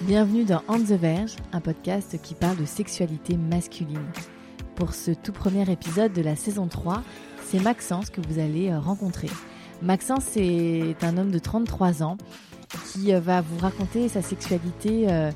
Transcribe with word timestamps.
Bienvenue 0.00 0.44
dans 0.44 0.62
On 0.66 0.80
the 0.80 0.92
Verge, 0.92 1.36
un 1.52 1.60
podcast 1.60 2.18
qui 2.20 2.34
parle 2.34 2.56
de 2.56 2.64
sexualité 2.64 3.36
masculine. 3.36 4.04
Pour 4.74 4.94
ce 4.94 5.12
tout 5.12 5.30
premier 5.30 5.70
épisode 5.70 6.12
de 6.12 6.22
la 6.22 6.34
saison 6.34 6.66
3, 6.66 7.04
c'est 7.44 7.60
Maxence 7.60 8.10
que 8.10 8.20
vous 8.20 8.40
allez 8.40 8.70
euh, 8.70 8.80
rencontrer. 8.80 9.28
Maxence 9.80 10.36
est 10.36 11.04
un 11.04 11.18
homme 11.18 11.30
de 11.30 11.38
33 11.38 12.02
ans 12.02 12.16
qui 12.86 13.14
euh, 13.14 13.20
va 13.20 13.42
vous 13.42 13.58
raconter 13.58 14.08
sa 14.08 14.22
sexualité 14.22 15.06
euh, 15.08 15.30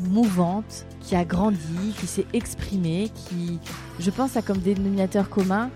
mouvante, 0.00 0.84
qui 1.00 1.16
a 1.16 1.24
grandi, 1.24 1.94
qui 1.98 2.06
s'est 2.06 2.26
exprimé, 2.34 3.10
qui, 3.14 3.60
je 3.98 4.10
pense, 4.10 4.36
a 4.36 4.42
comme 4.42 4.58
dénominateur 4.58 5.30
commun 5.30 5.70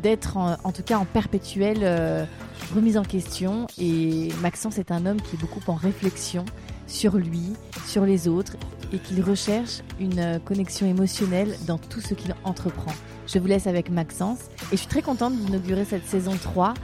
d'être 0.00 0.36
en, 0.36 0.72
tout 0.72 0.82
cas 0.82 0.96
en 0.96 1.06
perpétuelle 1.06 2.26
remise 2.74 2.96
en 2.96 3.02
question. 3.02 3.66
Et 3.78 4.28
Maxence 4.40 4.78
est 4.78 4.92
un 4.92 5.04
homme 5.04 5.20
qui 5.20 5.36
est 5.36 5.38
beaucoup 5.38 5.60
en 5.66 5.74
réflexion 5.74 6.44
sur 6.90 7.16
lui, 7.16 7.54
sur 7.86 8.04
les 8.04 8.28
autres, 8.28 8.56
et 8.92 8.98
qu'il 8.98 9.22
recherche 9.22 9.82
une 10.00 10.40
connexion 10.44 10.86
émotionnelle 10.86 11.54
dans 11.66 11.78
tout 11.78 12.00
ce 12.00 12.14
qu'il 12.14 12.34
entreprend. 12.44 12.92
Je 13.26 13.38
vous 13.38 13.46
laisse 13.46 13.66
avec 13.66 13.90
Maxence, 13.90 14.40
et 14.72 14.72
je 14.72 14.76
suis 14.76 14.88
très 14.88 15.02
contente 15.02 15.34
d'inaugurer 15.36 15.84
cette 15.84 16.06
saison 16.06 16.32
3 16.40 16.74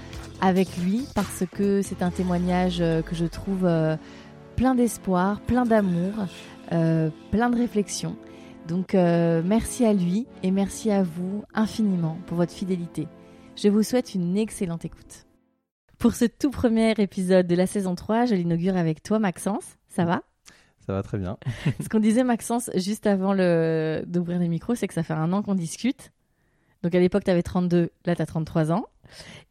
avec 0.41 0.77
lui, 0.79 1.07
parce 1.15 1.45
que 1.53 1.83
c'est 1.83 2.03
un 2.03 2.11
témoignage 2.11 2.81
euh, 2.81 3.03
que 3.03 3.15
je 3.15 3.25
trouve 3.25 3.65
euh, 3.65 3.97
plein 4.55 4.75
d'espoir, 4.75 5.41
plein 5.41 5.65
d'amour, 5.65 6.13
euh, 6.73 7.11
plein 7.31 7.51
de 7.51 7.57
réflexion. 7.57 8.17
Donc 8.69 8.95
merci 8.95 9.85
à 9.85 9.93
lui 9.93 10.27
et 10.43 10.51
merci 10.51 10.91
à 10.91 11.05
vous 11.05 11.45
infiniment 11.55 12.19
pour 12.27 12.37
votre 12.37 12.53
fidélité. 12.53 13.07
Je 13.55 13.69
vous 13.69 13.85
souhaite 13.85 14.17
une 14.17 14.37
excellente 14.37 14.85
écoute. 14.85 15.27
Pour 15.99 16.15
ce 16.15 16.25
tout 16.25 16.51
premier 16.51 16.93
épisode 16.99 17.47
de 17.47 17.55
la 17.55 17.69
saison 17.69 17.95
3, 17.95 18.27
je 18.27 18.35
l'inaugure 18.35 18.77
avec 18.77 19.05
toi 19.05 19.21
Maxence. 19.21 19.79
Ça 19.97 20.05
va? 20.05 20.23
Ça 20.87 20.93
va 20.93 21.03
très 21.03 21.17
bien. 21.17 21.39
Ce 21.81 21.89
qu'on 21.89 22.01
disait 22.01 22.23
Maxence 22.23 22.71
juste 22.75 23.07
avant 23.07 23.33
le... 23.33 24.05
d'ouvrir 24.07 24.39
les 24.39 24.49
micros, 24.49 24.75
c'est 24.75 24.87
que 24.87 24.95
ça 24.95 25.03
fait 25.03 25.15
un 25.15 25.33
an 25.33 25.43
qu'on 25.43 25.55
discute. 25.55 26.13
Donc 26.83 26.95
à 26.95 27.01
l'époque, 27.01 27.25
tu 27.25 27.31
avais 27.31 27.43
32, 27.43 27.91
là 28.05 28.15
tu 28.15 28.21
as 28.23 28.27
33 28.27 28.73
ans. 28.73 28.85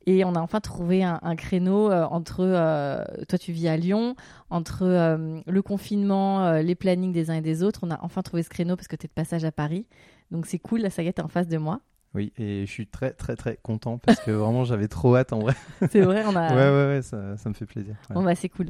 Et 0.05 0.23
on 0.23 0.35
a 0.35 0.39
enfin 0.39 0.59
trouvé 0.59 1.03
un, 1.03 1.19
un 1.23 1.35
créneau 1.35 1.91
euh, 1.91 2.03
entre, 2.05 2.41
euh, 2.41 3.03
toi 3.27 3.39
tu 3.39 3.51
vis 3.53 3.67
à 3.67 3.75
Lyon, 3.75 4.15
entre 4.51 4.83
euh, 4.83 5.39
le 5.47 5.61
confinement, 5.63 6.59
les 6.59 6.75
plannings 6.75 7.11
des 7.11 7.31
uns 7.31 7.35
et 7.35 7.41
des 7.41 7.63
autres. 7.63 7.79
On 7.81 7.89
a 7.89 7.99
enfin 8.03 8.21
trouvé 8.21 8.43
ce 8.43 8.49
créneau 8.49 8.75
parce 8.75 8.87
que 8.87 8.95
tu 8.95 9.05
es 9.05 9.09
de 9.09 9.13
passage 9.13 9.45
à 9.45 9.51
Paris. 9.51 9.87
Donc 10.29 10.45
c'est 10.45 10.59
cool, 10.59 10.81
la 10.81 10.91
saga 10.91 11.09
est 11.09 11.19
en 11.21 11.27
face 11.27 11.47
de 11.47 11.57
moi. 11.57 11.81
Oui, 12.15 12.31
et 12.37 12.65
je 12.65 12.71
suis 12.71 12.87
très 12.87 13.11
très 13.11 13.35
très 13.35 13.59
content 13.61 13.97
parce 13.97 14.21
que 14.21 14.31
vraiment 14.31 14.63
j'avais 14.65 14.87
trop 14.87 15.15
hâte 15.17 15.33
en 15.33 15.39
vrai. 15.39 15.53
C'est 15.91 16.01
vrai, 16.01 16.23
on 16.25 16.35
a... 16.35 16.49
Ouais, 16.49 16.55
ouais, 16.55 16.95
ouais, 16.95 17.01
ça, 17.01 17.35
ça 17.37 17.49
me 17.49 17.53
fait 17.53 17.65
plaisir. 17.65 17.95
ouais. 18.09 18.15
Bon 18.15 18.23
bah 18.23 18.35
c'est 18.35 18.49
cool. 18.49 18.69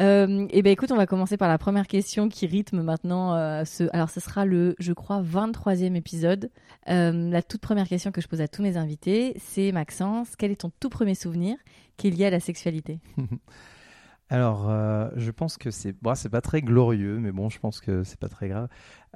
Euh, 0.00 0.46
et 0.50 0.62
ben 0.62 0.70
écoute, 0.70 0.90
on 0.90 0.96
va 0.96 1.06
commencer 1.06 1.36
par 1.36 1.48
la 1.48 1.58
première 1.58 1.86
question 1.86 2.28
qui 2.28 2.46
rythme 2.46 2.82
maintenant 2.82 3.34
euh, 3.34 3.64
ce. 3.64 3.84
Alors 3.92 4.08
ce 4.08 4.20
sera 4.20 4.46
le, 4.46 4.74
je 4.78 4.92
crois, 4.94 5.22
23e 5.22 5.94
épisode. 5.94 6.50
Euh, 6.88 7.30
la 7.30 7.42
toute 7.42 7.60
première 7.60 7.86
question 7.86 8.10
que 8.12 8.20
je 8.20 8.28
pose 8.28 8.40
à 8.40 8.48
tous 8.48 8.62
mes 8.62 8.76
invités, 8.76 9.34
c'est 9.38 9.72
Maxence, 9.72 10.34
quel 10.36 10.50
est 10.50 10.62
ton 10.62 10.72
tout 10.80 10.88
premier 10.88 11.14
souvenir 11.14 11.56
qui 11.98 12.08
est 12.08 12.10
lié 12.10 12.26
à 12.26 12.30
la 12.30 12.40
sexualité? 12.40 13.00
Alors, 14.28 14.68
euh, 14.68 15.08
je 15.14 15.30
pense 15.30 15.56
que 15.56 15.70
c'est 15.70 15.92
bon, 15.92 16.16
c'est 16.16 16.28
pas 16.28 16.40
très 16.40 16.60
glorieux, 16.60 17.18
mais 17.18 17.30
bon, 17.30 17.48
je 17.48 17.60
pense 17.60 17.80
que 17.80 18.02
c'est 18.02 18.18
pas 18.18 18.28
très 18.28 18.48
grave. 18.48 18.68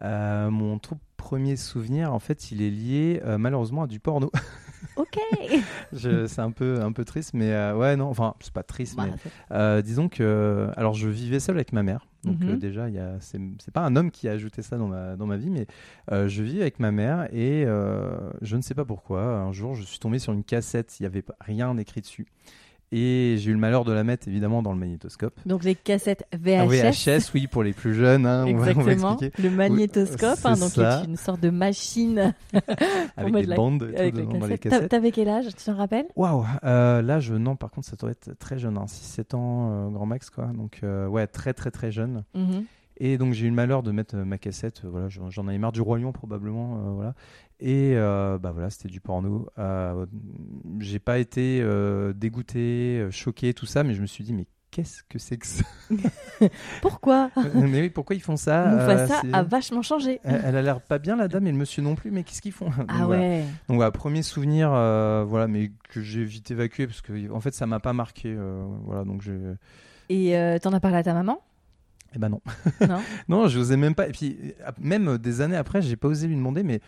Euh, 0.02 0.50
mon 0.50 0.78
tout 0.78 0.96
premier 1.16 1.56
souvenir, 1.56 2.12
en 2.14 2.18
fait, 2.18 2.50
il 2.50 2.62
est 2.62 2.70
lié 2.70 3.20
euh, 3.24 3.38
malheureusement 3.38 3.82
à 3.82 3.86
du 3.86 4.00
porno. 4.00 4.30
Ok. 4.96 5.18
C'est 5.92 6.38
un 6.40 6.50
peu 6.50 6.80
un 6.82 6.92
peu 6.92 7.04
triste, 7.04 7.32
mais 7.34 7.52
euh, 7.52 7.76
ouais, 7.76 7.96
non, 7.96 8.06
enfin, 8.06 8.34
c'est 8.40 8.52
pas 8.52 8.62
triste, 8.62 8.96
Bah, 8.96 9.04
mais 9.50 9.82
disons 9.82 10.08
que, 10.08 10.68
alors 10.76 10.94
je 10.94 11.08
vivais 11.08 11.38
seul 11.38 11.56
avec 11.56 11.72
ma 11.72 11.82
mère. 11.82 12.06
Donc 12.24 12.40
Mhm. 12.40 12.48
euh, 12.50 12.56
déjà, 12.56 12.88
il 12.88 12.94
y 12.94 12.98
a, 12.98 13.16
c'est, 13.20 13.38
c'est 13.62 13.72
pas 13.72 13.82
un 13.82 13.94
homme 13.96 14.10
qui 14.10 14.26
a 14.28 14.32
ajouté 14.32 14.62
ça 14.62 14.78
dans 14.78 14.88
ma, 14.88 15.16
dans 15.16 15.26
ma 15.26 15.36
vie, 15.36 15.50
mais 15.50 15.66
je 16.10 16.42
vis 16.42 16.60
avec 16.60 16.80
ma 16.80 16.90
mère 16.92 17.28
et 17.32 17.64
je 17.66 18.56
ne 18.56 18.62
sais 18.62 18.74
pas 18.74 18.84
pourquoi. 18.84 19.22
Un 19.22 19.52
jour, 19.52 19.74
je 19.74 19.82
suis 19.84 19.98
tombé 19.98 20.18
sur 20.18 20.32
une 20.32 20.44
cassette, 20.44 20.98
il 20.98 21.02
n'y 21.02 21.06
avait 21.06 21.24
rien 21.40 21.76
écrit 21.78 22.00
dessus. 22.00 22.26
Et 22.92 23.36
j'ai 23.38 23.50
eu 23.50 23.54
le 23.54 23.60
malheur 23.60 23.84
de 23.84 23.92
la 23.92 24.02
mettre 24.02 24.26
évidemment 24.26 24.62
dans 24.62 24.72
le 24.72 24.78
magnétoscope. 24.78 25.38
Donc 25.46 25.62
les 25.62 25.76
cassettes 25.76 26.24
Ah, 26.32 26.36
VHS. 26.36 26.90
VHS, 27.06 27.30
oui, 27.34 27.46
pour 27.46 27.62
les 27.62 27.72
plus 27.72 27.94
jeunes. 27.94 28.26
hein, 28.26 28.44
on 28.48 28.56
va- 28.56 28.72
on 28.76 28.80
va 28.82 28.92
Exactement. 28.92 29.16
Le 29.38 29.50
magnétoscope, 29.50 30.38
Oui, 30.44 30.50
hein, 30.50 30.54
donc 30.56 30.72
qui 30.72 30.80
est 30.80 31.04
une 31.04 31.16
sorte 31.16 31.40
de 31.40 31.50
machine 31.50 32.34
Avec 33.16 33.32
des 33.34 33.42
la- 33.44 33.54
bandes 33.56 33.78
tout 33.78 33.84
avec 34.00 34.16
les 34.16 34.22
dedans 34.22 34.38
dans 34.38 34.46
les 34.46 34.58
cassettes. 34.58 34.62
T'a- 34.62 34.70
cassettes. 34.70 34.90
T'avais 34.90 35.12
quel 35.12 35.28
âge? 35.28 35.46
Tu 35.56 35.64
t'en 35.64 35.76
rappelles? 35.76 36.06
Waouh, 36.16 36.44
euh, 36.64 37.00
là 37.02 37.20
je 37.20 37.34
non 37.34 37.54
par 37.56 37.70
contre 37.70 37.86
ça 37.86 37.96
doit 37.96 38.10
être 38.10 38.32
très 38.38 38.58
jeune, 38.58 38.76
hein, 38.76 38.86
6-7 38.88 39.34
ans 39.36 39.70
euh, 39.70 39.88
grand 39.90 40.06
max 40.06 40.28
quoi. 40.30 40.46
Donc 40.46 40.80
euh, 40.82 41.06
ouais 41.06 41.26
très 41.28 41.52
très 41.54 41.70
très 41.70 41.92
jeune. 41.92 42.24
Mhm. 42.34 42.64
Et 43.00 43.16
donc 43.18 43.32
j'ai 43.32 43.46
eu 43.46 43.48
le 43.48 43.54
malheur 43.56 43.82
de 43.82 43.90
mettre 43.92 44.14
euh, 44.16 44.24
ma 44.24 44.36
cassette, 44.38 44.82
euh, 44.84 44.88
voilà, 44.90 45.08
j'en 45.08 45.48
avais 45.48 45.56
marre 45.58 45.72
du 45.72 45.80
Roi 45.80 45.98
Lion 45.98 46.12
probablement, 46.12 46.76
euh, 46.76 46.90
voilà. 46.90 47.14
Et 47.58 47.94
euh, 47.96 48.38
bah 48.38 48.52
voilà, 48.52 48.70
c'était 48.70 48.88
du 48.88 49.00
porno. 49.00 49.46
Euh, 49.58 50.06
j'ai 50.78 50.98
pas 50.98 51.18
été 51.18 51.62
dégoûté, 52.14 53.06
choqué, 53.10 53.54
tout 53.54 53.66
ça, 53.66 53.82
mais 53.84 53.94
je 53.94 54.02
me 54.02 54.06
suis 54.06 54.22
dit 54.24 54.32
mais 54.32 54.46
qu'est-ce 54.70 55.02
que 55.08 55.18
c'est 55.18 55.36
que 55.36 55.46
ça? 55.46 55.64
Pourquoi? 56.82 57.30
Mais 57.54 57.80
oui, 57.80 57.90
pourquoi 57.90 58.16
ils 58.16 58.22
font 58.22 58.36
ça? 58.36 58.70
Euh, 58.72 59.06
c'est- 59.08 59.34
a 59.34 59.42
vachement 59.42 59.82
changé. 59.82 60.20
elle, 60.24 60.40
elle 60.44 60.56
a 60.56 60.62
l'air 60.62 60.80
pas 60.80 60.98
bien 60.98 61.16
la 61.16 61.28
dame 61.28 61.46
et 61.46 61.52
le 61.52 61.58
monsieur 61.58 61.82
non 61.82 61.94
plus, 61.94 62.10
mais 62.10 62.22
qu'est-ce 62.22 62.40
qu'ils 62.42 62.52
font? 62.52 62.70
Donc, 62.78 62.86
Ah 62.88 63.06
voilà. 63.06 63.22
ouais. 63.22 63.44
Donc 63.68 63.76
voilà, 63.76 63.90
premier 63.90 64.22
souvenir, 64.22 64.70
euh, 64.72 65.24
voilà, 65.26 65.48
mais 65.48 65.72
que 65.90 66.00
j'ai 66.00 66.24
vite 66.24 66.50
évacué 66.50 66.86
parce 66.86 67.00
que 67.00 67.30
en 67.30 67.40
fait 67.40 67.52
ça 67.54 67.66
m'a 67.66 67.80
pas 67.80 67.92
marqué, 67.92 68.34
euh, 68.36 68.64
voilà, 68.84 69.04
donc 69.04 69.22
je, 69.22 69.32
Et 70.08 70.34
t'en 70.62 70.72
as 70.72 70.80
parlé 70.80 70.98
à 70.98 71.02
ta 71.02 71.14
maman? 71.14 71.40
Eh 72.14 72.18
ben 72.18 72.28
non. 72.28 72.40
Non? 72.86 72.98
Non, 73.28 73.48
je 73.48 73.58
osais 73.58 73.76
même 73.76 73.94
pas. 73.94 74.08
Et 74.08 74.12
puis, 74.12 74.38
même 74.80 75.08
euh, 75.08 75.18
des 75.18 75.40
années 75.40 75.56
après, 75.56 75.82
j'ai 75.82 75.96
pas 75.96 76.08
osé 76.08 76.26
lui 76.26 76.36
demander, 76.36 76.62
mais 76.62 76.80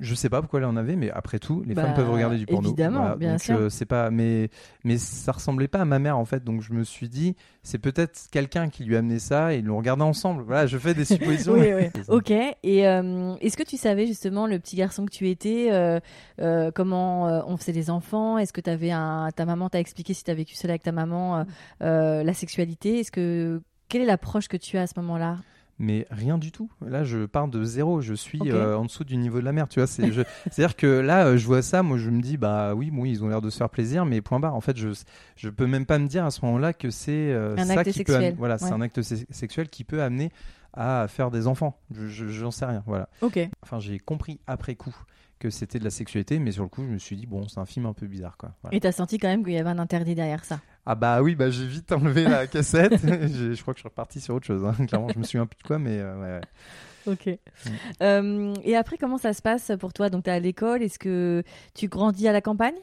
je 0.00 0.14
sais 0.14 0.28
pas 0.28 0.40
pourquoi 0.40 0.60
elle 0.60 0.66
en 0.66 0.76
avait, 0.76 0.94
mais 0.94 1.10
après 1.10 1.40
tout, 1.40 1.64
les 1.66 1.74
Bah, 1.74 1.82
femmes 1.82 1.94
peuvent 1.94 2.10
regarder 2.10 2.38
du 2.38 2.46
porno. 2.46 2.68
évidemment, 2.68 3.16
bien 3.16 3.32
donc, 3.32 3.40
sûr. 3.40 3.56
euh, 3.58 3.68
c'est 3.68 3.84
pas, 3.86 4.10
mais, 4.12 4.48
mais 4.84 4.96
ça 4.96 5.32
ressemblait 5.32 5.66
pas 5.66 5.80
à 5.80 5.84
ma 5.84 5.98
mère 5.98 6.16
en 6.18 6.24
fait, 6.24 6.44
donc 6.44 6.62
je 6.62 6.72
me 6.72 6.84
suis 6.84 7.08
dit, 7.08 7.34
c'est 7.64 7.78
peut-être 7.80 8.28
quelqu'un 8.30 8.68
qui 8.68 8.84
lui 8.84 8.94
a 8.94 9.00
amené 9.00 9.18
ça 9.18 9.52
et 9.52 9.58
ils 9.58 9.64
l'ont 9.64 9.76
regardé 9.76 10.04
ensemble. 10.04 10.44
Voilà, 10.44 10.68
je 10.68 10.78
fais 10.78 10.94
des 10.94 11.04
suppositions. 11.04 11.54
Oui, 11.54 11.72
oui. 11.74 11.88
Ok. 12.08 12.30
Et 12.30 12.86
euh, 12.86 13.34
est-ce 13.40 13.56
que 13.56 13.64
tu 13.64 13.76
savais 13.76 14.06
justement 14.06 14.46
le 14.46 14.60
petit 14.60 14.76
garçon 14.76 15.04
que 15.04 15.10
tu 15.10 15.28
étais, 15.30 15.70
euh, 15.72 16.70
comment 16.72 17.24
on 17.48 17.56
faisait 17.56 17.72
les 17.72 17.90
enfants? 17.90 18.38
Est-ce 18.38 18.52
que 18.52 18.60
t'avais 18.60 18.92
un, 18.92 19.30
ta 19.34 19.46
maman 19.46 19.68
t'a 19.68 19.80
expliqué 19.80 20.14
si 20.14 20.22
t'as 20.22 20.34
vécu 20.34 20.54
seule 20.54 20.70
avec 20.70 20.84
ta 20.84 20.92
maman 20.92 21.44
la 21.80 22.34
sexualité? 22.34 23.00
Est-ce 23.00 23.10
que 23.10 23.60
quelle 23.88 24.02
est 24.02 24.06
l'approche 24.06 24.48
que 24.48 24.56
tu 24.56 24.76
as 24.78 24.82
à 24.82 24.86
ce 24.86 24.94
moment-là? 25.00 25.38
Mais 25.80 26.06
rien 26.10 26.38
du 26.38 26.50
tout. 26.50 26.68
Là, 26.84 27.04
je 27.04 27.24
pars 27.24 27.46
de 27.46 27.62
zéro. 27.62 28.00
Je 28.00 28.12
suis 28.14 28.40
euh, 28.46 28.76
en 28.76 28.84
dessous 28.84 29.04
du 29.04 29.16
niveau 29.16 29.38
de 29.38 29.44
la 29.44 29.52
mer. 29.52 29.68
Tu 29.68 29.78
vois, 29.78 29.86
c'est, 29.86 30.10
je- 30.10 30.22
c'est-à-dire 30.50 30.74
que 30.74 30.86
là, 30.88 31.26
euh, 31.26 31.36
je 31.36 31.46
vois 31.46 31.62
ça, 31.62 31.84
moi, 31.84 31.98
je 31.98 32.10
me 32.10 32.20
dis, 32.20 32.36
bah 32.36 32.74
oui, 32.74 32.90
bon, 32.90 33.04
ils 33.04 33.22
ont 33.22 33.28
l'air 33.28 33.40
de 33.40 33.48
se 33.48 33.58
faire 33.58 33.70
plaisir, 33.70 34.04
mais 34.04 34.20
point 34.20 34.40
barre. 34.40 34.56
En 34.56 34.60
fait, 34.60 34.76
je, 34.76 34.88
je 35.36 35.48
peux 35.48 35.66
même 35.68 35.86
pas 35.86 36.00
me 36.00 36.08
dire 36.08 36.24
à 36.24 36.32
ce 36.32 36.44
moment-là 36.46 36.72
que 36.72 36.90
c'est 36.90 37.12
euh, 37.12 37.56
ça 37.56 37.74
acte 37.74 37.92
qui 37.92 38.02
peut, 38.02 38.12
sexuel. 38.12 38.32
am- 38.32 38.38
voilà, 38.38 38.58
c'est 38.58 38.72
un 38.72 38.80
acte 38.80 39.02
se- 39.02 39.24
sexuel 39.30 39.68
qui 39.68 39.84
peut 39.84 40.02
amener 40.02 40.32
à 40.74 41.06
faire 41.08 41.30
des 41.30 41.46
enfants. 41.46 41.78
Je, 41.94 42.08
je- 42.08 42.26
j'en 42.28 42.50
sais 42.50 42.64
rien. 42.66 42.82
Voilà. 42.84 43.08
Ok. 43.22 43.38
Enfin, 43.62 43.78
j'ai 43.78 44.00
compris 44.00 44.40
après 44.48 44.74
coup 44.74 44.94
que 45.38 45.50
c'était 45.50 45.78
de 45.78 45.84
la 45.84 45.90
sexualité, 45.90 46.38
mais 46.38 46.52
sur 46.52 46.62
le 46.64 46.68
coup, 46.68 46.82
je 46.84 46.88
me 46.90 46.98
suis 46.98 47.16
dit, 47.16 47.26
bon, 47.26 47.46
c'est 47.48 47.58
un 47.60 47.66
film 47.66 47.86
un 47.86 47.92
peu 47.92 48.06
bizarre, 48.06 48.36
quoi. 48.36 48.52
Voilà. 48.62 48.76
Et 48.76 48.80
t'as 48.80 48.92
senti 48.92 49.18
quand 49.18 49.28
même 49.28 49.44
qu'il 49.44 49.54
y 49.54 49.58
avait 49.58 49.70
un 49.70 49.78
interdit 49.78 50.14
derrière 50.14 50.44
ça? 50.44 50.60
Ah 50.86 50.94
bah 50.94 51.20
oui, 51.22 51.34
bah 51.34 51.50
j'ai 51.50 51.66
vite 51.66 51.92
enlevé 51.92 52.24
la 52.24 52.46
cassette. 52.46 53.00
Je 53.02 53.60
crois 53.60 53.74
que 53.74 53.78
je 53.78 53.82
suis 53.82 53.88
reparti 53.88 54.20
sur 54.20 54.34
autre 54.34 54.46
chose. 54.46 54.64
hein. 54.64 54.86
Clairement, 54.86 55.08
je 55.12 55.18
me 55.18 55.24
souviens 55.24 55.46
plus 55.46 55.58
de 55.58 55.62
quoi, 55.66 55.78
mais 55.78 55.98
euh, 55.98 56.16
ouais, 56.18 56.40
ouais. 56.40 57.12
Ok. 57.12 57.38
Euh, 58.02 58.54
et 58.64 58.76
après, 58.76 58.96
comment 58.98 59.18
ça 59.18 59.32
se 59.32 59.42
passe 59.42 59.72
pour 59.78 59.92
toi? 59.92 60.08
Donc, 60.10 60.24
tu 60.24 60.30
es 60.30 60.32
à 60.32 60.40
l'école. 60.40 60.82
Est-ce 60.82 60.98
que 60.98 61.42
tu 61.74 61.88
grandis 61.88 62.26
à 62.28 62.32
la 62.32 62.40
campagne? 62.40 62.74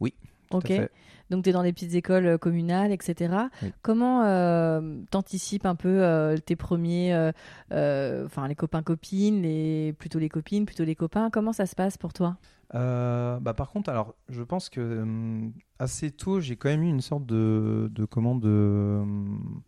Oui, 0.00 0.14
tout 0.50 0.56
à 0.56 0.58
Ok. 0.58 0.66
fait. 0.68 0.90
Donc, 1.30 1.44
tu 1.44 1.50
es 1.50 1.52
dans 1.52 1.62
les 1.62 1.72
petites 1.72 1.94
écoles 1.94 2.26
euh, 2.26 2.38
communales, 2.38 2.92
etc. 2.92 3.34
Oui. 3.62 3.72
Comment 3.82 4.24
euh, 4.24 5.00
t'anticipes 5.10 5.66
un 5.66 5.74
peu 5.74 6.02
euh, 6.02 6.36
tes 6.36 6.56
premiers, 6.56 7.14
euh, 7.14 7.32
euh, 7.72 8.24
enfin 8.26 8.48
les 8.48 8.54
copains-copines, 8.54 9.42
les... 9.42 9.94
plutôt 9.98 10.18
les 10.18 10.28
copines, 10.28 10.64
plutôt 10.66 10.84
les 10.84 10.94
copains? 10.94 11.30
Comment 11.30 11.52
ça 11.52 11.66
se 11.66 11.74
passe 11.74 11.98
pour 11.98 12.12
toi? 12.12 12.36
Bah 12.72 13.54
par 13.56 13.70
contre, 13.70 13.88
alors, 13.88 14.14
je 14.28 14.42
pense 14.42 14.68
que 14.68 15.00
hum, 15.00 15.52
assez 15.78 16.10
tôt, 16.10 16.38
j'ai 16.40 16.56
quand 16.56 16.68
même 16.68 16.82
eu 16.82 16.88
une 16.88 17.00
sorte 17.00 17.24
de, 17.24 17.88
de 17.90 18.04
comment 18.04 18.34
de 18.34 18.98
hum, 19.00 19.62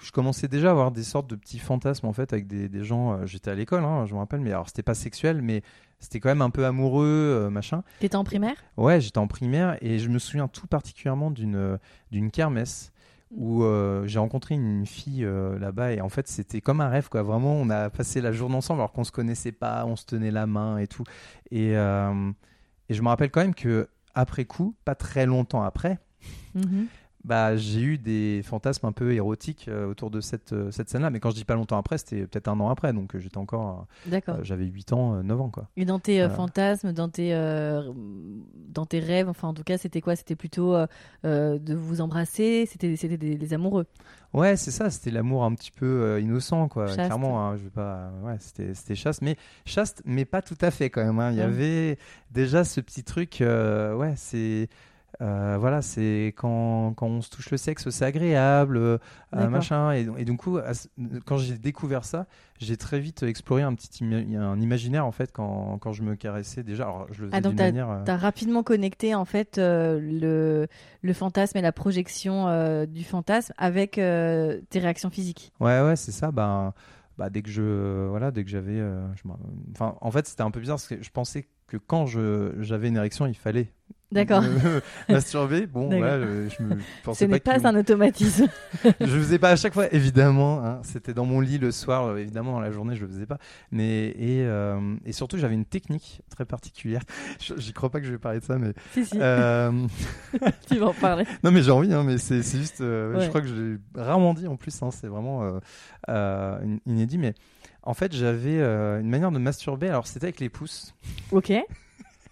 je 0.00 0.12
commençais 0.12 0.46
déjà 0.46 0.68
à 0.68 0.70
avoir 0.70 0.92
des 0.92 1.02
sortes 1.02 1.28
de 1.28 1.34
petits 1.34 1.58
fantasmes 1.58 2.06
en 2.06 2.12
fait 2.12 2.32
avec 2.32 2.46
des, 2.46 2.68
des 2.68 2.84
gens. 2.84 3.14
euh, 3.14 3.26
J'étais 3.26 3.50
à 3.50 3.56
l'école, 3.56 3.82
hein, 3.82 4.06
je 4.06 4.14
me 4.14 4.20
rappelle, 4.20 4.38
mais 4.40 4.52
alors 4.52 4.68
c'était 4.68 4.84
pas 4.84 4.94
sexuel, 4.94 5.42
mais 5.42 5.62
c'était 5.98 6.20
quand 6.20 6.28
même 6.28 6.42
un 6.42 6.50
peu 6.50 6.64
amoureux, 6.66 7.06
euh, 7.06 7.50
machin. 7.50 7.82
T'étais 8.00 8.16
en 8.16 8.24
primaire? 8.24 8.56
Ouais, 8.76 9.00
j'étais 9.00 9.18
en 9.18 9.26
primaire 9.26 9.76
et 9.80 9.98
je 9.98 10.08
me 10.08 10.18
souviens 10.18 10.48
tout 10.48 10.66
particulièrement 10.66 11.30
d'une 11.30 11.56
euh, 11.56 11.76
d'une 12.10 12.30
kermesse 12.30 12.92
où 13.30 13.62
euh, 13.62 14.06
j'ai 14.06 14.18
rencontré 14.18 14.54
une 14.54 14.86
fille 14.86 15.24
euh, 15.24 15.58
là-bas 15.58 15.92
et 15.92 16.00
en 16.00 16.08
fait 16.08 16.28
c'était 16.28 16.60
comme 16.62 16.80
un 16.80 16.88
rêve 16.88 17.08
quoi. 17.08 17.22
Vraiment, 17.22 17.52
on 17.54 17.68
a 17.68 17.90
passé 17.90 18.20
la 18.20 18.32
journée 18.32 18.56
ensemble 18.56 18.80
alors 18.80 18.92
qu'on 18.92 19.04
se 19.04 19.12
connaissait 19.12 19.52
pas, 19.52 19.84
on 19.86 19.96
se 19.96 20.06
tenait 20.06 20.30
la 20.30 20.46
main 20.46 20.78
et 20.78 20.86
tout. 20.86 21.04
Et, 21.50 21.72
et 21.72 22.94
je 22.94 23.02
me 23.02 23.08
rappelle 23.08 23.30
quand 23.30 23.40
même 23.42 23.54
que 23.54 23.88
après 24.14 24.44
coup, 24.46 24.74
pas 24.84 24.94
très 24.94 25.26
longtemps 25.26 25.62
après, 25.62 25.98
Mhm. 26.54 26.86
Bah, 27.24 27.56
j'ai 27.56 27.80
eu 27.80 27.98
des 27.98 28.42
fantasmes 28.44 28.86
un 28.86 28.92
peu 28.92 29.12
érotiques 29.12 29.66
euh, 29.68 29.86
autour 29.90 30.10
de 30.10 30.20
cette, 30.20 30.52
euh, 30.52 30.70
cette 30.70 30.88
scène-là. 30.88 31.10
Mais 31.10 31.20
quand 31.20 31.30
je 31.30 31.34
dis 31.34 31.44
pas 31.44 31.54
longtemps 31.56 31.76
après, 31.78 31.98
c'était 31.98 32.26
peut-être 32.26 32.48
un 32.48 32.58
an 32.60 32.70
après. 32.70 32.92
Donc 32.92 33.14
euh, 33.14 33.18
j'étais 33.18 33.38
encore. 33.38 33.86
D'accord. 34.06 34.36
J'avais 34.42 34.66
8 34.66 34.92
ans, 34.92 35.14
euh, 35.16 35.22
9 35.22 35.40
ans, 35.40 35.50
quoi. 35.50 35.68
Et 35.76 35.84
dans 35.84 35.98
tes 35.98 36.28
fantasmes, 36.28 36.92
dans 36.92 37.08
tes, 37.08 37.32
dans 38.68 38.86
tes 38.86 39.00
rêves, 39.00 39.28
enfin 39.28 39.48
en 39.48 39.54
tout 39.54 39.64
cas, 39.64 39.78
c'était 39.78 40.00
quoi? 40.00 40.16
C'était 40.16 40.36
plutôt 40.36 40.74
de 41.24 41.74
vous 41.74 42.00
embrasser? 42.00 42.66
C'était 42.70 42.94
des, 43.16 43.34
des 43.36 43.54
amoureux? 43.54 43.86
Ouais, 44.32 44.56
c'est 44.56 44.70
ça. 44.70 44.90
C'était 44.90 45.10
l'amour 45.10 45.44
un 45.44 45.54
petit 45.54 45.70
peu 45.70 46.20
innocent, 46.20 46.68
quoi. 46.68 46.86
Chaste. 46.86 46.98
Clairement, 46.98 47.42
hein, 47.46 47.56
je 47.56 47.64
vais 47.64 47.70
pas. 47.70 48.10
Ouais, 48.22 48.36
c'était 48.38 48.74
c'était 48.74 48.94
chaste, 48.94 49.22
mais 49.22 49.36
chaste, 49.64 50.02
mais 50.04 50.24
pas 50.24 50.42
tout 50.42 50.58
à 50.60 50.70
fait 50.70 50.90
quand 50.90 51.04
même. 51.04 51.18
hein. 51.18 51.30
Il 51.32 51.36
y 51.36 51.40
Ouais. 51.40 51.44
avait 51.44 51.98
déjà 52.30 52.64
ce 52.64 52.80
petit 52.80 53.02
truc. 53.04 53.38
ouais, 53.40 54.14
c'est. 54.16 54.68
Euh, 55.20 55.56
voilà, 55.58 55.82
c'est 55.82 56.34
quand, 56.36 56.94
quand 56.94 57.06
on 57.06 57.20
se 57.20 57.30
touche 57.30 57.50
le 57.50 57.56
sexe, 57.56 57.88
c'est 57.90 58.04
agréable, 58.04 58.76
euh, 58.76 58.98
machin. 59.32 59.92
Et, 59.92 60.06
et 60.18 60.24
du 60.24 60.36
coup, 60.36 60.58
quand 61.26 61.38
j'ai 61.38 61.58
découvert 61.58 62.04
ça, 62.04 62.26
j'ai 62.60 62.76
très 62.76 63.00
vite 63.00 63.22
exploré 63.24 63.62
un 63.62 63.74
petit 63.74 64.04
un 64.04 64.60
imaginaire 64.60 65.04
en 65.06 65.12
fait 65.12 65.32
quand, 65.32 65.78
quand 65.80 65.92
je 65.92 66.02
me 66.02 66.14
caressais 66.14 66.62
déjà. 66.62 66.84
Alors, 66.84 67.06
je 67.10 67.22
le 67.22 67.28
faisais 67.28 67.36
Ah, 67.36 67.40
donc 67.40 67.58
manière. 67.58 67.90
euh, 67.90 68.04
as 68.06 68.16
rapidement 68.16 68.62
connecté 68.62 69.14
en 69.14 69.24
fait 69.24 69.58
le, 69.58 70.66
le 71.02 71.12
fantasme 71.12 71.58
et 71.58 71.62
la 71.62 71.72
projection 71.72 72.84
du 72.86 73.04
fantasme 73.04 73.52
avec 73.58 73.92
tes 73.92 74.78
réactions 74.78 75.10
physiques. 75.10 75.52
Ouais, 75.60 75.80
ouais, 75.82 75.96
c'est 75.96 76.12
ça. 76.12 76.30
Bah, 76.30 76.74
bah, 77.16 77.30
dès 77.30 77.42
que 77.42 77.50
je, 77.50 78.06
voilà, 78.08 78.30
dès 78.30 78.44
que 78.44 78.50
j'avais, 78.50 78.80
enfin, 79.72 79.96
en 80.00 80.10
fait, 80.12 80.28
c'était 80.28 80.42
un 80.42 80.52
peu 80.52 80.60
bizarre 80.60 80.76
parce 80.76 80.86
que 80.86 81.02
je 81.02 81.10
pensais 81.10 81.48
que 81.66 81.76
quand 81.76 82.06
j'avais 82.06 82.88
une 82.88 82.96
érection, 82.96 83.26
il 83.26 83.34
fallait 83.34 83.72
D'accord. 84.10 84.42
masturber. 85.08 85.66
Bon, 85.66 85.88
voilà, 85.88 86.18
je, 86.20 86.48
je 86.48 86.62
me 86.62 86.78
Ce 86.80 86.84
pensais 87.04 87.28
n'est 87.28 87.40
pas, 87.40 87.66
un 87.68 87.76
automatisme. 87.78 88.46
je 88.84 88.88
le 89.04 89.22
faisais 89.22 89.38
pas 89.38 89.50
à 89.50 89.56
chaque 89.56 89.74
fois, 89.74 89.92
évidemment. 89.92 90.64
hein. 90.64 90.80
C'était 90.82 91.12
dans 91.12 91.26
mon 91.26 91.40
lit 91.40 91.58
le 91.58 91.70
soir, 91.72 92.06
euh, 92.06 92.16
évidemment 92.16 92.52
dans 92.52 92.60
la 92.60 92.70
journée, 92.70 92.96
je 92.96 93.02
le 93.02 93.08
faisais 93.08 93.26
pas. 93.26 93.36
Mais 93.70 94.06
et, 94.18 94.44
euh, 94.46 94.80
et 95.04 95.12
surtout, 95.12 95.36
j'avais 95.36 95.54
une 95.54 95.66
technique 95.66 96.22
très 96.30 96.46
particulière. 96.46 97.02
Je- 97.40 97.54
J'y 97.58 97.72
crois 97.74 97.90
pas 97.90 98.00
que 98.00 98.06
je 98.06 98.12
vais 98.12 98.18
parler 98.18 98.40
de 98.40 98.44
ça, 98.44 98.56
mais 98.58 98.72
si, 98.94 99.04
si, 99.04 99.18
euh, 99.20 99.70
tu 100.68 100.78
vas 100.78 100.86
en 100.86 100.94
parler. 100.94 101.24
non 101.44 101.50
mais 101.50 101.62
j'ai 101.62 101.70
envie, 101.70 101.92
hein, 101.92 102.02
mais 102.04 102.16
c'est 102.18 102.42
juste, 102.42 102.80
euh, 102.80 103.14
Ouais. 103.14 103.24
je 103.24 103.28
crois 103.28 103.40
que 103.42 103.46
je 103.48 103.54
l'ai 103.54 103.76
rarement 103.94 104.32
dit 104.34 104.46
en 104.46 104.56
plus, 104.56 104.82
hein, 104.82 104.90
c'est 104.90 105.06
vraiment 105.06 105.42
euh, 105.42 105.58
euh, 106.08 106.58
in- 106.62 106.78
inédit, 106.86 107.18
mais 107.18 107.34
en 107.82 107.94
fait 107.94 108.14
j'avais 108.14 108.58
euh, 108.58 109.00
une 109.00 109.08
manière 109.10 109.30
de 109.30 109.38
masturber, 109.38 109.88
alors 109.88 110.06
c'était 110.06 110.26
avec 110.26 110.40
les 110.40 110.48
pouces, 110.48 110.94
Ok, 111.32 111.52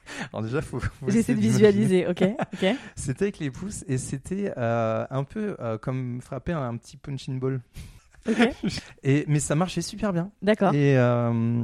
alors 0.32 0.42
déjà 0.42 0.60
faut, 0.62 0.80
faut 0.80 1.08
j'essaie 1.08 1.34
de 1.34 1.40
visualiser. 1.40 2.06
Ok, 2.10 2.24
c'était 2.94 3.24
avec 3.24 3.38
les 3.38 3.50
pouces 3.50 3.84
et 3.88 3.98
c'était 3.98 4.52
euh, 4.56 5.06
un 5.10 5.24
peu 5.24 5.56
euh, 5.60 5.78
comme 5.78 6.20
frapper 6.20 6.52
un 6.52 6.76
petit 6.76 6.96
punching 6.96 7.38
ball, 7.40 7.60
et, 9.02 9.24
mais 9.28 9.40
ça 9.40 9.54
marchait 9.54 9.82
super 9.82 10.12
bien, 10.12 10.30
d'accord. 10.42 10.74
et, 10.74 10.98
euh, 10.98 11.62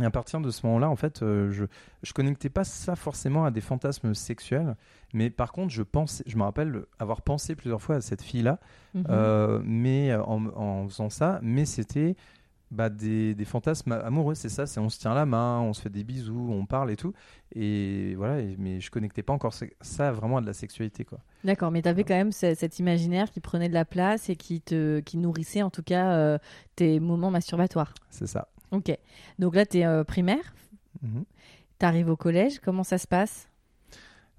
et 0.00 0.04
à 0.04 0.10
partir 0.10 0.40
de 0.40 0.50
ce 0.50 0.64
moment-là, 0.66 0.88
en 0.88 0.96
fait, 0.96 1.18
je 1.20 1.64
je 2.02 2.12
connectais 2.12 2.48
pas 2.48 2.64
ça 2.64 2.96
forcément 2.96 3.44
à 3.44 3.50
des 3.50 3.60
fantasmes 3.60 4.14
sexuels, 4.14 4.74
mais 5.12 5.28
par 5.30 5.52
contre, 5.52 5.70
je 5.72 5.82
pensais, 5.82 6.24
je 6.26 6.36
me 6.36 6.42
rappelle 6.42 6.84
avoir 6.98 7.20
pensé 7.22 7.54
plusieurs 7.54 7.82
fois 7.82 7.96
à 7.96 8.00
cette 8.00 8.22
fille-là, 8.22 8.58
Mhm. 8.94 9.06
Euh, 9.08 9.62
mais 9.64 10.14
en, 10.14 10.44
en 10.54 10.86
faisant 10.86 11.08
ça, 11.08 11.38
mais 11.42 11.64
c'était 11.64 12.14
bah, 12.72 12.88
des, 12.88 13.34
des 13.34 13.44
fantasmes 13.44 13.92
amoureux, 13.92 14.34
c'est 14.34 14.48
ça, 14.48 14.66
c'est 14.66 14.80
on 14.80 14.88
se 14.88 14.98
tient 14.98 15.14
la 15.14 15.26
main, 15.26 15.60
on 15.60 15.72
se 15.74 15.80
fait 15.82 15.90
des 15.90 16.02
bisous, 16.04 16.48
on 16.50 16.64
parle 16.66 16.90
et 16.90 16.96
tout, 16.96 17.12
et 17.54 18.14
voilà, 18.16 18.40
et- 18.40 18.56
mais 18.58 18.80
je 18.80 18.90
connectais 18.90 19.22
pas 19.22 19.32
encore 19.34 19.52
ça- 19.52 20.10
vraiment 20.12 20.38
à 20.38 20.40
de 20.40 20.46
la 20.46 20.54
sexualité, 20.54 21.04
quoi. 21.04 21.18
D'accord, 21.44 21.70
mais 21.70 21.82
tu 21.82 21.88
avais 21.88 22.02
quand 22.02 22.14
même 22.14 22.32
ce- 22.32 22.54
cet 22.54 22.78
imaginaire 22.78 23.30
qui 23.30 23.40
prenait 23.40 23.68
de 23.68 23.74
la 23.74 23.84
place 23.84 24.28
et 24.30 24.36
qui, 24.36 24.60
te, 24.62 25.00
qui 25.00 25.18
nourrissait 25.18 25.62
en 25.62 25.70
tout 25.70 25.82
cas 25.82 26.12
euh, 26.14 26.38
tes 26.74 26.98
moments 26.98 27.30
masturbatoires. 27.30 27.92
C'est 28.10 28.26
ça. 28.26 28.48
Ok, 28.70 28.90
donc 29.38 29.54
là 29.54 29.66
tu 29.66 29.78
es 29.78 30.04
primaire, 30.04 30.54
Mhm. 31.02 31.24
tu 31.78 31.86
arrives 31.86 32.08
au 32.08 32.16
collège, 32.16 32.58
comment 32.60 32.84
ça 32.84 32.96
se 32.98 33.06
passe? 33.06 33.48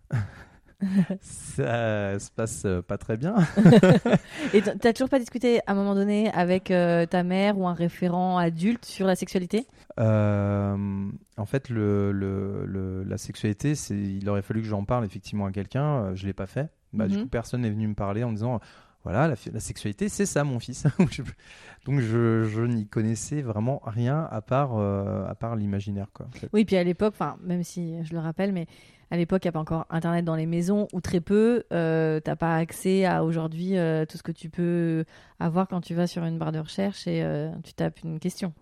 Ça 1.21 2.19
se 2.19 2.31
passe 2.31 2.63
euh, 2.65 2.81
pas 2.81 2.97
très 2.97 3.17
bien. 3.17 3.35
Et 4.53 4.61
t'as 4.61 4.93
toujours 4.93 5.09
pas 5.09 5.19
discuté 5.19 5.59
à 5.67 5.71
un 5.71 5.75
moment 5.75 5.95
donné 5.95 6.31
avec 6.31 6.71
euh, 6.71 7.05
ta 7.05 7.23
mère 7.23 7.57
ou 7.57 7.67
un 7.67 7.73
référent 7.73 8.37
adulte 8.37 8.85
sur 8.85 9.05
la 9.07 9.15
sexualité? 9.15 9.65
Euh, 9.99 11.07
en 11.37 11.45
fait, 11.45 11.69
le, 11.69 12.11
le- 12.11 12.65
le- 12.65 13.03
la 13.03 13.17
sexualité, 13.17 13.75
c'est, 13.75 13.97
il 13.97 14.27
aurait 14.29 14.41
fallu 14.41 14.61
que 14.61 14.67
j'en 14.67 14.83
parle 14.85 15.05
effectivement 15.05 15.45
à 15.45 15.51
quelqu'un. 15.51 16.13
je 16.15 16.25
l'ai 16.25 16.33
pas 16.33 16.47
fait. 16.47 16.69
Bah, 16.93 17.07
Du 17.07 17.15
Mhm. 17.17 17.23
coup, 17.23 17.29
personne 17.29 17.61
n'est 17.61 17.69
venu 17.71 17.87
me 17.87 17.95
parler 17.95 18.23
en 18.23 18.31
disant 18.31 18.59
voilà, 19.03 19.27
la, 19.27 19.59
sexualité, 19.59 20.07
c'est 20.07 20.25
ça, 20.25 20.45
mon 20.45 20.59
fils. 20.59 20.85
Donc, 21.85 21.99
je, 21.99 22.45
je 22.45 22.61
n'y 22.61 22.87
connaissais 22.87 23.41
vraiment 23.41 23.81
rien 23.85 24.29
à 24.31 24.41
part, 24.41 24.77
euh, 24.77 25.25
à 25.27 25.35
part 25.35 25.57
l'imaginaire. 25.57 26.07
Quoi, 26.13 26.27
en 26.27 26.31
fait. 26.39 26.47
Oui, 26.53 26.63
puis 26.63 26.77
à 26.77 26.83
l'époque, 26.85 27.15
même 27.43 27.63
si 27.63 28.01
je 28.05 28.13
le 28.13 28.19
rappelle, 28.19 28.53
mais 28.53 28.65
à 29.11 29.17
l'époque, 29.17 29.43
il 29.43 29.47
n'y 29.47 29.49
a 29.49 29.51
pas 29.53 29.59
encore 29.59 29.85
Internet 29.89 30.25
dans 30.25 30.35
les 30.35 30.45
maisons, 30.45 30.87
ou 30.93 31.01
très 31.01 31.21
peu. 31.21 31.63
Euh, 31.71 32.19
t'as 32.19 32.35
pas 32.35 32.55
accès 32.55 33.05
à 33.05 33.23
aujourd'hui 33.23 33.77
euh, 33.77 34.05
tout 34.05 34.17
ce 34.17 34.23
que 34.23 34.31
tu 34.31 34.49
peux 34.49 35.05
avoir 35.39 35.67
quand 35.67 35.81
tu 35.81 35.93
vas 35.93 36.07
sur 36.07 36.23
une 36.23 36.37
barre 36.37 36.51
de 36.51 36.59
recherche 36.59 37.07
et 37.07 37.23
euh, 37.23 37.51
tu 37.63 37.73
tapes 37.73 38.01
une 38.03 38.19
question. 38.19 38.53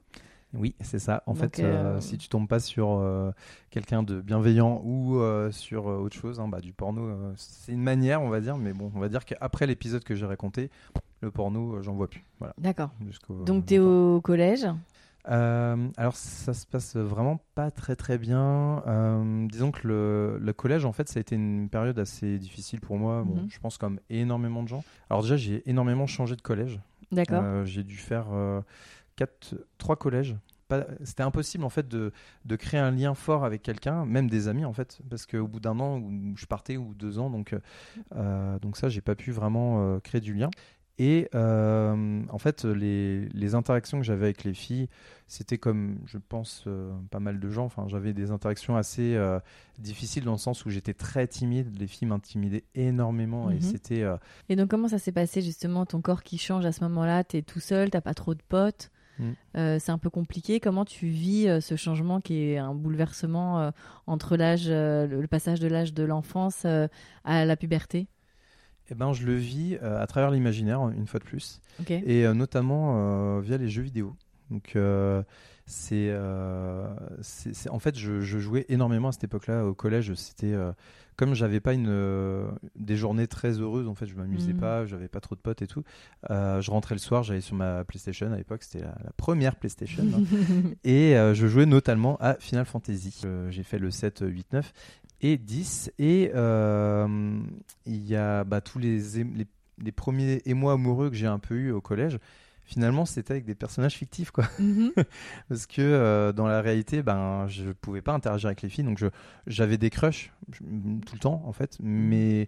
Oui, 0.53 0.75
c'est 0.81 0.99
ça. 0.99 1.23
En 1.27 1.33
Donc, 1.33 1.55
fait, 1.55 1.63
euh, 1.63 2.01
si 2.01 2.17
tu 2.17 2.27
tombes 2.27 2.47
pas 2.47 2.59
sur 2.59 3.01
quelqu'un 3.69 4.03
de 4.03 4.19
bienveillant 4.19 4.81
ou 4.83 5.17
sur 5.51 5.85
autre 5.85 6.15
chose, 6.17 6.41
hein, 6.41 6.49
bah, 6.49 6.59
du 6.59 6.73
porno, 6.73 7.09
c'est 7.38 7.71
une 7.71 7.81
manière, 7.81 8.21
on 8.21 8.27
va 8.27 8.41
dire. 8.41 8.57
Mais 8.57 8.73
bon, 8.73 8.91
on 8.93 8.99
va 8.99 9.07
dire 9.07 9.23
qu'après 9.23 9.65
l'épisode 9.65 10.03
que 10.03 10.13
j'ai 10.13 10.25
raconté, 10.25 10.69
le 11.21 11.31
porno, 11.31 11.81
j'en 11.81 11.93
vois 11.93 12.09
plus. 12.09 12.25
Voilà. 12.39 12.53
D'accord. 12.57 12.89
Donc, 13.45 13.65
tu 13.67 13.75
es 13.75 13.79
au 13.79 14.19
collège. 14.19 14.67
Euh, 15.30 15.88
alors 15.98 16.16
ça 16.16 16.54
se 16.54 16.66
passe 16.66 16.96
vraiment 16.96 17.40
pas 17.56 17.70
très 17.72 17.96
très 17.96 18.18
bien. 18.18 18.84
Euh, 18.88 19.48
disons 19.48 19.72
que 19.72 19.88
le, 19.88 20.38
le 20.40 20.54
collège 20.54 20.84
en 20.86 20.92
fait 20.94 21.08
ça 21.10 21.20
a 21.20 21.22
été 21.22 21.36
une 21.36 21.70
période 21.70 22.00
assez 22.00 22.40
difficile 22.40 22.80
pour 22.82 22.98
moi. 22.98 23.24
Bon, 23.24 23.36
Mhm. 23.44 23.50
je 23.50 23.60
pense 23.60 23.78
comme 23.78 24.00
énormément 24.10 24.63
de 24.63 24.68
gens. 24.68 24.84
Alors 25.10 25.22
déjà 25.22 25.38
j'ai 25.38 25.62
énormément 25.70 26.08
changé 26.08 26.36
de 26.36 26.42
collège. 26.42 26.80
D'accord. 27.12 27.42
Euh, 27.44 27.66
j'ai 27.66 27.84
dû 27.84 27.98
faire 27.98 28.28
quatre, 29.16 29.56
trois 29.78 29.96
collèges. 29.96 30.36
C'était 31.04 31.24
impossible 31.24 31.66
en 31.66 31.70
fait 31.70 31.86
de, 31.90 32.13
de 32.46 32.56
créer 32.56 32.80
un 32.80 32.92
lien 32.92 33.13
fort 33.13 33.44
avec 33.44 33.62
quelqu'un, 33.62 34.06
même 34.06 34.30
des 34.30 34.48
amis 34.48 34.63
en 34.63 34.72
fait, 34.72 35.01
parce 35.10 35.25
qu'au 35.25 35.46
bout 35.46 35.60
d'un 35.60 35.78
an 35.82 35.98
où 36.00 36.34
je 36.38 36.46
partais 36.46 36.78
ou 36.78 36.94
deux 36.94 37.20
ans, 37.20 37.30
donc 37.30 37.54
donc 38.62 38.78
ça 38.78 38.88
j'ai 38.88 39.01
pas 39.01 39.16
pu 39.16 39.32
vraiment 39.32 40.00
créer 40.00 40.22
du 40.22 40.34
lien. 40.34 40.50
Et 40.98 41.29
euh, 41.33 42.21
en 42.29 42.38
fait, 42.38 42.63
les, 42.65 43.27
les 43.29 43.55
interactions 43.55 43.98
que 44.00 44.05
j'avais 44.05 44.25
avec 44.25 44.43
les 44.43 44.53
filles, 44.53 44.88
c'était 45.27 45.57
comme, 45.57 46.00
je 46.05 46.17
pense, 46.17 46.65
euh, 46.67 46.91
pas 47.10 47.19
mal 47.19 47.39
de 47.39 47.50
gens. 47.50 47.65
Enfin, 47.65 47.86
j'avais 47.88 48.13
des 48.13 48.29
interactions 48.29 48.75
assez 48.75 49.15
euh, 49.15 49.39
difficiles 49.79 50.24
dans 50.25 50.33
le 50.33 50.38
sens 50.38 50.65
où 50.65 50.69
j'étais 50.69 50.93
très 50.93 51.25
timide. 51.27 51.75
Les 51.79 51.88
filles 51.88 52.07
m'intimidaient 52.07 52.65
énormément 52.75 53.50
et 53.50 53.55
Mhm. 53.55 53.62
c'était 53.62 54.05
Et 54.50 54.55
donc, 54.55 54.69
comment 54.69 54.88
ça 54.88 55.00
s'est 55.00 55.12
passé 55.12 55.41
justement 55.41 55.86
Ton 55.86 56.01
corps 56.01 56.24
qui 56.24 56.38
change 56.38 56.65
à 56.65 56.71
ce 56.71 56.83
moment-là? 56.83 57.24
Tu 57.24 57.38
es 57.38 57.41
tout 57.41 57.60
seul, 57.62 57.89
t'as 57.89 58.01
pas 58.01 58.13
trop 58.13 58.36
de 58.36 58.41
potes? 58.48 58.91
Mm. 59.19 59.31
Euh, 59.57 59.77
c'est 59.79 59.91
un 59.91 59.98
peu 59.98 60.10
compliqué. 60.10 60.60
Comment 60.60 60.86
tu 60.86 61.07
vis 61.07 61.48
euh, 61.48 61.62
ce 61.62 61.75
changement 61.75 62.21
qui 62.21 62.36
est 62.43 62.57
un 62.57 62.74
bouleversement 62.75 63.60
euh, 63.60 63.71
entre 64.07 64.38
l'âge, 64.38 64.67
le 64.69 65.25
passage 65.27 65.60
de 65.60 65.67
l'âge 65.67 65.93
de 65.93 66.03
l'enfance 66.03 66.65
à 66.65 67.45
la 67.45 67.55
puberté? 67.57 68.07
Eh 68.91 68.95
ben, 68.95 69.13
je 69.13 69.25
le 69.25 69.36
vis 69.36 69.77
euh, 69.81 70.01
à 70.01 70.05
travers 70.05 70.29
l'imaginaire, 70.31 70.81
une 70.89 71.07
fois 71.07 71.19
de 71.19 71.25
plus, 71.25 71.62
et 72.05 72.25
euh, 72.25 72.33
notamment 72.33 73.38
euh, 73.38 73.39
via 73.41 73.57
les 73.57 73.69
jeux 73.69 73.81
vidéo. 73.83 74.15
Donc, 74.50 74.74
euh, 74.75 75.24
c'est, 75.65 76.07
euh, 76.10 76.93
en 77.69 77.79
fait, 77.79 77.98
je, 77.98 78.19
je 78.19 78.38
jouais 78.39 78.65
énormément 78.67 79.07
à 79.07 79.12
cette 79.13 79.24
époque-là 79.24 79.65
au 79.65 79.74
collège. 79.74 80.13
C'était 80.15 80.51
euh, 80.51 80.74
comme 81.15 81.33
j'avais 81.36 81.62
pas 81.62 81.71
une 81.74 82.50
des 82.75 82.98
journées 82.98 83.27
très 83.27 83.51
heureuses. 83.62 83.88
En 83.88 83.95
fait, 83.95 84.07
je 84.07 84.15
m'amusais 84.15 84.51
Mhm. 84.51 84.60
pas, 84.60 84.86
j'avais 84.86 85.07
pas 85.07 85.21
trop 85.21 85.36
de 85.36 85.39
potes 85.39 85.62
et 85.62 85.67
tout. 85.67 85.83
Je 86.29 86.69
rentrais 86.69 86.95
le 86.95 87.00
soir, 87.00 87.24
j'allais 87.24 87.39
sur 87.39 87.55
ma 87.55 87.86
PlayStation 87.86 88.33
à 88.33 88.36
l'époque. 88.36 88.63
C'était 88.63 88.83
la, 88.83 88.95
la 89.05 89.12
première 89.15 89.55
PlayStation. 89.55 90.03
hein. 90.13 90.21
Et 90.83 91.13
je 91.33 91.48
jouais 91.48 91.65
notamment 91.65 92.17
à 92.19 92.33
Final 92.39 92.65
Fantasy. 92.65 93.21
J'ai 93.50 93.63
fait 93.63 93.79
le 93.79 93.89
7, 93.91 94.25
8, 94.27 94.51
9 94.51 94.74
et 95.22 95.38
10. 95.38 95.92
Et 96.00 96.32
euh, 96.36 97.40
il 97.86 98.06
y 98.08 98.16
a 98.16 98.44
bah, 98.44 98.60
tous 98.62 98.80
les, 98.80 99.00
les, 99.24 99.48
les 99.84 99.92
premiers 99.92 100.42
émois 100.46 100.74
amoureux 100.74 101.10
que 101.10 101.16
j'ai 101.16 101.28
un 101.28 101.40
peu 101.40 101.56
eu 101.56 101.72
au 101.72 101.82
collège, 101.82 102.20
finalement, 102.63 103.06
c'était 103.06 103.32
avec 103.34 103.46
des 103.46 103.56
personnages 103.56 103.96
fictifs, 103.96 104.32
quoi. 104.32 104.46
Mhm. 104.60 104.92
Parce 105.50 105.66
que 105.66 105.82
euh, 105.82 106.32
dans 106.32 106.48
la 106.48 106.62
réalité, 106.62 107.04
ben, 107.04 107.48
je 107.48 107.72
pouvais 107.72 108.01
pas 108.01 108.13
interagir 108.13 108.48
avec 108.48 108.62
les 108.62 108.70
filles, 108.70 108.84
donc 108.86 109.04
j'avais 109.48 109.78
des 109.78 109.90
crushs 109.90 110.32
je- 110.54 110.60
tout 111.06 111.13
le 111.16 111.20
temps, 111.20 111.42
en 111.46 111.51
fait. 111.54 111.78
Mais 111.82 112.48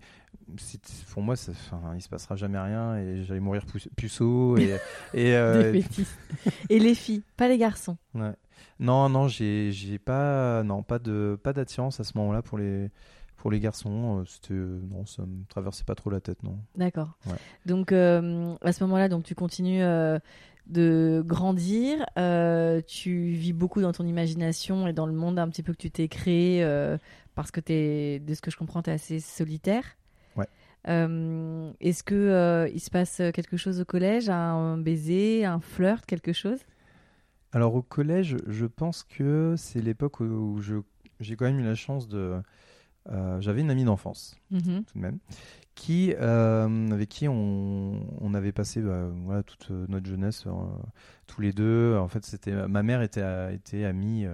c'est- 0.58 0.80
pour 1.12 1.24
moi, 1.24 1.36
ça, 1.36 1.52
enfin, 1.52 1.94
il 1.96 2.02
se 2.02 2.10
passera 2.10 2.36
jamais 2.36 2.60
rien 2.60 2.96
et 2.98 3.24
j'allais 3.24 3.40
mourir 3.40 3.66
pu- 3.66 3.90
puceau. 3.98 4.58
Et, 4.58 4.70
et, 5.14 5.34
euh. 5.36 5.74
Et 6.70 6.80
les 6.80 6.96
filles, 6.96 7.24
pas 7.38 7.48
les 7.48 7.58
garçons. 7.58 7.98
ouais. 8.16 8.32
Non, 8.80 9.10
non, 9.10 9.28
j'ai, 9.28 9.72
j'ai 9.72 10.00
pas, 10.00 10.64
non, 10.64 10.84
pas 10.84 11.00
de, 11.00 11.40
pas 11.42 11.54
d'attirance 11.54 12.00
à 12.00 12.04
ce 12.04 12.18
moment-là 12.18 12.42
pour 12.42 12.58
les, 12.58 12.90
pour 13.38 13.52
les 13.52 13.60
garçons. 13.60 14.20
Euh, 14.20 14.24
C'était, 14.26 14.54
non, 14.54 15.06
ça 15.06 15.24
me 15.24 15.46
traversait 15.48 15.84
pas 15.84 15.96
trop 15.96 16.10
la 16.10 16.20
tête, 16.20 16.44
non. 16.44 16.58
D'accord. 16.76 17.18
Ouais. 17.28 17.36
Donc 17.66 17.92
euh, 17.92 18.56
à 18.62 18.74
ce 18.74 18.84
moment-là, 18.84 19.10
donc 19.10 19.24
tu 19.24 19.36
continues 19.36 19.84
euh, 19.84 20.20
de 20.68 21.24
grandir, 21.26 22.06
euh, 22.18 22.82
tu 22.88 23.32
vis 23.32 23.54
beaucoup 23.54 23.82
dans 23.82 23.92
ton 23.92 24.06
imagination 24.06 24.88
et 24.88 24.94
dans 24.94 25.06
le 25.06 25.14
monde 25.14 25.38
un 25.40 25.50
petit 25.50 25.64
peu 25.64 25.74
que 25.74 25.78
tu 25.78 25.92
t'es 25.92 26.08
créé 26.08 26.64
euh, 26.64 26.98
parce 27.36 27.52
que 27.52 27.60
t'es, 27.60 28.20
de 28.20 28.34
ce 28.34 28.42
que 28.42 28.50
je 28.50 28.58
comprends, 28.58 28.82
tu 28.82 28.90
es 28.90 28.94
assez 28.94 29.20
solitaire. 29.20 29.84
Ouais. 30.36 30.48
Euh, 30.88 31.72
est-ce 31.82 32.04
que 32.04 32.16
euh, 32.16 32.70
il 32.74 32.80
se 32.80 32.90
passe 32.90 33.22
quelque 33.34 33.58
chose 33.58 33.82
au 33.82 33.86
collège, 33.86 34.30
un 34.30 34.78
baiser, 34.78 35.46
un 35.46 35.60
flirt, 35.60 36.06
quelque 36.06 36.34
chose? 36.34 36.60
Alors 37.54 37.76
au 37.76 37.84
collège, 37.84 38.38
je 38.48 38.66
pense 38.66 39.04
que 39.04 39.54
c'est 39.58 39.80
l'époque 39.80 40.20
où, 40.20 40.58
je, 40.60 40.78
j'ai 41.20 41.36
quand 41.36 41.46
même 41.46 41.60
eu 41.60 41.64
la 41.64 41.76
chance 41.76 42.08
de, 42.08 42.42
euh, 43.12 43.40
j'avais 43.42 43.62
une 43.62 43.70
amie 43.70 43.84
d'enfance. 43.84 44.36
Mhm. 44.50 44.84
tout 44.86 44.98
de 44.98 45.02
même, 45.02 45.20
qui, 45.76 46.16
euh, 46.20 46.92
avec 46.92 47.10
qui 47.10 47.28
on, 47.28 48.08
on 48.22 48.34
avait 48.34 48.52
passé 48.52 48.82
bah, 48.82 49.08
voilà, 49.26 49.44
toute 49.44 49.70
notre 49.70 50.08
jeunesse 50.08 50.46
euh, 50.48 50.52
tous 51.28 51.42
les 51.42 51.52
deux. 51.54 51.96
En 51.96 52.08
fait, 52.08 52.26
c'était 52.26 52.68
ma 52.68 52.82
mère 52.82 53.04
était, 53.04 53.54
était 53.54 53.86
amie, 53.86 54.26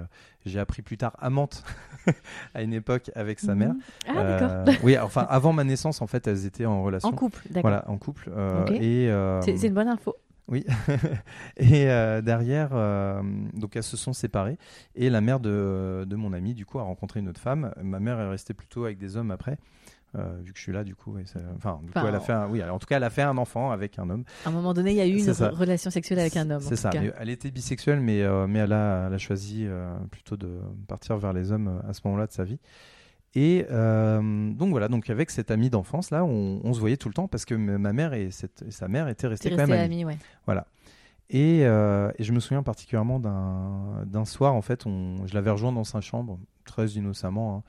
j'ai 0.46 0.60
appris 0.60 0.82
plus 0.82 0.98
tard 0.98 1.18
amante 1.20 1.64
à 2.54 2.64
une 2.64 2.74
époque 2.74 3.12
avec 3.16 3.42
sa 3.42 3.54
mère. 3.54 3.74
Mhm. 3.74 3.82
Ah 4.08 4.24
d'accord. 4.24 4.76
Oui, 4.82 4.98
enfin 4.98 5.28
avant 5.30 5.52
ma 5.52 5.66
naissance, 5.66 6.02
en 6.02 6.08
fait, 6.08 6.26
elles 6.26 6.46
étaient 6.46 6.66
en 6.66 6.84
relation. 6.84 7.10
En 7.10 7.14
couple, 7.14 7.42
d'accord. 7.50 7.62
Voilà, 7.64 7.90
en 7.90 7.98
couple. 7.98 8.30
Et 8.70 9.12
c'est 9.42 9.68
une 9.68 9.74
bonne 9.74 9.90
info. 9.90 10.16
Oui. 10.50 10.66
et 11.58 11.90
euh, 11.90 12.22
derrière, 12.22 12.70
euh, 12.74 13.22
donc 13.54 13.76
elles 13.76 13.84
se 13.84 13.98
sont 13.98 14.14
séparées. 14.14 14.58
Et 14.96 15.10
la 15.10 15.22
mère 15.22 15.40
de, 15.40 16.06
de 16.08 16.16
mon 16.16 16.34
ami, 16.34 16.54
du 16.54 16.66
coup, 16.66 16.80
a 16.80 16.84
rencontré 16.84 17.20
une 17.20 17.30
autre 17.30 17.42
femme. 17.42 17.72
Ma 17.82 18.00
mère 18.00 18.20
est 18.20 18.30
restée 18.30 18.54
plutôt 18.54 18.86
avec 18.86 18.98
des 18.98 19.16
hommes 19.18 19.32
après. 19.32 19.58
euh, 20.16 20.40
vu 20.44 20.54
que 20.54 20.58
je 20.58 20.64
suis 20.64 20.72
là, 20.74 20.84
du 20.84 20.96
coup, 20.96 21.20
et 21.20 21.26
ça- 21.28 21.40
enfin, 21.56 21.80
du 21.84 21.90
Enfin, 21.90 22.02
coup, 22.02 22.08
elle 22.08 22.16
a 22.16 22.20
fait, 22.20 22.34
un, 22.34 22.48
oui, 22.50 22.64
en 22.64 22.80
tout 22.80 22.88
cas, 22.88 22.98
elle 22.98 23.04
a 23.04 23.12
fait 23.12 23.22
un 23.22 23.38
enfant 23.38 23.70
avec 23.70 24.00
un 24.00 24.10
homme. 24.10 24.24
À 24.44 24.50
un 24.50 24.52
moment 24.52 24.74
donné, 24.74 24.90
il 24.90 24.98
y 24.98 25.02
a 25.02 25.06
eu 25.06 25.20
une 25.20 25.34
ça. 25.36 25.50
relation 25.50 25.92
sexuelle 25.92 26.18
avec 26.20 26.36
un 26.36 26.50
homme. 26.50 26.62
C'est 26.62 26.76
ça. 26.78 26.90
mais 26.94 27.14
elle 27.20 27.30
était 27.30 27.52
bisexuelle, 27.52 28.00
mais, 28.00 28.24
mais 28.48 28.58
elle, 28.60 28.74
a, 28.74 29.06
elle 29.08 29.14
a 29.14 29.18
choisi 29.20 29.68
plutôt 30.10 30.36
de 30.36 30.60
partir 30.88 31.16
vers 31.18 31.32
les 31.32 31.52
hommes 31.52 31.80
à 31.88 31.94
ce 31.94 32.02
moment-là 32.06 32.26
de 32.26 32.32
sa 32.32 32.44
vie. 32.44 32.58
Et 33.36 33.66
euh, 33.70 34.52
donc 34.54 34.72
voilà, 34.72 34.88
donc 34.88 35.10
avec 35.10 35.30
cette 35.30 35.52
amie 35.52 35.70
d'enfance 35.70 36.10
là, 36.10 36.24
on, 36.26 36.62
on 36.64 36.74
se 36.74 36.80
voyait 36.80 36.98
tout 36.98 37.10
le 37.10 37.14
temps 37.14 37.28
parce 37.28 37.46
que 37.46 37.54
ma 37.54 37.94
mère 37.94 38.14
et, 38.14 38.32
cette, 38.32 38.64
sa 38.72 38.88
mère 38.88 39.08
étaient 39.08 39.28
restées 39.28 39.52
quand 39.52 39.58
même 39.58 39.72
amies. 39.72 40.02
ami, 40.02 40.06
ouais. 40.06 40.18
Voilà. 40.46 40.66
Et, 41.30 41.60
euh, 41.64 42.12
et 42.18 42.24
je 42.24 42.34
me 42.34 42.40
souviens 42.40 42.64
particulièrement 42.64 43.20
d'un 43.20 44.26
soir, 44.26 44.56
en 44.56 44.64
fait, 44.64 44.88
on, 44.88 45.28
je 45.28 45.36
l'avais 45.36 45.52
rejoint 45.52 45.72
dans 45.72 45.84
sa 45.84 46.02
chambre, 46.02 46.40
très 46.66 46.88
innocemment. 46.88 47.58
hein. 47.58 47.64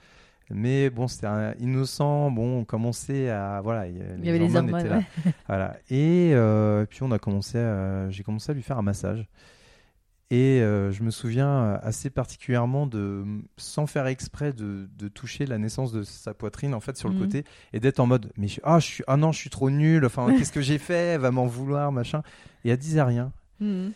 Mais 0.52 0.88
bon, 0.90 1.06
c'était 1.06 1.28
innocent. 1.60 2.30
Bon, 2.32 2.60
on 2.60 2.64
commençait 2.64 3.28
à. 3.30 3.60
Voilà, 3.62 3.86
y- 3.86 4.02
Il 4.18 4.24
y 4.24 4.30
avait 4.30 4.38
les 4.40 4.56
hormones. 4.56 4.80
étaient 4.80 4.88
là. 4.88 4.96
ouais. 4.96 5.32
Voilà. 5.46 5.76
Et 5.90 6.30
euh, 6.34 6.86
puis 6.86 7.02
on 7.04 7.12
a 7.12 7.18
commencé 7.20 7.58
j'ai 8.08 8.24
commencé 8.24 8.50
à 8.50 8.54
lui 8.54 8.62
faire 8.62 8.76
un 8.78 8.82
massage. 8.82 9.28
Et 10.32 10.60
euh, 10.62 10.92
je 10.92 11.02
me 11.02 11.10
souviens 11.10 11.48
euh, 11.48 11.78
assez 11.82 12.08
particulièrement 12.08 12.86
de, 12.86 13.24
sans 13.56 13.88
faire 13.88 14.06
exprès, 14.06 14.52
de, 14.52 14.88
de 14.96 15.08
toucher 15.08 15.44
la 15.44 15.58
naissance 15.58 15.90
de 15.90 16.04
sa 16.04 16.34
poitrine 16.34 16.72
en 16.72 16.78
fait 16.80 16.96
sur 16.96 17.08
le 17.08 17.18
côté 17.18 17.44
et 17.72 17.80
d'être 17.80 17.98
en 17.98 18.06
mode 18.06 18.30
mais 18.36 18.46
je, 18.46 18.60
ah 18.62 18.78
je 18.78 18.86
suis 18.86 19.04
ah 19.08 19.16
non 19.16 19.32
je 19.32 19.38
suis 19.38 19.50
trop 19.50 19.70
nul 19.70 20.06
enfin 20.06 20.32
qu'est-ce 20.38 20.52
que 20.52 20.60
j'ai 20.60 20.78
fait 20.78 20.94
elle 21.14 21.20
va 21.20 21.32
m'en 21.32 21.46
vouloir 21.46 21.90
machin 21.90 22.22
et 22.64 22.70
elle 22.70 22.78
disait 22.78 23.02
rien 23.02 23.32
Mhm. 23.58 23.92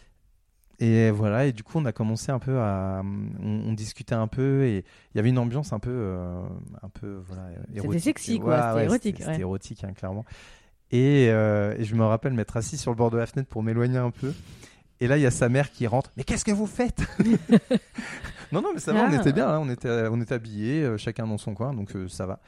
et 0.81 1.11
voilà, 1.13 1.47
et 1.47 1.53
du 1.53 1.63
coup, 1.63 1.79
on 1.79 1.85
a 1.87 1.93
commencé 1.93 2.31
un 2.33 2.39
peu 2.41 2.59
à. 2.59 3.01
On, 3.03 3.69
on 3.69 3.73
discutait 3.73 4.15
un 4.15 4.27
peu, 4.27 4.65
et 4.65 4.79
il 4.79 5.17
y 5.17 5.21
avait 5.21 5.31
une 5.31 5.39
ambiance 5.39 5.73
un 5.73 5.79
peu. 5.79 5.91
euh, 5.91 6.43
un 6.83 6.89
peu 6.91 7.23
voilà, 7.27 7.45
érotique. 7.75 8.01
sexy, 8.03 8.39
quoi, 8.41 8.73
c'était 8.73 8.85
érotique, 8.85 9.17
C'était 9.17 9.25
ouais. 9.27 9.33
c'était 9.33 9.41
érotique, 9.41 9.85
hein, 9.85 9.93
clairement. 9.95 10.25
Et, 10.91 11.29
euh, 11.31 11.75
et 11.79 11.85
je 11.85 11.95
me 11.95 12.05
rappelle 12.05 12.35
m'être 12.35 12.57
assis 12.59 12.77
sur 12.77 12.91
le 12.91 12.97
bord 12.97 13.11
de 13.11 13.17
la 13.17 13.25
fenêtre 13.27 13.49
pour 13.49 13.63
m'éloigner 13.63 13.97
un 13.99 14.11
peu. 14.11 14.35
Et 15.05 15.07
là, 15.07 15.19
il 15.19 15.23
y 15.23 15.27
a 15.27 15.31
sa 15.31 15.51
mère 15.51 15.71
qui 15.71 15.87
rentre. 15.87 16.11
Mais 16.17 16.25
qu'est-ce 16.25 16.47
que 16.47 16.51
vous 16.53 16.67
faites? 16.67 17.03
Non, 18.53 18.63
non, 18.63 18.69
mais 18.73 18.79
ça 18.79 18.93
va, 18.93 19.01
on 19.01 19.11
Ah. 19.11 19.17
était 19.17 19.33
bien, 19.33 19.49
hein, 19.49 19.59
on, 19.61 19.69
était, 19.69 19.89
on 20.13 20.21
était 20.21 20.35
habillés, 20.35 20.85
euh, 20.85 20.97
chacun 20.97 21.27
dans 21.27 21.39
son 21.39 21.55
coin, 21.55 21.75
donc 21.75 21.97
euh, 21.97 22.07
ça 22.09 22.25
va. 22.25 22.39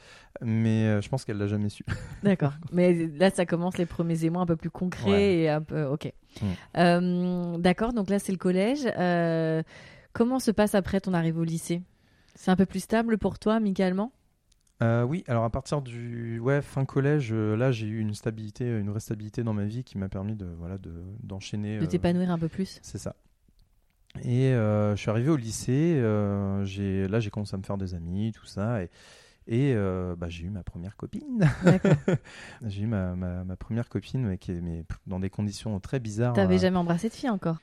Mais 0.41 0.85
euh, 0.85 1.01
je 1.01 1.09
pense 1.09 1.25
qu'elle 1.25 1.37
l'a 1.37 1.47
jamais 1.47 1.67
su. 1.67 1.83
D'accord. 2.23 2.53
Mais 2.71 2.93
là, 3.19 3.29
ça 3.29 3.45
commence 3.45 3.77
les 3.77 3.85
premiers 3.85 4.23
émois 4.23 4.41
un 4.41 4.45
peu 4.45 4.55
plus 4.55 4.69
concrets 4.69 5.09
Ouais. 5.11 5.35
et 5.39 5.49
un 5.49 5.61
peu. 5.61 5.83
Ok. 5.83 6.13
Mm. 6.41 6.45
Euh, 6.77 7.57
D'accord. 7.57 7.91
Donc 7.91 8.09
là, 8.09 8.19
c'est 8.19 8.31
le 8.31 8.37
collège. 8.37 8.87
Euh, 8.97 9.63
comment 10.13 10.39
se 10.39 10.51
passe 10.51 10.75
après 10.75 11.01
ton 11.01 11.13
arrivée 11.13 11.39
au 11.41 11.43
lycée? 11.43 11.81
C'est 12.35 12.51
un 12.51 12.55
peu 12.55 12.65
plus 12.67 12.79
stable 12.81 13.17
pour 13.17 13.37
toi, 13.37 13.55
amicalement? 13.55 14.13
Euh, 14.83 15.03
oui, 15.03 15.23
alors 15.27 15.43
à 15.43 15.49
partir 15.49 15.81
du 15.81 16.39
ouais, 16.39 16.61
fin 16.61 16.85
collège, 16.85 17.29
euh, 17.31 17.55
là 17.55 17.71
j'ai 17.71 17.87
eu 17.87 17.99
une 17.99 18.13
stabilité, 18.13 18.65
une 18.65 18.89
vraie 18.89 18.99
stabilité 18.99 19.43
dans 19.43 19.53
ma 19.53 19.65
vie 19.65 19.83
qui 19.83 19.97
m'a 19.97 20.07
permis 20.07 20.35
de 20.35 20.45
voilà 20.45 20.77
de 20.77 20.93
d'enchaîner. 21.23 21.79
De 21.79 21.85
euh, 21.85 21.87
t'épanouir 21.87 22.29
un 22.29 22.37
peu 22.37 22.47
plus 22.47 22.79
C'est 22.83 22.99
ça. 22.99 23.15
Et 24.23 24.51
je 24.51 24.95
suis 24.95 25.09
arrivé 25.09 25.29
au 25.29 25.35
lycée, 25.35 26.01
j'ai 26.63 27.07
là 27.07 27.19
j'ai 27.19 27.29
commencé 27.29 27.55
à 27.55 27.57
me 27.57 27.63
faire 27.63 27.77
des 27.77 27.93
amis, 27.93 28.31
tout 28.31 28.45
ça, 28.45 28.81
et, 28.81 28.89
et 29.47 29.75
bah, 30.17 30.27
j'ai 30.27 30.45
eu 30.45 30.49
ma 30.49 30.63
première 30.63 30.95
copine. 30.95 31.47
J'ai 32.65 32.83
eu 32.83 32.87
ma, 32.87 33.15
ma, 33.15 33.43
ma 33.43 33.55
première 33.55 33.89
copine, 33.89 34.25
mais 34.25 34.39
qui 34.39 34.53
est 34.53 34.61
mais, 34.61 34.85
dans 35.05 35.19
des 35.19 35.29
conditions 35.29 35.79
très 35.79 35.99
bizarres. 35.99 36.33
T'avais 36.33 36.57
jamais 36.57 36.77
embrassé 36.77 37.09
de 37.09 37.13
fille 37.13 37.29
encore? 37.29 37.57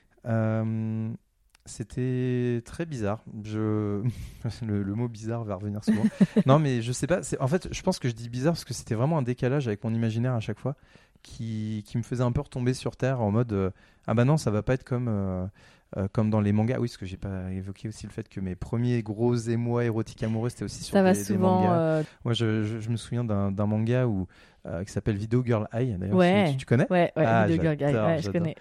C'était 1.65 2.61
très 2.65 2.85
bizarre. 2.85 3.23
Je... 3.43 4.01
le, 4.65 4.83
le 4.83 4.93
mot 4.95 5.07
bizarre 5.07 5.43
va 5.43 5.55
revenir 5.55 5.83
souvent. 5.83 6.03
non, 6.45 6.59
mais 6.59 6.81
je 6.81 6.91
sais 6.91 7.07
pas. 7.07 7.23
c'est- 7.23 7.39
En 7.41 7.47
fait, 7.47 7.67
je 7.71 7.81
pense 7.81 7.99
que 7.99 8.07
je 8.07 8.13
dis 8.13 8.29
bizarre 8.29 8.53
parce 8.53 8.65
que 8.65 8.73
c'était 8.73 8.95
vraiment 8.95 9.17
un 9.17 9.23
décalage 9.23 9.67
avec 9.67 9.83
mon 9.83 9.93
imaginaire 9.93 10.33
à 10.33 10.39
chaque 10.39 10.59
fois 10.59 10.75
qui, 11.23 11.83
qui 11.87 11.97
me 11.97 12.03
faisait 12.03 12.23
un 12.23 12.31
peu 12.31 12.41
retomber 12.41 12.73
sur 12.73 12.95
terre 12.95 13.21
en 13.21 13.31
mode 13.31 13.51
euh, 13.53 13.71
Ah 14.07 14.13
bah 14.13 14.25
non, 14.25 14.37
ça 14.37 14.51
va 14.51 14.61
pas 14.61 14.75
être 14.75 14.83
comme, 14.83 15.07
euh, 15.09 15.45
euh, 15.97 16.07
comme 16.11 16.29
dans 16.29 16.39
les 16.41 16.51
mangas. 16.51 16.77
Oui, 16.79 16.87
parce 16.87 16.97
que 16.97 17.07
j'ai 17.07 17.17
pas 17.17 17.51
évoqué 17.51 17.87
aussi 17.87 18.05
le 18.05 18.11
fait 18.11 18.29
que 18.29 18.39
mes 18.39 18.55
premiers 18.55 19.01
gros 19.01 19.33
émois 19.35 19.85
érotiques 19.85 20.21
amoureux 20.21 20.49
c'était 20.49 20.65
aussi 20.65 20.83
sur 20.83 20.93
Ça 20.93 21.01
va 21.01 21.13
des, 21.13 21.17
des 21.19 21.25
souvent. 21.25 21.61
mangas. 21.61 22.03
Moi, 22.25 22.33
je, 22.35 22.63
je- 22.63 22.79
je 22.79 22.89
me 22.91 22.95
souviens 22.97 23.23
d'un 23.23 23.65
manga 23.65 24.05
où, 24.05 24.27
euh, 24.65 24.83
qui 24.83 24.91
s'appelle 24.91 25.17
Video 25.17 25.43
Girl 25.45 25.67
Eye. 25.73 25.95
D'ailleurs, 25.97 26.15
Ouais. 26.15 26.51
tu, 26.51 26.57
tu 26.57 26.65
connais? 26.65 26.87
Ouais, 26.89 27.11
ouais, 27.15 27.23
Ah, 27.25 27.45
Video 27.47 27.73
Girl 27.77 27.95
Ouais, 27.95 28.21
je 28.21 28.29
connais. 28.31 28.55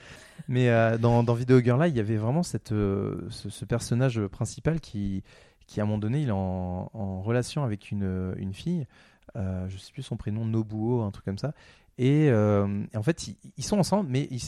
mais 0.48 0.68
euh, 0.68 0.98
dans, 0.98 1.22
dans 1.22 1.34
Video 1.34 1.60
Girl 1.60 1.78
là, 1.80 1.88
il 1.88 1.96
y 1.96 2.00
avait 2.00 2.16
vraiment 2.16 2.42
cette, 2.42 2.72
euh, 2.72 3.26
ce, 3.30 3.48
ce 3.50 3.64
personnage 3.64 4.20
principal 4.26 4.80
qui, 4.80 5.22
qui, 5.66 5.80
à 5.80 5.84
un 5.84 5.86
moment 5.86 5.98
donné, 5.98 6.20
il 6.22 6.28
est 6.28 6.32
en, 6.32 6.90
en 6.92 7.22
relation 7.22 7.64
avec 7.64 7.90
une, 7.90 8.34
une 8.36 8.52
fille. 8.54 8.86
Je 9.36 9.76
sais 9.78 9.92
plus 9.92 10.02
son 10.02 10.16
prénom, 10.16 10.44
Nobuo, 10.44 11.02
un 11.02 11.10
truc 11.10 11.24
comme 11.24 11.38
ça. 11.38 11.52
Et, 11.96 12.28
euh, 12.28 12.84
et 12.92 12.96
en 12.96 13.02
fait, 13.04 13.28
ils, 13.28 13.36
ils 13.56 13.64
sont 13.64 13.78
ensemble, 13.78 14.08
mais 14.10 14.26
ils, 14.30 14.40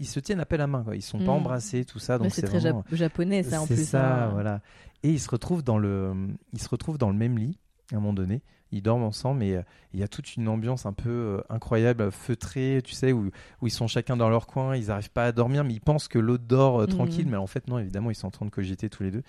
ils 0.00 0.06
se 0.06 0.20
tiennent 0.20 0.40
à 0.40 0.56
la 0.56 0.66
main. 0.66 0.82
Quoi. 0.82 0.96
Ils 0.96 1.02
sont 1.02 1.18
pas 1.18 1.24
Mm. 1.26 1.28
embrassés, 1.36 1.84
tout 1.84 1.98
ça. 1.98 2.16
Donc 2.18 2.28
c'est 2.32 2.40
c'est 2.40 2.46
très 2.46 2.58
vraiment- 2.60 2.82
japonais, 2.92 3.42
ça 3.42 3.60
en 3.60 3.66
c'est 3.66 3.74
plus. 3.74 3.88
ça, 3.88 4.24
hein. 4.24 4.28
voilà. 4.32 4.60
Et 5.02 5.10
ils 5.10 5.20
se 5.20 5.28
retrouvent 5.30 5.62
dans 5.62 5.76
le, 5.78 6.14
ils 6.54 6.60
se 6.60 6.68
retrouvent 6.68 6.96
dans 6.98 7.10
le 7.10 7.16
même 7.16 7.36
lit 7.38 7.58
à 7.92 7.96
un 7.96 8.00
moment 8.00 8.14
donné. 8.14 8.40
Ils 8.74 8.82
dorment 8.82 9.04
ensemble 9.04 9.44
et 9.44 9.54
euh, 9.54 9.62
il 9.92 10.00
y 10.00 10.02
a 10.02 10.08
toute 10.08 10.34
une 10.34 10.48
ambiance 10.48 10.84
un 10.84 10.92
peu 10.92 11.08
euh, 11.08 11.40
incroyable, 11.48 12.10
feutrée, 12.10 12.80
tu 12.84 12.92
sais, 12.92 13.12
où, 13.12 13.30
où 13.62 13.66
ils 13.68 13.70
sont 13.70 13.86
chacun 13.86 14.16
dans 14.16 14.28
leur 14.28 14.48
coin, 14.48 14.74
ils 14.74 14.88
n'arrivent 14.88 15.12
pas 15.12 15.26
à 15.26 15.32
dormir, 15.32 15.62
mais 15.62 15.74
ils 15.74 15.80
pensent 15.80 16.08
que 16.08 16.18
l'autre 16.18 16.42
dort 16.48 16.80
euh, 16.80 16.86
tranquille, 16.86 17.26
mais 17.30 17.36
en 17.36 17.46
fait 17.46 17.68
non, 17.68 17.78
évidemment, 17.78 18.10
ils 18.10 18.16
sont 18.16 18.26
en 18.26 18.32
train 18.32 18.46
de 18.46 18.50
cogiter 18.50 18.88
tous 18.90 19.04
les 19.04 19.12
deux. 19.12 19.22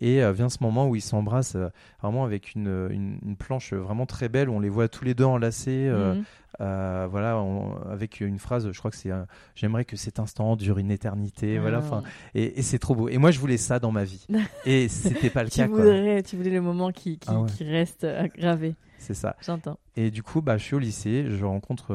Et 0.00 0.22
euh, 0.22 0.32
vient 0.32 0.48
ce 0.48 0.58
moment 0.62 0.88
où 0.88 0.96
ils 0.96 1.02
s'embrassent 1.02 1.56
euh, 1.56 1.68
vraiment 2.02 2.24
avec 2.24 2.54
une, 2.54 2.88
une, 2.90 3.18
une 3.24 3.36
planche 3.36 3.74
vraiment 3.74 4.06
très 4.06 4.30
belle, 4.30 4.48
où 4.48 4.54
on 4.54 4.60
les 4.60 4.70
voit 4.70 4.88
tous 4.88 5.04
les 5.04 5.14
deux 5.14 5.24
enlacés. 5.24 5.90
Mhm. 5.90 6.24
Euh, 6.60 7.06
voilà, 7.10 7.38
on- 7.38 7.76
avec 7.90 8.20
une 8.20 8.38
phrase, 8.38 8.70
je 8.72 8.78
crois 8.78 8.90
que 8.90 8.96
c'est 8.96 9.10
euh, 9.10 9.24
J'aimerais 9.54 9.84
que 9.84 9.96
cet 9.96 10.18
instant 10.18 10.56
dure 10.56 10.78
une 10.78 10.90
éternité. 10.90 11.58
Voilà, 11.58 11.78
Ah. 11.82 11.84
enfin, 11.86 12.02
et, 12.34 12.58
et 12.58 12.62
c'est 12.62 12.78
trop 12.78 12.94
beau. 12.94 13.08
Et 13.08 13.18
moi, 13.18 13.30
je 13.30 13.38
voulais 13.38 13.56
ça 13.58 13.78
dans 13.78 13.92
ma 13.92 14.04
vie. 14.04 14.26
et 14.66 14.88
c'était 14.88 15.30
pas 15.30 15.44
le 15.44 15.50
Tu 15.50 15.56
cas, 15.58 15.68
quoi. 15.68 16.22
tu 16.22 16.36
voulais 16.36 16.50
le 16.50 16.60
moment 16.62 16.92
qui, 16.92 17.18
qui, 17.18 17.28
Ah 17.30 17.40
ouais. 17.40 17.48
qui 17.50 17.64
reste 17.64 18.04
euh, 18.04 18.26
gravé. 18.36 18.74
C'est 18.98 19.14
ça. 19.14 19.36
J'entends. 19.40 19.78
Et 19.96 20.10
du 20.10 20.22
coup, 20.22 20.40
bah, 20.42 20.56
je 20.56 20.64
suis 20.64 20.74
au 20.74 20.78
lycée, 20.78 21.26
je 21.28 21.44
rencontre 21.44 21.92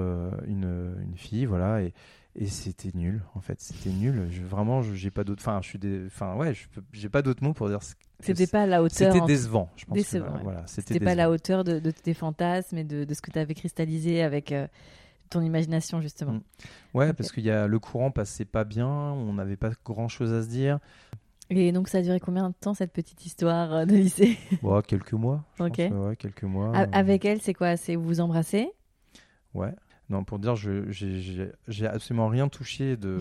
une, 0.47 0.95
une 1.03 1.17
fille, 1.17 1.45
voilà, 1.45 1.81
et, 1.81 1.93
et 2.35 2.45
c'était 2.45 2.91
nul, 2.97 3.21
en 3.35 3.41
fait. 3.41 3.59
C'était 3.59 3.89
nul. 3.89 4.27
Je, 4.29 4.41
vraiment, 4.43 4.81
je- 4.81 4.93
j'ai 4.93 5.11
pas 5.11 5.23
d'autres. 5.25 5.41
Enfin, 5.41 5.59
je 5.61 5.67
suis 5.67 5.79
des. 5.79 6.05
Enfin, 6.05 6.35
ouais, 6.35 6.53
j'ai 6.93 7.09
pas 7.09 7.21
d'autres 7.21 7.43
mots 7.43 7.53
pour 7.53 7.67
dire. 7.67 7.79
C'était 8.23 8.47
pas 8.47 8.63
à 8.63 8.65
la 8.65 8.81
hauteur. 8.83 9.13
C'était 9.13 9.25
décevant, 9.25 9.69
je 9.75 9.85
pense. 9.85 9.95
Décevant, 9.95 10.25
voilà, 10.25 10.37
ouais. 10.37 10.43
voilà, 10.43 10.63
c'était 10.67 10.99
pas 10.99 11.11
à 11.11 11.15
la 11.15 11.29
hauteur 11.31 11.63
de, 11.63 11.79
de 11.79 11.91
tes 11.91 12.13
fantasmes 12.13 12.77
et 12.77 12.83
de, 12.83 13.03
de 13.03 13.13
ce 13.13 13.21
que 13.21 13.31
tu 13.31 13.39
avais 13.39 13.53
cristallisé 13.53 14.21
avec 14.23 14.51
euh, 14.51 14.67
ton 15.29 15.41
imagination 15.41 16.01
justement. 16.01 16.33
Mm. 16.33 16.41
Ouais, 16.93 17.13
parce 17.13 17.31
qu'il 17.31 17.43
y 17.43 17.51
a 17.51 17.67
le 17.67 17.79
courant 17.79 18.11
passait 18.11 18.45
pas 18.45 18.63
bien, 18.63 18.87
on 18.87 19.33
n'avait 19.33 19.57
pas 19.57 19.71
grand 19.85 20.07
chose 20.07 20.31
à 20.33 20.41
se 20.43 20.47
dire. 20.47 20.79
Et 21.49 21.71
donc 21.73 21.89
ça 21.89 21.97
a 21.97 22.01
duré 22.01 22.19
combien 22.21 22.49
de 22.49 22.55
temps 22.59 22.73
cette 22.73 22.93
petite 22.93 23.25
histoire 23.25 23.73
euh, 23.73 23.85
de 23.85 23.95
lycée? 23.95 24.37
Bon, 24.61 24.79
quelques 24.81 25.13
mois. 25.13 25.43
je 25.57 25.63
Ok. 25.63 25.89
pense, 25.89 26.07
ouais, 26.07 26.15
quelques 26.15 26.43
mois. 26.43 26.75
A- 26.75 26.83
euh, 26.83 26.87
Avec 26.93 27.25
elle, 27.25 27.41
c'est 27.41 27.53
quoi? 27.53 27.75
C'est 27.77 27.95
vous 27.95 28.03
vous 28.05 28.21
embrassez? 28.21 28.69
Ouais. 29.53 29.73
Non, 30.11 30.25
pour 30.25 30.39
dire, 30.39 30.55
j'ai- 30.57 31.87
absolument 31.87 32.27
rien 32.27 32.49
touché 32.49 32.97
de, 32.97 33.19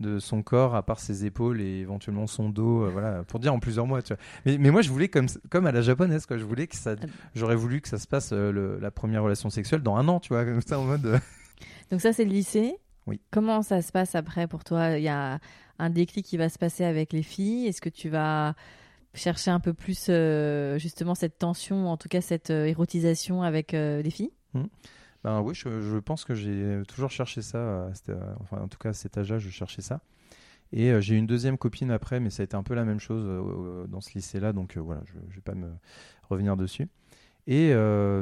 de 0.00 0.18
son 0.18 0.42
corps 0.42 0.74
à 0.74 0.82
part 0.82 0.98
ses 0.98 1.26
épaules 1.26 1.60
et 1.60 1.80
éventuellement 1.80 2.26
son 2.26 2.48
dos. 2.48 2.84
euh, 2.84 2.88
voilà, 2.90 3.22
pour 3.24 3.38
dire 3.40 3.52
en 3.52 3.60
plusieurs 3.60 3.86
mois. 3.86 4.00
Tu 4.00 4.14
vois. 4.14 4.22
Mais, 4.46 4.56
mais 4.56 4.70
moi, 4.70 4.80
je 4.80 4.88
voulais 4.88 5.08
comme 5.08 5.26
comme 5.50 5.66
à 5.66 5.72
la 5.72 5.82
japonaise, 5.82 6.24
quoi. 6.24 6.38
Je 6.38 6.44
voulais 6.44 6.66
que 6.66 6.76
ça. 6.76 6.96
J'aurais 7.34 7.56
voulu 7.56 7.82
que 7.82 7.88
ça 7.88 7.98
se 7.98 8.06
passe 8.08 8.30
euh, 8.32 8.50
le- 8.50 8.78
la 8.78 8.90
première 8.90 9.22
relation 9.22 9.50
sexuelle 9.50 9.82
dans 9.82 9.96
un 9.96 10.08
an, 10.08 10.18
tu 10.18 10.30
vois, 10.30 10.46
comme 10.46 10.62
ça 10.62 10.80
en 10.80 10.84
mode. 10.84 11.04
euh, 11.04 11.18
Donc 11.90 12.00
ça, 12.00 12.14
c'est 12.14 12.24
le 12.24 12.30
lycée. 12.30 12.74
Oui. 13.06 13.20
Comment 13.30 13.60
ça 13.60 13.82
se 13.82 13.92
passe 13.92 14.14
après 14.14 14.46
pour 14.46 14.64
toi? 14.64 14.96
Il 14.96 15.02
y 15.02 15.08
a 15.08 15.40
un 15.78 15.90
déclic 15.90 16.24
qui 16.24 16.38
va 16.38 16.48
se 16.48 16.58
passer 16.58 16.84
avec 16.84 17.12
les 17.12 17.22
filles? 17.22 17.66
Est-ce 17.66 17.82
que 17.82 17.88
tu 17.90 18.08
vas 18.08 18.54
chercher 19.12 19.50
un 19.50 19.60
peu 19.60 19.74
plus 19.74 20.08
justement 20.78 21.14
cette 21.14 21.38
tension, 21.38 21.88
en 21.88 21.96
tout 21.98 22.08
cas 22.08 22.20
cette 22.22 22.48
érotisation 22.50 23.42
avec 23.42 23.72
les 23.72 24.10
filles? 24.10 24.30
Ben 25.24 25.40
oui, 25.42 25.54
je, 25.54 25.80
je 25.82 25.98
pense 25.98 26.24
que 26.24 26.34
j'ai 26.34 26.82
toujours 26.88 27.10
cherché 27.10 27.42
ça. 27.42 27.58
euh, 27.58 27.90
euh, 28.08 28.34
enfin, 28.40 28.58
en 28.58 28.68
tout 28.68 28.78
cas, 28.78 28.90
à 28.90 28.92
cet 28.92 29.18
âge-là, 29.18 29.38
je 29.38 29.50
cherchais 29.50 29.82
ça. 29.82 30.00
Et 30.72 30.90
euh, 30.92 31.00
j'ai 31.00 31.16
une 31.16 31.26
deuxième 31.26 31.58
copine 31.58 31.90
après, 31.90 32.20
mais 32.20 32.30
ça 32.30 32.42
a 32.42 32.44
été 32.44 32.56
un 32.56 32.62
peu 32.62 32.74
la 32.74 32.84
même 32.84 33.00
chose 33.00 33.24
euh, 33.26 33.86
dans 33.88 34.00
ce 34.00 34.12
lycée-là. 34.14 34.52
Donc 34.52 34.76
euh, 34.76 34.80
voilà, 34.80 35.02
je 35.06 35.14
ne 35.14 35.34
vais 35.34 35.40
pas 35.40 35.54
me 35.54 35.70
revenir 36.28 36.56
dessus. 36.56 36.88
Et 37.46 37.72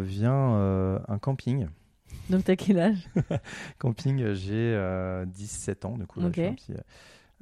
vient 0.05 1.01
un 1.09 1.19
camping. 1.19 1.69
Donc 2.31 2.45
t'as 2.45 2.57
quel 2.57 2.79
âge? 2.79 3.09
Camping, 3.79 4.33
j'ai 4.35 4.53
euh, 4.75 5.25
17 5.27 5.85
ans, 5.85 5.97
du 5.99 6.07
coup. 6.07 6.21
là, 6.21 6.29
Ok. 6.29 6.35
je 6.37 6.41
suis 6.41 6.49
un 6.49 6.55
petit, 6.55 6.73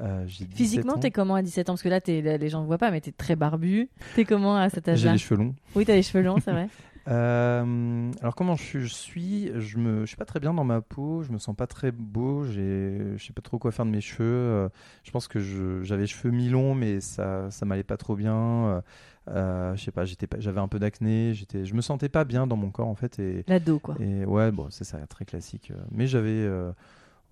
euh, 0.01 0.25
j'ai 0.27 0.45
17 0.47 0.57
Physiquement, 0.57 0.99
t'es 0.99 1.11
comment 1.11 1.35
à 1.37 1.43
17 1.43 1.69
ans? 1.71 1.73
Parce 1.75 1.83
que 1.83 1.89
là, 1.89 2.01
les 2.07 2.49
gens 2.49 2.61
ne 2.63 2.67
voient 2.67 2.79
pas, 2.79 2.91
mais 2.91 3.01
t'es 3.01 3.13
très 3.13 3.37
barbu. 3.37 3.89
T'es 4.15 4.25
comment 4.25 4.57
à 4.57 4.69
cet 4.71 4.87
J'ai 4.87 4.93
âge-là? 4.93 5.13
les 5.13 5.19
cheveux 5.19 5.41
longs. 5.41 5.55
Oui, 5.75 5.85
t'as 5.85 5.95
les 5.95 6.03
cheveux 6.03 6.25
longs, 6.25 6.39
c'est 6.41 6.53
vrai. 6.53 6.69
Euh, 7.09 8.11
alors 8.21 8.35
comment 8.35 8.57
je, 8.57 8.81
je 8.81 8.87
suis? 8.87 9.51
Je 9.55 9.79
me 9.79 10.01
je 10.01 10.07
suis 10.07 10.17
pas 10.17 10.25
très 10.25 10.41
bien 10.41 10.53
dans 10.53 10.65
ma 10.65 10.81
peau 10.81 11.23
je 11.23 11.31
me 11.31 11.39
sens 11.39 11.55
pas 11.55 11.69
très 11.69 11.93
beau 11.93 12.45
j'ai 12.45 13.17
je 13.17 13.25
sais 13.25 13.33
pas 13.33 13.43
trop 13.43 13.59
quoi 13.59 13.71
faire 13.71 13.85
de 13.87 13.91
mes 13.91 14.01
cheveux 14.01 14.25
euh, 14.25 14.69
je 15.05 15.11
pense 15.13 15.29
que 15.29 15.39
j'avais 15.85 16.07
cheveux 16.07 16.33
mi-longs 16.33 16.75
mais 16.75 17.01
ça 17.01 17.49
ça 17.51 17.65
m'allait 17.65 17.85
pas 17.85 17.97
trop 17.97 18.17
bien 18.17 18.83
euh, 19.29 19.77
je 19.77 19.85
sais 19.85 19.93
pas 19.93 20.05
j'étais 20.05 20.27
j'avais 20.41 20.61
un 20.61 20.69
peu 20.69 20.81
d'acné 20.81 21.33
j'étais 21.33 21.65
je 21.65 21.75
me 21.75 21.81
sentais 21.81 22.09
pas 22.09 22.25
bien 22.25 22.47
dans 22.49 22.57
mon 22.57 22.71
corps 22.71 22.89
en 22.89 22.97
fait 22.97 23.19
et, 23.21 23.45
L'ado, 23.47 23.79
quoi. 23.79 23.95
et 24.01 24.25
ouais 24.25 24.51
bon 24.51 24.67
c'est 24.71 24.85
ça 24.85 24.99
très 25.07 25.25
classique 25.25 25.73
mais 25.93 26.09
j'avais 26.09 26.49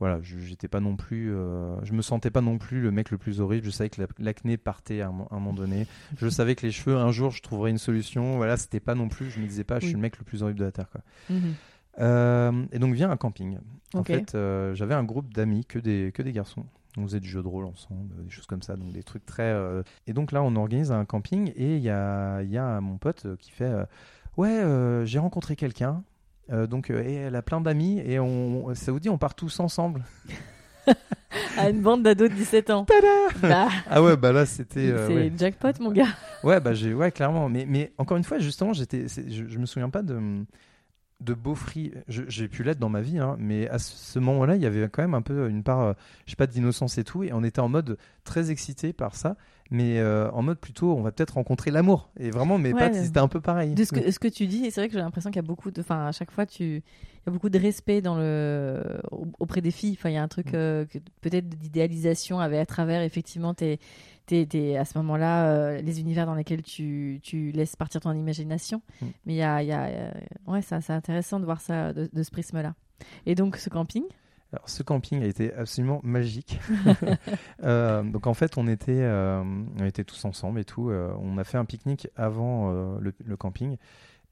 voilà 0.05 0.21
je- 0.23 0.39
j'étais 0.39 0.69
pas 0.69 0.81
non 0.81 0.97
plus 0.97 1.33
euh, 1.35 1.77
je 1.85 1.93
me 1.95 2.03
sentais 2.03 2.31
pas 2.31 2.41
non 2.43 2.59
plus 2.59 2.81
le 2.83 2.91
mec 2.91 3.11
le 3.11 3.19
plus 3.19 3.41
horrible 3.41 3.65
je 3.65 3.71
savais 3.71 3.89
que 3.91 4.01
la- 4.03 4.09
l'acné 4.19 4.57
partait 4.57 5.01
à 5.01 5.09
un, 5.09 5.13
mo- 5.13 5.29
un 5.31 5.37
moment 5.37 5.53
donné 5.55 5.87
je 6.19 6.29
savais 6.29 6.55
que 6.55 6.67
les 6.67 6.73
cheveux 6.73 6.97
un 6.97 7.11
jour 7.13 7.31
je 7.31 7.43
trouverais 7.43 7.71
une 7.71 7.79
solution 7.79 8.37
voilà 8.37 8.57
c'était 8.57 8.81
pas 8.81 8.95
non 8.95 9.09
plus 9.09 9.31
je 9.31 9.41
me 9.41 9.47
disais 9.47 9.65
pas 9.65 9.77
je 9.81 9.87
suis 9.87 9.95
Oui. 9.95 9.95
le 9.95 10.03
mec 10.03 10.19
le 10.19 10.25
plus 10.25 10.43
horrible 10.43 10.59
de 10.59 10.65
la 10.65 10.73
terre 10.73 10.91
quoi 10.91 11.01
Mhm. 11.31 11.55
euh, 12.01 12.65
et 12.73 12.79
donc 12.79 12.95
vient 12.95 13.11
un 13.11 13.17
camping. 13.17 13.59
En 13.95 14.03
fait, 14.03 14.35
euh, 14.35 14.75
j'avais 14.75 14.95
un 14.95 15.05
groupe 15.05 15.33
d'amis 15.33 15.65
que 15.65 15.79
des 15.79 16.11
que 16.13 16.23
des 16.23 16.33
garçons. 16.33 16.65
On 16.97 17.05
faisait 17.05 17.21
du 17.21 17.29
jeu 17.29 17.43
de 17.43 17.49
rôle 17.49 17.65
ensemble, 17.65 18.25
des 18.25 18.31
choses 18.31 18.47
comme 18.47 18.63
ça, 18.63 18.77
donc 18.77 18.93
des 18.93 19.03
trucs 19.05 19.25
très. 19.25 19.55
Et 20.09 20.13
donc 20.13 20.33
là, 20.33 20.43
on 20.43 20.55
organise 20.57 20.91
un 20.93 21.05
camping 21.05 21.53
et 21.57 21.77
il 21.77 21.83
y 21.83 21.91
a 21.91 22.43
y 22.43 22.59
a 22.59 22.81
mon 22.81 22.99
pote 22.99 23.27
qui 23.39 23.51
fait 23.53 23.73
ouais 24.37 25.03
j'ai 25.05 25.19
rencontré 25.21 25.55
quelqu'un. 25.57 26.03
Euh, 26.53 26.67
donc 26.67 26.91
euh, 26.91 27.03
et 27.03 27.15
elle 27.15 27.37
a 27.37 27.43
plein 27.43 27.61
d'amis 27.61 28.01
et 28.05 28.19
on 28.19 28.75
ça 28.75 28.93
vous 28.93 29.01
dit 29.01 29.09
on 29.09 29.19
part 29.19 29.35
tous 29.35 29.61
ensemble. 29.61 30.05
À 31.57 31.71
une 31.71 31.81
bande 31.81 32.03
d'ados 32.03 32.31
de 32.31 32.35
17 32.35 32.71
ans. 32.71 32.87
Bah, 33.43 33.69
Ah 33.91 34.03
ouais 34.03 34.17
bah 34.17 34.33
là 34.33 34.45
c'était 34.47 34.91
euh, 34.91 35.07
c'est 35.09 35.15
ouais. 35.15 35.33
jackpot, 35.37 35.73
mon 35.81 35.91
gars. 35.91 36.09
Ouais, 36.45 36.61
bah 36.61 36.75
j'ai 36.75 36.95
ouais 36.95 37.11
clairement, 37.11 37.49
mais 37.49 37.65
mais 37.67 37.93
encore 37.99 38.17
une 38.17 38.25
fois 38.25 38.39
justement 38.39 38.73
j'étais 38.73 39.07
je, 39.09 39.49
je 39.49 39.59
me 39.59 39.67
souviens 39.67 39.89
pas 39.91 40.03
de 40.03 40.45
de 41.21 41.33
beaufry, 41.33 41.93
j'ai 42.09 42.49
pu 42.49 42.65
l'être 42.65 42.79
dans 42.79 42.89
ma 42.91 43.01
vie, 43.01 43.19
hein, 43.19 43.37
mais 43.39 43.69
à 43.69 43.79
ce 43.79 44.19
moment-là, 44.19 44.57
il 44.57 44.63
y 44.63 44.67
avait 44.67 44.89
quand 44.91 45.01
même 45.01 45.15
un 45.15 45.23
peu 45.23 45.49
une 45.49 45.63
part, 45.63 45.95
je 46.27 46.31
sais 46.33 46.37
pas, 46.37 46.47
d'innocence 46.47 46.99
et 46.99 47.05
tout, 47.05 47.23
et 47.23 47.33
on 47.33 47.43
était 47.45 47.61
en 47.61 47.69
mode 47.69 47.97
très 48.25 48.51
excité 48.51 48.93
par 48.93 49.15
ça, 49.15 49.37
mais 49.71 49.99
euh, 49.99 50.31
en 50.33 50.43
mode 50.43 50.59
plutôt, 50.59 50.93
on 50.95 51.03
va 51.03 51.11
peut-être 51.13 51.35
rencontrer 51.35 51.71
l'amour, 51.71 52.11
et 52.19 52.31
vraiment, 52.31 52.59
mes 52.59 52.73
Ouais. 52.73 52.89
potes, 52.91 52.95
c'était 53.03 53.19
un 53.21 53.29
peu 53.29 53.41
pareil. 53.41 53.75
De 53.75 53.85
ce 53.85 53.93
que, 53.93 54.11
ce 54.11 54.19
que 54.19 54.29
tu 54.29 54.47
dis, 54.47 54.71
c'est 54.71 54.81
vrai 54.81 54.89
que 54.89 54.95
j'ai 54.95 55.01
l'impression 55.01 55.31
qu'il 55.31 55.37
y 55.37 55.45
a 55.45 55.47
beaucoup 55.47 55.71
de. 55.71 55.81
Enfin, 55.81 56.07
à 56.07 56.13
chaque 56.13 56.31
fois, 56.31 56.45
tu... 56.47 56.65
il 56.65 57.27
y 57.27 57.29
a 57.29 57.33
beaucoup 57.33 57.49
de 57.49 57.59
respect 57.59 58.01
dans 58.03 58.17
le... 58.17 59.01
auprès 59.39 59.61
des 59.63 59.71
filles. 59.71 59.97
Enfin, 59.99 60.11
il 60.11 60.15
y 60.15 60.19
a 60.19 60.23
un 60.23 60.29
truc 60.29 60.49
Mm. 60.53 60.57
euh, 60.57 60.85
peut-être 61.23 61.49
d'idéalisation 61.49 62.41
avec, 62.41 62.61
à 62.61 62.67
travers, 62.67 63.03
effectivement, 63.03 63.55
tes, 63.55 63.79
tes, 64.27 64.47
tes- 64.47 64.77
à 64.77 64.85
ce 64.85 64.99
moment-là, 64.99 65.47
euh, 65.47 65.81
les 65.81 66.01
univers 66.01 66.27
dans 66.27 66.35
lesquels 66.35 66.63
tu, 66.63 67.21
tu 67.23 67.51
laisses 67.53 67.77
partir 67.77 68.01
ton 68.03 68.13
imagination. 68.13 68.83
Mm. 69.01 69.07
Mais 69.27 69.33
il 69.35 69.37
y 69.39 69.43
a. 69.43 69.63
il 69.63 69.69
y 69.69 69.73
a 69.73 70.13
ouais, 70.47 70.61
c'est 70.63 70.91
intéressant 70.91 71.41
de 71.41 71.45
voir 71.47 71.61
ça 71.61 71.93
de, 71.93 72.09
de 72.13 72.23
ce 72.23 72.31
prisme-là. 72.31 72.75
Et 73.27 73.35
donc, 73.35 73.57
ce 73.57 73.71
camping? 73.71 74.05
Alors, 74.55 74.69
ce 74.69 74.85
camping 74.85 75.21
a 75.25 75.27
été 75.27 75.53
absolument 75.55 76.01
magique. 76.05 76.61
Euh, 77.63 78.03
donc 78.03 78.27
en 78.27 78.35
fait, 78.35 78.59
on 78.59 78.67
était, 78.69 78.93
euh, 78.93 79.43
on 79.43 79.85
était 79.85 80.05
tous 80.05 80.25
ensemble 80.27 80.61
et 80.61 80.65
tout. 80.65 80.91
euh, 80.91 81.15
on 81.19 81.39
a 81.39 81.45
fait 81.45 81.57
un 81.57 81.65
pique-nique 81.65 82.09
avant 82.15 82.71
le, 83.01 83.15
le 83.25 83.37
camping. 83.37 83.79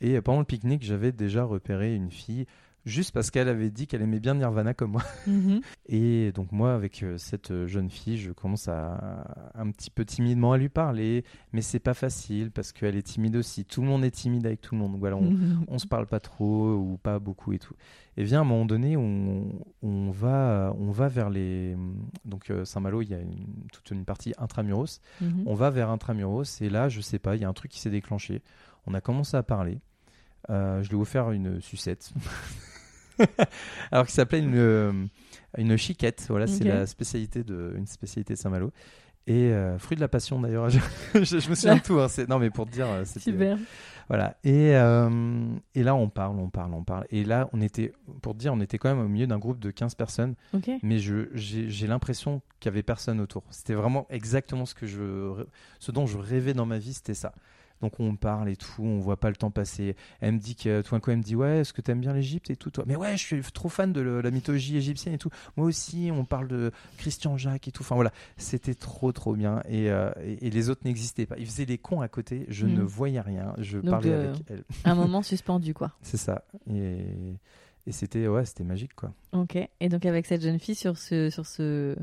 Et 0.00 0.20
pendant 0.20 0.40
le 0.40 0.44
pique-nique, 0.44 0.82
j'avais 0.82 1.12
déjà 1.12 1.44
repéré 1.44 1.94
une 1.94 2.10
fille 2.10 2.46
juste 2.84 3.12
parce 3.12 3.30
qu'elle 3.30 3.48
avait 3.48 3.70
dit 3.70 3.86
qu'elle 3.86 4.02
aimait 4.02 4.20
bien 4.20 4.34
Nirvana 4.34 4.74
comme 4.74 4.92
moi. 4.92 5.02
Et 5.86 6.32
donc 6.32 6.52
moi, 6.52 6.74
avec 6.74 7.02
euh, 7.02 7.16
cette 7.18 7.50
euh, 7.50 7.66
jeune 7.66 7.90
fille, 7.90 8.16
je 8.18 8.32
commence 8.32 8.68
à 8.68 9.50
un 9.54 9.70
petit 9.70 9.90
peu 9.90 10.04
timidement 10.04 10.52
à 10.52 10.58
lui 10.58 10.68
parler, 10.68 11.24
mais 11.52 11.62
c'est 11.62 11.78
pas 11.80 11.94
facile 11.94 12.50
parce 12.50 12.72
qu'elle 12.72 12.96
est 12.96 13.02
timide 13.02 13.36
aussi. 13.36 13.64
Tout 13.64 13.82
le 13.82 13.88
monde 13.88 14.04
est 14.04 14.10
timide 14.10 14.46
avec 14.46 14.60
tout 14.60 14.74
le 14.74 14.80
monde. 14.80 14.92
Donc 14.92 15.00
voilà, 15.00 15.16
on, 15.16 15.36
on 15.68 15.78
se 15.78 15.86
parle 15.86 16.06
pas 16.06 16.20
trop 16.20 16.74
ou 16.74 16.98
pas 17.02 17.18
beaucoup 17.18 17.52
et 17.52 17.58
tout. 17.58 17.74
Et 18.16 18.24
vient 18.24 18.42
un 18.42 18.44
moment 18.44 18.66
donné, 18.66 18.96
on, 18.96 19.52
on 19.82 20.10
va, 20.10 20.74
on 20.78 20.90
va 20.90 21.08
vers 21.08 21.30
les. 21.30 21.76
Donc 22.24 22.50
euh, 22.50 22.64
Saint-Malo, 22.64 23.00
il 23.02 23.08
y 23.10 23.14
a 23.14 23.20
une- 23.20 23.46
toute 23.72 23.90
une 23.90 24.04
partie 24.04 24.34
intramuros. 24.38 25.00
Mhm. 25.20 25.44
On 25.46 25.54
va 25.54 25.70
vers 25.70 25.88
intramuros 25.90 26.60
et 26.60 26.68
là, 26.68 26.88
je 26.88 27.00
sais 27.00 27.18
pas, 27.18 27.36
il 27.36 27.42
y 27.42 27.44
a 27.44 27.48
un 27.48 27.52
truc 27.54 27.70
qui 27.70 27.80
s'est 27.80 27.90
déclenché. 27.90 28.42
On 28.86 28.94
a 28.94 29.00
commencé 29.00 29.36
à 29.36 29.42
parler. 29.42 29.78
Euh, 30.50 30.82
je 30.82 30.88
lui 30.90 30.96
ai 30.96 31.00
offert 31.00 31.30
une 31.30 31.60
sucette. 31.60 32.12
Alors 33.92 34.06
qu'il 34.06 34.14
s'appelait 34.14 34.40
une, 34.40 34.56
euh, 34.56 34.92
une 35.58 35.76
chiquette. 35.76 36.26
Voilà, 36.28 36.46
c'est 36.46 36.64
la 36.64 36.86
spécialité 36.86 37.42
de, 37.44 37.74
une 37.76 37.86
spécialité 37.86 38.34
de 38.34 38.38
Saint-Malo. 38.38 38.72
Et 39.28 39.52
euh, 39.52 39.78
fruit 39.78 39.94
de 39.94 40.00
la 40.00 40.08
passion 40.08 40.40
d'ailleurs. 40.40 40.68
je, 40.70 40.78
je- 41.14 41.38
je 41.38 41.48
me 41.48 41.54
souviens 41.54 41.76
de 41.76 41.80
tout. 41.82 42.00
hein, 42.00 42.08
non, 42.28 42.38
mais 42.40 42.50
pour 42.50 42.66
te 42.66 42.72
dire, 42.72 42.86
euh. 42.88 43.04
Super. 43.04 43.56
Voilà. 44.08 44.36
Et, 44.42 44.74
euh, 44.74 45.46
et 45.76 45.84
là, 45.84 45.94
on 45.94 46.08
parle, 46.08 46.38
on 46.40 46.50
parle, 46.50 46.74
on 46.74 46.82
parle. 46.82 47.06
Et 47.10 47.24
là, 47.24 47.48
on 47.52 47.60
était, 47.60 47.92
pour 48.20 48.34
te 48.34 48.38
dire, 48.40 48.52
on 48.52 48.60
était 48.60 48.76
quand 48.78 48.88
même 48.94 49.04
au 49.04 49.08
milieu 49.08 49.28
d'un 49.28 49.38
groupe 49.38 49.60
de 49.60 49.70
15 49.70 49.94
personnes, 49.94 50.34
Ok. 50.54 50.68
mais 50.82 50.98
je, 50.98 51.28
j'ai 51.34 51.86
l'impression 51.86 52.42
qu'il 52.58 52.68
y 52.70 52.72
avait 52.74 52.82
personne 52.82 53.20
autour. 53.20 53.44
C'était 53.50 53.74
vraiment 53.74 54.06
exactement 54.10 54.66
ce, 54.66 54.74
que 54.74 54.86
je, 54.88 55.44
ce 55.78 55.92
dont 55.92 56.06
je 56.06 56.18
rêvais 56.18 56.52
dans 56.52 56.66
ma 56.66 56.78
vie, 56.78 56.92
c'était 56.92 57.14
ça. 57.14 57.32
Donc 57.82 58.00
on 58.00 58.16
parle 58.16 58.48
et 58.48 58.56
tout, 58.56 58.82
on 58.82 58.98
voit 59.00 59.18
pas 59.18 59.28
le 59.28 59.36
temps 59.36 59.50
passer. 59.50 59.96
Elle 60.20 60.34
me 60.34 60.38
dit 60.38 60.54
que 60.56 60.80
tout 60.80 60.94
d'un 60.94 61.00
coup 61.00 61.10
elle 61.10 61.18
me 61.18 61.22
dit 61.22 61.36
ouais, 61.36 61.58
est-ce 61.58 61.72
que 61.72 61.80
t'aimes 61.82 62.00
bien 62.00 62.12
l'Égypte 62.14 62.48
et 62.48 62.56
tout 62.56 62.70
toi? 62.70 62.84
Mais 62.86 62.96
ouais, 62.96 63.16
je 63.16 63.22
suis 63.22 63.42
trop 63.52 63.68
fan 63.68 63.92
de 63.92 64.00
le- 64.00 64.20
la 64.22 64.30
mythologie 64.30 64.76
égyptienne 64.76 65.14
et 65.14 65.18
tout. 65.18 65.30
Moi 65.56 65.66
aussi, 65.66 66.10
on 66.12 66.24
parle 66.24 66.46
de 66.48 66.70
Christian 66.96 67.36
Jacques 67.36 67.68
et 67.68 67.72
tout. 67.72 67.82
Enfin 67.82 67.96
voilà, 67.96 68.12
c'était 68.36 68.74
trop 68.76 69.10
trop 69.12 69.34
bien 69.34 69.62
et, 69.68 69.90
euh, 69.90 70.10
et, 70.24 70.46
et 70.46 70.50
les 70.50 70.70
autres 70.70 70.82
n'existaient 70.84 71.26
pas. 71.26 71.36
Ils 71.38 71.46
faisaient 71.46 71.64
les 71.64 71.78
cons 71.78 72.00
à 72.00 72.08
côté. 72.08 72.46
Je 72.48 72.66
ne 72.66 72.82
voyais 72.82 73.20
rien. 73.20 73.52
Je 73.58 73.78
Donc, 73.78 73.90
parlais 73.90 74.12
euh, 74.12 74.24
avec 74.32 74.42
elle. 74.48 74.64
Un 74.84 74.94
moment 74.94 75.22
suspendu, 75.22 75.74
quoi. 75.74 75.90
C'est 76.02 76.16
ça. 76.16 76.44
Et, 76.70 77.04
et 77.86 77.92
c'était 77.92 78.28
ouais, 78.28 78.44
c'était 78.44 78.62
magique 78.64 78.94
quoi. 78.94 79.12
Ok. 79.32 79.56
Et 79.80 79.88
donc 79.88 80.06
avec 80.06 80.26
cette 80.26 80.42
jeune 80.42 80.60
fille 80.60 80.76
sur 80.76 80.96
ce 80.98 81.30
sur 81.30 81.46
ce 81.46 81.96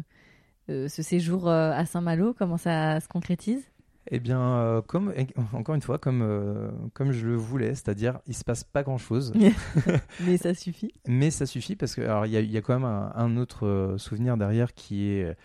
euh, 0.70 0.88
ce 0.90 1.02
séjour 1.02 1.48
à 1.50 1.86
Saint-Malo, 1.86 2.36
comment 2.38 2.58
ça 2.58 3.00
se 3.00 3.08
concrétise? 3.08 3.64
Eh 4.12 4.20
bien, 4.20 4.40
euh, 4.42 4.82
comme 4.82 5.14
encore 5.54 5.76
une 5.76 5.82
fois, 5.82 6.00
comme 6.00 6.22
euh, 6.24 6.70
comme 6.94 7.12
je 7.12 7.28
le 7.28 7.36
voulais, 7.36 7.76
c'est-à-dire 7.76 8.20
il 8.26 8.34
se 8.34 8.44
passe 8.44 8.64
pas 8.64 8.82
grand-chose, 8.82 9.34
Mais 10.26 10.38
ça 10.38 10.54
suffit. 10.56 10.92
mais 11.08 11.30
ça 11.32 11.46
suffit 11.46 11.76
parce 11.76 11.94
que 11.96 12.02
alors 12.02 12.26
il 12.26 12.32
y 12.32 12.38
a, 12.38 12.40
il 12.40 12.50
y 12.52 12.58
a 12.58 12.62
quand 12.62 12.74
même 12.74 12.86
un, 12.90 13.12
un 13.14 13.38
autre 13.38 13.68
euh, 13.68 13.98
souvenir 13.98 14.36
derrière 14.38 14.74
qui 14.74 15.10
est 15.10 15.36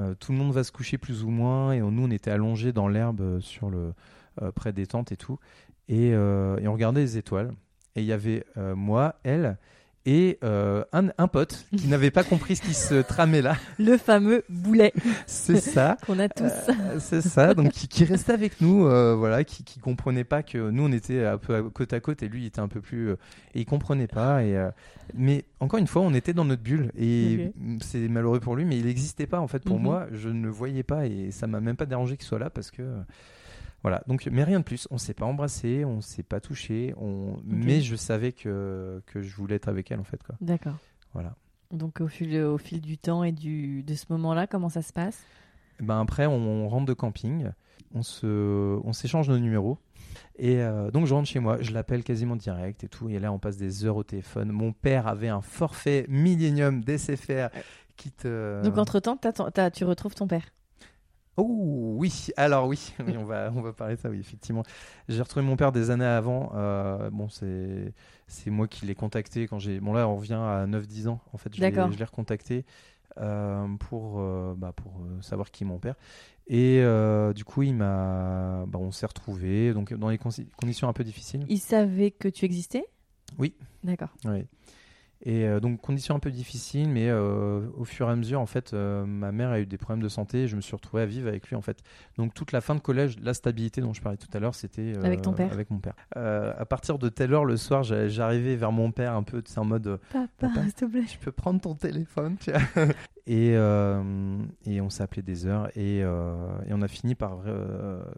euh, 0.00 0.14
tout 0.18 0.32
le 0.32 0.38
monde 0.38 0.52
va 0.52 0.64
se 0.64 0.72
coucher 0.72 0.98
plus 0.98 1.22
ou 1.24 1.30
moins 1.30 1.72
et 1.72 1.80
on- 1.82 1.90
nous 1.92 2.04
on 2.04 2.10
était 2.10 2.30
allongés 2.30 2.72
dans 2.72 2.88
l'herbe 2.88 3.40
sur 3.40 3.70
le 3.70 3.92
près 4.56 4.72
des 4.72 4.86
tentes 4.86 5.12
et 5.12 5.16
tout. 5.16 5.38
Et, 5.88 6.08
et 6.08 6.16
on 6.68 6.72
regardait 6.72 7.02
les 7.02 7.16
étoiles. 7.18 7.52
Et 7.94 8.00
il 8.00 8.06
y 8.06 8.12
avait 8.12 8.44
moi, 8.74 9.14
elle 9.22 9.56
et 10.06 10.38
euh, 10.44 10.84
un, 10.92 11.08
un 11.16 11.28
pote 11.28 11.66
qui 11.76 11.86
n'avait 11.88 12.10
pas 12.10 12.24
compris 12.24 12.56
ce 12.56 12.62
qui 12.62 12.74
se 12.74 12.94
tramait 13.02 13.40
là. 13.42 13.56
Le 13.78 13.96
fameux 13.96 14.44
boulet 14.48 14.92
C'est 15.26 15.60
ça. 15.60 15.96
qu'on 16.06 16.18
a 16.18 16.28
tous. 16.28 16.44
Euh, 16.44 16.98
c'est 17.00 17.22
ça, 17.22 17.54
donc 17.54 17.70
qui, 17.72 17.88
qui 17.88 18.04
restait 18.04 18.32
avec 18.32 18.60
nous, 18.60 18.86
euh, 18.86 19.14
voilà, 19.14 19.44
qui, 19.44 19.64
qui 19.64 19.78
comprenait 19.80 20.24
pas 20.24 20.42
que 20.42 20.70
nous 20.70 20.84
on 20.84 20.92
était 20.92 21.24
un 21.24 21.38
peu 21.38 21.62
côte 21.70 21.92
à 21.92 22.00
côte 22.00 22.22
et 22.22 22.28
lui 22.28 22.42
il 22.42 22.46
était 22.46 22.60
un 22.60 22.68
peu 22.68 22.80
plus, 22.80 23.10
euh, 23.10 23.16
et 23.54 23.60
il 23.60 23.64
comprenait 23.66 24.06
pas. 24.06 24.42
Et 24.44 24.56
euh, 24.56 24.70
mais 25.14 25.44
encore 25.60 25.78
une 25.80 25.86
fois, 25.86 26.02
on 26.02 26.14
était 26.14 26.32
dans 26.32 26.44
notre 26.44 26.62
bulle 26.62 26.90
et 26.98 27.52
c'est 27.80 28.08
malheureux 28.08 28.40
pour 28.40 28.56
lui, 28.56 28.64
mais 28.64 28.78
il 28.78 28.86
n'existait 28.86 29.26
pas 29.26 29.40
en 29.40 29.48
fait 29.48 29.62
pour 29.62 29.76
Mhm. 29.76 29.82
moi. 29.82 30.06
Je 30.12 30.28
ne 30.28 30.42
le 30.44 30.50
voyais 30.50 30.82
pas 30.82 31.06
et 31.06 31.30
ça 31.30 31.46
m'a 31.46 31.60
même 31.60 31.76
pas 31.76 31.86
dérangé 31.86 32.16
qu'il 32.16 32.26
soit 32.26 32.38
là 32.38 32.50
parce 32.50 32.70
que 32.70 32.82
voilà. 33.84 34.02
Donc 34.08 34.26
mais 34.32 34.42
rien 34.42 34.58
de 34.58 34.64
plus. 34.64 34.88
On 34.90 34.98
s'est 34.98 35.14
pas 35.14 35.26
embrassé, 35.26 35.84
on 35.84 36.00
s'est 36.00 36.24
pas 36.24 36.40
touché, 36.40 36.94
on... 36.96 37.36
mais 37.44 37.80
je 37.82 37.94
savais 37.94 38.32
que 38.32 39.00
que 39.06 39.22
je 39.22 39.36
voulais 39.36 39.54
être 39.54 39.68
avec 39.68 39.92
elle 39.92 40.00
en 40.00 40.04
fait. 40.04 40.20
D'accord. 40.40 40.78
Voilà. 41.12 41.36
Donc 41.70 42.00
au 42.00 42.08
fil, 42.08 42.36
au 42.40 42.58
fil 42.58 42.80
du 42.80 42.98
temps 42.98 43.24
et 43.24 43.32
du, 43.32 43.82
de 43.82 43.94
ce 43.94 44.06
moment-là, 44.10 44.46
comment 44.46 44.68
ça 44.68 44.82
se 44.82 44.92
passe? 44.92 45.22
Ben 45.80 46.00
après, 46.00 46.26
on, 46.26 46.68
rentre 46.68 46.86
de 46.86 46.92
camping, 46.92 47.50
on 47.94 48.02
se, 48.02 48.78
on 48.84 48.92
s'échange 48.92 49.28
nos 49.28 49.38
numéros. 49.38 49.78
Et 50.38 50.62
euh, 50.62 50.90
donc 50.90 51.06
je 51.06 51.14
rentre 51.14 51.28
chez 51.28 51.40
moi, 51.40 51.58
je 51.60 51.72
l'appelle 51.72 52.04
quasiment 52.04 52.36
direct 52.36 52.84
et 52.84 52.88
tout. 52.88 53.08
Et 53.08 53.18
là, 53.18 53.32
on 53.32 53.38
passe 53.38 53.56
des 53.56 53.84
heures 53.84 53.96
au 53.96 54.04
téléphone. 54.04 54.50
Mon 54.50 54.72
père 54.72 55.06
avait 55.06 55.28
un 55.28 55.40
forfait 55.40 56.06
Millennium 56.08 56.82
d'SFR 56.82 57.48
qui 57.96 58.12
te. 58.12 58.62
Donc 58.62 58.78
entre-temps, 58.78 59.18
tu 59.72 59.84
retrouves 59.84 60.14
ton 60.14 60.26
père? 60.26 60.44
Oh 61.36 61.96
oui, 61.98 62.28
alors 62.36 62.66
oui, 62.68 62.92
oui, 63.06 63.16
on 63.16 63.24
va, 63.24 63.52
on 63.54 63.60
va 63.60 63.72
parler 63.72 63.96
de 63.96 64.00
ça, 64.00 64.08
oui, 64.08 64.20
effectivement. 64.20 64.62
J'ai 65.08 65.20
retrouvé 65.20 65.44
mon 65.44 65.56
père 65.56 65.72
des 65.72 65.90
années 65.90 66.04
avant. 66.04 66.52
euh, 66.54 67.10
bon, 67.10 67.28
c'est, 67.28 67.92
c'est 68.28 68.50
moi 68.50 68.68
qui 68.68 68.86
l'ai 68.86 68.94
contacté 68.94 69.48
quand 69.48 69.58
j'ai. 69.58 69.80
Bon, 69.80 69.92
là, 69.92 70.08
on 70.08 70.16
revient 70.16 70.34
à 70.34 70.66
9-10 70.66 71.08
ans. 71.08 71.20
En 71.32 71.38
fait, 71.38 71.54
je 71.54 71.60
l'ai, 71.60 71.70
D'accord. 71.70 71.90
je 71.90 71.98
l'ai 71.98 72.04
recontacté 72.04 72.64
euh, 73.18 73.66
pour, 73.78 74.20
euh, 74.20 74.54
bah, 74.56 74.72
pour 74.72 74.92
savoir 75.22 75.50
qui 75.50 75.64
est 75.64 75.66
mon 75.66 75.78
père. 75.78 75.96
Et 76.46 76.82
du 77.34 77.44
coup, 77.44 77.62
il 77.62 77.74
m'a. 77.74 78.64
Bah, 78.68 78.78
on 78.80 78.92
s'est 78.92 79.06
retrouvés, 79.06 79.72
donc 79.72 79.92
dans 79.94 80.10
des 80.10 80.18
conditions 80.18 80.88
un 80.88 80.92
peu 80.92 81.04
difficiles. 81.04 81.44
Il 81.48 81.58
savait 81.58 82.10
que 82.10 82.28
tu 82.28 82.44
existais? 82.44 82.84
Oui. 83.38 83.54
D'accord. 83.82 84.10
Oui. 84.24 84.46
Et 85.26 85.46
euh, 85.46 85.58
donc 85.58 85.80
conditions 85.80 86.14
un 86.14 86.18
peu 86.18 86.30
difficiles, 86.30 86.86
mais 86.88 87.08
euh, 87.08 87.62
au 87.78 87.84
fur 87.84 88.08
et 88.08 88.12
à 88.12 88.16
mesure, 88.16 88.40
en 88.40 88.46
fait, 88.46 88.74
euh, 88.74 89.06
ma 89.06 89.32
mère 89.32 89.48
a 89.50 89.58
eu 89.60 89.64
des 89.64 89.78
problèmes 89.78 90.02
de 90.02 90.08
santé 90.10 90.42
et 90.42 90.48
je 90.48 90.54
me 90.56 90.60
suis 90.60 90.76
retrouvé 90.76 91.02
à 91.02 91.06
vivre 91.06 91.28
avec 91.28 91.48
lui, 91.48 91.56
en 91.56 91.62
fait. 91.62 91.78
Donc 92.18 92.34
toute 92.34 92.52
la 92.52 92.60
fin 92.60 92.74
de 92.74 92.80
collège, 92.80 93.16
la 93.22 93.32
stabilité 93.32 93.80
dont 93.80 93.94
je 93.94 94.02
parlais 94.02 94.18
tout 94.18 94.28
à 94.34 94.38
l'heure, 94.38 94.54
c'était 94.54 94.92
Avec 95.02 95.22
ton 95.22 95.32
père 95.32 95.50
Avec 95.52 95.70
mon 95.70 95.78
père. 95.78 95.94
À 96.14 96.66
partir 96.66 96.98
de 96.98 97.08
telle 97.08 97.32
heure 97.32 97.46
le 97.46 97.56
soir, 97.56 97.82
j'a- 97.84 98.06
j'arrivais 98.08 98.54
vers 98.56 98.70
mon 98.72 98.90
père 98.92 99.14
un 99.14 99.22
peu, 99.22 99.40
tu 99.40 99.50
sais, 99.50 99.58
en 99.60 99.64
mode, 99.64 99.98
Papa, 100.12 100.62
s'il 100.62 100.74
te 100.74 100.84
plaît. 100.84 101.04
tu 101.08 101.16
peux 101.18 101.32
prendre 101.32 101.58
ton 101.60 101.74
téléphone, 101.74 102.36
tu 102.38 102.50
vois. 102.50 102.60
et 103.26 103.54
et 104.70 104.80
on 104.82 104.90
s'est 104.90 105.02
appelé 105.02 105.22
des 105.22 105.46
heures 105.46 105.68
et, 105.76 106.00
et 106.00 106.04
on 106.72 106.82
a 106.82 106.88
fini 106.88 107.14
par 107.14 107.38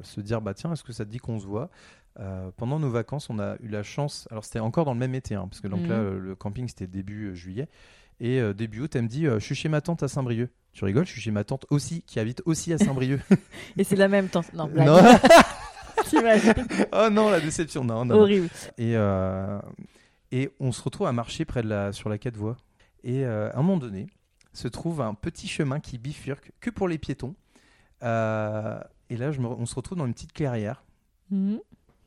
se 0.03 0.21
dire, 0.21 0.41
bah 0.41 0.55
tiens, 0.55 0.73
est-ce 0.73 0.83
que 0.85 0.93
ça 0.93 1.05
te 1.05 1.11
dit 1.11 1.19
qu'on 1.19 1.39
se 1.39 1.47
voit? 1.47 1.71
Euh, 2.19 2.51
pendant 2.57 2.79
nos 2.79 2.91
vacances, 2.91 3.29
on 3.29 3.39
a 3.39 3.57
eu 3.61 3.69
la 3.69 3.83
chance. 3.83 4.27
Alors, 4.31 4.45
c'était 4.45 4.59
encore 4.61 4.85
dans 4.87 4.95
le 4.95 4.99
même 4.99 5.15
été, 5.15 5.35
hein, 5.35 5.47
parce 5.51 5.61
que 5.61 5.69
donc 5.69 5.81
Mhm. 5.83 5.89
là, 5.89 6.03
le 6.19 6.35
camping, 6.35 6.67
c'était 6.69 6.87
début 6.87 7.27
euh, 7.31 7.35
juillet. 7.35 7.69
Et 8.21 8.41
euh, 8.41 8.55
début 8.55 8.81
août, 8.81 8.97
elle 8.97 9.03
me 9.03 9.09
dit 9.09 9.27
euh, 9.27 9.39
Je 9.39 9.45
suis 9.45 9.55
chez 9.55 9.69
ma 9.69 9.81
tante 9.83 10.03
à 10.03 10.09
Saint-Brieuc. 10.09 10.51
Tu 10.73 10.85
rigoles, 10.85 11.05
je 11.07 11.13
suis 11.13 11.21
chez 11.21 11.31
ma 11.31 11.45
tante 11.45 11.67
aussi, 11.71 12.03
qui 12.03 12.19
habite 12.21 12.43
aussi 12.47 12.73
à 12.73 12.79
Saint-Brieuc. 12.79 13.21
Et 13.77 13.85
c'est 13.85 13.97
la 13.97 14.09
même 14.09 14.29
temps. 14.29 14.43
Non, 14.55 14.67
blague. 14.67 14.87
non 14.87 14.99
Oh 16.93 17.09
non, 17.11 17.31
la 17.31 17.41
déception, 17.41 17.85
non. 17.85 18.05
non. 18.05 18.15
Horrible. 18.17 18.49
Et, 18.79 18.97
euh, 18.97 19.59
et 20.33 20.51
on 20.61 20.73
se 20.73 20.83
retrouve 20.83 21.07
à 21.07 21.13
marcher 21.13 21.45
près 21.45 21.63
de 21.63 21.69
la, 21.69 21.93
sur 21.93 22.09
la 22.09 22.19
quai 22.19 22.31
de 22.31 22.37
voie. 22.39 22.57
Et 23.05 23.25
euh, 23.25 23.51
à 23.53 23.59
un 23.59 23.63
moment 23.63 23.77
donné, 23.79 24.07
se 24.53 24.69
trouve 24.69 25.01
un 25.01 25.15
petit 25.15 25.49
chemin 25.49 25.81
qui 25.81 25.99
bifurque 25.99 26.53
que 26.61 26.71
pour 26.71 26.89
les 26.89 26.99
piétons. 26.99 27.35
Euh, 28.03 28.79
et 29.11 29.17
là, 29.17 29.31
je 29.33 29.41
me- 29.41 29.47
on 29.49 29.67
se 29.67 29.75
retrouve 29.75 29.99
dans 29.99 30.07
une 30.07 30.15
petite 30.15 30.33
clairière. 30.33 30.85
Mhm. 31.31 31.61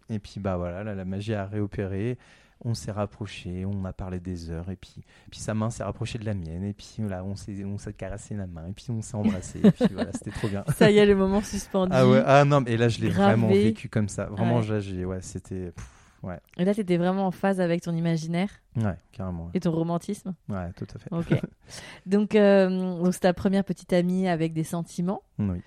Et 0.10 0.20
puis 0.20 0.40
bah 0.40 0.58
voilà, 0.58 0.84
là, 0.84 0.96
la 0.96 1.06
magie 1.06 1.34
a 1.34 1.46
réopéré. 1.46 2.18
On 2.66 2.74
s'est 2.74 2.92
rapproché, 2.92 3.64
on 3.66 3.86
a 3.86 3.94
parlé 3.94 4.20
des 4.20 4.50
heures, 4.50 4.70
et 4.70 4.76
puis, 4.76 4.96
puis 5.32 5.40
sa 5.40 5.54
main 5.54 5.70
s'est 5.70 5.82
rapprochée 5.86 6.18
de 6.20 6.26
la 6.26 6.34
mienne, 6.34 6.66
et 6.66 6.74
puis 6.74 6.96
voilà, 7.00 7.24
on 7.24 7.38
s'est, 7.38 7.64
on 7.64 7.78
s'est 7.78 7.94
caressé 7.94 8.36
la 8.36 8.48
main, 8.48 8.68
et 8.68 8.74
puis 8.74 8.88
on 8.90 9.02
s'est 9.02 9.16
embrassé, 9.16 9.62
et 9.64 9.72
puis 9.72 9.86
voilà, 9.94 10.12
c'était 10.12 10.32
trop 10.32 10.50
bien. 10.50 10.66
Ça 10.76 10.92
y 10.92 10.98
est, 10.98 11.06
le 11.06 11.16
moment 11.16 11.42
suspendu. 11.42 11.94
Ah 11.96 12.06
ouais, 12.06 12.22
ah 12.26 12.44
non, 12.44 12.60
mais 12.60 12.76
là 12.76 12.90
je 12.90 13.00
l'ai 13.00 13.08
vraiment 13.12 13.48
vécu 13.48 13.88
comme 13.88 14.10
ça. 14.10 14.26
Vraiment, 14.26 14.60
Ouais. 14.60 14.68
là, 14.68 14.80
j'ai, 14.82 15.06
ouais, 15.06 15.22
c'était, 15.22 15.72
pff, 15.72 15.90
ouais, 16.24 16.40
Et 16.58 16.66
là, 16.66 16.74
t'étais 16.74 16.98
vraiment 16.98 17.28
en 17.28 17.32
phase 17.32 17.62
avec 17.62 17.82
ton 17.82 17.96
imaginaire 17.96 18.50
ouais, 18.78 18.96
carrément, 19.12 19.46
ouais. 19.46 19.52
et 19.54 19.60
ton 19.60 19.72
romantisme. 19.72 20.34
ouais, 20.50 20.72
tout 20.74 20.88
à 20.96 21.00
fait. 21.00 21.12
Ok. 21.12 21.42
donc, 22.06 22.36
euh, 22.36 22.70
donc 23.02 23.14
c'est 23.14 23.22
ta 23.22 23.34
première 23.34 23.64
petite 23.64 23.94
amie 23.94 24.28
avec 24.28 24.54
des 24.54 24.64
sentiments. 24.64 25.24
Oui. 25.38 25.62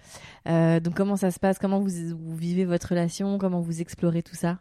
Euh, 0.48 0.80
donc, 0.80 0.94
comment 0.94 1.16
ça 1.16 1.30
se 1.30 1.38
passe? 1.38 1.58
Comment 1.58 1.80
vous, 1.80 1.90
vous 2.16 2.36
vivez 2.36 2.64
votre 2.64 2.88
relation? 2.88 3.38
Comment 3.38 3.60
vous 3.60 3.80
explorez 3.80 4.22
tout 4.22 4.36
ça? 4.36 4.58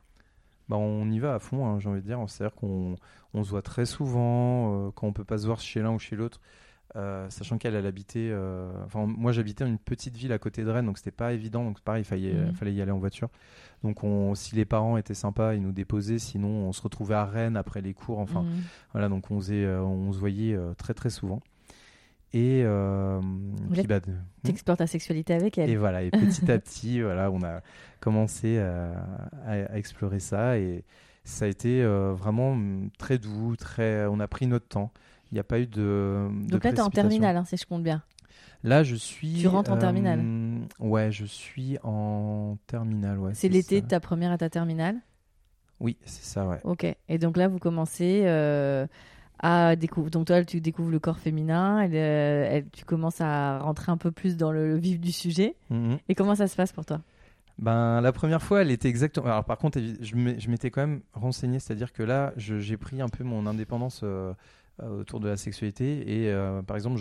Bah, 0.70 0.78
on 0.78 1.10
y 1.12 1.20
va 1.20 1.36
à 1.36 1.40
fond, 1.40 1.66
hein, 1.66 1.80
j'ai 1.80 1.90
envie 1.90 2.02
de 2.02 2.06
dire. 2.06 2.20
C'est-à-dire 2.28 2.56
qu'on 2.56 2.96
on 3.34 3.44
se 3.44 3.50
voit 3.50 3.62
très 3.62 3.86
souvent, 3.86 4.88
euh, 4.88 4.92
quand 4.92 5.08
on 5.08 5.14
peut 5.14 5.26
pas 5.26 5.38
se 5.38 5.46
voir 5.46 5.60
chez 5.60 5.82
l'un 5.82 5.92
ou 5.92 6.00
chez 6.00 6.16
l'autre. 6.16 6.40
Euh, 6.96 7.30
sachant 7.30 7.58
qu'elle, 7.58 7.76
elle 7.76 7.86
habitait. 7.86 8.30
euh, 8.32 8.70
Enfin, 8.86 9.06
moi, 9.06 9.32
j'habitais 9.32 9.64
dans 9.64 9.70
une 9.70 9.78
petite 9.80 10.16
ville 10.16 10.32
à 10.34 10.40
côté 10.40 10.64
de 10.64 10.70
Rennes, 10.70 10.86
donc 10.86 10.98
c'était 10.98 11.12
pas 11.12 11.32
évident. 11.34 11.64
Donc, 11.64 11.80
pareil, 11.82 12.02
il 12.02 12.06
fallait, 12.06 12.34
Mhm. 12.34 12.54
fallait 12.54 12.74
y 12.74 12.82
aller 12.82 12.92
en 12.92 13.00
voiture. 13.00 13.30
Donc, 13.84 14.04
on, 14.04 14.36
si 14.36 14.56
les 14.56 14.66
parents 14.66 14.98
étaient 14.98 15.14
sympas, 15.14 15.54
ils 15.56 15.62
nous 15.62 15.72
déposaient. 15.72 16.20
Sinon, 16.20 16.48
on 16.50 16.72
se 16.74 16.82
retrouvait 16.82 17.16
à 17.16 17.26
Rennes 17.26 17.58
après 17.58 17.82
les 17.82 17.94
cours. 17.94 18.20
Enfin, 18.20 18.42
Mhm. 18.44 18.62
voilà, 18.92 19.10
donc 19.10 19.32
on, 19.32 19.40
faisait, 19.40 19.64
euh, 19.66 19.82
on 19.82 20.12
se 20.12 20.20
voyait 20.20 20.58
très, 20.78 20.94
très 20.94 21.10
souvent. 21.10 21.42
Et, 22.34 22.62
euh, 22.64 23.20
puis, 23.74 23.84
bah, 23.84 24.00
de- 24.00 24.14
T'explores 24.44 24.78
ta 24.78 24.88
sexualité 24.88 25.34
avec 25.34 25.58
elle. 25.58 25.70
et 25.70 25.76
voilà, 25.76 26.02
et 26.04 26.12
petit 26.12 26.50
à 26.50 26.58
petit, 26.60 27.02
voilà, 27.02 27.30
on 27.30 27.44
a 27.44 27.62
commencé 28.00 28.58
à, 28.60 28.92
à- 29.46 29.74
à 29.74 29.78
explorer 29.78 30.20
ça 30.20 30.58
et 30.58 30.86
ça 31.26 31.46
a 31.46 31.48
été 31.50 31.84
vraiment 31.86 32.56
mm, 32.56 32.90
très 32.98 33.18
doux, 33.18 33.56
très. 33.58 34.06
On 34.08 34.20
a 34.22 34.28
pris 34.30 34.48
notre 34.48 34.68
temps. 34.68 34.92
Il 35.32 35.36
n'y 35.36 35.40
a 35.40 35.44
pas 35.44 35.60
eu 35.60 35.68
de. 35.68 36.28
de 36.46 36.52
donc 36.52 36.64
là, 36.64 36.72
t'es 36.72 36.82
en 36.82 36.90
précipitation. 36.90 36.92
terminale, 36.92 37.38
hein, 37.38 37.46
si 37.46 37.58
je 37.58 37.66
compte 37.66 37.84
bien. 37.84 38.02
Là, 38.64 38.84
je 38.84 38.96
suis. 38.96 39.40
Tu 39.40 39.48
rentres 39.48 39.72
en 39.72 39.78
terminale 39.78 40.24
Ouais, 40.80 41.12
je 41.12 41.26
suis 41.26 41.78
en 41.84 42.58
terminale. 42.68 43.18
Ouais, 43.18 43.32
C'est 43.34 43.50
l'été 43.50 43.82
de 43.82 43.88
ta 43.88 44.00
première 44.00 44.32
à 44.32 44.38
ta 44.38 44.50
terminale? 44.50 44.98
Oui, 45.80 45.98
c'est 46.06 46.24
ça, 46.24 46.46
ouais. 46.48 46.60
Ok. 46.64 46.86
Et 47.10 47.18
donc 47.18 47.38
là, 47.38 47.48
vous 47.48 47.58
commencez 47.58 48.22
euh, 48.26 48.86
à 49.40 49.76
découvrir. 49.76 50.12
Donc 50.12 50.28
toi, 50.28 50.44
tu 50.44 50.62
découvres 50.62 50.92
le 50.92 51.00
corps 51.00 51.18
féminin. 51.18 51.80
Elle, 51.82 51.96
euh, 51.96 52.48
elle- 52.52 52.70
tu 52.70 52.86
commences 52.86 53.20
à 53.20 53.58
rentrer 53.60 53.92
un 53.92 53.98
peu 53.98 54.12
plus 54.12 54.38
dans 54.38 54.52
le, 54.52 54.68
le 54.68 54.78
vif 54.78 55.00
du 55.00 55.12
sujet. 55.12 55.56
Mhm. 55.72 55.98
Et 56.08 56.14
comment 56.14 56.36
ça 56.36 56.48
se 56.48 56.56
passe 56.56 56.72
pour 56.72 56.86
toi? 56.86 57.02
Ben, 57.58 58.02
la 58.02 58.12
première 58.12 58.42
fois, 58.42 58.62
elle 58.62 58.72
était 58.72 58.90
exactement. 58.90 59.26
Alors, 59.28 59.44
par 59.46 59.58
contre, 59.58 59.80
je 60.02 60.16
m'étais 60.50 60.72
quand 60.72 60.82
même 60.82 61.02
renseigné, 61.14 61.60
c'est-à-dire 61.60 61.94
que 61.94 62.04
là, 62.04 62.34
j'ai 62.38 62.78
pris 62.78 63.02
un 63.02 63.10
peu 63.10 63.24
mon 63.24 63.46
indépendance 63.46 64.02
euh, 64.04 64.08
euh, 64.30 64.34
autour 64.80 65.20
de 65.20 65.28
la 65.30 65.38
sexualité 65.38 66.24
et, 66.24 66.32
euh, 66.32 66.62
par 66.62 66.76
exemple, 66.76 67.00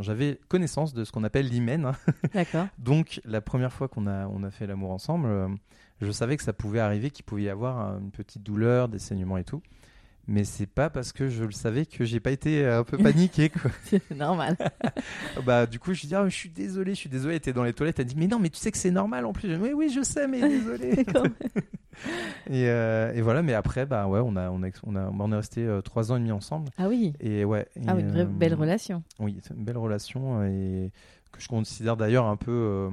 j'avais 0.00 0.40
connaissance 0.48 0.94
de 0.94 1.04
ce 1.04 1.12
qu'on 1.12 1.24
appelle 1.24 1.46
l'hymen. 1.46 1.84
hein. 1.86 1.92
D'accord. 2.34 2.66
Donc, 2.78 3.20
la 3.24 3.40
première 3.40 3.72
fois 3.72 3.88
qu'on 3.88 4.06
a, 4.06 4.26
on 4.26 4.42
a 4.42 4.50
fait 4.50 4.66
l'amour 4.66 4.90
ensemble, 4.90 5.26
euh, 5.28 5.48
je 6.00 6.10
savais 6.10 6.36
que 6.36 6.42
ça 6.42 6.52
pouvait 6.52 6.80
arriver, 6.80 7.10
qu'il 7.10 7.24
pouvait 7.24 7.42
y 7.42 7.48
avoir 7.48 7.80
euh, 7.94 7.98
une 7.98 8.10
petite 8.10 8.42
douleur, 8.42 8.88
des 8.88 8.98
saignements 8.98 9.36
et 9.38 9.44
tout. 9.44 9.62
Mais 10.26 10.44
c'est 10.44 10.66
pas 10.66 10.88
parce 10.88 11.12
que 11.12 11.28
je 11.28 11.44
le 11.44 11.52
savais 11.52 11.84
que 11.84 12.04
j'ai 12.04 12.18
pas 12.18 12.30
été 12.30 12.64
euh, 12.64 12.80
un 12.80 12.84
peu 12.84 12.96
paniqué. 12.96 13.50
Quoi. 13.50 13.70
C'est 13.84 14.10
normal. 14.12 14.56
Bah, 15.44 15.66
du 15.66 15.78
coup, 15.78 15.92
je 15.92 16.06
dis, 16.06 16.14
ah, 16.14 16.26
je 16.28 16.34
suis 16.34 16.48
désolé, 16.48 16.94
je 16.94 17.00
suis 17.00 17.10
désolé. 17.10 17.34
Elle 17.34 17.38
était 17.38 17.52
dans 17.52 17.64
les 17.64 17.72
toilettes, 17.72 17.98
elle 17.98 18.06
dit, 18.06 18.14
mais 18.16 18.26
non, 18.26 18.38
mais 18.38 18.48
tu 18.48 18.56
sais 18.56 18.70
que 18.70 18.78
c'est 18.78 18.90
normal 18.90 19.26
en 19.26 19.32
plus. 19.32 19.50
Je 19.50 19.54
dis, 19.56 19.60
oui, 19.60 19.72
oui, 19.74 19.90
je 19.90 20.02
sais, 20.02 20.26
mais 20.26 20.40
désolé. 20.48 21.04
Et, 22.50 22.68
euh, 22.68 23.12
et 23.14 23.20
voilà, 23.22 23.42
mais 23.42 23.54
après, 23.54 23.86
bah 23.86 24.08
ouais, 24.08 24.20
on 24.22 24.34
a, 24.34 24.50
on 24.50 24.64
a, 24.64 24.68
on 24.82 24.96
a, 24.96 25.08
on 25.10 25.32
est 25.32 25.36
resté 25.36 25.64
euh, 25.64 25.80
trois 25.80 26.10
ans 26.10 26.16
et 26.16 26.18
demi 26.18 26.32
ensemble. 26.32 26.70
Ah 26.76 26.88
oui. 26.88 27.12
Et 27.20 27.44
ouais. 27.44 27.68
Ah 27.86 27.94
oui, 27.94 28.02
une 28.02 28.10
vraie 28.10 28.24
belle 28.24 28.54
relation. 28.54 29.04
Oui, 29.20 29.38
une 29.56 29.64
belle 29.64 29.78
relation 29.78 30.42
et 30.42 30.90
que 31.30 31.40
je 31.40 31.46
considère 31.46 31.96
d'ailleurs 31.96 32.26
un 32.26 32.36
peu 32.36 32.90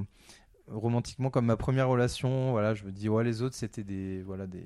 romantiquement 0.74 1.30
comme 1.30 1.46
ma 1.46 1.58
première 1.58 1.88
relation. 1.88 2.52
Voilà, 2.52 2.74
je 2.74 2.84
me 2.86 2.92
dis, 2.92 3.10
ouais, 3.10 3.24
les 3.24 3.42
autres 3.42 3.56
c'était 3.56 3.84
des, 3.84 4.22
voilà, 4.22 4.48
des, 4.48 4.64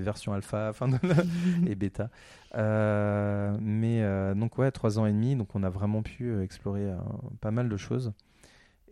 versions 0.00 0.32
alpha, 0.32 0.68
enfin 0.70 0.88
et 1.66 1.74
bêta. 1.74 2.10
Euh, 2.54 3.56
mais 3.60 4.02
euh, 4.02 4.34
donc 4.34 4.58
ouais, 4.58 4.70
trois 4.70 4.98
ans 4.98 5.06
et 5.06 5.12
demi, 5.12 5.36
donc 5.36 5.48
on 5.54 5.62
a 5.62 5.70
vraiment 5.70 6.02
pu 6.02 6.24
euh, 6.24 6.42
explorer 6.42 6.90
euh, 6.90 6.96
pas 7.40 7.50
mal 7.50 7.68
de 7.68 7.76
choses. 7.76 8.12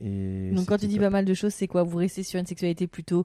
Et 0.00 0.50
Donc 0.52 0.66
quand 0.66 0.78
tu 0.78 0.86
dis 0.86 0.96
top. 0.96 1.04
pas 1.04 1.10
mal 1.10 1.24
de 1.24 1.34
choses, 1.34 1.54
c'est 1.54 1.68
quoi? 1.68 1.82
Vous 1.82 1.98
restez 1.98 2.22
sur 2.22 2.40
une 2.40 2.46
sexualité 2.46 2.86
plutôt... 2.86 3.24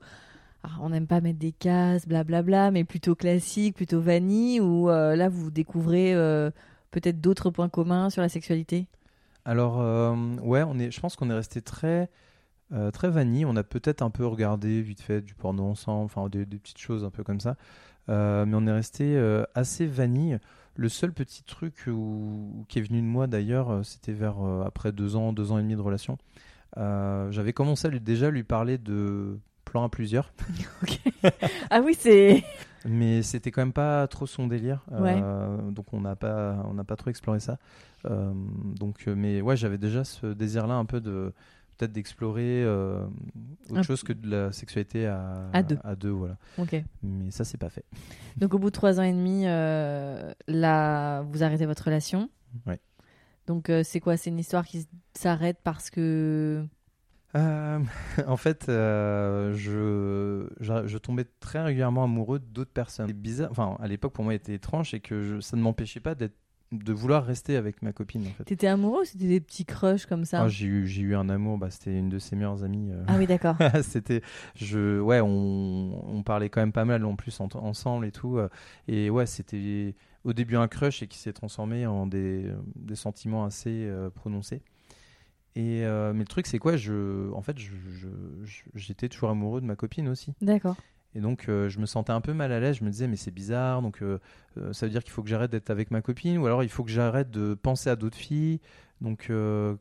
ah, 0.63 0.69
on 0.82 0.89
n'aime 0.89 1.08
pas 1.08 1.21
mettre 1.21 1.39
des 1.39 1.51
cases, 1.51 2.08
blablabla, 2.08 2.71
mais 2.71 2.84
plutôt 2.84 3.15
classique, 3.15 3.75
plutôt 3.75 3.99
vanille, 3.99 4.62
ou 4.62 4.88
là 4.88 5.27
vous 5.27 5.49
découvrez 5.49 6.13
peut-être 6.91 7.19
d'autres 7.19 7.49
points 7.49 7.69
communs 7.69 8.12
sur 8.12 8.21
la 8.21 8.30
sexualité? 8.30 8.86
Alors 9.43 9.77
ouais, 10.43 10.62
on 10.62 10.77
est, 10.77 10.91
je 10.91 10.99
pense 10.99 11.15
qu'on 11.15 11.32
est 11.32 11.34
resté 11.34 11.62
très 11.62 12.10
euh, 12.73 12.91
très 12.91 13.10
vanille. 13.10 13.45
On 13.45 13.56
a 13.56 13.63
peut-être 13.63 14.01
un 14.01 14.10
peu 14.10 14.25
regardé 14.25 14.82
vite 14.82 15.01
fait 15.01 15.21
du 15.21 15.34
porno 15.36 15.63
ensemble, 15.63 16.06
enfin 16.06 16.27
des, 16.30 16.45
des 16.45 16.58
petites 16.58 16.77
choses 16.80 17.03
un 17.03 17.10
peu 17.10 17.23
comme 17.23 17.39
ça. 17.39 17.56
Euh, 18.10 18.45
mais 18.45 18.56
on 18.56 18.65
est 18.67 18.71
resté 18.71 19.17
euh, 19.17 19.43
assez 19.56 19.86
vanille. 19.86 20.39
le 20.75 20.89
seul 20.89 21.12
petit 21.12 21.43
truc 21.43 21.86
où- 21.88 22.65
qui 22.69 22.80
est 22.80 22.82
venu 22.84 23.01
de 23.01 23.06
moi 23.08 23.27
d'ailleurs, 23.27 23.84
c'était 23.84 24.13
vers 24.13 24.38
après 24.65 24.91
deux 24.91 25.15
ans, 25.15 25.34
deux 25.34 25.51
ans 25.51 25.58
et 25.60 25.62
demi 25.63 25.75
de 25.75 25.82
relation. 25.82 26.17
J'avais 26.75 27.53
commencé 27.53 27.88
à 27.88 27.91
lui, 27.91 27.99
déjà 27.99 28.30
lui 28.30 28.43
parler 28.43 28.77
de 28.77 29.39
plan 29.65 29.84
à 29.84 29.89
plusieurs, 29.89 30.32
ah 31.69 31.82
oui, 31.84 31.93
c'est. 31.97 32.43
mais 32.86 33.21
c'était 33.21 33.51
quand 33.51 33.62
même 33.62 33.73
pas 33.73 34.08
trop 34.08 34.25
son 34.25 34.47
délire. 34.47 34.86
Ouais. 34.91 35.19
Donc 35.71 35.93
on 35.93 35.99
n'a 36.01 36.15
pas, 36.15 36.63
on 36.69 36.73
n'a 36.73 36.84
pas 36.84 36.95
trop 36.95 37.10
exploré 37.10 37.39
ça. 37.39 37.58
Donc, 38.06 39.08
mais 39.08 39.41
ouais, 39.41 39.58
j'avais 39.58 39.77
déjà 39.77 40.03
ce 40.03 40.27
désir-là 40.27 40.75
un 40.75 40.86
peu 40.86 41.01
de 41.01 41.34
peut-être 41.77 41.91
d'explorer 41.91 42.63
euh, 42.63 43.05
autre 43.69 43.83
chose 43.83 44.03
que 44.03 44.13
de 44.13 44.29
la 44.29 44.51
sexualité 44.51 45.05
à, 45.05 45.49
À 45.53 45.63
deux. 45.63 45.77
à 45.83 45.95
deux, 45.95 46.09
voilà. 46.09 46.37
Ok. 46.57 46.75
Mais 47.03 47.31
ça, 47.31 47.43
c'est 47.43 47.57
pas 47.57 47.69
fait. 47.69 47.85
Donc 48.37 48.53
au 48.53 48.59
bout 48.59 48.67
de 48.69 48.73
trois 48.75 48.99
ans 48.99 49.03
et 49.03 49.13
demi, 49.13 49.43
euh, 49.45 50.33
là, 50.47 51.21
vous 51.21 51.43
arrêtez 51.43 51.65
votre 51.65 51.83
relation. 51.85 52.29
Ouais. 52.65 52.79
Donc 53.45 53.69
euh, 53.69 53.83
c'est 53.83 53.99
quoi? 53.99 54.17
C'est 54.17 54.29
une 54.29 54.39
histoire 54.39 54.65
qui 54.65 54.87
s'arrête 55.13 55.59
parce 55.63 55.89
que. 55.89 56.65
En 58.27 58.37
fait, 58.37 58.63
je, 58.67 60.47
je, 60.59 60.87
je 60.87 60.97
tombais 60.97 61.25
très 61.39 61.61
régulièrement 61.61 62.03
amoureux 62.03 62.39
d'autres 62.39 62.71
personnes. 62.71 63.07
C'est 63.07 63.13
bizarre. 63.13 63.49
Enfin, 63.51 63.77
à 63.79 63.87
l'époque, 63.87 64.13
pour 64.13 64.23
moi, 64.23 64.33
c'était 64.33 64.55
étrange 64.55 64.93
et 64.95 64.99
que 64.99 65.21
je- 65.21 65.39
ça 65.39 65.55
ne 65.55 65.61
m'empêchait 65.61 65.99
pas 65.99 66.15
d'être, 66.15 66.35
de 66.71 66.91
vouloir 66.93 67.23
rester 67.25 67.56
avec 67.56 67.82
ma 67.82 67.93
copine. 67.93 68.27
En 68.27 68.32
fait. 68.32 68.43
T'étais 68.43 68.67
amoureux 68.67 69.01
ou 69.01 69.06
c'était 69.06 69.27
des 69.27 69.39
petits 69.39 69.63
crushs 69.65 70.06
comme 70.06 70.25
ça 70.25 70.43
Ah, 70.43 70.47
j'ai 70.49 70.65
eu, 70.67 70.88
j'ai 70.88 71.01
eu 71.01 71.15
un 71.15 71.30
amour. 71.30 71.58
Bah, 71.58 71.69
c'était 71.69 71.97
une 71.97 72.10
de 72.10 72.19
ses 72.19 72.36
meilleures 72.36 72.63
amies. 72.63 72.91
euh. 72.91 73.03
Ah 73.08 73.15
oui, 73.17 73.25
d'accord. 73.27 73.56
c'était, 73.84 74.21
je, 74.56 74.99
ouais, 74.99 75.21
on, 75.21 76.17
on 76.17 76.23
parlait 76.23 76.49
quand 76.49 76.60
même 76.62 76.73
pas 76.73 76.86
mal 76.86 77.06
en 77.06 77.15
plus 77.15 77.39
en- 77.39 77.47
ensemble 77.53 78.06
et 78.06 78.12
tout. 78.12 78.38
euh, 78.38 78.49
Et 78.88 79.10
ouais, 79.10 79.25
c'était 79.25 79.95
au 80.25 80.34
début 80.34 80.58
un 80.58 80.67
crush 80.67 81.01
et 81.03 81.08
qui 81.08 81.17
s'est 81.19 81.32
transformé 81.34 81.86
en 81.86 82.06
des, 82.06 82.51
des 82.75 82.95
sentiments 82.95 83.45
assez 83.45 83.86
euh, 83.86 84.10
prononcés. 84.10 84.62
Et 85.56 85.82
mais 86.13 86.19
le 86.19 86.25
truc 86.25 86.45
c'est 86.45 86.60
quoi 86.60 86.77
je, 86.77 87.32
en 87.34 87.41
fait, 87.41 87.58
je- 87.58 87.71
je- 87.89 88.08
je- 88.45 88.63
j'étais 88.75 89.10
toujours 89.10 89.30
amoureux 89.32 89.60
de 89.60 89.65
ma 89.65 89.75
copine 89.75 90.08
aussi. 90.08 90.34
D'accord. 90.41 90.75
Et 91.17 91.19
donc 91.19 91.49
euh, 91.49 91.67
je 91.67 91.80
me 91.80 91.88
sentais 91.88 92.12
un 92.12 92.21
peu 92.21 92.34
mal 92.34 92.51
à 92.51 92.60
l'aise. 92.60 92.77
Je 92.77 92.84
me 92.84 92.91
disais 92.91 93.08
mais 93.08 93.15
c'est 93.15 93.32
bizarre. 93.32 93.82
Donc 93.82 94.03
euh, 94.03 94.19
euh, 94.58 94.71
ça 94.71 94.86
veut 94.86 94.91
dire 94.91 95.03
qu'il 95.03 95.12
faut 95.12 95.23
que 95.23 95.30
j'arrête 95.30 95.49
d'être 95.49 95.71
avec 95.71 95.89
ma 95.89 96.03
copine 96.03 96.38
ou 96.38 96.45
alors 96.45 96.62
il 96.62 96.69
faut 96.69 96.84
que 96.84 96.91
j'arrête 96.91 97.32
de 97.32 97.56
penser 97.56 97.89
à 97.89 97.95
d'autres 97.95 98.17
filles. 98.17 98.62
Donc 99.01 99.32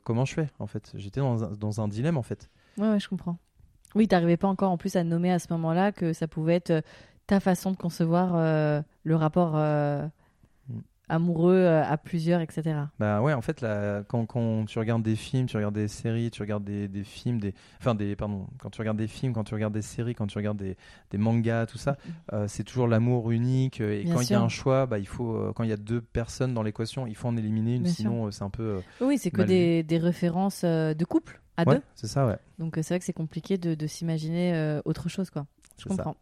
comment 0.05 0.25
je 0.25 0.35
fais 0.35 0.49
en 0.59 0.66
fait? 0.66 0.92
J'étais 0.94 1.20
dans 1.20 1.44
un, 1.44 1.51
dans 1.53 1.81
un 1.81 1.88
dilemme 1.88 2.16
en 2.16 2.22
fait. 2.22 2.51
Ouais, 2.79 2.88
ouais, 2.88 3.01
je 3.01 3.09
comprends. 3.09 3.38
Oui, 3.94 4.09
t'arrivais 4.09 4.37
pas 4.37 4.49
encore 4.49 4.70
en 4.70 4.79
plus 4.79 4.96
à 4.96 5.05
nommer 5.05 5.31
à 5.31 5.38
ce 5.38 5.46
moment-là 5.51 5.92
que 5.92 6.12
ça 6.12 6.27
pouvait 6.27 6.57
être 6.57 6.83
ta 7.27 7.40
façon 7.40 7.70
de 7.70 7.77
concevoir 7.77 8.35
le 9.05 9.14
rapport. 9.14 9.57
Amoureux 11.09 11.55
euh, 11.55 11.85
à 11.85 11.97
plusieurs, 11.97 12.40
etc. 12.40 12.79
Bah 12.99 13.21
ouais, 13.23 13.33
en 13.33 13.40
fait, 13.42 13.61
là, 13.61 14.03
quand, 14.09 14.27
quand 14.27 14.64
tu 14.66 14.79
regardes 14.79 15.03
des 15.03 15.16
films, 15.16 15.47
tu 15.47 15.57
regardes 15.57 15.75
des 15.75 15.88
séries, 15.88 16.31
tu 16.31 16.42
regardes 16.42 16.64
des, 16.64 16.88
des 16.88 17.05
films, 17.05 17.38
des, 17.40 17.55
enfin 17.79 17.95
des, 17.95 18.16
pardon, 18.16 18.47
quand 18.59 18.71
tu 18.71 18.81
regardes 18.81 18.97
des 18.99 19.07
films, 19.07 19.33
quand 19.33 19.45
tu 19.45 19.55
regardes 19.55 19.73
des 19.75 19.83
séries, 19.83 20.14
quand 20.14 20.27
tu 20.27 20.37
regardes 20.38 20.57
des, 20.59 20.77
des 21.11 21.19
mangas, 21.19 21.66
tout 21.66 21.79
ça, 21.79 21.97
euh, 22.33 22.47
c'est 22.49 22.64
toujours 22.64 22.88
l'amour 22.88 23.31
unique. 23.31 23.81
euh, 23.81 24.01
Et 24.01 24.05
Bien 24.05 24.14
quand 24.14 24.21
il 24.23 24.31
y 24.31 24.35
a 24.35 24.40
un 24.40 24.49
choix, 24.49 24.87
bah 24.87 24.99
il 24.99 25.07
faut, 25.07 25.35
euh, 25.37 25.53
quand 25.55 25.62
il 25.64 25.71
y 25.71 25.73
a 25.73 25.77
deux 25.77 26.01
personnes 26.01 26.55
dans 26.55 26.62
l'équation, 26.62 27.07
il 27.07 27.14
faut 27.14 27.29
en 27.29 27.37
éliminer 27.37 27.77
une, 27.77 27.83
Bien 27.85 27.92
sinon 27.92 28.27
euh, 28.27 28.31
c'est 28.31 28.42
un 28.45 28.51
peu. 28.51 28.81
Oui, 29.01 29.19
c'est 29.19 29.31
que 29.31 29.42
des, 29.42 29.83
des 29.83 29.99
références 29.99 30.64
de 30.64 31.05
couple 31.05 31.40
à 31.57 31.64
ouais, 31.69 31.77
deux. 31.77 31.83
c'est 31.95 32.09
ça, 32.09 32.27
ouais. 32.27 32.37
Donc 32.59 32.75
c'est 32.77 32.88
vrai 32.88 32.99
que 32.99 33.05
c'est 33.05 33.12
compliqué 33.12 33.59
de, 33.59 33.75
de 33.75 33.87
s'imaginer 33.87 34.81
autre 34.85 35.09
chose, 35.09 35.31
quoi. 35.31 35.47
Je 35.79 35.83
ça. 35.85 35.88
comprends. 35.90 36.16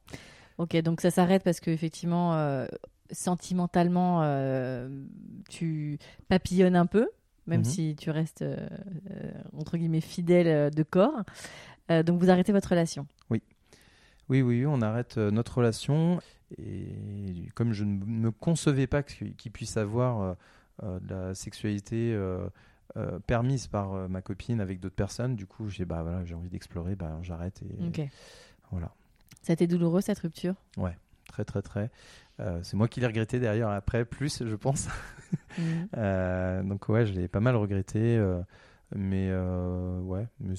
Ok, 0.59 0.77
donc 0.83 1.01
ça 1.01 1.11
s'arrête 1.11 1.43
parce 1.43 1.59
que 1.59 1.71
effectivement, 1.71 2.35
euh, 2.35 2.67
sentimentalement, 3.15 4.21
euh, 4.23 5.05
tu 5.49 5.99
papillonnes 6.29 6.77
un 6.77 6.87
peu, 6.87 7.09
même 7.47 7.61
Mhm. 7.61 7.65
si 7.65 7.97
tu 7.97 8.11
restes 8.11 8.43
euh, 8.43 8.57
euh, 9.11 9.33
entre 9.57 9.77
guillemets 9.77 10.01
fidèle 10.01 10.71
de 10.71 10.83
corps. 10.83 11.23
Donc 11.89 12.21
vous 12.21 12.31
arrêtez 12.31 12.53
votre 12.53 12.71
relation. 12.71 13.07
Oui, 13.31 13.43
oui, 14.29 14.41
oui, 14.43 14.65
on 14.67 14.81
arrête 14.81 15.19
notre 15.19 15.59
relation. 15.59 16.19
Et 16.57 17.49
comme 17.55 17.73
je 17.73 17.85
ne 17.85 18.05
me 18.05 18.31
concevais 18.31 18.87
pas 18.87 19.03
qu'il 19.03 19.51
puisse 19.53 19.77
avoir 19.77 20.37
de 20.83 21.15
la 21.15 21.35
sexualité 21.35 22.17
euh, 22.97 23.19
permise 23.27 23.67
par 23.67 23.95
euh, 23.95 24.09
ma 24.09 24.23
copine 24.23 24.61
avec 24.61 24.79
d'autres 24.79 24.95
personnes, 24.95 25.35
du 25.37 25.47
coup, 25.47 25.69
j'ai 25.69 25.85
bah, 25.85 26.03
voilà, 26.03 26.25
j'ai 26.25 26.35
envie 26.35 26.49
d'explorer, 26.51 26.95
bah, 26.95 27.19
j'arrête. 27.23 27.61
Et 27.63 27.85
Ok. 27.87 28.09
voilà, 28.71 28.93
Ça 29.43 29.53
a 29.53 29.55
été 29.55 29.67
douloureux 29.67 30.01
cette 30.01 30.21
rupture? 30.21 30.55
Très, 31.27 31.45
très, 31.45 31.63
très. 31.63 31.91
Euh, 32.41 32.59
c'est 32.63 32.77
moi 32.77 32.89
qui 32.89 33.01
l'ai 33.01 33.07
regretté 33.07 33.39
derrière 33.39 33.69
après, 33.69 34.05
plus, 34.05 34.43
je 34.45 34.57
pense. 34.57 34.89
Mhm. 35.59 35.89
Euh, 35.97 36.63
donc, 36.65 36.89
ouais, 36.89 37.07
je 37.07 37.13
l'ai 37.13 37.29
pas 37.29 37.39
mal 37.41 37.55
regretté. 37.57 38.17
euh, 38.17 38.41
mais 38.95 39.33
ouais, 39.33 40.27
mais 40.41 40.55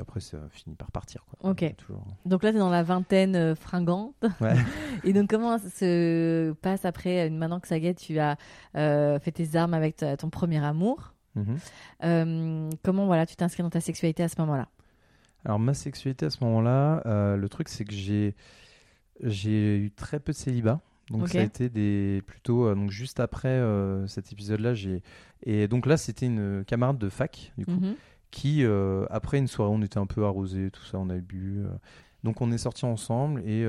après, 0.00 0.20
ça 0.20 0.38
finit 0.50 0.74
par 0.74 0.90
partir. 0.90 1.24
Quoi. 1.24 1.50
Ok. 1.50 1.74
Toujours. 1.76 2.04
Donc 2.26 2.42
là, 2.42 2.50
tu 2.50 2.56
es 2.56 2.58
dans 2.58 2.68
la 2.70 2.82
vingtaine 2.82 3.54
fringante. 3.54 4.14
Ouais. 4.40 4.54
Et 5.04 5.12
donc, 5.12 5.28
comment 5.30 5.58
ça 5.58 5.68
se 5.70 6.52
passe 6.62 6.84
après, 6.86 7.28
maintenant 7.30 7.60
que 7.60 7.68
ça 7.68 7.76
est, 7.78 7.94
tu 7.94 8.18
as 8.18 8.36
fait 8.74 9.32
tes 9.32 9.56
armes 9.56 9.74
avec 9.74 9.96
ta- 9.96 10.16
ton 10.16 10.28
premier 10.30 10.62
amour? 10.64 11.14
Mhm. 11.34 12.70
Comment 12.82 13.06
voilà, 13.06 13.26
tu 13.26 13.36
t'inscris 13.36 13.62
dans 13.62 13.70
ta 13.70 13.80
sexualité 13.80 14.22
à 14.22 14.28
ce 14.28 14.36
moment-là? 14.40 14.68
Alors 15.44 15.58
ma 15.58 15.72
sexualité 15.74 16.26
à 16.26 16.30
ce 16.30 16.42
moment-là, 16.44 17.02
le 17.36 17.48
truc 17.48 17.68
c'est 17.68 17.84
que 17.84 17.92
j'ai 17.94 18.34
j'ai 19.22 19.78
eu 19.78 19.90
très 19.90 20.20
peu 20.20 20.32
de 20.32 20.36
célibat. 20.36 20.80
Donc 21.10 21.28
ça 21.28 21.38
a 21.38 21.42
été 21.44 21.68
des 21.68 22.22
plutôt 22.26 22.66
euh, 22.66 22.74
donc 22.74 22.90
juste 22.90 23.18
après 23.20 23.48
euh, 23.48 24.06
cet 24.06 24.32
épisode-là, 24.32 24.74
j'ai 24.74 25.02
et 25.44 25.68
donc 25.68 25.86
là 25.86 25.96
c'était 25.96 26.26
une 26.26 26.64
camarade 26.66 26.98
de 26.98 27.08
fac 27.08 27.52
du 27.56 27.64
coup 27.64 27.72
Mhm. 27.72 27.94
qui 28.30 28.64
euh, 28.64 29.06
après 29.10 29.38
une 29.38 29.46
soirée 29.46 29.72
on 29.72 29.80
était 29.82 29.98
un 29.98 30.06
peu 30.06 30.24
arrosé 30.24 30.70
tout 30.70 30.84
ça, 30.84 30.98
on 30.98 31.08
a 31.10 31.16
bu 31.16 31.62
donc 32.24 32.40
on 32.42 32.50
est 32.52 32.58
sortis 32.58 32.84
ensemble 32.84 33.40
et 33.46 33.64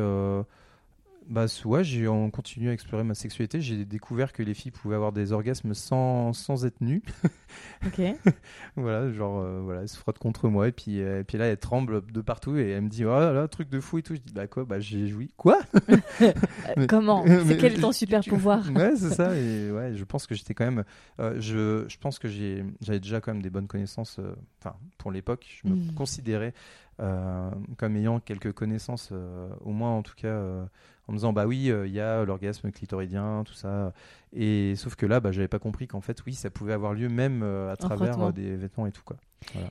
bah 1.30 1.46
ouais, 1.66 1.84
j'ai 1.84 2.08
on 2.08 2.30
continue 2.32 2.70
à 2.70 2.74
explorer 2.74 3.04
ma 3.04 3.14
sexualité, 3.14 3.62
j'ai 3.62 3.86
découvert 3.86 4.34
que 4.34 4.42
les 4.44 4.54
filles 4.54 4.72
pouvaient 4.72 4.96
avoir 4.96 5.12
des 5.12 5.32
orgasmes 5.32 5.74
sans 5.74 6.34
sans 6.34 6.66
être 6.66 6.82
nues. 6.82 7.04
Ok. 7.86 8.02
Voilà, 8.76 9.12
genre, 9.12 9.40
euh, 9.42 9.62
voilà, 9.64 9.82
elle 9.82 9.88
se 9.90 9.98
frotte 9.98 10.20
contre 10.20 10.48
moi 10.50 10.68
et 10.68 10.72
puis, 10.72 11.02
euh, 11.02 11.22
et 11.22 11.24
puis 11.24 11.38
là, 11.38 11.46
elle 11.46 11.58
tremble 11.58 12.06
de 12.06 12.22
partout 12.22 12.56
et 12.58 12.70
elle 12.70 12.84
me 12.84 12.90
dit, 12.90 13.06
oh 13.06 13.10
là 13.10 13.32
là, 13.34 13.48
truc 13.48 13.70
de 13.70 13.80
fou 13.80 13.98
et 13.98 14.04
tout. 14.04 14.16
Je 14.16 14.20
dis, 14.22 14.34
bah 14.34 14.48
quoi, 14.48 14.66
bah 14.66 14.80
j'ai 14.80 15.08
joui. 15.08 15.34
Quoi? 15.38 15.60
Euh, 16.22 16.32
Mais- 16.78 16.88
Comment? 16.88 17.24
Mais- 17.24 17.44
C'est 17.46 17.58
quel 17.58 17.74
est 17.74 17.82
ton 17.82 17.92
super 17.92 18.22
pouvoir? 18.24 18.64
Ouais, 18.76 18.96
c'est 18.96 19.10
ça. 19.12 19.36
Et 19.36 19.72
ouais, 19.72 19.96
je 19.96 20.04
pense 20.04 20.28
que 20.28 20.36
j'étais 20.36 20.54
quand 20.54 20.66
même. 20.66 20.84
euh, 21.20 21.36
je, 21.40 21.86
je 21.88 21.98
pense 21.98 22.20
que 22.20 22.28
j'ai, 22.28 22.64
j'avais 22.82 23.00
déjà 23.00 23.22
quand 23.22 23.34
même 23.34 23.42
des 23.42 23.50
bonnes 23.50 23.68
connaissances. 23.68 24.20
Enfin, 24.62 24.76
pour 24.98 25.12
l'époque, 25.12 25.46
je 25.64 25.70
me 25.70 25.76
Mm. 25.76 25.94
considérais 25.96 26.54
euh, 27.00 27.50
comme 27.78 27.96
ayant 27.96 28.20
quelques 28.20 28.52
connaissances, 28.52 29.10
euh, 29.14 29.50
au 29.62 29.72
moins 29.72 29.92
en 29.92 30.02
tout 30.04 30.16
cas, 30.16 30.28
euh, 30.28 30.66
en 31.10 31.12
me 31.12 31.18
disant, 31.18 31.34
bah 31.34 31.48
oui, 31.48 31.72
euh, 31.72 31.88
il 31.88 31.94
y 31.94 32.00
a 32.00 32.24
l'orgasme 32.24 32.72
clitoridien, 32.72 33.44
tout 33.44 33.54
ça. 33.56 33.94
Et 34.32 34.76
sauf 34.76 34.96
que 34.96 35.08
là, 35.08 35.20
bah, 35.20 35.32
j'avais 35.32 35.48
pas 35.48 35.58
compris 35.58 35.88
qu'en 35.88 36.02
fait, 36.02 36.24
oui, 36.26 36.36
ça 36.36 36.50
pouvait 36.52 36.74
avoir 36.74 36.94
lieu 36.94 37.10
même 37.10 37.42
euh, 37.44 37.72
à 37.72 37.76
travers 37.78 38.14
euh, 38.28 38.32
des 38.32 38.56
vêtements 38.56 38.86
et 38.86 38.92
tout 38.92 39.02
quoi. 39.04 39.18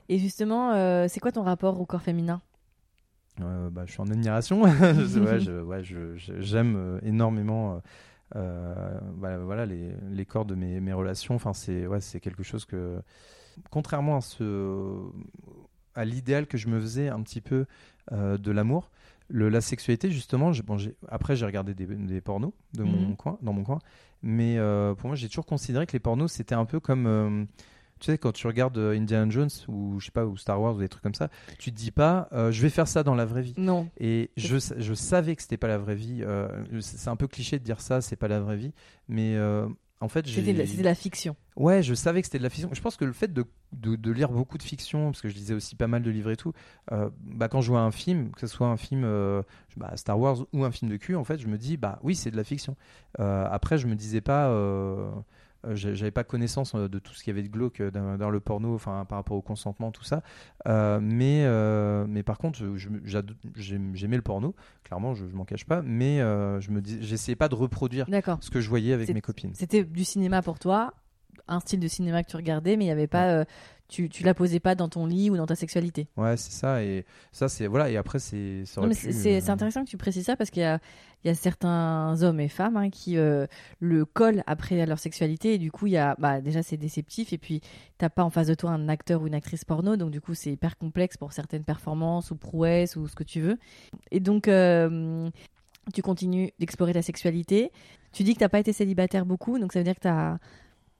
Et 0.09 0.19
justement, 0.19 0.73
c'est 1.07 1.19
quoi 1.19 1.31
ton 1.31 1.43
rapport 1.43 1.79
au 1.79 1.85
corps 1.85 2.01
féminin? 2.01 2.41
Bah, 3.39 3.83
je 3.85 3.91
suis 3.93 4.01
en 4.01 4.07
admiration. 4.07 4.63
Ouais, 5.63 5.83
je- 5.83 6.15
j'aime 6.39 6.99
énormément 7.03 7.81
euh, 8.35 8.99
voilà, 9.17 9.65
les, 9.65 9.91
les 10.11 10.25
corps 10.25 10.45
de 10.45 10.55
mes, 10.55 10.79
mes 10.81 10.93
relations. 10.93 11.35
Enfin, 11.35 11.53
c'est 11.53 11.87
ouais, 11.87 12.01
c'est 12.01 12.19
quelque 12.19 12.43
chose 12.43 12.65
que, 12.65 13.01
contrairement 13.69 14.17
à, 14.17 14.21
ce, 14.21 14.99
à 15.95 16.05
l'idéal 16.05 16.47
que 16.47 16.57
je 16.57 16.67
me 16.67 16.79
faisais 16.79 17.09
un 17.09 17.21
petit 17.21 17.41
peu 17.41 17.65
euh, 18.11 18.37
de 18.37 18.51
l'amour, 18.51 18.89
le, 19.29 19.47
la 19.49 19.61
sexualité, 19.61 20.11
justement, 20.11 20.51
bon, 20.65 20.77
après 21.07 21.35
j'ai 21.35 21.45
regardé 21.45 21.73
des, 21.73 21.85
des 21.85 22.21
pornos 22.21 22.51
de 22.73 22.83
mon 22.83 23.09
Mhm. 23.09 23.15
coin, 23.15 23.37
dans 23.41 23.53
mon 23.53 23.63
coin, 23.63 23.79
mais 24.23 24.57
euh, 24.57 24.95
pour 24.95 25.07
moi 25.07 25.15
j'ai 25.15 25.27
toujours 25.27 25.45
considéré 25.45 25.85
que 25.85 25.93
les 25.93 25.99
pornos 25.99 26.31
c'était 26.31 26.55
un 26.55 26.65
peu 26.65 26.79
comme 26.79 27.05
euh, 27.07 27.45
tu 27.99 28.07
sais 28.07 28.17
quand 28.17 28.31
tu 28.31 28.47
regardes 28.47 28.77
euh, 28.77 28.97
Indiana 28.97 29.29
Jones 29.29 29.49
ou 29.67 29.99
je 29.99 30.05
sais 30.05 30.11
pas 30.11 30.25
ou 30.25 30.35
Star 30.37 30.59
Wars 30.61 30.75
ou 30.75 30.79
des 30.79 30.89
trucs 30.89 31.03
comme 31.03 31.13
ça, 31.15 31.29
tu 31.57 31.71
te 31.71 31.77
dis 31.77 31.91
pas 31.91 32.27
je 32.31 32.61
vais 32.61 32.69
faire 32.69 32.87
ça 32.87 33.03
dans 33.03 33.15
la 33.15 33.25
vraie 33.25 33.41
vie. 33.41 33.53
Non. 33.57 33.87
Et 33.99 34.31
je, 34.37 34.57
je 34.77 34.93
savais 34.93 35.35
que 35.35 35.41
c'était 35.41 35.57
pas 35.57 35.67
la 35.67 35.77
vraie 35.77 35.95
vie. 35.95 36.23
c'est 36.81 37.09
un 37.09 37.15
peu 37.15 37.27
cliché 37.27 37.59
de 37.59 37.63
dire 37.63 37.81
ça, 37.81 38.01
c'est 38.01 38.15
pas 38.15 38.27
la 38.27 38.39
vraie 38.39 38.57
vie, 38.57 38.71
mais 39.07 39.35
en 40.01 40.07
fait 40.07 40.25
j'ai 40.25 40.41
C'était 40.41 40.53
de, 40.53 40.59
la- 40.59 40.65
c'était 40.65 40.79
de 40.79 40.83
la 40.83 40.95
fiction. 40.95 41.35
Ouais, 41.55 41.83
je 41.83 41.93
savais 41.93 42.21
que 42.21 42.27
c'était 42.27 42.37
de 42.37 42.43
la 42.43 42.49
fiction. 42.49 42.69
Je 42.71 42.81
pense 42.81 42.95
que 42.95 43.03
le 43.05 43.11
fait 43.11 43.33
de, 43.33 43.43
de, 43.73 43.95
de 43.97 44.11
lire 44.11 44.29
beaucoup 44.29 44.57
de 44.57 44.63
fiction, 44.63 45.11
parce 45.11 45.21
que 45.21 45.27
je 45.27 45.35
lisais 45.35 45.53
aussi 45.53 45.75
pas 45.75 45.87
mal 45.87 46.01
de 46.01 46.09
livres 46.09 46.31
et 46.31 46.37
tout, 46.37 46.53
euh, 46.93 47.09
bah, 47.21 47.49
quand 47.49 47.59
je 47.61 47.69
vois 47.69 47.81
un 47.81 47.91
film, 47.91 48.31
que 48.31 48.39
ce 48.41 48.47
soit 48.47 48.67
un 48.67 48.77
film 48.77 49.03
euh, 49.03 49.41
bah, 49.75 49.91
Star 49.97 50.17
Wars 50.17 50.37
ou 50.53 50.63
un 50.63 50.71
film 50.71 50.89
de 50.89 50.95
cul, 50.97 51.15
en 51.15 51.23
fait, 51.25 51.37
je 51.37 51.47
me 51.47 51.57
dis, 51.57 51.75
bah 51.75 51.99
oui, 52.01 52.15
c'est 52.15 52.31
de 52.31 52.37
la 52.37 52.45
fiction. 52.45 52.77
Euh, 53.19 53.45
après, 53.51 53.77
je 53.77 53.87
me 53.87 53.95
disais 53.95 54.21
pas, 54.21 54.49
j'avais 55.73 56.11
pas 56.11 56.23
connaissance 56.23 56.73
euh, 56.75 56.87
de 56.87 56.99
tout 56.99 57.13
ce 57.13 57.23
qu'il 57.23 57.35
y 57.35 57.37
avait 57.37 57.47
de 57.47 57.51
glauque 57.51 57.81
euh, 57.81 57.91
dans, 57.91 58.17
dans 58.17 58.29
le 58.29 58.39
porno, 58.39 58.73
enfin 58.75 59.05
par 59.05 59.17
rapport 59.17 59.37
au 59.37 59.41
consentement, 59.41 59.91
tout 59.91 60.03
ça. 60.03 60.21
Euh, 60.67 60.99
mais, 61.01 61.43
euh, 61.45 62.05
mais 62.07 62.23
par 62.23 62.37
contre, 62.37 62.59
j'aimais 63.55 64.15
le 64.15 64.21
porno, 64.21 64.55
clairement, 64.83 65.13
je, 65.13 65.27
je 65.27 65.35
m'en 65.35 65.45
cache 65.45 65.65
pas, 65.65 65.81
mais 65.81 66.21
euh, 66.21 66.59
je 66.61 66.71
me 66.71 66.81
j'essayais 66.83 67.35
pas 67.35 67.49
de 67.49 67.55
reproduire 67.55 68.07
ce 68.41 68.49
que 68.49 68.61
je 68.61 68.69
voyais 68.69 68.93
avec 68.93 69.13
mes 69.13 69.21
copines. 69.21 69.53
C'était 69.53 69.83
du 69.83 70.03
cinéma 70.03 70.41
pour 70.41 70.59
toi, 70.59 70.93
un 71.47 71.59
style 71.59 71.79
de 71.79 71.87
cinéma 71.87 72.23
que 72.23 72.29
tu 72.29 72.35
regardais, 72.35 72.77
mais 72.77 72.85
il 72.85 72.89
y 72.89 72.91
avait 72.91 73.07
pas, 73.07 73.29
euh, 73.31 73.45
tu, 73.87 74.07
tu 74.07 74.23
la 74.23 74.33
posais 74.35 74.59
pas 74.59 74.75
dans 74.75 74.87
ton 74.87 75.05
lit 75.07 75.29
ou 75.31 75.37
dans 75.37 75.47
ta 75.47 75.55
sexualité. 75.55 76.07
Ouais, 76.15 76.37
c'est 76.37 76.51
ça, 76.51 76.83
et 76.83 77.05
ça, 77.31 77.49
c'est 77.49 77.65
voilà, 77.65 77.89
et 77.89 77.97
après, 77.97 78.19
c'est. 78.19 78.63
euh, 79.37 79.41
c'est 79.41 79.49
intéressant 79.49 79.83
que 79.83 79.89
tu 79.89 79.97
précises 79.97 80.25
ça 80.25 80.35
parce 80.35 80.51
qu'il 80.51 80.61
y 80.61 80.65
a, 80.65 80.79
il 81.23 81.27
y 81.27 81.31
a 81.31 81.33
certains 81.33 82.21
hommes 82.21 82.39
et 82.39 82.49
femmes 82.49 82.77
hein, 82.77 82.89
qui 82.89 83.17
euh, 83.17 83.47
le 83.79 84.05
collent 84.05 84.43
après 84.47 84.79
à 84.79 84.85
leur 84.85 84.99
sexualité 84.99 85.55
et 85.55 85.57
du 85.57 85.69
coup 85.71 85.87
il 85.87 85.93
y 85.93 85.97
a 85.97 86.15
bah, 86.17 86.39
déjà 86.39 86.63
c'est 86.63 86.77
déceptif 86.77 87.33
et 87.33 87.37
puis 87.37 87.59
t'as 87.97 88.07
pas 88.07 88.23
en 88.23 88.29
face 88.29 88.47
de 88.47 88.53
toi 88.53 88.69
un 88.71 88.87
acteur 88.87 89.21
ou 89.21 89.27
une 89.27 89.33
actrice 89.35 89.65
porno 89.65 89.97
donc 89.97 90.11
du 90.11 90.21
coup 90.21 90.33
c'est 90.33 90.51
hyper 90.53 90.77
complexe 90.77 91.17
pour 91.17 91.33
certaines 91.33 91.65
performances 91.65 92.31
ou 92.31 92.37
prouesses 92.37 92.95
ou 92.95 93.09
ce 93.09 93.15
que 93.15 93.25
tu 93.25 93.41
veux 93.41 93.57
et 94.11 94.21
donc 94.21 94.47
euh, 94.47 95.29
tu 95.93 96.01
continues 96.01 96.51
d'explorer 96.57 96.93
ta 96.93 97.01
sexualité 97.01 97.73
tu 98.13 98.23
dis 98.23 98.33
que 98.33 98.39
t'as 98.39 98.47
pas 98.49 98.59
été 98.59 98.71
célibataire 98.71 99.25
beaucoup 99.25 99.59
donc 99.59 99.73
ça 99.73 99.79
veut 99.79 99.83
dire 99.85 99.95
que 99.95 99.99
t'as 100.01 100.37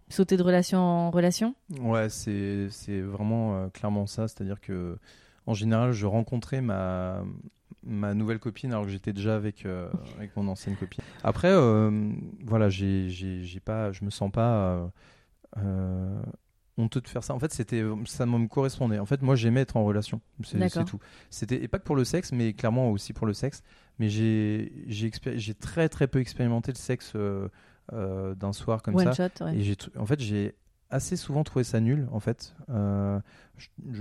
sauté 0.10 0.38
de 0.38 0.44
relation 0.44 0.80
en 0.80 1.12
relation? 1.12 1.56
Ouais, 1.80 2.10
c'est 2.10 2.68
c'est 2.70 3.02
vraiment 3.02 3.56
euh, 3.56 3.68
clairement 3.70 4.08
ça. 4.08 4.28
C'est-à-dire 4.28 4.60
que 4.60 4.98
en 5.46 5.54
général, 5.54 5.92
je 5.92 6.06
rencontrais 6.06 6.62
ma 6.62 7.24
ma 7.84 8.14
nouvelle 8.14 8.40
copine 8.40 8.72
alors 8.74 8.84
que 8.86 8.92
j'étais 8.92 9.14
déjà 9.14 9.36
avec 9.36 9.66
euh, 9.66 9.90
avec 10.18 10.36
mon 10.36 10.48
ancienne 10.48 10.76
copine. 10.76 11.04
Après, 11.24 11.52
euh, 11.52 12.12
voilà, 12.46 12.70
j'ai 12.70 13.10
j'ai 13.10 13.44
j'ai 13.44 13.60
pas, 13.60 13.92
je 13.92 14.04
me 14.04 14.10
sens 14.10 14.32
pas 14.32 14.92
euh, 15.58 16.22
honteux 16.78 17.02
de 17.02 17.08
faire 17.08 17.24
ça. 17.24 17.34
En 17.34 17.40
fait, 17.40 17.52
c'était 17.54 17.84
ça 18.06 18.26
me 18.26 18.48
correspondait. 18.48 19.00
En 19.00 19.06
fait, 19.06 19.22
moi, 19.22 19.36
j'aimais 19.36 19.62
être 19.62 19.78
en 19.78 19.84
relation. 19.84 20.22
C'est 20.44 20.86
tout. 20.86 21.00
C'était 21.30 21.62
et 21.64 21.68
pas 21.68 21.80
que 21.80 21.84
pour 21.84 21.96
le 21.96 22.04
sexe, 22.04 22.32
mais 22.32 22.54
clairement 22.54 22.92
aussi 22.92 23.14
pour 23.14 23.28
le 23.28 23.34
sexe. 23.34 23.64
Mais 24.00 24.10
j'ai 24.10 24.72
j'ai 24.88 25.08
expéri- 25.10 25.38
j'ai 25.38 25.54
très 25.54 25.90
très 25.90 26.08
peu 26.08 26.20
expérimenté 26.20 26.72
le 26.72 26.78
sexe 26.78 27.14
euh, 27.94 28.36
d'un 28.36 28.54
soir 28.54 28.82
comme 28.82 28.96
one 28.96 29.14
ça. 29.14 29.30
shot 29.30 29.44
ouais. 29.46 29.56
Et 29.58 29.62
j'ai, 29.62 29.76
en 29.98 30.06
fait, 30.06 30.20
j'ai 30.20 30.56
assez 30.90 31.16
souvent 31.16 31.44
trouvé 31.44 31.64
ça 31.64 31.80
nul, 31.80 32.08
en 32.12 32.20
fait. 32.20 32.56
Euh, 32.70 33.20
je, 33.58 33.68
je- 33.92 33.96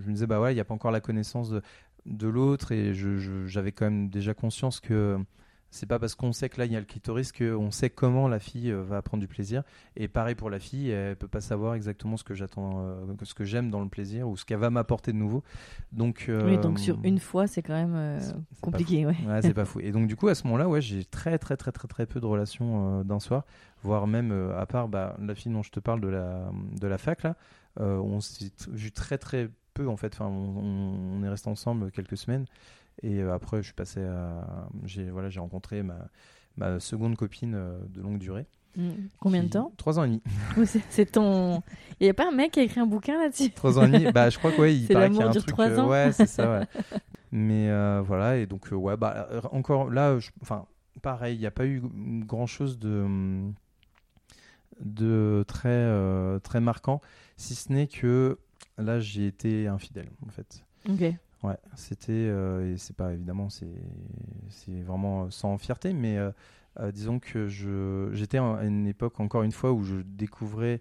je 0.00 0.06
me 0.08 0.12
disais, 0.12 0.26
bah 0.26 0.40
ouais, 0.40 0.52
il 0.52 0.54
n'y 0.56 0.60
a 0.60 0.64
pas 0.64 0.74
encore 0.74 0.90
la 0.90 1.00
connaissance 1.00 1.50
de, 1.50 1.62
de 2.06 2.28
l'autre, 2.28 2.72
et 2.72 2.92
je- 2.94 3.16
je- 3.18 3.46
j'avais 3.46 3.72
quand 3.72 3.86
même 3.86 4.08
déjà 4.10 4.34
conscience 4.34 4.80
que 4.80 5.18
c'est 5.74 5.86
pas 5.86 5.98
parce 5.98 6.14
qu'on 6.14 6.32
sait 6.32 6.48
que 6.48 6.58
là 6.58 6.66
il 6.66 6.72
y 6.72 6.76
a 6.76 6.78
le 6.80 6.86
clitoris 6.86 7.32
qu'on 7.32 7.70
sait 7.70 7.90
comment 7.90 8.28
la 8.28 8.38
fille 8.38 8.70
euh, 8.70 8.82
va 8.82 9.02
prendre 9.02 9.20
du 9.20 9.26
plaisir. 9.28 9.62
Et 9.96 10.06
pareil 10.08 10.34
pour 10.36 10.48
la 10.50 10.58
fille, 10.60 10.90
elle 10.90 11.16
peut 11.16 11.28
pas 11.28 11.40
savoir 11.40 11.74
exactement 11.74 12.16
ce 12.16 12.22
que 12.24 12.34
j'attends, 12.34 12.74
euh, 12.78 12.94
ce 13.24 13.34
que 13.34 13.44
j'aime 13.44 13.70
dans 13.70 13.80
le 13.80 13.88
plaisir 13.88 14.28
ou 14.28 14.36
ce 14.36 14.44
qu'elle 14.44 14.58
va 14.58 14.70
m'apporter 14.70 15.12
de 15.12 15.16
nouveau. 15.18 15.42
Donc, 15.92 16.26
oui 16.28 16.58
donc 16.58 16.78
euh, 16.78 16.82
sur 16.82 16.98
une 17.02 17.18
fois 17.18 17.46
c'est 17.46 17.62
quand 17.62 17.74
même 17.74 17.94
euh, 17.96 18.20
compliqué 18.60 19.04
ouais 19.04 19.16
Ouais, 19.26 19.42
c'est 19.42 19.54
pas 19.54 19.64
fou. 19.66 19.80
Et 19.80 19.90
donc 19.92 20.06
du 20.06 20.16
coup, 20.16 20.28
à 20.28 20.34
ce 20.34 20.44
moment-là, 20.44 20.68
ouais, 20.68 20.80
j'ai 20.80 21.04
très 21.04 21.38
très 21.38 21.56
très 21.56 21.72
très 21.72 21.88
très 21.88 22.06
peu 22.06 22.20
de 22.20 22.26
relations 22.26 23.00
euh, 23.00 23.02
d'un 23.04 23.18
soir, 23.20 23.44
voire 23.82 24.06
même 24.06 24.30
à 24.56 24.66
part 24.66 24.88
bah, 24.88 25.16
la 25.20 25.34
fille 25.34 25.52
dont 25.52 25.62
je 25.62 25.70
te 25.70 25.80
parle 25.80 26.00
de 26.00 26.08
la 26.08 26.50
de 26.80 26.86
la 26.86 26.98
fac 26.98 27.22
là, 27.24 27.36
on 27.80 28.20
s'est 28.20 28.50
vu 28.70 28.92
très 28.92 29.18
très 29.18 29.50
peu 29.74 29.88
en 29.88 29.96
fait. 29.96 30.14
Enfin, 30.14 30.26
on, 30.26 30.58
on- 30.58 31.18
on 31.18 31.22
est 31.24 31.28
resté 31.28 31.48
ensemble 31.50 31.90
quelques 31.90 32.16
semaines 32.16 32.44
et 33.02 33.20
euh, 33.22 33.34
après, 33.34 33.58
je 33.58 33.62
suis 33.64 33.74
passé 33.74 34.00
à 34.04 34.68
j'ai 34.84 35.10
voilà, 35.10 35.28
rencontré 35.40 35.82
ma 35.82 35.96
ma 36.56 36.78
seconde 36.80 37.16
copine 37.16 37.54
euh, 37.56 37.78
de 37.88 38.00
longue 38.00 38.18
durée. 38.18 38.46
Mm. 38.76 38.90
combien 39.20 39.44
de 39.44 39.48
temps 39.48 39.72
Trois 39.76 40.00
ans 40.00 40.04
et 40.04 40.08
demi. 40.08 40.22
C'est- 40.90 41.12
ton. 41.12 41.62
Il 42.00 42.04
n'y 42.04 42.10
a 42.10 42.14
pas 42.14 42.26
un 42.28 42.32
mec 42.34 42.50
qui 42.52 42.60
a 42.60 42.64
écrit 42.64 42.80
un 42.80 42.86
bouquin 42.86 43.16
là-dessus 43.20 43.50
Trois 43.54 43.78
ans 43.78 43.86
et 43.86 43.90
demi. 43.90 44.10
Bah, 44.12 44.30
je 44.30 44.38
crois 44.38 44.50
que 44.52 44.60
ouais, 44.60 44.74
il 44.76 44.88
paraît 44.92 45.10
qu'il 45.10 45.18
y 45.20 45.22
a 45.22 45.28
un 45.28 45.30
truc. 45.30 45.46
trois 45.46 45.68
euh, 45.68 45.78
ans. 45.78 45.88
ouais, 45.88 46.10
c'est 46.12 46.26
ça. 46.26 46.58
Ouais. 46.60 46.66
Mais 47.30 47.68
euh, 47.70 48.02
voilà, 48.04 48.36
et 48.36 48.46
donc 48.46 48.72
euh, 48.72 48.76
ouais, 48.76 48.96
bah 48.96 49.28
encore 49.52 49.90
là, 49.90 50.18
je- 50.18 50.30
enfin 50.42 50.66
pareil, 51.02 51.36
il 51.36 51.40
n'y 51.40 51.46
a 51.46 51.50
pas 51.52 51.66
eu 51.66 51.82
grand 52.26 52.46
chose 52.46 52.78
de 52.78 53.06
de 54.80 55.44
très 55.46 55.68
euh, 55.70 56.38
très 56.40 56.60
marquant, 56.60 57.00
si 57.36 57.54
ce 57.54 57.72
n'est 57.72 57.86
que 57.86 58.38
là 58.78 58.98
j'ai 59.00 59.26
été 59.26 59.66
infidèle 59.68 60.08
en 60.26 60.30
fait. 60.30 60.64
Ouais, 61.44 61.58
c'était 61.76 62.12
euh, 62.12 62.72
et 62.74 62.78
c'est 62.78 62.96
pas 62.96 63.12
évidemment 63.12 63.50
c'est 63.50 63.68
c'est 64.48 64.80
vraiment 64.82 65.30
sans 65.30 65.58
fierté, 65.58 65.92
mais 65.92 66.16
euh, 66.16 66.30
euh, 66.80 66.90
disons 66.90 67.18
que 67.18 67.48
je 67.48 68.08
j'étais 68.14 68.38
à 68.38 68.64
une 68.64 68.86
époque 68.86 69.20
encore 69.20 69.42
une 69.42 69.52
fois 69.52 69.72
où 69.72 69.84
je 69.84 69.96
découvrais 69.96 70.80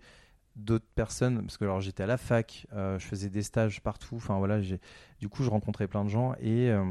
d'autres 0.55 0.87
personnes 0.95 1.41
parce 1.41 1.57
que 1.57 1.65
alors 1.65 1.81
j'étais 1.81 2.03
à 2.03 2.07
la 2.07 2.17
fac, 2.17 2.67
euh, 2.73 2.99
je 2.99 3.05
faisais 3.07 3.29
des 3.29 3.43
stages 3.43 3.81
partout, 3.81 4.15
enfin 4.17 4.37
voilà, 4.39 4.61
j'ai 4.61 4.79
du 5.19 5.29
coup 5.29 5.43
je 5.43 5.49
rencontrais 5.51 5.87
plein 5.87 6.05
de 6.05 6.09
gens 6.09 6.35
et 6.41 6.71
euh, 6.71 6.85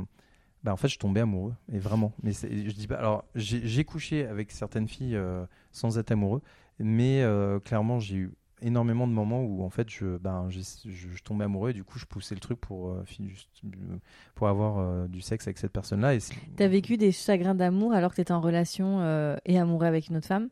bah 0.65 0.73
en 0.73 0.77
fait 0.77 0.89
je 0.89 0.99
tombais 0.99 1.21
amoureux 1.21 1.55
et 1.73 1.79
vraiment. 1.79 2.13
Mais 2.23 2.33
c'est- 2.33 2.69
je 2.69 2.75
dis 2.75 2.87
pas 2.89 2.97
alors 2.97 3.25
j'ai 3.35 3.85
couché 3.85 4.27
avec 4.27 4.53
certaines 4.53 4.89
filles 4.89 5.17
euh, 5.17 5.47
sans 5.73 5.99
être 5.99 6.13
amoureux, 6.13 6.43
mais 6.79 7.23
euh, 7.23 7.61
clairement 7.61 7.99
j'ai 8.01 8.17
eu 8.17 8.33
énormément 8.63 9.07
de 9.07 9.13
moments 9.13 9.43
où 9.43 9.63
en 9.65 9.71
fait 9.71 9.91
je 9.91 10.17
ben 10.19 10.47
je, 10.49 10.61
je 10.89 11.23
tombais 11.23 11.45
amoureux 11.45 11.71
et 11.71 11.73
du 11.73 11.85
coup 11.85 11.99
je 11.99 12.07
poussais 12.07 12.35
le 12.35 12.41
truc 12.41 12.61
pour 12.61 12.89
euh, 12.91 13.05
juste, 13.07 13.51
euh, 13.65 13.97
pour 14.35 14.49
avoir 14.49 14.79
euh, 14.79 15.09
du 15.09 15.21
sexe 15.21 15.47
avec 15.47 15.59
cette 15.59 15.73
personne 15.73 16.01
là 16.01 16.15
et 16.15 16.21
c'est- 16.21 16.35
T'as 16.57 16.69
vécu 16.69 16.97
des 16.97 17.13
chagrins 17.13 17.55
d'amour 17.55 17.93
alors 17.93 18.11
que 18.13 18.17
t'étais 18.17 18.33
en 18.33 18.41
relation 18.41 19.01
euh, 19.01 19.37
et 19.45 19.59
amoureux 19.59 19.87
avec 19.87 20.09
une 20.09 20.17
autre 20.17 20.27
femme? 20.29 20.49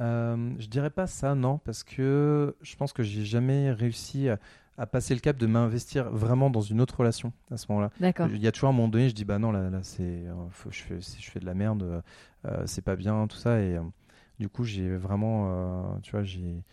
Je 0.00 0.66
dirais 0.66 0.90
pas 0.90 1.06
ça, 1.06 1.36
non, 1.36 1.58
parce 1.58 1.84
que 1.84 2.56
je 2.60 2.74
pense 2.74 2.92
que 2.92 3.04
j'ai 3.04 3.24
jamais 3.24 3.70
réussi 3.70 4.28
à, 4.28 4.38
à 4.76 4.84
passer 4.86 5.14
le 5.14 5.20
cap 5.20 5.36
de 5.36 5.46
m'investir 5.46 6.10
vraiment 6.10 6.50
dans 6.50 6.60
une 6.60 6.80
autre 6.80 6.98
relation 6.98 7.32
à 7.52 7.56
ce 7.56 7.66
moment-là. 7.68 7.90
D'accord. 8.00 8.26
Il 8.28 8.42
y 8.42 8.48
a 8.48 8.52
toujours 8.52 8.70
un 8.70 8.72
moment 8.72 8.88
donné, 8.88 9.08
je 9.08 9.14
dis 9.14 9.24
bah 9.24 9.38
non, 9.38 9.52
là, 9.52 9.70
là 9.70 9.78
c'est, 9.82 10.24
je, 10.70 10.82
fais, 10.82 10.98
je 11.00 11.30
fais 11.30 11.38
de 11.38 11.46
la 11.46 11.54
merde, 11.54 12.02
c'est 12.66 12.82
pas 12.82 12.96
bien, 12.96 13.28
tout 13.28 13.36
ça. 13.36 13.60
Et 13.60 13.78
du 14.40 14.48
coup, 14.48 14.64
j'ai 14.64 14.96
vraiment, 14.96 15.44
euh, 15.46 15.98
tu 16.02 16.10
vois, 16.10 16.24
j'ai, 16.24 16.64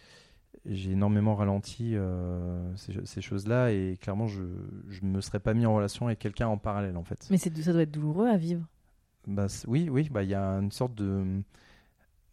j'ai 0.66 0.92
énormément 0.92 1.36
ralenti 1.36 1.96
euh, 1.96 2.76
ces, 2.76 3.06
ces 3.06 3.22
choses-là 3.22 3.72
et 3.72 3.98
clairement, 4.02 4.28
je, 4.28 4.44
je 4.90 5.02
me 5.04 5.22
serais 5.22 5.40
pas 5.40 5.54
mis 5.54 5.66
en 5.66 5.74
relation 5.76 6.08
avec 6.08 6.20
quelqu'un 6.20 6.48
en 6.48 6.58
parallèle, 6.58 6.98
en 6.98 7.04
fait. 7.04 7.28
Mais 7.32 7.38
ça 7.38 7.50
doit 7.50 7.82
être 7.82 7.92
douloureux 7.92 8.28
à 8.28 8.38
vivre. 8.38 8.66
Bah, 9.28 9.48
oui, 9.68 9.90
oui, 9.90 10.10
bah 10.10 10.24
il 10.24 10.30
y 10.30 10.36
a 10.36 10.44
une 10.60 10.72
sorte 10.72 10.96
de 10.96 11.42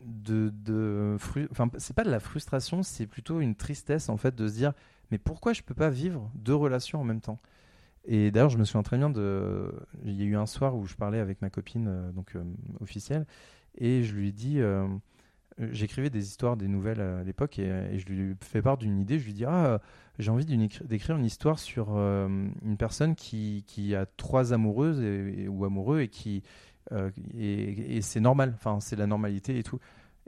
de, 0.04 0.52
de 0.64 1.16
fru- 1.18 1.48
enfin 1.50 1.70
c'est 1.78 1.96
pas 1.96 2.04
de 2.04 2.10
la 2.10 2.20
frustration, 2.20 2.82
c'est 2.82 3.06
plutôt 3.06 3.40
une 3.40 3.54
tristesse 3.54 4.08
en 4.08 4.16
fait 4.16 4.34
de 4.34 4.46
se 4.46 4.54
dire 4.54 4.72
mais 5.10 5.18
pourquoi 5.18 5.52
je 5.52 5.62
peux 5.62 5.74
pas 5.74 5.90
vivre 5.90 6.30
deux 6.34 6.54
relations 6.54 7.00
en 7.00 7.04
même 7.04 7.20
temps? 7.20 7.38
Et 8.06 8.30
d'ailleurs, 8.30 8.50
je 8.50 8.58
me 8.58 8.64
souviens 8.64 8.82
très 8.84 8.98
bien 8.98 9.10
de 9.10 9.72
il 10.04 10.14
y 10.14 10.22
a 10.22 10.26
eu 10.26 10.36
un 10.36 10.46
soir 10.46 10.76
où 10.76 10.86
je 10.86 10.94
parlais 10.94 11.18
avec 11.20 11.42
ma 11.42 11.50
copine 11.50 11.88
euh, 11.88 12.12
donc 12.12 12.36
euh, 12.36 12.44
officielle 12.80 13.26
et 13.78 14.02
je 14.04 14.14
lui 14.14 14.28
ai 14.28 14.32
dit 14.32 14.60
j'écrivais 15.72 16.10
des 16.10 16.24
histoires, 16.26 16.56
des 16.56 16.68
nouvelles 16.68 17.00
à 17.00 17.22
l'époque 17.24 17.58
et, 17.58 17.66
et 17.92 17.98
je 17.98 18.06
lui 18.06 18.34
fais 18.42 18.62
part 18.62 18.76
d'une 18.78 18.98
idée, 19.00 19.18
je 19.18 19.24
lui 19.24 19.32
dis 19.32 19.44
ah 19.44 19.80
j'ai 20.18 20.30
envie 20.30 20.44
d'écrire 20.46 21.16
une 21.16 21.24
histoire 21.24 21.58
sur 21.58 21.88
euh, 21.96 22.26
une 22.64 22.76
personne 22.76 23.14
qui, 23.14 23.64
qui 23.66 23.94
a 23.94 24.06
trois 24.16 24.52
amoureuses 24.52 25.00
et- 25.00 25.42
et- 25.44 25.48
ou 25.48 25.64
amoureux 25.64 26.00
et 26.00 26.08
qui 26.08 26.42
euh, 26.92 27.10
et, 27.36 27.96
et 27.96 28.02
c'est 28.02 28.20
normal, 28.20 28.52
enfin 28.54 28.78
c'est 28.80 28.96
la 28.96 29.06
normalité 29.06 29.58
et 29.58 29.62
tout. 29.62 29.78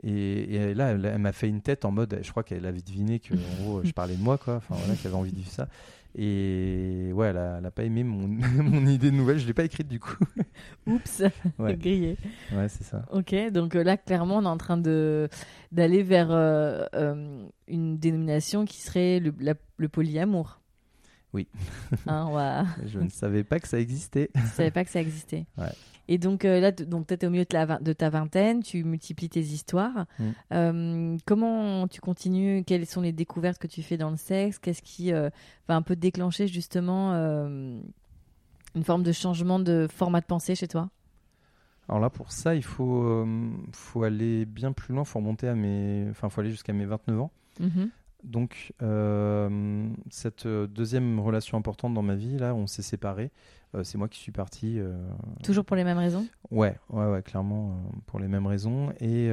Et, 0.03 0.55
et 0.55 0.73
là, 0.73 0.91
elle, 0.91 1.03
elle 1.05 1.19
m'a 1.19 1.33
fait 1.33 1.49
une 1.49 1.61
tête 1.61 1.83
en 1.85 1.91
mode, 1.91 2.19
je 2.21 2.31
crois 2.31 2.43
qu'elle 2.43 2.65
avait 2.65 2.81
deviné 2.81 3.19
que 3.19 3.33
en 3.33 3.63
gros 3.63 3.83
je 3.83 3.91
parlais 3.93 4.15
de 4.15 4.21
moi, 4.21 4.37
quoi. 4.37 4.55
Enfin 4.55 4.75
voilà, 4.77 4.95
qu'elle 4.95 5.07
avait 5.11 5.19
envie 5.19 5.31
de 5.31 5.37
vivre 5.37 5.51
ça. 5.51 5.67
Et 6.15 7.11
ouais, 7.13 7.27
elle 7.27 7.37
a, 7.37 7.57
elle 7.59 7.65
a 7.65 7.71
pas 7.71 7.83
aimé 7.83 8.03
mon, 8.03 8.27
mon 8.63 8.85
idée 8.87 9.11
de 9.11 9.15
nouvelle, 9.15 9.37
je 9.39 9.45
l'ai 9.47 9.53
pas 9.53 9.63
écrite 9.63 9.87
du 9.87 9.99
coup. 9.99 10.17
Oups, 10.87 11.23
Ouais. 11.59 11.75
grillé. 11.75 12.17
Ouais, 12.51 12.67
c'est 12.67 12.83
ça. 12.83 13.05
Ok, 13.11 13.35
donc 13.51 13.75
euh, 13.75 13.83
là, 13.83 13.95
clairement, 13.95 14.37
on 14.37 14.43
est 14.43 14.47
en 14.47 14.57
train 14.57 14.77
d'aller 14.77 16.03
vers 16.03 16.31
euh, 16.31 16.85
euh, 16.95 17.45
une 17.67 17.97
dénomination 17.99 18.65
qui 18.65 18.81
serait 18.81 19.19
le, 19.19 19.33
la- 19.39 19.53
le 19.77 19.87
polyamour. 19.89 20.59
Oui. 21.31 21.47
Hein. 22.07 22.65
Je 22.87 22.99
ne 22.99 23.09
savais 23.09 23.43
pas 23.43 23.59
que 23.59 23.67
ça 23.67 23.79
existait. 23.79 24.31
Je 24.35 24.47
savais 24.47 24.71
pas 24.71 24.83
que 24.83 24.89
ça 24.89 24.99
existait. 24.99 25.45
Ouais. 25.59 25.67
Et 26.11 26.17
donc 26.17 26.43
euh, 26.43 26.59
là, 26.59 26.71
donc 26.71 27.05
tu 27.05 27.13
étais 27.13 27.27
au 27.27 27.29
milieu 27.29 27.45
de, 27.45 27.53
la 27.53 27.67
vin- 27.67 27.79
de 27.79 27.93
ta 27.93 28.09
vingtaine, 28.09 28.63
tu 28.63 28.83
multiplies 28.83 29.29
tes 29.29 29.41
histoires. 29.41 30.07
Mm. 30.17 30.23
Euh, 30.53 31.17
comment 31.27 31.87
tu 31.87 32.01
continues 32.01 32.63
Quelles 32.65 32.87
sont 32.87 33.01
les 33.01 33.11
découvertes 33.11 33.59
que 33.59 33.67
tu 33.67 33.83
fais 33.83 33.95
dans 33.95 34.09
le 34.09 34.17
sexe? 34.17 34.57
Qu'est-ce 34.57 34.81
qui 34.81 35.13
euh, 35.13 35.29
va 35.67 35.75
un 35.75 35.83
peu 35.83 35.95
déclencher 35.95 36.47
justement 36.47 37.13
euh, 37.13 37.79
une 38.73 38.83
forme 38.83 39.03
de 39.03 39.11
changement 39.11 39.59
de 39.59 39.87
format 39.87 40.19
de 40.19 40.25
pensée 40.25 40.55
chez 40.55 40.67
toi? 40.67 40.89
Alors 41.87 42.01
là, 42.01 42.09
pour 42.09 42.31
ça, 42.31 42.55
il 42.55 42.63
faut, 42.63 43.27
faut 43.71 44.03
aller 44.03 44.45
bien 44.45 44.71
plus 44.71 44.95
loin, 44.95 45.03
faut 45.03 45.19
remonter 45.19 45.47
à 45.47 45.53
mes, 45.53 46.07
enfin, 46.09 46.29
faut 46.29 46.41
aller 46.41 46.51
jusqu'à 46.51 46.73
mes 46.73 46.85
29 46.85 47.21
ans. 47.21 47.31
Mhm. 47.59 47.89
Donc, 48.23 48.73
cette 50.09 50.47
deuxième 50.47 51.19
relation 51.19 51.57
importante 51.57 51.93
dans 51.93 52.03
ma 52.03 52.15
vie, 52.15 52.37
là, 52.37 52.53
on 52.53 52.67
s'est 52.67 52.83
séparés. 52.83 53.31
Euh, 53.75 53.83
c'est 53.83 53.97
moi 53.97 54.07
qui 54.07 54.19
suis 54.19 54.31
parti. 54.31 54.79
euh, 54.79 54.97
Toujours 55.43 55.65
pour 55.65 55.75
les 55.75 55.83
mêmes 55.83 55.97
raisons 55.97 56.25
Ouais, 56.51 56.77
ouais, 56.89 57.05
ouais, 57.05 57.21
clairement, 57.21 57.71
euh, 57.71 57.97
pour 58.07 58.19
les 58.19 58.27
mêmes 58.27 58.47
raisons. 58.47 58.91
Et, 58.99 59.29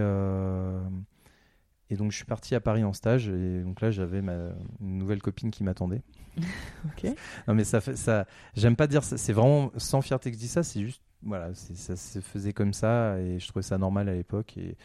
Et 1.89 1.95
donc 1.97 2.11
je 2.11 2.17
suis 2.17 2.25
parti 2.27 2.55
à 2.57 2.61
Paris 2.61 2.83
en 2.85 2.93
stage 2.93 3.29
et 3.29 3.63
donc 3.63 3.81
là 3.81 3.91
j'avais 3.93 4.21
ma 4.21 4.35
une 4.81 4.99
nouvelle 4.99 5.23
copine 5.23 5.51
qui 5.51 5.63
m'attendait. 5.65 6.03
Ok. 6.85 7.07
Non 7.49 7.55
mais 7.55 7.65
ça 7.65 7.81
fait 7.81 7.97
ça. 7.97 8.27
J'aime 8.55 8.77
pas 8.77 8.87
dire 8.87 9.03
ça. 9.03 9.17
C'est 9.17 9.33
vraiment 9.33 9.73
sans 9.77 10.03
fierté 10.03 10.31
que 10.31 10.37
je 10.37 10.41
dis 10.41 10.49
ça. 10.49 10.63
C'est 10.63 10.83
juste 10.83 11.03
voilà, 11.23 11.53
ça 11.55 11.97
se 11.97 12.21
faisait 12.21 12.53
comme 12.53 12.73
ça 12.73 13.19
et 13.21 13.39
je 13.41 13.49
trouvais 13.49 13.63
ça 13.63 13.79
normal 13.79 14.09
à 14.09 14.15
l'époque 14.15 14.57
et 14.57 14.77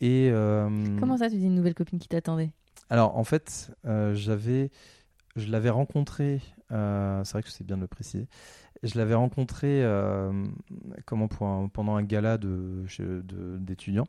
et 0.00 0.28
euh, 0.30 0.68
Comment 1.00 1.16
ça, 1.16 1.30
tu 1.30 1.36
dis 1.36 1.46
une 1.46 1.54
nouvelle 1.54 1.74
copine 1.74 1.98
qui 1.98 2.08
t'attendait? 2.08 2.50
Alors 2.90 3.16
en 3.16 3.24
fait 3.24 3.72
euh, 3.86 4.14
j'avais 4.14 4.70
je 5.36 5.50
l'avais 5.50 5.70
rencontré. 5.70 6.40
euh, 6.70 7.22
c'est 7.24 7.32
vrai 7.32 7.42
que 7.42 7.48
c'est 7.50 7.64
bien 7.64 7.76
de 7.76 7.82
le 7.82 7.88
préciser. 7.88 8.28
Je 8.84 8.96
l'avais 8.98 9.14
rencontré 9.14 9.82
euh, 9.82 10.30
comment 11.06 11.26
pour 11.28 11.46
un- 11.46 11.68
pendant 11.68 11.96
un 11.96 12.02
gala 12.02 12.38
de 12.38 12.84
de- 12.98 13.56
d'étudiants. 13.58 14.06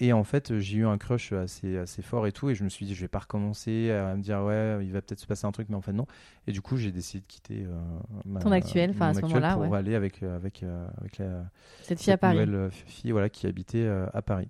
Et 0.00 0.12
en 0.12 0.24
fait, 0.24 0.58
j'ai 0.58 0.78
eu 0.78 0.86
un 0.86 0.98
crush 0.98 1.32
assez, 1.32 1.76
assez 1.78 2.02
fort 2.02 2.26
et 2.26 2.32
tout. 2.32 2.50
Et 2.50 2.56
je 2.56 2.64
me 2.64 2.68
suis 2.68 2.84
dit, 2.84 2.94
je 2.94 3.00
vais 3.02 3.08
pas 3.08 3.20
recommencer 3.20 3.92
à 3.92 4.16
me 4.16 4.22
dire, 4.22 4.42
ouais, 4.42 4.78
il 4.84 4.90
va 4.90 5.00
peut-être 5.00 5.20
se 5.20 5.26
passer 5.26 5.46
un 5.46 5.52
truc, 5.52 5.68
mais 5.68 5.76
en 5.76 5.80
fait, 5.80 5.92
non. 5.92 6.06
Et 6.48 6.52
du 6.52 6.60
coup, 6.60 6.76
j'ai 6.76 6.90
décidé 6.90 7.20
de 7.20 7.26
quitter 7.26 7.64
euh, 7.64 7.78
ma- 8.24 8.40
Ton 8.40 8.50
actuel, 8.50 8.90
enfin, 8.90 9.10
à 9.10 9.14
ce 9.14 9.20
moment-là, 9.20 9.54
pour 9.54 9.68
ouais. 9.68 9.78
aller 9.78 9.94
avec, 9.94 10.22
euh, 10.24 10.34
avec, 10.34 10.64
avec 11.00 11.18
la, 11.18 11.44
Cette 11.82 12.00
fille 12.00 12.12
à 12.12 12.18
Paris. 12.18 12.34
nouvelle 12.46 12.70
fille 12.72 13.12
voilà, 13.12 13.28
qui 13.28 13.46
habitait 13.46 13.86
à 14.12 14.22
Paris. 14.22 14.48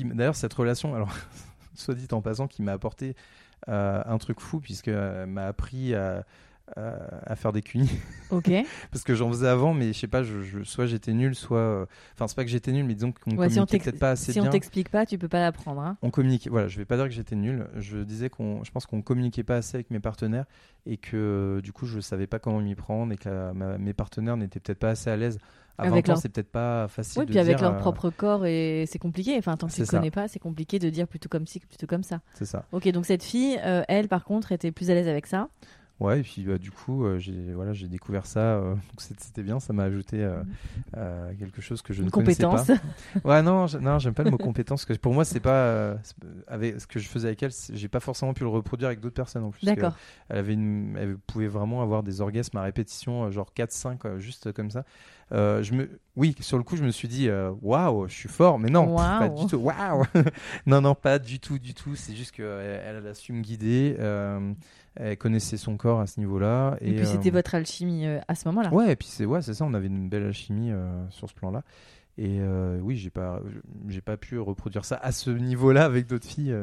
D'ailleurs, 0.00 0.36
cette 0.36 0.54
relation, 0.54 0.94
alors, 0.94 1.12
soit 1.74 1.94
dit 1.94 2.08
en 2.12 2.22
passant, 2.22 2.46
qui 2.46 2.62
m'a 2.62 2.72
apporté 2.72 3.16
euh, 3.68 4.02
un 4.06 4.16
truc 4.18 4.40
fou, 4.40 4.60
puisqu'elle 4.60 5.26
m'a 5.26 5.46
appris 5.46 5.94
à, 5.94 6.24
à, 6.76 7.30
à 7.32 7.36
faire 7.36 7.52
des 7.52 7.62
cunis. 7.62 7.90
Ok. 8.30 8.50
Parce 8.90 9.04
que 9.04 9.14
j'en 9.14 9.28
faisais 9.30 9.46
avant, 9.46 9.74
mais 9.74 9.92
je 9.92 9.98
sais 10.00 10.06
pas, 10.08 10.22
je, 10.24 10.42
je- 10.42 10.62
soit 10.64 10.86
j'étais 10.86 11.12
nul, 11.12 11.34
soit. 11.36 11.58
euh, 11.58 11.86
Enfin, 12.14 12.26
c'est 12.26 12.34
pas 12.34 12.42
que 12.44 12.50
j'étais 12.50 12.72
nul, 12.72 12.84
mais 12.84 12.94
disons 12.94 13.12
qu'on 13.12 13.36
Ouais, 13.36 13.48
si 13.48 13.60
on 13.60 13.66
communiquait 13.66 13.72
t'ex- 13.78 13.84
peut-être 13.84 14.00
pas 14.00 14.10
assez 14.12 14.32
si 14.32 14.40
on 14.40 14.42
bien. 14.44 14.50
t'explique 14.50 14.88
pas, 14.88 15.06
tu 15.06 15.18
peux 15.18 15.28
pas 15.28 15.40
l'apprendre. 15.40 15.80
Hein. 15.82 15.96
On 16.02 16.10
communiquait, 16.10 16.50
voilà, 16.50 16.66
je 16.66 16.76
vais 16.78 16.84
pas 16.84 16.96
dire 16.96 17.04
que 17.04 17.12
j'étais 17.12 17.36
nul. 17.36 17.66
Je 17.76 17.98
disais 17.98 18.30
qu'on, 18.30 18.64
je 18.64 18.70
pense 18.72 18.86
qu'on 18.86 19.02
communiquait 19.02 19.44
pas 19.44 19.56
assez 19.56 19.76
avec 19.76 19.90
mes 19.90 20.00
partenaires 20.00 20.46
et 20.86 20.96
que 20.96 21.60
du 21.62 21.72
coup 21.72 21.86
je 21.86 22.00
savais 22.00 22.26
pas 22.26 22.38
comment 22.40 22.60
m'y 22.60 22.74
prendre 22.74 23.12
et 23.12 23.16
que 23.18 23.28
la- 23.28 23.52
ma- 23.52 23.78
mes 23.78 23.92
partenaires 23.92 24.36
n'étaient 24.36 24.58
peut-être 24.58 24.78
pas 24.80 24.90
assez 24.90 25.10
à 25.10 25.16
l'aise. 25.16 25.38
À 25.78 25.82
Avec 25.82 26.06
20 26.06 26.12
ans, 26.12 26.14
leur- 26.14 26.22
c'est 26.22 26.28
peut-être 26.28 26.50
pas 26.52 26.88
facile 26.88 27.20
Oui, 27.20 27.26
de 27.26 27.30
puis 27.32 27.38
avec 27.40 27.60
leur 27.60 27.74
euh, 27.74 27.78
propre 27.78 28.08
corps, 28.10 28.46
et 28.46 28.84
c'est 28.88 28.98
compliqué. 29.00 29.36
Enfin, 29.38 29.56
tant 29.56 29.66
que 29.66 29.72
tu 29.72 29.80
ne 29.80 29.86
connais 29.86 30.10
pas, 30.12 30.28
c'est 30.28 30.38
compliqué 30.38 30.78
de 30.78 30.88
dire 30.88 31.06
plutôt 31.08 31.28
comme 31.28 31.46
ci 31.48 31.58
que 31.60 31.66
plutôt 31.66 31.86
comme 31.88 32.04
ça. 32.04 32.20
C'est 32.34 32.44
ça. 32.46 32.64
Ok, 32.72 32.88
donc 32.92 33.06
cette 33.06 33.24
fille, 33.24 33.58
euh, 33.64 33.82
elle, 33.88 34.06
par 34.08 34.24
contre, 34.24 34.52
était 34.52 34.70
plus 34.72 34.90
à 34.90 34.94
l'aise 34.94 35.08
avec 35.08 35.26
ça. 35.26 35.48
Ouais, 36.04 36.20
et 36.20 36.22
puis 36.22 36.42
bah, 36.44 36.58
du 36.58 36.70
coup, 36.70 37.04
euh, 37.04 37.18
j'ai 37.18 37.52
voilà, 37.54 37.72
j'ai 37.72 37.88
découvert 37.88 38.26
ça. 38.26 38.40
euh, 38.40 38.74
donc 38.74 39.00
c'était 39.00 39.42
bien, 39.42 39.58
ça 39.60 39.72
m'a 39.72 39.84
ajouté 39.84 40.22
euh, 40.22 40.42
euh, 40.96 41.32
quelque 41.38 41.60
chose 41.62 41.82
que 41.82 41.92
je 41.92 42.00
Une 42.00 42.06
ne 42.06 42.10
connaissais 42.10 42.42
compétence. 42.44 42.66
pas. 42.68 43.24
Ouais, 43.24 43.42
non, 43.42 43.66
je- 43.66 43.78
non, 43.78 43.98
j'aime 43.98 44.14
pas 44.14 44.22
le 44.24 44.30
mot 44.30 44.38
compétence. 44.38 44.84
Parce 44.84 44.98
que 44.98 45.02
pour 45.02 45.14
moi, 45.14 45.24
c'est 45.24 45.40
pas 45.40 45.50
euh, 45.66 45.96
avec 46.46 46.80
ce 46.80 46.86
que 46.86 46.98
je 46.98 47.08
faisais 47.08 47.28
avec 47.28 47.42
elle. 47.42 47.52
J'ai 47.72 47.88
pas 47.88 48.00
forcément 48.00 48.34
pu 48.34 48.42
le 48.42 48.48
reproduire 48.50 48.88
avec 48.88 49.00
d'autres 49.00 49.14
personnes 49.14 49.44
en 49.44 49.50
plus. 49.50 49.64
D'accord. 49.64 49.94
Elle 50.28 50.38
avait 50.38 50.54
une, 50.54 50.96
elle 50.98 51.16
pouvait 51.16 51.48
vraiment 51.48 51.82
avoir 51.82 52.02
des 52.02 52.20
orgasmes 52.20 52.56
à 52.58 52.62
répétition, 52.62 53.30
genre 53.30 53.52
4-5, 53.54 53.98
euh, 54.04 54.18
juste 54.18 54.52
comme 54.52 54.70
ça. 54.70 54.84
Je 55.32 55.72
me, 55.74 55.88
oui, 56.16 56.36
sur 56.40 56.58
le 56.58 56.64
coup, 56.64 56.76
je 56.76 56.84
me 56.84 56.90
suis 56.90 57.08
dit, 57.08 57.28
waouh, 57.62 58.06
je 58.08 58.14
suis 58.14 58.28
fort, 58.28 58.58
mais 58.58 58.70
non, 58.70 58.94
pas 58.94 59.28
du 59.28 59.46
tout. 59.46 59.56
Waouh, 59.56 60.04
non, 60.66 60.80
non, 60.80 60.94
pas 60.94 61.18
du 61.18 61.40
tout, 61.40 61.58
du 61.58 61.74
tout. 61.74 61.96
C'est 61.96 62.14
juste 62.14 62.30
qu'elle 62.32 62.80
elle 62.86 63.06
a 63.06 63.14
su 63.14 63.32
me 63.32 63.40
guider. 63.42 63.96
Elle 64.96 65.16
connaissait 65.16 65.56
son 65.56 65.76
corps 65.76 66.00
à 66.00 66.06
ce 66.06 66.20
niveau-là. 66.20 66.76
Et, 66.80 66.90
Et, 66.90 66.94
puis 66.94 67.06
c'était 67.06 67.30
euh, 67.30 67.32
votre 67.32 67.54
alchimie 67.54 68.06
euh, 68.06 68.20
à 68.28 68.34
ce 68.34 68.48
moment-là. 68.48 68.72
Ouais, 68.72 68.92
et 68.92 68.96
puis 68.96 69.08
c'est 69.08 69.24
ouais, 69.24 69.42
c'est 69.42 69.54
ça. 69.54 69.64
On 69.64 69.74
avait 69.74 69.88
une 69.88 70.08
belle 70.08 70.24
alchimie 70.24 70.70
euh, 70.70 71.08
sur 71.10 71.28
ce 71.28 71.34
plan-là. 71.34 71.62
Et 72.16 72.40
oui, 72.80 72.96
j'ai 72.96 73.10
pas, 73.10 73.40
j'ai 73.88 74.00
pas 74.00 74.16
pu 74.16 74.38
reproduire 74.38 74.84
ça 74.84 74.94
à 75.02 75.10
ce 75.10 75.30
niveau-là 75.30 75.84
avec 75.84 76.06
d'autres 76.06 76.28
filles. 76.28 76.54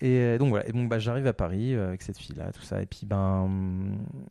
Et 0.00 0.38
donc 0.38 0.50
voilà. 0.50 0.68
Et 0.68 0.72
donc 0.72 0.88
bah, 0.88 1.00
j'arrive 1.00 1.26
à 1.26 1.32
Paris 1.32 1.74
avec 1.74 2.00
cette 2.02 2.16
fille-là, 2.16 2.52
tout 2.52 2.62
ça. 2.62 2.80
Et 2.80 2.86
puis 2.86 3.04
ben, 3.04 3.50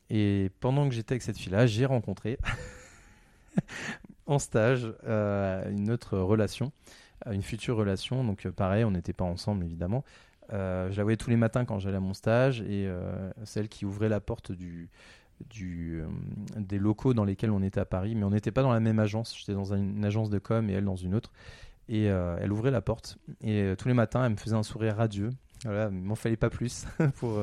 et 0.09 0.49
pendant 0.61 0.88
que 0.88 0.95
j'étais 0.95 1.11
avec 1.13 1.21
cette 1.21 1.38
fille-là, 1.38 1.65
j'ai 1.67 1.86
rencontré 1.86 2.38
en 4.28 4.39
stage 4.39 4.93
euh, 5.05 5.69
une 5.71 5.89
autre 5.89 6.17
relation, 6.17 6.71
une 7.30 7.41
future 7.41 7.78
relation. 7.78 8.23
Donc 8.23 8.47
pareil, 8.49 8.84
on 8.84 8.91
n'était 8.91 9.13
pas 9.13 9.25
ensemble 9.25 9.65
évidemment. 9.65 10.03
Euh, 10.54 10.89
je 10.91 10.98
la 10.98 11.04
voyais 11.04 11.18
tous 11.18 11.30
les 11.30 11.36
matins 11.36 11.66
quand 11.66 11.80
j'allais 11.80 11.98
à 11.98 12.02
mon 12.02 12.14
stage 12.14 12.62
et 12.62 12.88
euh, 12.88 13.30
celle 13.43 13.68
qui 13.68 13.86
ouvrait 13.86 14.10
la 14.10 14.20
porte 14.20 14.52
du, 14.52 14.89
du, 15.50 16.02
euh, 16.02 16.08
des 16.58 16.80
locaux 16.80 17.14
dans 17.14 17.26
lesquels 17.26 17.52
on 17.52 17.62
était 17.62 17.80
à 17.80 17.86
Paris, 17.86 18.16
mais 18.16 18.24
on 18.24 18.32
n'était 18.32 18.52
pas 18.52 18.64
dans 18.64 18.72
la 18.72 18.80
même 18.80 19.00
agence. 19.00 19.36
J'étais 19.38 19.54
dans 19.54 19.74
une, 19.74 19.98
une 19.98 20.06
agence 20.06 20.30
de 20.30 20.39
com 20.39 20.70
et 20.70 20.74
elle 20.74 20.86
dans 20.86 20.95
une 20.95 21.16
autre. 21.16 21.32
Et 21.89 22.10
euh, 22.10 22.38
elle 22.41 22.52
ouvrait 22.52 22.72
la 22.72 22.82
porte 22.82 23.18
et 23.41 23.62
euh, 23.62 23.76
tous 23.78 23.88
les 23.88 23.93
matins, 23.93 24.26
elle 24.26 24.34
me 24.34 24.38
faisait 24.38 24.56
un 24.56 24.64
sourire 24.64 24.98
radieux. 24.98 25.30
Voilà, 25.64 25.89
il 25.91 25.98
m'en 25.98 26.16
fallait 26.16 26.36
pas 26.38 26.52
plus 26.52 26.86
pour 27.16 27.39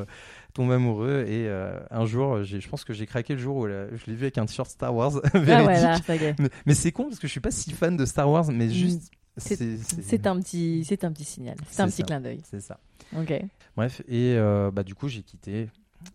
tomber 0.52 0.74
amoureux. 0.74 1.24
Et 1.26 1.50
un 1.90 2.04
jour, 2.06 2.44
je 2.44 2.68
pense 2.68 2.84
que 2.84 2.92
j'ai 2.92 3.06
craqué 3.06 3.34
le 3.34 3.40
jour 3.40 3.56
où 3.56 3.66
elle 3.66 3.90
je 3.96 4.06
l'ai 4.06 4.14
vu 4.14 4.22
avec 4.22 4.38
un 4.38 4.46
t-shirt 4.46 4.70
Star 4.70 4.94
Wars 4.94 5.14
Ah 5.34 5.38
ouais, 5.64 5.80
là, 5.82 5.98
mais 6.38 6.48
mais 6.64 6.74
c'est 6.74 6.92
con 6.92 7.04
parce 7.04 7.18
que 7.18 7.26
je 7.26 7.32
suis 7.32 7.40
pas 7.40 7.50
si 7.50 7.72
fan 7.72 7.96
de 7.96 8.04
Star 8.04 8.30
Wars, 8.30 8.46
mais 8.52 8.70
juste. 8.70 9.10
C'est- 9.36 10.26
un 10.26 10.38
petit, 10.40 10.84
c'est 10.84 11.04
un 11.04 11.12
petit 11.12 11.24
signal. 11.24 11.56
C'est 11.68 11.82
un 11.82 11.86
petit 11.86 11.96
ça. 11.98 12.02
clin 12.04 12.20
d'œil. 12.20 12.40
C'est 12.44 12.60
ça. 12.60 12.78
Ok. 13.16 13.32
Bref, 13.76 14.00
et 14.08 14.34
euh, 14.36 14.70
bah, 14.70 14.82
du 14.84 14.94
coup, 14.94 15.08
j'ai 15.08 15.22
quitté 15.22 15.68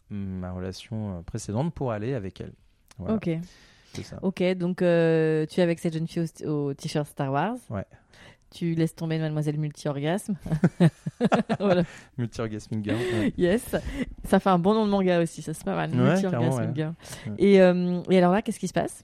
ma 0.09 0.51
relation 0.51 1.17
euh, 1.17 1.22
précédente 1.24 1.74
pour 1.74 1.91
aller 1.91 2.13
avec 2.13 2.39
elle. 2.41 2.53
Voilà, 2.97 3.15
Ok. 3.15 3.30
ça. 4.03 4.20
Ok. 4.22 4.41
Donc 4.55 4.82
euh, 4.82 5.45
tu 5.47 5.59
es 5.59 5.63
avec 5.63 5.80
cette 5.80 5.93
jeune 5.93 6.07
fille 6.07 6.26
au, 6.45 6.49
au 6.49 6.74
t-shirt 6.74 7.07
Star 7.07 7.32
Wars. 7.32 7.55
Ouais. 7.70 7.86
Tu 8.51 8.74
laisses 8.74 8.95
tomber 8.95 9.20
Mademoiselle 9.20 9.59
Multi-Orgasme. 9.59 10.36
voilà. 11.59 11.84
Girl. 12.17 12.97
ouais. 12.97 13.34
Yes. 13.38 13.76
Ça 14.26 14.39
fait 14.39 14.49
un 14.49 14.57
bon 14.59 14.74
nom 14.74 14.86
de 14.86 14.91
manga 14.91 15.22
aussi. 15.22 15.41
Ça 15.41 15.53
c'est 15.53 15.63
pas 15.65 15.76
mal. 15.76 15.91
Ouais. 15.93 16.17
Girl. 16.20 16.93
Ouais. 17.28 17.34
Et, 17.38 17.61
euh, 17.61 18.01
et 18.09 18.17
alors 18.17 18.32
là, 18.34 18.41
qu'est-ce 18.41 18.59
qui 18.59 18.67
se 18.67 18.74
passe? 18.74 19.03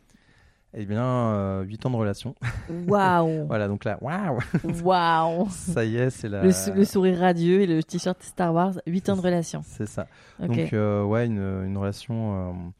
Eh 0.78 0.86
bien, 0.86 1.62
8 1.62 1.86
ans 1.86 1.90
de 1.90 1.96
relation. 1.96 2.36
Waouh. 2.88 3.46
Voilà, 3.48 3.68
donc 3.70 3.86
là, 3.86 3.98
waouh 4.02 4.40
Waouh. 4.84 5.48
Ça 5.50 5.86
y 5.86 5.96
est, 5.96 6.10
c'est 6.10 6.28
la. 6.28 6.44
Le, 6.44 6.52
sou- 6.52 6.74
le 6.74 6.84
sourire 6.84 7.18
radieux 7.20 7.62
et 7.62 7.66
le 7.68 7.82
t-shirt 7.82 8.22
Star 8.22 8.54
Wars. 8.54 8.74
8 8.86 9.10
ans 9.10 9.16
de 9.16 9.22
relation. 9.22 9.62
C'est 9.64 9.88
ça. 9.88 10.08
Donc, 10.40 10.74
euh, 10.74 11.04
ouais, 11.04 11.28
une, 11.28 11.38
une 11.66 11.78
relation 11.78 12.74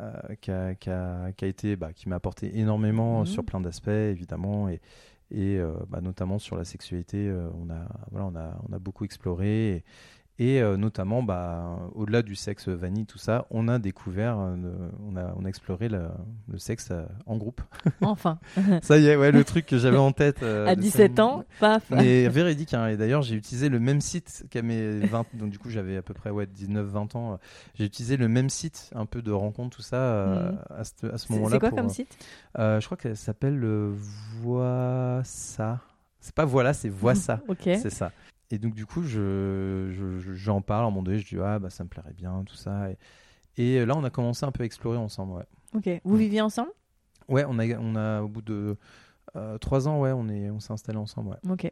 euh, 0.00 0.02
euh, 0.02 0.34
qui, 0.40 0.50
a, 0.50 0.74
qui, 0.74 0.90
a, 0.90 1.30
qui 1.36 1.44
a 1.44 1.48
été, 1.48 1.76
bah, 1.76 1.92
qui 1.94 2.08
m'a 2.08 2.16
apporté 2.16 2.58
énormément 2.58 3.20
Mhm. 3.20 3.26
sur 3.26 3.44
plein 3.44 3.60
d'aspects, 3.60 3.88
évidemment, 3.88 4.68
et, 4.68 4.80
et 5.30 5.56
euh, 5.58 5.72
bah, 5.88 6.00
notamment 6.00 6.40
sur 6.40 6.56
la 6.56 6.64
sexualité. 6.64 7.28
euh, 7.28 7.48
on, 7.62 7.70
a, 7.70 7.86
voilà, 8.10 8.26
on, 8.26 8.34
a, 8.36 8.58
on 8.68 8.72
a 8.74 8.78
beaucoup 8.80 9.04
exploré. 9.04 9.68
Et, 9.76 9.84
et, 10.38 10.60
euh, 10.60 10.76
notamment, 10.76 11.22
bah, 11.22 11.78
au-delà 11.94 12.22
du 12.22 12.34
sexe 12.34 12.68
vanille, 12.68 13.06
tout 13.06 13.16
ça, 13.18 13.46
on 13.50 13.68
a 13.68 13.78
découvert, 13.78 14.38
euh, 14.38 14.56
on, 15.08 15.16
a, 15.16 15.32
on 15.36 15.44
a 15.44 15.48
exploré 15.48 15.88
le, 15.88 16.08
le 16.48 16.58
sexe 16.58 16.88
euh, 16.90 17.04
en 17.26 17.36
groupe. 17.36 17.62
Enfin. 18.02 18.38
ça 18.82 18.98
y 18.98 19.06
est, 19.06 19.16
ouais, 19.16 19.32
le 19.32 19.44
truc 19.44 19.64
que 19.66 19.78
j'avais 19.78 19.96
en 19.96 20.12
tête. 20.12 20.42
à 20.42 20.74
de 20.76 20.80
17 20.80 21.16
ça- 21.16 21.24
ans, 21.24 21.44
paf. 21.60 21.90
mais 21.90 22.28
véridique, 22.28 22.74
hein. 22.74 22.88
et 22.88 22.96
d'ailleurs 22.96 23.22
j'ai 23.22 23.34
utilisé 23.36 23.68
le 23.68 23.80
même 23.80 24.00
site 24.00 24.44
qu'à 24.50 24.62
mes 24.62 25.00
20 25.00 25.24
donc 25.34 25.50
du 25.50 25.58
coup 25.58 25.70
j'avais 25.70 25.96
à 25.96 26.02
peu 26.02 26.12
près 26.14 26.30
ouais, 26.30 26.46
19-20 26.46 27.16
ans. 27.16 27.38
J'ai 27.74 27.84
utilisé 27.84 28.16
le 28.16 28.28
même 28.28 28.50
site, 28.50 28.90
un 28.94 29.06
peu 29.06 29.22
de 29.22 29.32
rencontre, 29.32 29.76
tout 29.76 29.82
ça, 29.82 29.96
Mhm. 30.26 30.58
à 30.70 30.84
ce, 30.84 31.06
à 31.06 31.18
ce 31.18 31.32
moment-là. 31.32 31.52
c'est 31.54 31.60
quoi 31.60 31.68
pour, 31.70 31.78
comme 31.78 31.88
site? 31.88 32.16
Je 32.58 32.84
crois 32.84 32.96
que 32.96 33.14
ça 33.14 33.24
s'appelle 33.26 33.56
le 33.58 33.92
Vois 34.42 35.20
ça. 35.24 35.80
C'est 36.20 36.34
pas 36.34 36.44
voilà, 36.44 36.72
c'est 36.74 36.88
Vois 36.88 37.14
ça. 37.14 37.40
Ok. 37.48 37.60
C'est 37.64 37.90
ça. 37.90 38.12
Et 38.50 38.58
donc 38.58 38.74
du 38.74 38.86
coup 38.86 39.02
je, 39.02 39.88
je- 39.92 40.18
je- 40.20 40.32
j'en 40.34 40.60
parle 40.60 40.84
à 40.84 40.86
un 40.86 40.90
moment 40.90 41.02
donné, 41.02 41.18
je 41.18 41.26
dis 41.26 41.40
ah 41.42 41.58
bah 41.58 41.70
ça 41.70 41.82
me 41.84 41.88
plairait 41.88 42.12
bien, 42.14 42.44
tout 42.46 42.54
ça. 42.56 42.90
Et, 42.90 42.96
et 43.78 43.84
là 43.86 43.94
on 43.96 44.04
a 44.04 44.10
commencé 44.10 44.44
un 44.46 44.52
peu 44.52 44.62
à 44.62 44.66
explorer 44.66 44.98
ensemble, 44.98 45.32
ouais. 45.32 45.44
Ok. 45.74 46.00
Vous 46.04 46.16
viviez 46.16 46.40
ensemble? 46.40 46.70
Ouais, 47.28 47.44
on 47.48 47.58
a, 47.58 47.66
on 47.78 47.96
a 47.96 48.22
au 48.22 48.28
bout 48.28 48.42
de 48.42 48.76
euh, 49.34 49.58
trois 49.58 49.88
ans, 49.88 50.00
ouais, 50.00 50.12
on 50.12 50.28
est, 50.28 50.48
on 50.50 50.60
s'est 50.60 50.72
installé 50.72 50.98
ensemble, 50.98 51.30
ouais. 51.30 51.50
Ok. 51.50 51.70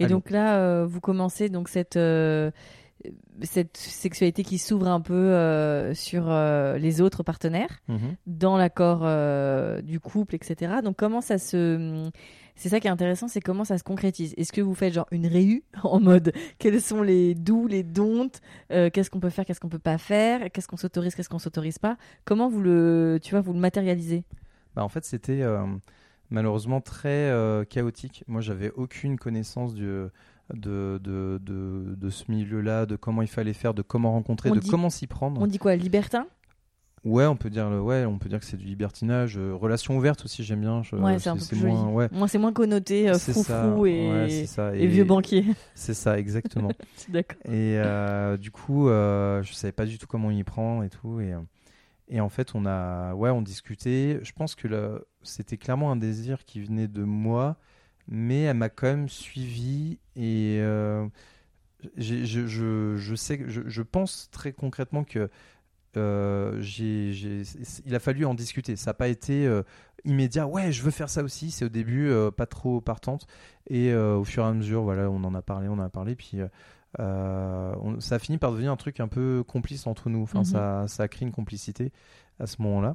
Et 0.00 0.06
donc 0.08 0.30
là, 0.30 0.58
euh, 0.58 0.84
vous 0.86 1.00
commencez 1.00 1.48
donc 1.48 1.68
cette 1.68 1.96
euh, 1.96 2.50
cette 3.42 3.76
sexualité 3.76 4.42
qui 4.42 4.58
s'ouvre 4.58 4.88
un 4.88 5.00
peu 5.00 5.14
euh, 5.14 5.94
sur 5.94 6.30
euh, 6.30 6.78
les 6.78 7.00
autres 7.00 7.22
partenaires 7.22 7.82
Mhm. 7.88 8.16
dans 8.26 8.56
l'accord 8.56 9.00
euh, 9.02 9.82
du 9.82 10.00
couple, 10.00 10.34
etc. 10.34 10.76
Donc 10.82 10.96
comment 10.96 11.20
ça 11.20 11.38
se 11.38 12.10
c'est 12.58 12.70
ça 12.70 12.80
qui 12.80 12.86
est 12.86 12.90
intéressant, 12.90 13.28
c'est 13.28 13.42
comment 13.42 13.64
ça 13.64 13.76
se 13.76 13.84
concrétise. 13.84 14.32
Est-ce 14.38 14.50
que 14.50 14.62
vous 14.62 14.74
faites 14.74 14.94
genre 14.94 15.06
une 15.10 15.26
réu 15.26 15.62
en 15.84 16.00
mode 16.00 16.32
quels 16.58 16.80
sont 16.80 17.02
les 17.02 17.34
doux, 17.34 17.66
les 17.66 17.82
don'ts, 17.82 18.40
euh, 18.72 18.88
qu'est-ce 18.90 19.10
qu'on 19.10 19.20
peut 19.20 19.30
faire, 19.30 19.44
qu'est-ce 19.44 19.60
qu'on 19.60 19.68
peut 19.68 19.78
pas 19.78 19.98
faire, 19.98 20.50
qu'est-ce 20.50 20.66
qu'on 20.66 20.78
s'autorise, 20.78 21.14
qu'est-ce 21.14 21.28
qu'on 21.28 21.38
s'autorise 21.38 21.78
pas? 21.78 21.98
Comment 22.24 22.48
vous 22.48 22.62
le, 22.62 23.18
tu 23.22 23.32
vois, 23.32 23.42
vous 23.42 23.52
le 23.52 23.60
matérialisez? 23.60 24.24
Bah, 24.74 24.82
en 24.84 24.88
fait, 24.88 25.04
c'était 25.04 25.42
malheureusement 26.30 26.80
très 26.80 27.30
chaotique. 27.68 28.24
Moi, 28.26 28.40
j'avais 28.40 28.70
aucune 28.70 29.18
connaissance 29.18 29.74
du, 29.74 29.88
de, 30.54 31.00
de, 31.02 31.38
de, 31.42 31.94
de 31.96 32.10
ce 32.10 32.30
milieu-là, 32.30 32.86
de 32.86 32.96
comment 32.96 33.22
il 33.22 33.28
fallait 33.28 33.52
faire, 33.52 33.74
de 33.74 33.82
comment 33.82 34.12
rencontrer, 34.12 34.50
On 34.50 34.54
de 34.54 34.60
dit- 34.60 34.70
comment 34.70 34.90
s'y 34.90 35.06
prendre. 35.06 35.40
On 35.40 35.46
dit 35.46 35.58
quoi, 35.58 35.74
libertin? 35.76 36.26
Ouais, 37.04 37.26
on 37.26 37.36
peut 37.36 37.50
dire, 37.50 37.70
le- 37.70 37.80
ouais, 37.80 38.04
on 38.04 38.18
peut 38.18 38.28
dire 38.28 38.40
que 38.40 38.44
c'est 38.44 38.56
du 38.56 38.64
libertinage. 38.64 39.38
Euh, 39.38 39.54
relation 39.54 39.96
ouverte 39.96 40.24
aussi, 40.24 40.42
j'aime 40.42 40.62
bien. 40.62 40.82
Je- 40.82 40.96
Ouais, 40.96 41.20
c'est 41.20 41.28
un 41.28 41.36
peu 41.36 41.44
plus 41.44 41.62
moins, 41.64 41.82
joli. 41.84 41.94
ouais, 41.94 42.08
Moi, 42.10 42.26
c'est 42.26 42.38
moins 42.38 42.52
connoté 42.52 43.08
euh, 43.08 43.14
c'est 43.14 43.32
ça. 43.32 43.62
froufrou 43.62 43.86
et, 43.86 44.08
Ouais, 44.58 44.86
vieux 44.88 45.04
banquier. 45.04 45.44
C'est 45.76 45.94
ça, 45.94 46.18
exactement. 46.18 46.72
D'accord. 47.10 47.38
Et 47.44 47.78
euh, 47.78 48.36
du 48.36 48.50
coup, 48.50 48.88
euh, 48.88 49.40
je 49.44 49.52
savais 49.52 49.70
pas 49.72 49.86
du 49.86 49.98
tout 49.98 50.08
comment 50.08 50.32
il 50.32 50.38
y 50.38 50.44
prend 50.44 50.82
et 50.82 50.88
tout. 50.88 51.20
Et, 51.20 51.32
euh, 51.32 51.38
et 52.08 52.20
en 52.20 52.28
fait, 52.28 52.56
on 52.56 52.66
a, 52.66 53.14
ouais, 53.14 53.30
on 53.30 53.42
discutait. 53.42 54.18
Je 54.24 54.32
pense 54.32 54.56
que 54.56 54.66
là, 54.66 54.98
c'était 55.22 55.58
clairement 55.58 55.92
un 55.92 55.96
désir 55.96 56.44
qui 56.44 56.60
venait 56.60 56.88
de 56.88 57.04
moi, 57.04 57.56
mais 58.08 58.42
elle 58.42 58.56
m'a 58.56 58.68
quand 58.68 58.86
même 58.86 59.08
suivi. 59.08 59.98
Et 60.16 60.58
euh, 60.60 61.06
je, 61.96 62.24
je, 62.24 62.96
je 62.96 63.14
sais, 63.14 63.40
je, 63.48 63.62
je 63.66 63.82
pense 63.82 64.28
très 64.30 64.52
concrètement 64.52 65.04
que 65.04 65.28
euh, 65.96 66.62
il 67.86 67.94
a 67.94 67.98
fallu 67.98 68.24
en 68.26 68.34
discuter. 68.34 68.76
Ça 68.76 68.90
n'a 68.90 68.94
pas 68.94 69.08
été 69.08 69.46
euh, 69.46 69.62
immédiat. 70.04 70.46
Ouais, 70.46 70.72
je 70.72 70.82
veux 70.82 70.90
faire 70.90 71.08
ça 71.08 71.22
aussi. 71.22 71.50
C'est 71.50 71.64
au 71.64 71.68
début 71.70 72.08
euh, 72.08 72.30
pas 72.30 72.46
trop 72.46 72.80
partante. 72.80 73.26
Et 73.68 73.94
au 73.94 74.24
fur 74.24 74.44
et 74.44 74.46
à 74.46 74.52
mesure, 74.52 74.82
voilà, 74.82 75.10
on 75.10 75.24
en 75.24 75.34
a 75.34 75.42
parlé, 75.42 75.68
on 75.68 75.74
en 75.74 75.78
a 75.80 75.88
parlé. 75.88 76.14
Puis 76.14 76.38
on- 76.98 78.00
ça 78.00 78.14
a 78.16 78.18
fini 78.18 78.38
par 78.38 78.52
devenir 78.52 78.72
un 78.72 78.76
truc 78.76 79.00
un 79.00 79.08
peu 79.08 79.42
complice 79.46 79.86
entre 79.86 80.08
nous. 80.10 80.22
Enfin, 80.22 80.40
Mhm. 80.40 80.44
ça, 80.44 80.84
ça 80.88 81.02
a 81.04 81.08
créé 81.08 81.26
une 81.26 81.32
complicité 81.32 81.92
à 82.38 82.46
ce 82.46 82.60
moment-là. 82.62 82.94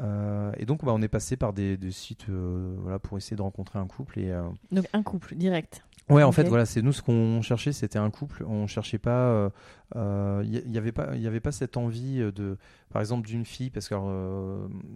Euh, 0.00 0.52
et 0.56 0.66
donc, 0.66 0.84
bah, 0.84 0.92
on 0.94 1.02
est 1.02 1.08
passé 1.08 1.36
par 1.36 1.52
des, 1.52 1.76
des 1.76 1.90
sites 1.90 2.28
euh, 2.28 2.74
voilà, 2.78 2.98
pour 2.98 3.18
essayer 3.18 3.36
de 3.36 3.42
rencontrer 3.42 3.78
un 3.78 3.86
couple. 3.86 4.18
Et, 4.18 4.30
euh, 4.30 4.42
Donc, 4.72 4.86
un 4.92 5.02
couple, 5.02 5.34
direct. 5.34 5.84
Ouais, 6.08 6.24
en 6.24 6.32
fait, 6.32 6.48
voilà, 6.48 6.66
c'est 6.66 6.82
nous 6.82 6.92
ce 6.92 7.02
qu'on 7.02 7.40
cherchait, 7.40 7.72
c'était 7.72 7.98
un 7.98 8.10
couple. 8.10 8.44
On 8.44 8.66
cherchait 8.66 8.98
pas, 8.98 9.52
il 9.94 10.48
y, 10.48 10.72
y 10.72 10.78
avait 10.78 10.90
pas, 10.90 11.10
il 11.14 11.22
y 11.22 11.28
avait 11.28 11.38
pas 11.38 11.52
cette 11.52 11.76
envie 11.76 12.18
de, 12.34 12.58
par 12.92 13.00
exemple, 13.00 13.28
d'une 13.28 13.44
fille, 13.44 13.70
parce 13.70 13.88
que 13.88 13.94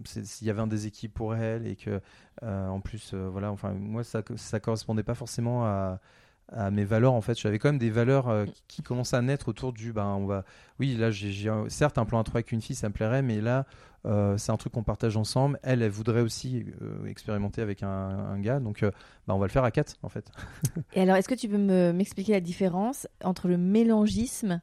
s'il 0.03 0.45
y 0.45 0.49
avait 0.49 0.59
un 0.59 0.67
déséquilibre 0.67 1.13
pour 1.13 1.33
elle 1.33 1.67
et 1.67 1.77
que, 1.77 2.01
en 2.41 2.81
plus, 2.81 3.13
voilà, 3.13 3.49
enfin, 3.49 3.71
moi, 3.71 4.03
ça, 4.03 4.23
ça 4.35 4.59
correspondait 4.59 5.03
pas 5.03 5.15
forcément 5.15 5.63
à, 5.63 6.01
à 6.49 6.71
mes 6.71 6.85
valeurs. 6.85 7.13
En 7.13 7.21
fait, 7.21 7.39
j'avais 7.39 7.59
quand 7.59 7.69
même 7.69 7.77
des 7.79 7.89
valeurs 7.89 8.27
euh, 8.29 8.45
qui, 8.67 8.83
commençaient 8.83 9.17
à 9.17 9.21
naître 9.21 9.47
autour 9.49 9.73
du, 9.73 9.93
ben, 9.93 10.05
on 10.07 10.25
va, 10.25 10.45
oui, 10.79 10.95
là, 10.95 11.11
j'ai, 11.11 11.49
certes 11.69 11.97
un 11.97 12.05
plan 12.05 12.19
à 12.19 12.23
trois 12.23 12.37
avec 12.39 12.51
une 12.51 12.61
fille, 12.61 12.75
ça 12.75 12.89
me 12.89 12.93
plairait, 12.93 13.21
mais 13.21 13.41
là. 13.41 13.65
euh, 14.05 14.37
c'est 14.37 14.51
un 14.51 14.57
truc 14.57 14.73
qu'on 14.73 14.83
partage 14.83 15.17
ensemble. 15.17 15.59
Elle, 15.63 15.81
elle 15.81 15.89
voudrait 15.91 16.21
aussi 16.21 16.65
euh, 16.81 17.05
expérimenter 17.07 17.61
avec 17.61 17.81
un, 17.83 17.89
un 17.89 18.39
gars, 18.39 18.59
donc 18.59 18.81
bah, 18.83 19.33
on 19.33 19.39
va 19.39 19.47
le 19.47 19.51
faire 19.51 19.63
à 19.63 19.71
quatre 19.71 19.95
en 20.03 20.09
fait. 20.09 20.31
Et 20.93 21.01
alors, 21.01 21.15
est-ce 21.15 21.27
que 21.29 21.35
tu 21.35 21.47
peux 21.49 21.57
me- 21.59 21.91
m'expliquer 21.93 22.31
la 22.33 22.39
différence 22.39 23.07
entre 23.23 23.47
le 23.47 23.57
mélangisme 23.57 24.61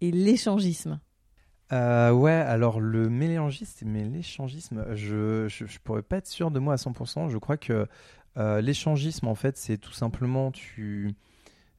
et 0.00 0.10
l'échangisme? 0.12 1.00
Euh, 1.72 2.10
ouais, 2.12 2.30
alors 2.32 2.78
le 2.78 3.08
mélangisme 3.08 3.88
mais 3.88 4.04
l'échangisme, 4.04 4.84
je, 4.94 5.48
je, 5.48 5.64
je 5.66 5.78
pourrais 5.80 6.02
pas 6.02 6.18
être 6.18 6.26
sûr 6.26 6.50
de 6.50 6.58
moi 6.58 6.74
à 6.74 6.76
100%. 6.76 7.28
Je 7.30 7.38
crois 7.38 7.56
que 7.56 7.88
euh, 8.36 8.60
l'échangisme, 8.60 9.28
en 9.28 9.34
fait, 9.34 9.56
c'est 9.56 9.78
tout 9.78 9.92
simplement 9.92 10.50
tu. 10.50 11.14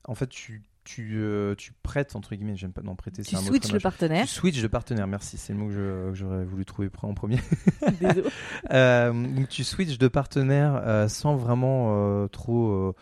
En 0.07 0.15
fait, 0.15 0.27
tu, 0.27 0.61
tu, 0.83 1.15
euh, 1.15 1.55
tu 1.55 1.73
prêtes, 1.83 2.15
entre 2.15 2.35
guillemets, 2.35 2.55
j'aime 2.55 2.71
pas 2.71 2.83
non 2.83 2.95
prêter, 2.95 3.23
Tu 3.23 3.31
c'est 3.31 3.37
un 3.37 3.41
mot 3.41 3.47
switches 3.47 3.71
le 3.71 3.79
partenaire. 3.79 4.25
Tu 4.25 4.31
switches 4.31 4.61
de 4.61 4.67
partenaire, 4.67 5.07
merci, 5.07 5.37
c'est 5.37 5.53
le 5.53 5.59
mot 5.59 5.67
que 5.67 6.11
j'aurais 6.13 6.45
voulu 6.45 6.63
trouver 6.63 6.89
en 7.01 7.13
premier. 7.13 7.39
Désolé. 7.99 8.23
Euh, 8.71 9.11
donc 9.13 9.49
tu 9.49 9.63
switches 9.63 9.97
de 9.97 10.07
partenaire 10.07 10.81
euh, 10.83 11.07
sans 11.07 11.35
vraiment 11.35 12.27
trop 12.29 12.93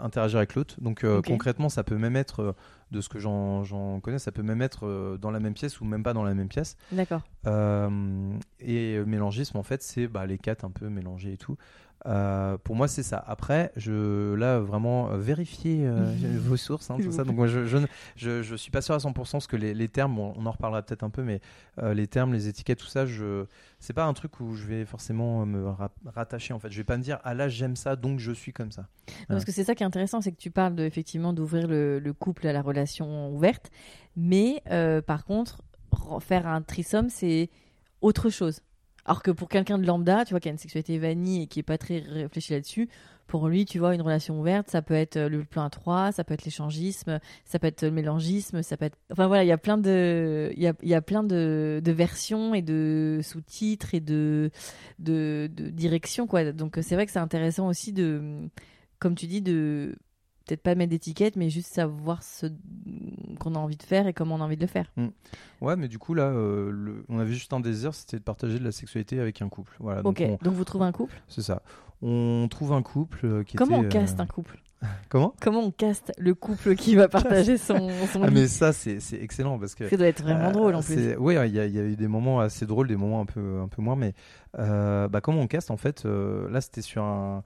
interagir 0.00 0.38
avec 0.38 0.54
l'autre. 0.54 0.76
Donc 0.80 1.04
euh, 1.04 1.22
concrètement, 1.22 1.68
ça 1.68 1.84
peut 1.84 1.96
même 1.96 2.16
être, 2.16 2.40
euh, 2.40 2.52
de 2.90 3.00
ce 3.00 3.08
que 3.08 3.18
j'en 3.18 4.00
connais, 4.00 4.18
ça 4.18 4.32
peut 4.32 4.42
même 4.42 4.62
être 4.62 4.86
euh, 4.86 5.18
dans 5.18 5.30
la 5.30 5.40
même 5.40 5.54
pièce 5.54 5.80
ou 5.80 5.84
même 5.84 6.02
pas 6.02 6.12
dans 6.12 6.24
la 6.24 6.34
même 6.34 6.48
pièce. 6.48 6.76
D'accord. 6.92 7.22
Et 8.60 8.98
mélangisme, 9.04 9.56
en 9.56 9.62
fait, 9.62 9.82
c'est 9.82 10.08
bah, 10.08 10.26
les 10.26 10.38
quatre 10.38 10.64
un 10.64 10.70
peu 10.70 10.88
mélangés 10.88 11.32
et 11.32 11.36
tout. 11.36 11.56
Euh, 12.06 12.56
pour 12.58 12.76
moi, 12.76 12.86
c'est 12.88 13.02
ça. 13.02 13.22
Après, 13.26 13.72
je 13.76 14.34
là 14.34 14.60
vraiment 14.60 15.10
euh, 15.10 15.18
vérifier 15.18 15.84
euh, 15.84 16.04
vos 16.38 16.56
sources, 16.56 16.90
hein, 16.90 16.96
tout 17.02 17.10
ça. 17.12 17.24
Donc 17.24 17.36
moi, 17.36 17.46
je, 17.48 17.66
je, 17.66 17.76
ne- 17.76 17.86
je, 18.16 18.42
je 18.42 18.54
suis 18.54 18.70
pas 18.70 18.80
sûr 18.80 18.94
à 18.94 18.98
100% 18.98 19.12
parce 19.32 19.46
que 19.46 19.56
les, 19.56 19.74
les 19.74 19.88
termes, 19.88 20.18
on 20.18 20.46
en 20.46 20.50
reparlera 20.50 20.82
peut-être 20.82 21.02
un 21.02 21.10
peu, 21.10 21.22
mais 21.22 21.40
les 21.82 22.06
termes, 22.06 22.32
les 22.32 22.48
étiquettes, 22.48 22.78
tout 22.78 22.86
ça, 22.86 23.04
je 23.06 23.44
c'est 23.80 23.92
pas 23.92 24.04
un 24.04 24.12
truc 24.14 24.40
où 24.40 24.54
je 24.54 24.66
vais 24.66 24.84
forcément 24.84 25.44
me 25.46 25.68
ra- 25.68 25.90
rattacher. 26.06 26.54
En 26.54 26.58
fait, 26.58 26.70
je 26.70 26.76
vais 26.76 26.84
pas 26.84 26.96
me 26.96 27.02
dire 27.02 27.18
ah 27.24 27.34
là 27.34 27.48
j'aime 27.48 27.76
ça 27.76 27.96
donc 27.96 28.18
je 28.20 28.32
suis 28.32 28.52
comme 28.52 28.72
ça. 28.72 28.82
Non, 29.08 29.14
Parce 29.30 29.44
que 29.44 29.52
c'est 29.52 29.64
ça 29.64 29.74
qui 29.74 29.82
est 29.82 29.86
intéressant, 29.86 30.20
c'est 30.20 30.32
que 30.32 30.36
tu 30.40 30.50
parles 30.50 30.74
de, 30.74 30.84
effectivement 30.84 31.32
d'ouvrir 31.32 31.66
le, 31.68 31.98
le 31.98 32.12
couple 32.12 32.46
à 32.46 32.52
la 32.52 32.62
relation 32.62 33.30
ouverte, 33.34 33.70
mais 34.16 34.62
par 35.06 35.24
contre, 35.24 35.62
re- 35.92 36.20
faire 36.20 36.46
un 36.46 36.62
trisome, 36.62 37.08
c'est 37.10 37.50
autre 38.00 38.30
chose. 38.30 38.60
Alors 39.08 39.22
que 39.22 39.30
pour 39.30 39.48
quelqu'un 39.48 39.78
de 39.78 39.86
lambda, 39.86 40.26
tu 40.26 40.34
vois, 40.34 40.40
qui 40.40 40.48
a 40.48 40.52
une 40.52 40.58
sexualité 40.58 40.98
vanille 40.98 41.44
et 41.44 41.46
qui 41.46 41.60
est 41.60 41.62
pas 41.62 41.78
très 41.78 42.00
réfléchi 42.00 42.52
là-dessus, 42.52 42.90
pour 43.26 43.48
lui, 43.48 43.64
tu 43.64 43.78
vois, 43.78 43.94
une 43.94 44.02
relation 44.02 44.38
ouverte, 44.38 44.68
ça 44.68 44.82
peut 44.82 44.92
être 44.92 45.16
euh, 45.16 45.28
le 45.30 45.44
plan 45.44 45.64
à 45.64 45.70
trois, 45.70 46.12
ça 46.12 46.24
peut 46.24 46.34
être 46.34 46.44
l'échangisme, 46.44 47.18
ça 47.46 47.58
peut 47.58 47.68
être 47.68 47.84
le 47.84 47.90
mélangisme, 47.90 48.62
ça 48.62 48.76
peut 48.76 48.84
être. 48.84 48.98
Enfin 49.10 49.26
voilà, 49.26 49.44
il 49.44 49.46
y 49.46 49.52
a 49.52 49.56
plein 49.56 49.78
de, 49.78 50.52
il 50.54 50.62
y 50.62 50.94
a, 50.94 51.00
plein 51.00 51.22
de, 51.22 51.80
versions 51.86 52.52
et 52.52 52.60
de 52.60 53.20
sous-titres 53.22 53.94
et 53.94 54.00
de, 54.00 54.50
directions. 54.98 56.26
Donc 56.54 56.76
euh, 56.76 56.82
c'est 56.82 56.94
vrai 56.94 57.06
que 57.06 57.12
c'est 57.12 57.18
intéressant 57.18 57.66
aussi 57.66 57.94
de, 57.94 58.50
comme 58.98 59.14
tu 59.14 59.26
dis, 59.26 59.40
de 59.40 59.96
peut-être 60.48 60.62
pas 60.62 60.74
mettre 60.74 60.90
d'étiquette, 60.90 61.36
mais 61.36 61.50
juste 61.50 61.72
savoir 61.72 62.22
ce 62.22 62.46
qu'on 63.38 63.54
a 63.54 63.58
envie 63.58 63.76
de 63.76 63.82
faire 63.82 64.06
et 64.06 64.12
comment 64.12 64.36
on 64.36 64.40
a 64.40 64.44
envie 64.44 64.56
de 64.56 64.62
le 64.62 64.66
faire. 64.66 64.90
Ouais, 65.60 65.76
mais 65.76 65.88
du 65.88 65.98
coup 65.98 66.14
là, 66.14 66.24
euh, 66.24 66.70
le- 66.70 67.04
on 67.08 67.18
avait 67.18 67.32
juste 67.34 67.52
un 67.52 67.60
désir, 67.60 67.94
c'était 67.94 68.18
de 68.18 68.22
partager 68.22 68.58
de 68.58 68.64
la 68.64 68.72
sexualité 68.72 69.20
avec 69.20 69.42
un 69.42 69.48
couple. 69.48 69.76
Voilà. 69.80 70.02
Donc 70.02 70.20
ok, 70.20 70.26
on- 70.40 70.44
donc 70.44 70.54
vous 70.54 70.64
trouvez 70.64 70.84
un 70.86 70.92
couple? 70.92 71.14
C'est 71.28 71.42
ça. 71.42 71.62
On 72.02 72.46
trouve 72.50 72.72
un 72.72 72.82
couple 72.82 73.26
euh, 73.26 73.42
qui 73.44 73.56
Comment 73.56 73.78
on 73.78 73.82
était, 73.84 73.98
euh, 73.98 74.00
caste 74.00 74.20
un 74.20 74.26
couple? 74.26 74.58
Comment? 75.08 75.34
Comment 75.40 75.60
on 75.60 75.70
caste 75.72 76.12
le 76.18 76.34
couple 76.36 76.76
qui 76.76 76.94
va 76.94 77.08
partager 77.08 77.58
son, 77.58 77.88
son 78.12 78.22
Ah 78.22 78.30
mais 78.30 78.46
ça 78.46 78.72
c'est 78.72 78.98
excellent 79.20 79.58
parce 79.58 79.74
que 79.74 79.88
Ça 79.88 79.96
doit 79.96 80.06
être 80.06 80.22
vraiment 80.22 80.50
euh, 80.50 80.52
drôle 80.52 80.74
en 80.76 80.82
plus. 80.82 81.16
Oui, 81.18 81.34
il 81.34 81.52
y, 81.52 81.58
a- 81.58 81.66
il 81.66 81.74
y 81.74 81.80
a 81.80 81.82
eu 81.84 81.96
des 81.96 82.06
moments 82.06 82.38
assez 82.38 82.64
drôles, 82.64 82.86
des 82.86 82.94
moments 82.96 83.20
un 83.20 83.26
peu 83.26 83.58
un 83.60 83.66
peu 83.66 83.82
moins, 83.82 83.96
mais 83.96 84.14
euh, 84.58 85.08
bah, 85.08 85.20
comment 85.20 85.40
on 85.40 85.46
caste 85.48 85.72
en 85.72 85.76
fait 85.76 86.06
euh, 86.06 86.48
Là 86.50 86.60
c'était 86.60 86.82
sur 86.82 87.02
un 87.02 87.42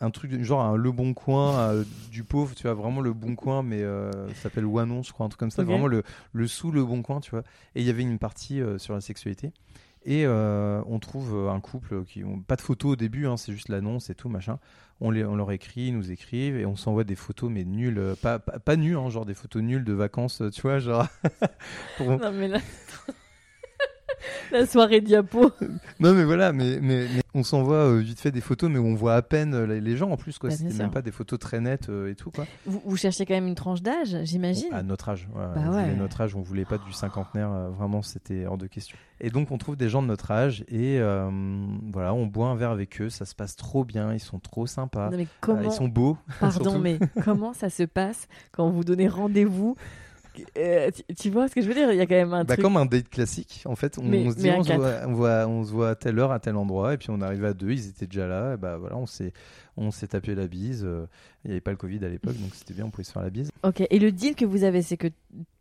un 0.00 0.10
truc 0.10 0.42
genre 0.42 0.60
un 0.62 0.76
le 0.76 0.92
bon 0.92 1.14
coin 1.14 1.58
euh, 1.58 1.84
du 2.10 2.22
pauvre, 2.22 2.54
tu 2.54 2.62
vois 2.64 2.74
vraiment 2.74 3.00
le 3.00 3.12
bon 3.12 3.34
coin, 3.34 3.62
mais 3.62 3.82
euh, 3.82 4.10
ça 4.34 4.42
s'appelle 4.42 4.66
Wanon, 4.66 5.02
je 5.02 5.12
crois 5.12 5.24
un 5.26 5.28
truc 5.30 5.40
comme 5.40 5.50
ça, 5.50 5.62
vraiment 5.64 5.86
le 5.86 6.02
le 6.32 6.46
sous 6.46 6.70
le 6.70 6.84
bon 6.84 7.02
coin, 7.02 7.20
tu 7.20 7.30
vois. 7.30 7.42
Et 7.74 7.80
il 7.80 7.86
y 7.86 7.90
avait 7.90 8.02
une 8.02 8.18
partie 8.18 8.60
euh, 8.60 8.78
sur 8.78 8.94
la 8.94 9.00
sexualité. 9.00 9.52
Et 10.08 10.24
on 10.28 10.98
trouve 11.00 11.48
un 11.48 11.58
couple 11.58 12.04
qui 12.04 12.22
ont 12.22 12.38
pas 12.38 12.54
de 12.54 12.60
photos 12.60 12.92
au 12.92 12.96
début, 12.96 13.26
hein, 13.26 13.36
c'est 13.36 13.50
juste 13.50 13.68
l'annonce 13.68 14.08
et 14.08 14.14
tout 14.14 14.28
machin. 14.28 14.60
On, 15.00 15.10
les, 15.10 15.24
on 15.24 15.34
leur 15.34 15.50
écrit, 15.50 15.88
ils 15.88 15.96
nous 15.96 16.12
écrivent 16.12 16.56
et 16.56 16.64
on 16.64 16.76
s'envoie 16.76 17.02
des 17.02 17.16
photos 17.16 17.50
mais 17.50 17.64
nulles, 17.64 18.14
pas, 18.22 18.38
pas, 18.38 18.60
pas 18.60 18.76
nulles, 18.76 18.94
hein, 18.94 19.10
genre 19.10 19.26
des 19.26 19.34
photos 19.34 19.62
nulles 19.62 19.82
de 19.82 19.92
vacances, 19.92 20.42
tu 20.52 20.60
vois, 20.62 20.78
genre. 20.78 21.08
pour- 21.96 22.20
Non 22.20 22.30
mais 22.30 22.46
là... 22.46 22.60
La 24.52 24.66
soirée 24.66 25.00
diapo. 25.00 25.50
Non 26.00 26.12
mais 26.14 26.24
voilà, 26.24 26.52
mais, 26.52 26.78
mais, 26.80 27.06
mais 27.14 27.22
on 27.34 27.42
s'envoie 27.42 27.76
euh, 27.76 27.98
vite 27.98 28.18
fait 28.20 28.30
des 28.30 28.40
photos 28.40 28.70
mais 28.70 28.78
on 28.78 28.94
voit 28.94 29.14
à 29.14 29.22
peine 29.22 29.54
euh, 29.54 29.66
les, 29.66 29.96
gens 29.96 30.10
en 30.10 30.16
plus 30.16 30.38
quoi. 30.38 30.50
Bah, 30.50 30.56
C'était 30.56 30.74
même 30.74 30.90
pas 30.90 31.02
des 31.02 31.10
photos 31.10 31.38
très 31.38 31.60
nettes 31.60 31.88
euh, 31.88 32.10
et 32.10 32.14
tout 32.14 32.30
quoi. 32.30 32.46
Vous, 32.64 32.82
vous 32.84 32.96
cherchez 32.96 33.26
quand 33.26 33.34
même 33.34 33.46
une 33.46 33.54
tranche 33.54 33.82
d'âge, 33.82 34.16
j'imagine 34.24 34.72
À 34.72 34.82
notre 34.82 35.08
âge, 35.08 35.28
ouais, 35.34 35.44
Bah 35.54 35.70
ouais. 35.70 35.94
notre 35.94 36.20
âge, 36.20 36.34
on 36.34 36.40
voulait 36.40 36.64
pas 36.64 36.78
du 36.78 36.92
cinquantenaire, 36.92 37.50
vraiment 37.76 38.02
c'était 38.02 38.46
hors 38.46 38.58
de 38.58 38.66
question. 38.66 38.96
Et 39.20 39.30
donc 39.30 39.50
on 39.50 39.58
trouve 39.58 39.76
des 39.76 39.88
gens 39.88 40.02
de 40.02 40.08
notre 40.08 40.30
âge 40.30 40.64
et 40.68 40.98
voilà, 41.92 42.14
on 42.14 42.26
boit 42.26 42.48
un 42.48 42.56
verre 42.56 42.70
avec 42.70 43.00
eux, 43.00 43.10
ça 43.10 43.24
se 43.24 43.34
passe 43.34 43.56
trop 43.56 43.84
bien, 43.84 44.12
ils 44.12 44.20
sont 44.20 44.38
trop 44.38 44.66
sympas, 44.66 45.10
Non 45.10 45.16
mais 45.16 45.26
comment... 45.40 45.62
ils 45.62 45.72
sont 45.72 45.88
beaux. 45.88 46.16
Pardon, 46.40 46.78
mais 46.78 46.98
comment 47.24 47.52
ça 47.52 47.70
se 47.70 47.82
passe 47.82 48.28
quand 48.52 48.68
vous 48.70 48.84
donnez 48.84 49.08
rendez-vous 49.08 49.76
Euh, 50.58 50.90
tu, 51.18 51.30
vois 51.30 51.48
ce 51.48 51.54
que 51.54 51.60
je 51.62 51.68
veux 51.68 51.74
dire? 51.74 51.90
Il 51.92 51.96
y 51.98 52.00
a 52.00 52.06
quand 52.06 52.14
même 52.14 52.32
un 52.32 52.44
Bah, 52.44 52.54
truc... 52.54 52.62
comme 52.64 52.76
un 52.76 52.86
date 52.86 53.08
classique, 53.08 53.62
en 53.66 53.76
fait, 53.76 53.98
on, 53.98 54.02
Mais- 54.04 54.26
on 54.26 54.30
se 54.30 54.36
dit 54.36 54.50
on 54.50 54.62
se, 54.62 54.72
voit, 54.72 54.92
on, 55.06 55.12
voit, 55.12 55.46
on 55.46 55.64
se 55.64 55.70
voit 55.72 55.90
à 55.90 55.94
telle 55.94 56.18
heure, 56.18 56.32
à 56.32 56.38
tel 56.40 56.56
endroit, 56.56 56.94
et 56.94 56.98
puis 56.98 57.08
on 57.10 57.20
arrive 57.20 57.44
à 57.44 57.52
deux, 57.52 57.70
ils 57.70 57.88
étaient 57.88 58.06
déjà 58.06 58.26
là, 58.26 58.54
et 58.54 58.56
bah 58.56 58.76
voilà, 58.78 58.96
on 58.96 59.06
s'est, 59.06 59.32
on 59.76 59.90
s'est 59.90 60.08
tapé 60.08 60.34
la 60.34 60.46
bise. 60.46 60.84
euh, 60.84 61.06
Il 61.44 61.48
n'y 61.48 61.52
avait 61.54 61.60
pas 61.60 61.70
le 61.72 61.76
Covid 61.76 62.04
à 62.04 62.08
l'époque, 62.08 62.36
donc 62.40 62.54
c'était 62.54 62.74
bien, 62.74 62.84
on 62.84 62.90
pouvait 62.90 63.04
se 63.04 63.12
faire 63.12 63.22
la 63.22 63.30
bise. 63.30 63.50
Ok, 63.62 63.82
et 63.88 63.98
le 63.98 64.12
deal 64.12 64.34
que 64.34 64.44
vous 64.44 64.64
avez, 64.64 64.82
c'est 64.82 64.96
que 64.96 65.08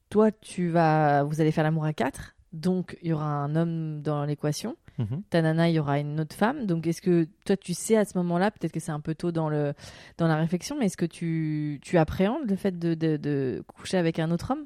toi, 0.09 0.31
tu 0.31 0.69
vas, 0.69 1.23
vous 1.23 1.41
allez 1.41 1.51
faire 1.51 1.63
l'amour 1.63 1.85
à 1.85 1.93
quatre, 1.93 2.34
donc 2.55 2.97
il 3.01 3.09
y 3.09 3.13
aura 3.13 3.25
un 3.25 3.55
homme 3.55 4.01
dans 4.01 4.25
l'équation. 4.25 4.75
Mhm. 4.97 5.23
Ta 5.29 5.41
nana, 5.41 5.69
il 5.69 5.75
y 5.75 5.79
aura 5.79 5.99
une 5.99 6.19
autre 6.21 6.35
femme. 6.35 6.65
Donc 6.65 6.87
est-ce 6.87 7.01
que 7.01 7.27
toi, 7.45 7.57
tu 7.57 7.73
sais 7.73 7.97
à 7.97 8.05
ce 8.05 8.17
moment-là, 8.17 8.51
peut-être 8.51 8.71
que 8.71 8.79
c'est 8.79 8.93
un 8.93 9.01
peu 9.01 9.13
tôt 9.13 9.31
dans 9.31 9.49
le 9.49 9.73
dans 10.17 10.27
la 10.27 10.37
réflexion, 10.37 10.77
mais 10.79 10.85
est-ce 10.85 10.97
que 10.97 11.05
tu 11.05 11.79
tu 11.81 11.97
appréhendes 11.97 12.49
le 12.49 12.55
fait 12.55 12.79
de, 12.79 12.93
de, 12.93 13.17
de 13.17 13.63
coucher 13.67 13.97
avec 13.97 14.19
un 14.19 14.31
autre 14.31 14.51
homme? 14.51 14.65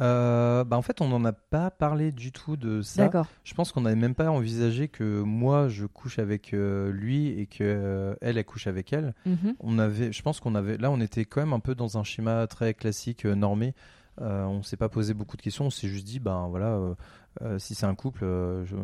Euh, 0.00 0.64
bah 0.64 0.76
en 0.78 0.82
fait, 0.82 1.00
on 1.02 1.08
n'en 1.08 1.24
a 1.24 1.32
pas 1.32 1.70
parlé 1.70 2.12
du 2.12 2.32
tout 2.32 2.56
de 2.56 2.80
ça. 2.80 3.02
D'accord. 3.02 3.26
Je 3.44 3.52
pense 3.52 3.72
qu'on 3.72 3.82
n'avait 3.82 3.96
même 3.96 4.14
pas 4.14 4.30
envisagé 4.30 4.88
que 4.88 5.20
moi 5.20 5.68
je 5.68 5.84
couche 5.84 6.18
avec 6.18 6.54
euh, 6.54 6.90
lui 6.92 7.28
et 7.28 7.46
que 7.46 7.58
euh, 7.62 8.14
elle 8.22 8.38
elle 8.38 8.44
couche 8.44 8.66
avec 8.66 8.92
elle. 8.92 9.14
Mhm. 9.26 9.54
On 9.60 9.78
avait, 9.78 10.10
je 10.12 10.22
pense 10.22 10.40
qu'on 10.40 10.54
avait, 10.54 10.78
là 10.78 10.90
on 10.90 11.00
était 11.00 11.26
quand 11.26 11.42
même 11.42 11.52
un 11.52 11.60
peu 11.60 11.74
dans 11.74 11.98
un 11.98 12.04
schéma 12.04 12.46
très 12.46 12.72
classique 12.72 13.26
normé. 13.26 13.74
Euh, 14.20 14.44
on 14.44 14.62
s'est 14.62 14.76
pas 14.76 14.88
posé 14.88 15.14
beaucoup 15.14 15.36
de 15.36 15.42
questions. 15.42 15.66
On 15.66 15.70
s'est 15.70 15.88
juste 15.88 16.04
dit, 16.06 16.18
ben 16.20 16.46
voilà, 16.48 16.68
euh, 16.74 16.94
euh, 17.42 17.58
si 17.58 17.74
c'est 17.74 17.86
un 17.86 17.94
couple, 17.94 18.20
je, 18.20 18.76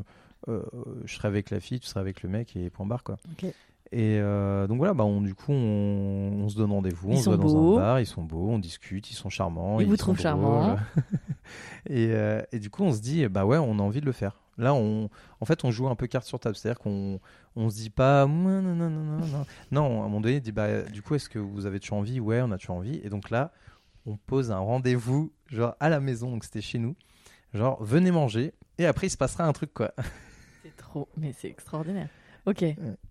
je 0.46 1.14
serai 1.14 1.28
avec 1.28 1.50
la 1.50 1.60
fille, 1.60 1.80
tu 1.80 1.86
seras 1.86 2.00
avec 2.00 2.22
le 2.22 2.28
mec 2.28 2.56
et 2.56 2.70
point 2.70 2.86
barre 2.86 3.02
quoi. 3.04 3.18
Et 3.90 4.18
euh, 4.20 4.66
donc 4.66 4.78
voilà, 4.78 4.92
bah 4.92 5.04
on, 5.04 5.22
du 5.22 5.34
coup, 5.34 5.52
on, 5.52 6.44
on 6.44 6.48
se 6.50 6.56
donne 6.56 6.72
rendez-vous, 6.72 7.12
on 7.12 7.16
se 7.16 7.24
sont 7.24 7.30
va 7.30 7.36
dans 7.38 7.42
beaux. 7.44 7.76
un 7.78 7.80
bar, 7.80 8.00
ils 8.00 8.06
sont 8.06 8.22
beaux, 8.22 8.48
on 8.50 8.58
discute, 8.58 9.10
ils 9.10 9.14
sont 9.14 9.30
charmants. 9.30 9.80
Ils 9.80 9.86
vous 9.86 9.96
trouvent 9.96 10.14
drôles. 10.14 10.22
charmant. 10.22 10.76
et, 11.88 12.08
euh, 12.12 12.42
et 12.52 12.58
du 12.58 12.68
coup, 12.68 12.82
on 12.82 12.92
se 12.92 13.00
dit, 13.00 13.26
bah 13.28 13.46
ouais, 13.46 13.56
on 13.56 13.78
a 13.78 13.82
envie 13.82 14.00
de 14.00 14.06
le 14.06 14.12
faire. 14.12 14.40
Là, 14.58 14.74
on, 14.74 15.08
en 15.40 15.44
fait, 15.46 15.64
on 15.64 15.70
joue 15.70 15.88
un 15.88 15.94
peu 15.94 16.06
carte 16.06 16.26
sur 16.26 16.38
table, 16.38 16.56
c'est-à-dire 16.56 16.80
qu'on 16.80 17.18
on 17.56 17.70
se 17.70 17.76
dit 17.76 17.90
pas, 17.90 18.26
non, 18.26 18.60
non, 18.60 18.74
non, 18.74 18.90
non, 18.90 19.04
non, 19.04 19.26
non. 19.26 19.46
Non, 19.70 20.02
à 20.02 20.04
un 20.04 20.08
moment 20.08 20.20
donné, 20.20 20.36
on 20.36 20.40
dit, 20.40 20.52
bah 20.52 20.82
du 20.82 21.00
coup, 21.00 21.14
est-ce 21.14 21.28
que 21.30 21.38
vous 21.38 21.64
avez 21.64 21.80
toujours 21.80 21.98
envie? 21.98 22.20
Ouais, 22.20 22.42
on 22.42 22.50
a 22.50 22.58
toujours 22.58 22.76
envie. 22.76 23.00
Et 23.04 23.08
donc 23.08 23.30
là, 23.30 23.52
on 24.08 24.16
pose 24.16 24.50
un 24.50 24.58
rendez-vous, 24.58 25.32
genre 25.48 25.76
à 25.80 25.88
la 25.88 26.00
maison, 26.00 26.30
donc 26.30 26.44
c'était 26.44 26.62
chez 26.62 26.78
nous. 26.78 26.96
Genre, 27.52 27.82
venez 27.82 28.10
manger, 28.10 28.54
et 28.78 28.86
après, 28.86 29.06
il 29.06 29.10
se 29.10 29.16
passera 29.16 29.44
un 29.44 29.52
truc, 29.52 29.72
quoi. 29.74 29.92
C'est 30.62 30.76
trop, 30.76 31.08
mais 31.16 31.32
c'est 31.32 31.48
extraordinaire. 31.48 32.08
Ok. 32.46 32.64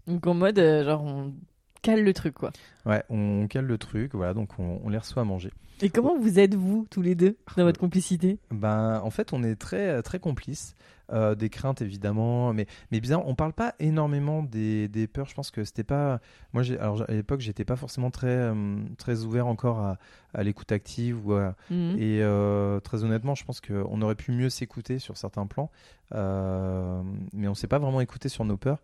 Donc 0.07 0.25
en 0.25 0.33
mode, 0.33 0.57
euh, 0.59 0.83
genre, 0.83 1.03
on 1.03 1.33
cale 1.82 2.03
le 2.03 2.13
truc, 2.13 2.34
quoi. 2.36 2.51
Ouais, 2.86 3.03
on 3.09 3.47
cale 3.47 3.65
le 3.65 3.78
truc, 3.78 4.13
voilà, 4.15 4.34
donc 4.34 4.49
on, 4.59 4.80
on 4.84 4.89
les 4.89 4.97
reçoit 4.97 5.21
à 5.21 5.25
manger. 5.25 5.51
Et 5.82 5.89
comment 5.89 6.17
vous 6.17 6.39
êtes, 6.39 6.55
vous, 6.55 6.88
tous 6.89 7.03
les 7.03 7.13
deux, 7.13 7.38
dans 7.55 7.63
votre 7.63 7.80
complicité? 7.80 8.39
Ben, 8.49 8.99
en 9.03 9.11
fait, 9.11 9.32
on 9.32 9.43
est 9.43 9.55
très, 9.55 10.01
très 10.01 10.19
complices. 10.19 10.75
Euh, 11.13 11.36
des 11.36 11.49
craintes, 11.49 11.82
évidemment. 11.82 12.51
Mais, 12.51 12.65
mais 12.91 12.99
bizarre, 12.99 13.25
on 13.28 13.36
parle 13.36 13.53
pas 13.53 13.75
énormément 13.80 14.43
des, 14.43 14.89
des 14.89 15.07
peurs. 15.07 15.28
Je 15.30 15.36
pense 15.36 15.51
que 15.51 15.63
c'était 15.63 15.86
pas. 15.86 16.19
Moi, 16.51 16.63
alors, 16.82 17.03
à 17.07 17.13
l'époque, 17.13 17.39
j'étais 17.39 17.63
pas 17.63 17.78
forcément 17.78 18.09
très, 18.11 18.28
euh, 18.28 18.75
très 18.97 19.23
ouvert 19.23 19.47
encore 19.47 19.80
à, 19.80 19.99
à 20.34 20.43
l'écoute 20.43 20.71
active. 20.73 21.25
Ou 21.25 21.34
à- 21.34 21.55
Mhm. 21.69 21.95
Et 21.97 22.21
euh, 22.23 22.80
très 22.82 23.03
honnêtement, 23.05 23.36
je 23.36 23.45
pense 23.45 23.61
qu'on 23.61 24.01
aurait 24.01 24.15
pu 24.15 24.32
mieux 24.34 24.49
s'écouter 24.49 24.99
sur 24.99 25.15
certains 25.15 25.45
plans. 25.45 25.69
Euh, 26.15 27.01
mais 27.34 27.47
on 27.47 27.53
s'est 27.55 27.67
pas 27.67 27.80
vraiment 27.80 28.01
écouté 28.01 28.28
sur 28.30 28.43
nos 28.45 28.57
peurs. 28.57 28.82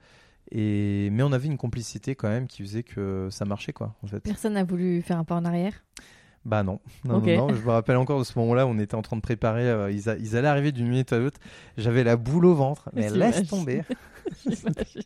Et, 0.52 1.10
mais 1.12 1.24
on 1.24 1.32
avait 1.32 1.48
une 1.48 1.58
complicité 1.58 2.16
quand 2.16 2.30
même 2.30 2.48
qui 2.48 2.62
faisait 2.64 2.84
que 2.84 3.28
ça 3.32 3.46
marchait, 3.46 3.74
quoi, 3.74 3.96
en 4.04 4.08
fait. 4.08 4.20
Personne 4.20 4.54
n'a 4.54 4.64
voulu 4.64 5.02
faire 5.02 5.18
un 5.18 5.24
pas 5.24 5.36
en 5.36 5.46
arrière? 5.46 5.84
Bah 6.46 6.62
non, 6.62 6.82
non, 7.06 7.20
non, 7.22 7.48
non, 7.48 7.54
je 7.56 7.62
me 7.64 7.70
rappelle 7.72 7.96
encore 7.96 8.20
de 8.20 8.26
ce 8.26 8.38
moment-là 8.38 8.68
on 8.68 8.78
était 8.78 8.96
en 8.96 9.02
train 9.02 9.16
de 9.16 9.22
préparer, 9.22 9.64
euh, 9.70 9.90
ils, 9.90 10.10
a- 10.10 10.18
ils 10.18 10.36
allaient 10.36 10.50
arriver 10.50 10.74
d'une 10.74 10.90
minute 10.90 11.14
à 11.14 11.18
l'autre, 11.18 11.40
j'avais 11.78 12.04
la 12.04 12.18
boule 12.18 12.46
au 12.46 12.54
ventre, 12.54 12.90
mais 12.94 13.10
laisse 13.10 13.48
tomber. 13.48 13.84
J'imagine. 14.46 15.02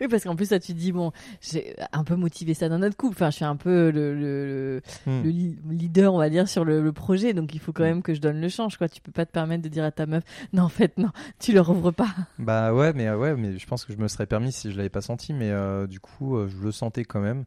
oui, 0.00 0.08
parce 0.08 0.24
qu'en 0.24 0.36
plus, 0.36 0.48
toi, 0.48 0.58
tu 0.58 0.72
te 0.72 0.78
dis, 0.78 0.92
bon, 0.92 1.12
j'ai 1.40 1.74
un 1.92 2.04
peu 2.04 2.14
motivé 2.16 2.54
ça 2.54 2.68
dans 2.68 2.78
notre 2.78 2.96
couple. 2.96 3.14
Enfin, 3.16 3.30
je 3.30 3.36
suis 3.36 3.44
un 3.44 3.56
peu 3.56 3.90
le, 3.90 4.14
le, 4.14 4.46
le- 4.46 4.82
Hmm. 5.06 5.22
le 5.24 5.30
leader, 5.74 6.12
on 6.14 6.18
va 6.18 6.30
dire, 6.30 6.48
sur 6.48 6.64
le, 6.64 6.80
le 6.82 6.92
projet. 6.92 7.32
Donc, 7.34 7.54
il 7.54 7.60
faut 7.60 7.72
quand 7.72 7.82
Mm. 7.82 7.86
même 7.86 8.02
que 8.02 8.14
je 8.14 8.20
donne 8.20 8.40
le 8.40 8.48
change, 8.48 8.76
quoi. 8.78 8.88
Tu 8.88 9.00
peux 9.00 9.12
pas 9.12 9.26
te 9.26 9.32
permettre 9.32 9.62
de 9.62 9.68
dire 9.68 9.84
à 9.84 9.90
ta 9.90 10.06
meuf, 10.06 10.24
non, 10.52 10.64
en 10.64 10.68
fait, 10.68 10.96
non, 10.98 11.10
tu 11.38 11.52
leur 11.52 11.68
ouvres 11.70 11.90
pas. 11.90 12.08
Bah 12.38 12.72
ouais, 12.74 12.92
mais 12.92 13.10
ouais, 13.10 13.34
mais 13.36 13.58
je 13.58 13.66
pense 13.66 13.84
que 13.84 13.92
je 13.92 13.98
me 13.98 14.08
serais 14.08 14.26
permis 14.26 14.52
si 14.52 14.70
je 14.70 14.76
l'avais 14.76 14.88
pas 14.90 15.00
senti, 15.02 15.32
mais 15.32 15.50
euh, 15.50 15.86
du 15.86 15.98
coup, 16.00 16.36
euh, 16.36 16.48
je 16.48 16.56
le 16.58 16.70
sentais 16.72 17.04
quand 17.04 17.20
même 17.20 17.44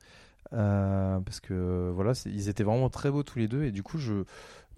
euh, 0.54 1.20
parce 1.22 1.40
que 1.40 1.92
voilà, 1.96 2.12
ils 2.26 2.50
étaient 2.50 2.64
vraiment 2.64 2.90
très 2.90 3.10
beaux 3.12 3.24
tous 3.24 3.40
les 3.40 3.48
deux 3.48 3.64
et 3.64 3.72
du 3.72 3.84
coup, 3.84 3.98
je 3.98 4.24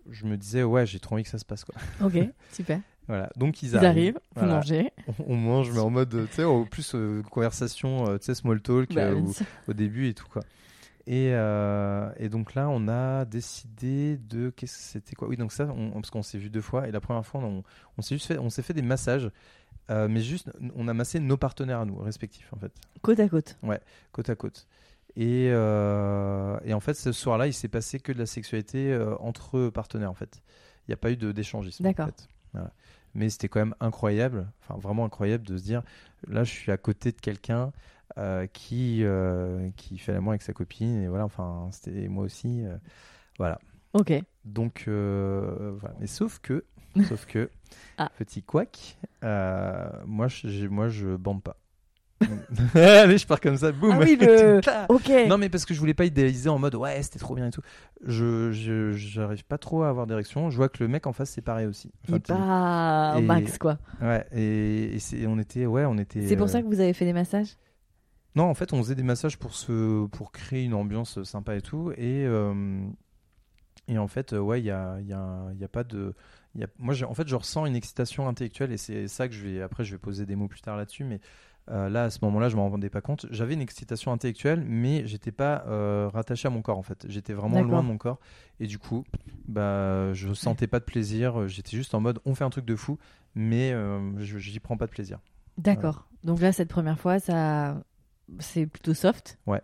je 0.10 0.26
me 0.26 0.36
disais 0.38 0.64
ouais, 0.64 0.86
j'ai 0.86 1.00
trop 1.00 1.16
envie 1.16 1.24
que 1.24 1.30
ça 1.30 1.38
se 1.40 1.46
passe 1.46 1.64
quoi. 1.64 1.76
Ok, 2.06 2.14
super. 2.52 2.80
Voilà, 3.08 3.30
donc 3.36 3.62
ils, 3.64 3.70
Ils 3.72 3.78
arrivent, 3.86 4.20
vous 4.36 4.42
voilà. 4.42 4.56
mangez. 4.56 4.92
On, 5.08 5.14
on 5.34 5.36
mange, 5.36 5.72
mais 5.72 5.80
en 5.80 5.90
mode, 5.90 6.28
tu 6.30 6.36
sais, 6.36 6.44
au 6.44 6.66
plus 6.66 6.96
euh, 6.96 7.22
conversation, 7.24 8.08
euh, 8.08 8.18
tu 8.18 8.26
sais, 8.26 8.36
small 8.36 8.62
talk 8.62 8.94
Bah, 8.94 9.02
euh, 9.02 9.22
au 9.68 9.74
début 9.74 10.08
et 10.08 10.14
tout 10.14 10.28
quoi. 10.32 10.44
Et, 11.06 11.32
et 12.18 12.30
donc 12.30 12.54
là, 12.56 12.70
on 12.70 12.88
a 12.88 13.26
décidé 13.26 14.16
de 14.18 14.52
qu'est-ce 14.52 14.78
que 14.78 14.84
c'était 14.84 15.16
quoi? 15.16 15.28
Oui, 15.28 15.36
donc 15.36 15.52
ça, 15.52 15.66
on- 15.76 15.92
parce 15.92 16.10
qu'on 16.12 16.24
s'est 16.24 16.38
vu 16.38 16.50
deux 16.50 16.62
fois 16.62 16.88
et 16.88 16.92
la 16.92 17.02
première 17.02 17.26
fois, 17.26 17.42
on, 17.42 17.62
on 17.98 18.02
s'est 18.02 18.16
juste 18.16 18.28
fait, 18.28 18.38
on 18.38 18.50
s'est 18.50 18.62
fait 18.62 18.74
des 18.74 18.82
massages, 18.82 19.30
euh, 19.92 20.08
mais 20.08 20.22
juste, 20.22 20.50
on 20.76 20.88
a 20.88 20.94
massé 20.94 21.20
nos 21.20 21.36
partenaires 21.36 21.82
à 21.82 21.86
nous 21.86 21.98
respectifs 21.98 22.54
en 22.54 22.58
fait, 22.58 22.72
Côte 23.02 23.20
à 23.20 23.28
côte. 23.28 23.58
côte 24.14 24.30
à 24.30 24.36
côte. 24.36 24.66
Et, 25.18 25.50
euh, 25.52 26.58
et 26.64 26.74
en 26.74 26.80
fait, 26.80 26.94
ce 26.94 27.12
soir-là, 27.12 27.48
il 27.48 27.54
s'est 27.54 27.68
passé 27.68 28.00
que 28.00 28.14
de 28.14 28.20
la 28.20 28.26
sexualité 28.26 28.94
euh, 28.94 29.16
entre 29.20 29.70
partenaires 29.70 30.10
en 30.10 30.16
fait. 30.16 30.42
Il 30.88 30.92
n'y 30.92 30.94
a 30.94 30.98
pas 30.98 31.12
eu 31.12 31.18
d'échangisme. 31.18 31.84
en 31.86 31.90
D'accord. 31.90 32.06
fait. 32.08 32.28
Voilà. 32.54 32.72
Mais 33.16 33.30
c'était 33.30 33.48
quand 33.48 33.60
même 33.60 33.76
incroyable, 33.80 34.48
enfin 34.62 34.80
vraiment 34.80 35.06
incroyable 35.06 35.46
de 35.46 35.58
se 35.58 35.64
dire, 35.64 35.84
là, 36.28 36.44
je 36.44 36.52
suis 36.52 36.72
à 36.72 36.78
côté 36.78 37.12
de 37.12 37.20
quelqu'un 37.20 37.72
euh, 38.18 38.48
qui 38.48 39.04
euh, 39.04 39.70
qui 39.76 39.98
fait 39.98 40.14
l'amour 40.14 40.32
avec 40.32 40.42
sa 40.42 40.54
copine 40.54 41.02
et 41.02 41.08
voilà, 41.08 41.26
enfin, 41.26 41.70
c'était 41.72 42.08
moi 42.08 42.24
aussi, 42.26 42.64
euh, 42.66 42.78
voilà. 43.38 43.60
Ok. 43.94 44.14
Donc 44.46 44.84
voilà. 44.88 45.96
Mais 46.00 46.08
sauf 46.08 46.40
que, 46.40 46.66
sauf 47.08 47.26
que, 47.26 47.50
Ah. 47.98 48.12
petit 48.18 48.44
couac, 48.44 48.98
moi, 49.22 50.28
je, 50.28 50.68
moi, 50.68 50.90
je 50.90 51.16
bande 51.16 51.44
pas. 51.44 51.58
Allez, 52.76 53.18
je 53.18 53.26
pars 53.28 53.40
comme 53.42 53.58
ça, 53.58 53.72
boum. 53.72 53.92
Ah 53.94 54.00
oui, 54.02 54.18
le- 54.20 54.62
Ok. 54.90 55.12
non, 55.30 55.38
mais 55.38 55.50
parce 55.50 55.66
que 55.66 55.74
je 55.74 55.80
voulais 55.80 55.94
pas 55.94 56.06
idéaliser 56.06 56.50
en 56.50 56.60
mode 56.60 56.76
ouais, 56.76 57.02
c'était 57.04 57.20
trop 57.20 57.36
bien 57.36 57.48
et 57.48 57.52
tout. 57.52 57.62
Je, 58.06 58.52
j'arrive 58.94 59.46
pas 59.46 59.58
trop 59.58 59.84
à 59.84 59.90
avoir 59.90 60.08
d'érection. 60.08 60.50
Je 60.50 60.58
vois 60.58 60.70
que 60.70 60.84
le 60.84 60.88
mec 60.88 61.08
en 61.08 61.14
face, 61.14 61.30
c'est 61.32 61.42
pareil 61.42 61.66
aussi. 61.68 61.92
Il 62.08 62.16
est 62.16 62.32
Enfin, 62.32 62.36
pas 63.12 63.18
au 63.18 63.22
et- 63.22 63.28
max, 63.28 63.58
quoi. 63.58 63.78
Ouais, 64.02 64.26
et, 64.34 64.96
et 64.96 65.00
c'est, 65.00 65.26
on 65.28 65.38
était, 65.40 65.66
ouais, 65.66 65.86
on 65.86 65.98
était. 65.98 66.28
C'est 66.28 66.36
pour 66.36 66.46
euh, 66.46 66.50
ça 66.50 66.62
que 66.62 66.68
vous 66.68 66.80
avez 66.80 66.94
fait 66.94 67.06
des 67.06 67.14
massages? 67.14 67.56
Non, 68.36 68.46
en 68.46 68.54
fait, 68.56 68.74
on 68.74 68.82
faisait 68.82 68.96
des 68.96 69.04
massages 69.04 69.38
pour 69.38 69.54
se, 69.54 70.06
pour 70.08 70.32
créer 70.32 70.64
une 70.64 70.74
ambiance 70.74 71.22
sympa 71.24 71.56
et 71.56 71.62
tout. 71.62 71.92
Et, 71.98 72.26
euh, 72.26 72.82
et 73.88 73.98
en 73.98 74.08
fait, 74.08 74.34
euh, 74.34 74.40
ouais, 74.40 74.60
il 74.62 74.66
y 74.66 74.72
a, 74.72 74.98
il 75.02 75.08
y 75.08 75.14
a, 75.14 75.48
il 75.54 75.60
y 75.60 75.64
a 75.64 75.68
pas 75.68 75.84
de, 75.84 76.16
il 76.56 76.62
y 76.62 76.64
a, 76.64 76.68
moi, 76.80 76.96
en 77.08 77.14
fait, 77.14 77.28
je 77.28 77.36
ressens 77.36 77.66
une 77.66 77.76
excitation 77.76 78.28
intellectuelle 78.28 78.72
et 78.72 78.78
c'est 78.78 79.08
ça 79.08 79.28
que 79.28 79.34
je 79.34 79.46
vais, 79.46 79.62
après, 79.62 79.84
je 79.84 79.92
vais 79.92 79.98
poser 80.00 80.26
des 80.26 80.36
mots 80.36 80.48
plus 80.48 80.62
tard 80.62 80.78
là-dessus, 80.78 81.04
mais. 81.04 81.20
Euh, 81.72 81.90
là, 81.90 82.04
à 82.06 82.10
ce 82.10 82.20
moment-là, 82.24 82.50
je 82.50 82.56
m'en 82.56 82.70
rendais 82.70 82.90
pas 82.90 83.02
compte. 83.02 83.26
J'avais 83.32 83.54
une 83.54 83.62
excitation 83.62 84.12
intellectuelle, 84.12 84.64
mais 84.68 85.06
j'étais 85.08 85.32
pas 85.32 85.64
euh, 85.68 86.10
rattaché 86.14 86.48
à 86.48 86.52
mon 86.52 86.62
corps 86.62 86.78
en 86.78 86.84
fait. 86.84 87.06
J'étais 87.10 87.34
vraiment 87.34 87.56
loin 87.72 87.82
de 87.84 87.88
mon 87.88 87.98
corps, 87.98 88.20
et 88.60 88.68
du 88.68 88.80
coup, 88.80 89.04
bah, 89.48 90.14
je 90.14 90.34
sentais 90.34 90.68
pas 90.68 90.80
de 90.80 90.86
plaisir. 90.86 91.48
J'étais 91.48 91.78
juste 91.78 91.94
en 91.94 92.00
mode, 92.02 92.20
on 92.26 92.36
fait 92.36 92.44
un 92.44 92.50
truc 92.50 92.66
de 92.66 92.76
fou, 92.76 92.98
mais 93.36 93.72
euh, 93.72 94.00
je- 94.20 94.38
j'y 94.38 94.60
prends 94.60 94.78
pas 94.78 94.86
de 94.88 94.92
plaisir. 94.92 95.20
D'accord. 95.58 96.08
Donc 96.24 96.40
là, 96.42 96.52
cette 96.52 96.70
première 96.70 97.00
fois, 97.00 97.20
ça, 97.20 97.82
c'est 98.40 98.66
plutôt 98.66 98.94
soft. 98.94 99.38
Ouais. 99.46 99.62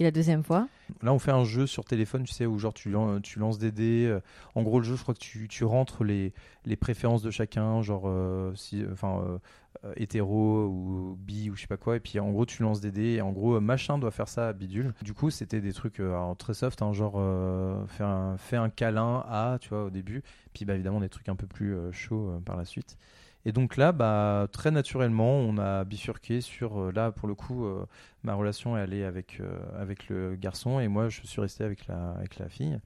Et 0.00 0.04
la 0.04 0.10
deuxième 0.10 0.42
fois 0.42 0.68
Là, 1.02 1.12
on 1.14 1.18
fait 1.20 1.30
un 1.30 1.44
jeu 1.44 1.66
sur 1.66 1.84
téléphone, 1.84 2.24
tu 2.24 2.32
sais, 2.34 2.46
où 2.46 2.58
genre 2.58 2.74
tu, 2.74 2.94
tu 3.22 3.38
lances 3.38 3.58
des 3.58 3.70
dés. 3.70 4.06
euh, 4.06 4.20
En 4.56 4.62
gros, 4.62 4.80
le 4.80 4.84
jeu, 4.84 4.96
je 4.96 5.02
crois 5.02 5.14
que 5.14 5.20
tu, 5.20 5.46
tu 5.48 5.64
rentres 5.64 6.02
les, 6.02 6.32
les 6.64 6.76
préférences 6.76 7.22
de 7.22 7.30
chacun, 7.30 7.80
genre 7.80 8.04
euh, 8.06 8.52
si, 8.56 8.84
enfin, 8.92 9.22
euh, 9.24 9.38
euh, 9.84 9.92
hétéro 9.96 10.66
ou 10.66 11.16
bi 11.18 11.48
ou 11.48 11.54
je 11.54 11.60
sais 11.62 11.66
pas 11.68 11.76
quoi. 11.76 11.96
Et 11.96 12.00
puis 12.00 12.18
en 12.18 12.30
gros, 12.32 12.44
tu 12.44 12.62
lances 12.62 12.80
des 12.80 12.90
dés. 12.90 13.14
Et 13.14 13.20
en 13.22 13.30
gros, 13.30 13.60
machin 13.60 13.96
doit 13.98 14.10
faire 14.10 14.28
ça 14.28 14.48
à 14.48 14.52
bidule. 14.52 14.92
Du 15.02 15.14
coup, 15.14 15.30
c'était 15.30 15.60
des 15.60 15.72
trucs 15.72 16.02
très 16.38 16.54
soft, 16.54 16.82
hein, 16.82 16.92
genre 16.92 17.14
euh, 17.16 17.86
faire 17.86 18.08
un, 18.08 18.36
fais 18.36 18.56
un 18.56 18.70
câlin 18.70 19.24
à, 19.28 19.58
tu 19.60 19.68
vois, 19.68 19.84
au 19.84 19.90
début. 19.90 20.22
Puis 20.54 20.64
bah, 20.64 20.74
évidemment, 20.74 21.00
des 21.00 21.08
trucs 21.08 21.28
un 21.28 21.36
peu 21.36 21.46
plus 21.46 21.76
chauds 21.92 22.40
par 22.44 22.56
la 22.56 22.64
suite. 22.64 22.98
Et 23.46 23.52
donc 23.52 23.76
là, 23.76 23.92
bah, 23.92 24.48
très 24.52 24.70
naturellement, 24.70 25.36
on 25.36 25.58
a 25.58 25.84
bifurqué 25.84 26.40
sur, 26.40 26.80
euh, 26.80 26.92
là, 26.92 27.12
pour 27.12 27.28
le 27.28 27.34
coup, 27.34 27.66
euh, 27.66 27.84
ma 28.22 28.34
relation 28.34 28.76
est 28.78 29.04
avec, 29.04 29.38
euh, 29.40 29.58
avec 29.78 30.08
le 30.08 30.34
garçon 30.34 30.80
et 30.80 30.88
moi, 30.88 31.08
je 31.08 31.20
suis 31.24 31.40
resté 31.40 31.62
avec 31.62 31.86
la, 31.86 32.12
avec 32.12 32.38
la 32.38 32.48
fille. 32.48 32.78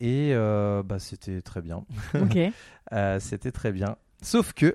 Et 0.00 0.30
euh, 0.32 0.82
bah, 0.82 0.98
c'était 0.98 1.42
très 1.42 1.62
bien. 1.62 1.84
Ok. 2.14 2.36
Euh, 2.92 3.20
c'était 3.20 3.52
très 3.52 3.70
bien. 3.70 3.94
Sauf 4.20 4.52
que, 4.52 4.74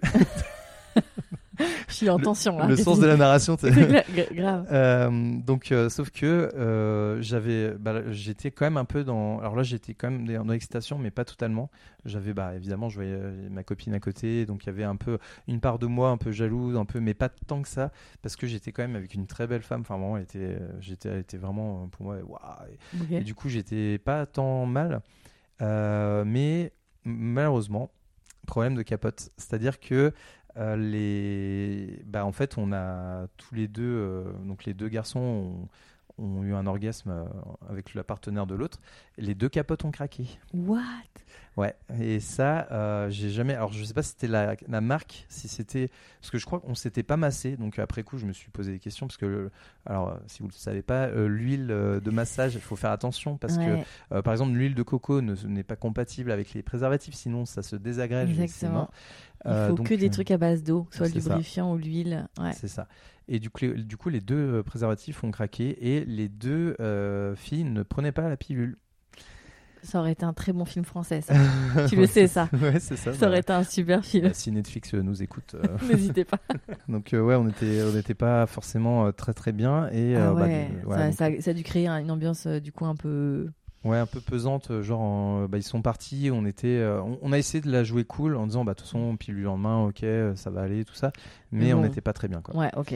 Je 1.88 1.94
suis 1.94 2.10
en 2.10 2.18
tension 2.20 2.58
là. 2.58 2.68
le 2.68 2.76
sens 2.76 3.00
de 3.00 3.06
la 3.06 3.18
narration, 3.18 3.56
grave. 4.34 4.68
Euh, 4.72 5.10
donc, 5.40 5.72
euh, 5.72 5.90
sauf 5.90 6.10
que 6.12 6.26
euh, 6.26 7.22
j'avais, 7.22 7.72
bah, 7.72 8.12
j'étais 8.12 8.52
quand 8.52 8.66
même 8.66 8.78
un 8.78 8.86
peu 8.86 9.04
dans. 9.04 9.40
Alors 9.40 9.56
là, 9.56 9.64
j'étais 9.64 9.94
quand 9.94 10.10
même 10.12 10.26
dans 10.28 10.52
l'excitation, 10.52 10.98
mais 10.98 11.12
pas 11.12 11.26
totalement. 11.26 11.70
J'avais, 12.06 12.34
bah, 12.34 12.56
évidemment, 12.56 12.90
je 12.90 12.96
voyais 12.96 13.16
euh, 13.16 13.50
ma 13.50 13.64
copine 13.64 13.94
à 13.94 14.00
côté, 14.00 14.46
donc 14.46 14.64
il 14.64 14.68
y 14.68 14.70
avait 14.70 14.84
un 14.84 14.96
peu 14.96 15.18
une 15.48 15.60
part 15.60 15.80
de 15.80 15.88
moi 15.88 16.10
un 16.10 16.18
peu 16.18 16.32
jalouse, 16.32 16.76
un 16.78 16.86
peu, 16.86 17.00
mais 17.00 17.14
pas 17.14 17.30
tant 17.30 17.62
que 17.62 17.68
ça, 17.68 17.92
parce 18.22 18.36
que 18.36 18.48
j'étais 18.48 18.72
quand 18.72 18.84
même 18.84 18.96
avec 18.96 19.14
une 19.14 19.28
très 19.28 19.48
belle 19.48 19.62
femme. 19.64 19.82
Enfin, 19.82 19.98
vraiment, 19.98 20.18
elle 20.18 20.24
était, 20.24 20.40
euh, 20.40 20.70
j'étais, 20.80 21.10
elle 21.10 21.20
était 21.20 21.38
vraiment 21.38 21.88
pour 21.90 22.06
moi, 22.06 22.18
waouh. 22.24 23.10
Et- 23.12 23.22
du 23.22 23.34
coup, 23.36 23.50
j'étais 23.50 23.98
pas 23.98 24.26
tant 24.26 24.66
mal, 24.66 25.02
mais 25.60 26.72
malheureusement, 27.04 27.90
problème 28.46 28.76
de 28.76 28.82
capote. 28.84 29.30
C'est-à-dire 29.38 29.80
que 29.80 30.14
euh, 30.58 30.76
les, 30.78 32.02
bah, 32.06 32.26
en 32.26 32.32
fait, 32.32 32.58
on 32.58 32.72
a 32.72 33.28
tous 33.38 33.56
les 33.56 33.68
deux, 33.68 33.84
euh, 33.84 34.32
donc 34.46 34.66
les 34.66 34.74
deux 34.74 34.88
garçons, 34.90 35.68
ont- 36.18 36.44
eu 36.44 36.54
un 36.54 36.66
orgasme 36.68 37.10
euh, 37.10 37.26
avec 37.70 37.94
la 37.94 38.04
partenaire 38.04 38.46
de 38.48 38.56
l'autre, 38.56 38.80
les 39.18 39.36
deux 39.36 39.50
capotes 39.50 39.84
ont 39.86 39.92
craqué. 39.92 40.28
What? 40.54 40.80
Ouais, 41.58 41.74
et 42.02 42.20
ça, 42.20 42.68
euh, 42.72 43.10
j'ai 43.10 43.30
jamais. 43.30 43.54
Alors, 43.54 43.72
je 43.72 43.82
sais 43.84 43.94
pas 43.94 44.04
si 44.04 44.10
c'était 44.10 44.28
la, 44.28 44.58
la 44.68 44.82
marque, 44.82 45.26
si 45.30 45.48
c'était. 45.48 45.90
Parce 46.20 46.30
que 46.30 46.38
je 46.38 46.46
crois 46.46 46.60
qu'on 46.60 46.76
s'était 46.76 47.02
pas 47.04 47.16
massé. 47.16 47.56
Donc, 47.56 47.80
après 47.80 48.04
coup, 48.04 48.18
je 48.18 48.26
me 48.26 48.34
suis 48.34 48.52
posé 48.52 48.74
des 48.74 48.80
questions. 48.80 49.08
Parce 49.08 49.16
que, 49.16 49.50
alors, 49.86 50.10
euh, 50.10 50.16
si 50.28 50.40
vous 50.42 50.48
ne 50.48 50.52
le 50.52 50.58
savez 50.58 50.82
pas, 50.82 51.06
euh, 51.08 51.28
l'huile 51.28 51.68
de 51.68 52.12
massage, 52.12 52.56
il 52.56 52.62
faut 52.62 52.76
faire 52.76 52.92
attention. 52.92 53.38
Parce 53.38 53.56
Ouais, 53.56 53.84
que, 54.12 54.16
euh, 54.16 54.22
par 54.22 54.34
exemple, 54.34 54.52
l'huile 54.52 54.76
de 54.76 54.84
coco 54.84 55.22
ne- 55.22 55.36
n'est 55.48 55.64
pas 55.64 55.78
compatible 55.78 56.30
avec 56.32 56.54
les 56.54 56.62
préservatifs. 56.62 57.16
Sinon, 57.16 57.46
ça 57.46 57.64
se 57.64 57.78
désagrège. 57.78 58.38
Exactement. 58.38 58.90
Il 59.46 59.52
faut 59.70 59.76
donc, 59.76 59.88
que 59.88 59.94
des 59.94 60.10
trucs 60.10 60.32
à 60.32 60.38
base 60.38 60.62
d'eau, 60.64 60.88
soit 60.92 61.08
ça. 61.08 61.14
lubrifiant 61.16 61.72
ou 61.74 61.78
l'huile. 61.78 62.28
Ouais. 62.40 62.52
C'est 62.54 62.68
ça. 62.68 62.88
Et 63.28 63.40
du 63.40 63.50
coup, 63.50 63.62
les, 63.66 63.74
du 63.84 63.98
coup, 63.98 64.10
les 64.10 64.22
deux 64.22 64.36
euh, 64.36 64.64
préservatifs 64.64 65.24
ont 65.24 65.32
craqué. 65.32 65.78
Et 65.98 66.06
les 66.06 66.30
deux 66.30 66.76
euh, 66.80 67.36
filles 67.36 67.64
ne 67.64 67.84
prenaient 67.84 68.12
pas 68.12 68.30
la 68.30 68.38
pilule. 68.38 68.78
Ça 69.82 70.00
aurait 70.00 70.14
été 70.14 70.26
un 70.26 70.34
très 70.34 70.52
bon 70.52 70.66
film 70.66 70.84
français, 70.84 71.22
ça. 71.22 71.36
tu 71.90 71.96
le 71.96 72.08
sais, 72.08 72.28
ça. 72.28 72.50
ouais, 72.62 72.80
c'est 72.80 72.96
ça. 72.96 73.14
Ça 73.14 73.28
aurait 73.28 73.36
bah, 73.36 73.40
été 73.40 73.54
un 73.54 73.64
super 73.64 74.04
film. 74.04 74.28
bah, 74.28 74.34
si 74.34 74.52
Netflix 74.52 74.94
euh, 74.96 75.02
nous 75.04 75.22
écoute. 75.22 75.56
euh, 75.56 75.78
N'hésitez 75.88 76.26
pas. 76.26 76.40
Donc 76.88 77.14
euh, 77.14 77.22
ouais, 77.22 77.36
on 77.36 77.48
était 77.48 77.84
on 77.84 77.92
n'était 77.94 78.16
pas 78.16 78.48
forcément 78.48 79.06
euh, 79.06 79.12
très 79.12 79.34
très 79.34 79.52
bien 79.52 79.88
et 79.92 80.16
Ah 80.16 80.34
bah, 80.34 80.46
ouais, 80.46 80.70
du- 80.82 80.86
ouais, 80.88 80.96
ça, 80.96 81.06
donc, 81.30 81.36
ça- 81.38 81.42
ça 81.42 81.52
a 81.52 81.54
dû 81.54 81.62
créer 81.64 81.86
un- 81.88 82.00
une 82.00 82.10
ambiance 82.10 82.48
du 82.48 82.72
coup 82.72 82.86
un 82.86 82.96
peu. 82.96 83.48
Ouais, 83.86 83.98
un 83.98 84.06
peu 84.06 84.20
pesante. 84.20 84.72
euh, 84.72 84.82
Genre 84.84 85.00
en- 85.02 85.48
bah, 85.48 85.58
ils 85.58 85.64
sont 85.64 85.82
partis, 85.82 86.30
on 86.34 86.46
était, 86.46 86.68
euh, 86.68 87.02
on, 87.02 87.18
on 87.22 87.32
a 87.32 87.38
essayé 87.38 87.62
de 87.62 87.72
la 87.72 87.84
jouer 87.86 88.04
cool 88.04 88.36
en 88.36 88.46
disant 88.48 88.66
bah 88.66 88.74
de 88.74 88.78
toute 88.80 88.88
façon 88.88 89.16
puis 89.18 89.32
le 89.32 89.42
lendemain, 89.44 89.86
ok, 89.86 90.04
euh, 90.04 90.36
ça 90.36 90.50
va 90.50 90.62
aller 90.62 90.84
tout 90.86 90.96
ça, 90.96 91.12
mais 91.52 91.68
Mais 91.68 91.74
on 91.74 91.82
n'était 91.84 92.02
pas 92.02 92.14
très 92.14 92.28
bien 92.28 92.42
quoi. 92.42 92.56
Ouais, 92.56 92.72
ok. 92.76 92.94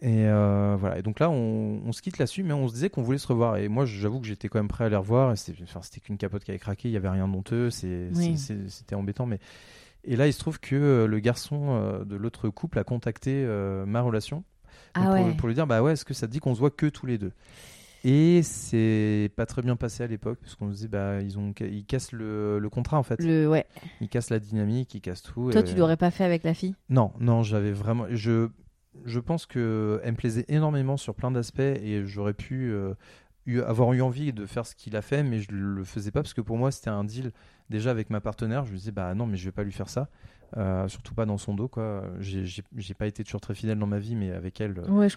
Et 0.00 0.26
euh, 0.28 0.76
voilà. 0.78 0.98
Et 0.98 1.02
donc 1.02 1.18
là, 1.18 1.28
on, 1.28 1.82
on 1.84 1.90
se 1.90 2.02
quitte 2.02 2.18
là-dessus, 2.18 2.44
mais 2.44 2.52
on 2.52 2.68
se 2.68 2.72
disait 2.74 2.88
qu'on 2.88 3.02
voulait 3.02 3.18
se 3.18 3.26
revoir. 3.26 3.56
Et 3.56 3.66
moi, 3.66 3.84
j'avoue 3.84 4.20
que 4.20 4.26
j'étais 4.28 4.48
quand 4.48 4.60
même 4.60 4.68
prêt 4.68 4.84
à 4.84 4.88
les 4.88 4.94
revoir. 4.94 5.32
Et 5.32 5.36
c'était, 5.36 5.60
enfin, 5.64 5.80
c'était 5.82 5.98
qu'une 5.98 6.16
capote 6.18 6.44
qui 6.44 6.52
avait 6.52 6.60
craqué. 6.60 6.88
Il 6.88 6.92
y 6.92 6.96
avait 6.96 7.08
rien 7.08 7.26
d'honteux. 7.26 7.68
Oui. 7.82 8.38
c'était 8.38 8.94
embêtant, 8.94 9.26
mais. 9.26 9.40
Et 10.04 10.14
là, 10.14 10.28
il 10.28 10.32
se 10.32 10.38
trouve 10.38 10.60
que 10.60 10.76
euh, 10.76 11.06
le 11.08 11.18
garçon 11.18 11.70
euh, 11.70 12.04
de 12.04 12.14
l'autre 12.14 12.48
couple 12.48 12.78
a 12.78 12.84
contacté 12.84 13.42
euh, 13.44 13.84
ma 13.86 14.00
relation 14.00 14.44
Ah 14.94 15.06
pour, 15.06 15.36
pour 15.36 15.48
lui 15.48 15.54
dire 15.56 15.66
bah 15.66 15.82
ouais 15.82 15.94
est-ce 15.94 16.04
que 16.04 16.14
ça 16.14 16.28
te 16.28 16.32
dit 16.32 16.38
qu'on 16.38 16.54
se 16.54 16.60
voit 16.60 16.70
que 16.70 16.86
tous 16.86 17.04
les 17.06 17.18
deux? 17.18 17.32
Et 18.04 18.42
c'est 18.42 19.30
pas 19.36 19.46
très 19.46 19.62
bien 19.62 19.76
passé 19.76 20.02
à 20.02 20.06
l'époque 20.06 20.38
parce 20.40 20.54
qu'on 20.54 20.72
se 20.72 20.78
dit 20.78 20.88
bah 20.88 21.20
ils 21.20 21.38
ont 21.38 21.52
ils 21.60 21.84
cassent 21.84 22.12
le, 22.12 22.58
le 22.58 22.68
contrat 22.70 22.98
en 22.98 23.02
fait. 23.02 23.22
Le, 23.22 23.48
ouais. 23.48 23.66
ils 24.00 24.08
cassent 24.08 24.30
la 24.30 24.38
dynamique 24.38 24.94
ils 24.94 25.00
cassent 25.00 25.22
tout 25.22 25.50
Toi, 25.50 25.60
et- 25.60 25.64
tu 25.64 25.74
l'aurais 25.76 25.96
pas 25.96 26.10
fait 26.10 26.24
avec 26.24 26.44
la 26.44 26.54
fille? 26.54 26.74
Non 26.88 27.12
non 27.20 27.42
j'avais 27.42 27.72
vraiment 27.72 28.06
je 28.10 28.48
je 29.04 29.20
pense 29.20 29.46
que 29.46 30.00
elle 30.04 30.12
me 30.12 30.16
plaisait 30.16 30.44
énormément 30.48 30.96
sur 30.96 31.14
plein 31.14 31.30
d'aspects 31.30 31.60
et 31.60 32.02
j'aurais 32.06 32.34
pu 32.34 32.70
euh, 32.72 32.94
eu- 33.46 33.60
avoir 33.60 33.92
eu 33.92 34.00
envie 34.02 34.32
de 34.32 34.46
faire 34.46 34.66
ce 34.66 34.74
qu'il 34.74 34.96
a 34.96 35.02
fait 35.02 35.22
mais 35.22 35.40
je 35.40 35.50
le 35.52 35.84
faisais 35.84 36.10
pas 36.10 36.22
parce 36.22 36.34
que 36.34 36.40
pour 36.40 36.56
moi 36.56 36.70
c'était 36.70 36.90
un 36.90 37.04
deal. 37.04 37.32
Déjà 37.70 37.90
avec 37.90 38.10
ma 38.10 38.20
partenaire 38.20 38.64
je 38.64 38.72
me 38.72 38.76
disais 38.76 38.92
bah 38.92 39.14
non 39.14 39.26
mais 39.26 39.36
je 39.36 39.44
vais 39.44 39.52
pas 39.52 39.62
lui 39.64 39.72
faire 39.72 39.88
ça 39.88 40.08
Euh, 40.56 40.88
surtout 40.88 41.12
pas 41.14 41.26
dans 41.26 41.36
son 41.36 41.52
dos 41.52 41.68
quoi 41.68 42.04
j'ai 42.20 42.94
pas 42.96 43.06
été 43.06 43.22
toujours 43.22 43.42
très 43.42 43.54
fidèle 43.54 43.78
dans 43.78 43.86
ma 43.86 43.98
vie 43.98 44.16
mais 44.16 44.32
avec 44.32 44.62
elle 44.62 44.78
euh, 44.78 44.88
Ouais, 44.88 45.08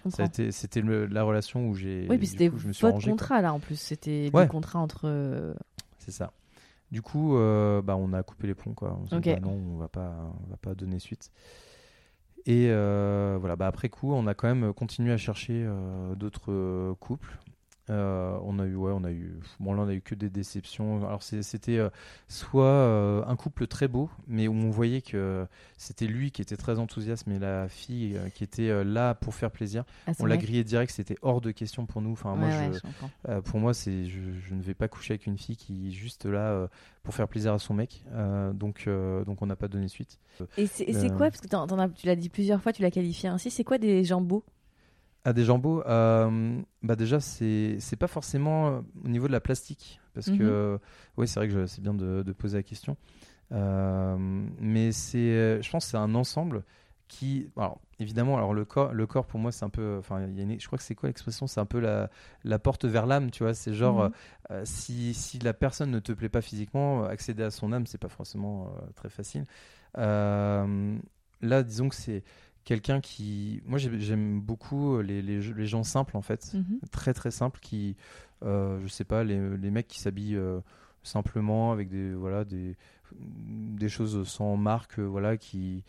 c'était 0.51 0.81
la 0.81 1.23
relation 1.23 1.69
où 1.69 1.73
j'ai. 1.73 2.05
Oui, 2.09 2.17
puis 2.17 2.27
c'était 2.27 2.49
coup, 2.49 2.57
je 2.57 2.67
me 2.67 2.73
suis 2.73 2.81
votre 2.81 2.95
rangé, 2.95 3.05
quoi. 3.05 3.11
contrat 3.13 3.41
là 3.41 3.53
en 3.53 3.59
plus. 3.59 3.79
C'était 3.79 4.29
Ouais. 4.33 4.43
le 4.43 4.49
contrat 4.49 4.79
entre. 4.79 5.03
euh, 5.05 5.53
C'est 5.99 6.11
ça. 6.11 6.33
Du 6.91 7.01
coup, 7.01 7.37
euh, 7.37 7.81
bah, 7.81 7.95
on 7.95 8.11
a 8.11 8.21
coupé 8.23 8.47
les 8.47 8.53
ponts, 8.55 8.73
quoi. 8.73 8.99
On 9.01 9.07
s'est 9.07 9.19
dit, 9.21 9.31
bah 9.33 9.39
non, 9.39 9.51
on 9.53 9.77
va 9.77 9.87
pas, 9.87 10.13
on 10.45 10.49
va 10.49 10.57
pas 10.57 10.75
donner 10.75 10.99
suite. 10.99 11.31
Et 12.45 12.67
euh, 12.69 13.37
voilà, 13.39 13.55
bah, 13.55 13.67
après 13.67 13.87
coup, 13.87 14.11
on 14.13 14.27
a 14.27 14.33
quand 14.33 14.53
même 14.53 14.73
continué 14.73 15.13
à 15.13 15.17
chercher 15.17 15.65
d'autres 16.17 16.93
couples. 16.99 17.37
Euh, 17.91 18.37
on 18.43 18.57
a 18.59 18.65
eu, 18.65 18.75
ouais, 18.75 18.91
on 18.95 19.03
a 19.03 19.11
eu, 19.11 19.33
bon 19.59 19.73
là, 19.73 19.81
on 19.83 19.87
a 19.89 19.93
eu 19.93 20.01
que 20.01 20.15
des 20.15 20.29
déceptions. 20.29 21.05
Alors 21.05 21.21
c'était 21.23 21.77
euh, 21.77 21.89
soit 22.29 22.63
euh, 22.65 23.21
un 23.27 23.35
couple 23.35 23.67
très 23.67 23.87
beau, 23.87 24.09
mais 24.27 24.47
où 24.47 24.53
on 24.53 24.69
voyait 24.69 25.01
que 25.01 25.45
c'était 25.77 26.07
lui 26.07 26.31
qui 26.31 26.41
était 26.41 26.55
très 26.55 26.79
enthousiaste, 26.79 27.27
mais 27.27 27.37
la 27.37 27.67
fille 27.67 28.17
qui 28.33 28.43
était 28.45 28.83
là 28.85 29.13
pour 29.13 29.35
faire 29.35 29.51
plaisir. 29.51 29.83
son 30.07 30.23
On 30.23 30.25
l'a 30.25 30.37
grillé 30.37 30.63
direct, 30.63 30.91
c'était 30.91 31.17
hors 31.21 31.41
de 31.41 31.51
question 31.51 31.85
pour 31.85 32.01
nous. 32.01 32.13
Enfin, 32.13 32.35
moi, 32.35 32.47
Ouais, 32.47 32.53
je, 32.53 32.71
ouais, 32.71 32.77
je 32.77 32.79
comprends. 32.81 33.41
pour 33.41 33.59
moi, 33.59 33.73
c'est 33.73 34.05
je, 34.05 34.19
je 34.47 34.53
ne 34.55 34.61
vais 34.61 34.73
pas 34.73 34.87
coucher 34.87 35.13
avec 35.15 35.27
une 35.27 35.37
fille 35.37 35.57
qui 35.57 35.89
est 35.89 35.91
juste 35.91 36.25
là 36.25 36.67
pour 37.03 37.13
faire 37.13 37.27
plaisir 37.27 37.53
à 37.53 37.59
son 37.59 37.73
mec. 37.73 38.03
Donc, 38.53 38.87
donc 39.25 39.41
on 39.41 39.45
n'a 39.45 39.55
pas 39.57 39.67
donné 39.67 39.87
suite. 39.89 40.17
Et 40.57 40.67
c'est 40.67 41.09
quoi 41.09 41.29
Parce 41.29 41.41
que 41.41 41.53
as- 41.55 41.89
tu 41.95 42.07
l'as 42.07 42.15
dit 42.15 42.29
plusieurs 42.29 42.61
fois, 42.61 42.71
tu 42.71 42.81
l'as 42.81 42.91
qualifié 42.91 43.27
ainsi. 43.29 43.51
C'est 43.51 43.63
quoi 43.65 43.77
des 43.77 44.03
jambos 44.03 44.43
À 45.23 45.33
des 45.33 45.45
jambos, 45.45 45.83
euh, 45.85 46.59
bah 46.81 46.95
déjà 46.95 47.19
c'est 47.19 47.77
pas 47.99 48.07
forcément 48.07 48.69
euh, 48.69 48.81
au 49.05 49.07
niveau 49.07 49.27
de 49.27 49.31
la 49.31 49.39
plastique 49.39 49.99
parce 50.15 50.31
Mhm. 50.31 50.37
que 50.39 50.79
oui 51.17 51.27
c'est 51.27 51.39
vrai 51.39 51.47
que 51.47 51.67
c'est 51.67 51.81
bien 51.81 51.93
de, 51.93 52.23
de 52.23 52.33
poser 52.33 52.57
la 52.57 52.63
question, 52.63 52.97
Euh, 53.51 54.15
mais 54.59 54.91
c'est 54.91 55.61
je 55.61 55.69
pense 55.69 55.85
que 55.85 55.91
c'est 55.91 55.97
un 55.97 56.15
ensemble 56.15 56.63
qui 57.07 57.49
alors 57.57 57.79
évidemment 57.99 58.37
alors 58.37 58.53
le 58.53 58.65
corps 58.65 58.93
le 58.93 59.05
corps 59.05 59.25
pour 59.27 59.39
moi 59.39 59.51
c'est 59.51 59.65
un 59.65 59.69
peu 59.69 59.97
enfin 59.99 60.21
y 60.21 60.39
a 60.39 60.43
une- 60.43 60.59
je 60.59 60.65
crois 60.65 60.77
que 60.79 60.83
c'est 60.83 60.95
quoi 60.95 61.09
l'expression? 61.09 61.45
C'est 61.47 61.59
un 61.59 61.65
peu 61.67 61.79
la, 61.79 62.09
la 62.45 62.57
porte 62.59 62.85
vers 62.85 63.05
l'âme 63.05 63.29
tu 63.29 63.43
vois? 63.43 63.53
C'est 63.53 63.73
genre 63.73 64.05
Mhm. 64.05 64.11
euh, 64.51 64.61
si, 64.65 65.13
si 65.13 65.37
la 65.39 65.53
personne 65.53 65.91
ne 65.91 65.99
te 65.99 66.13
plaît 66.13 66.29
pas 66.29 66.41
physiquement, 66.41 67.03
accéder 67.05 67.43
à 67.43 67.51
son 67.51 67.73
âme, 67.73 67.85
c'est 67.85 67.99
pas 67.99 68.09
forcément 68.09 68.73
très 68.95 69.09
facile. 69.09 69.45
Là, 71.41 71.63
disons 71.63 71.89
que 71.89 71.95
c'est 71.95 72.23
quelqu'un 72.63 72.99
qui. 73.01 73.61
Moi, 73.65 73.77
j'ai- 73.79 73.99
j'aime 73.99 74.39
beaucoup 74.41 74.99
les, 75.01 75.21
les, 75.21 75.39
les 75.41 75.65
gens 75.65 75.83
simples, 75.83 76.15
en 76.17 76.21
fait. 76.21 76.53
Mhm. 76.53 76.79
Très, 76.91 77.13
très 77.13 77.31
simples, 77.31 77.59
qui. 77.61 77.95
euh, 78.43 78.79
je 78.81 78.87
sais 78.87 79.03
pas, 79.05 79.23
les, 79.23 79.57
les 79.57 79.71
mecs 79.71 79.87
qui 79.87 79.99
s'habillent 79.99 80.35
euh, 80.35 80.59
simplement 81.03 81.71
avec 81.71 81.89
des, 81.89 82.13
voilà, 82.13 82.43
des, 82.45 82.75
des 83.15 83.89
choses 83.89 84.27
sans 84.27 84.57
marque, 84.57 84.99
euh, 84.99 85.03
voilà, 85.03 85.37
qui. 85.37 85.83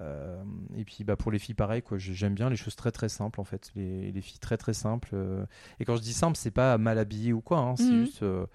euh, 0.00 0.42
et 0.76 0.84
puis 0.84 1.04
bah, 1.04 1.16
pour 1.16 1.30
les 1.32 1.38
filles 1.38 1.54
pareil 1.54 1.80
quoi 1.80 1.96
j'ai- 1.96 2.12
j'aime 2.12 2.34
bien 2.34 2.50
les 2.50 2.56
choses 2.56 2.74
très 2.74 2.90
très 2.90 3.08
simples 3.08 3.40
en 3.40 3.44
fait 3.44 3.70
les, 3.76 4.10
les 4.10 4.20
filles 4.20 4.40
très 4.40 4.56
très 4.56 4.74
simples 4.74 5.10
euh, 5.14 5.46
et 5.78 5.84
quand 5.84 5.94
je 5.96 6.02
dis 6.02 6.12
simple 6.12 6.36
c'est 6.36 6.50
pas 6.50 6.76
mal 6.76 6.98
habillé 6.98 7.32
ou 7.32 7.40
quoi 7.40 7.60
hein, 7.60 7.76
c'est 7.76 7.84
Mhm. 7.92 8.04
juste 8.04 8.22
euh, 8.24 8.46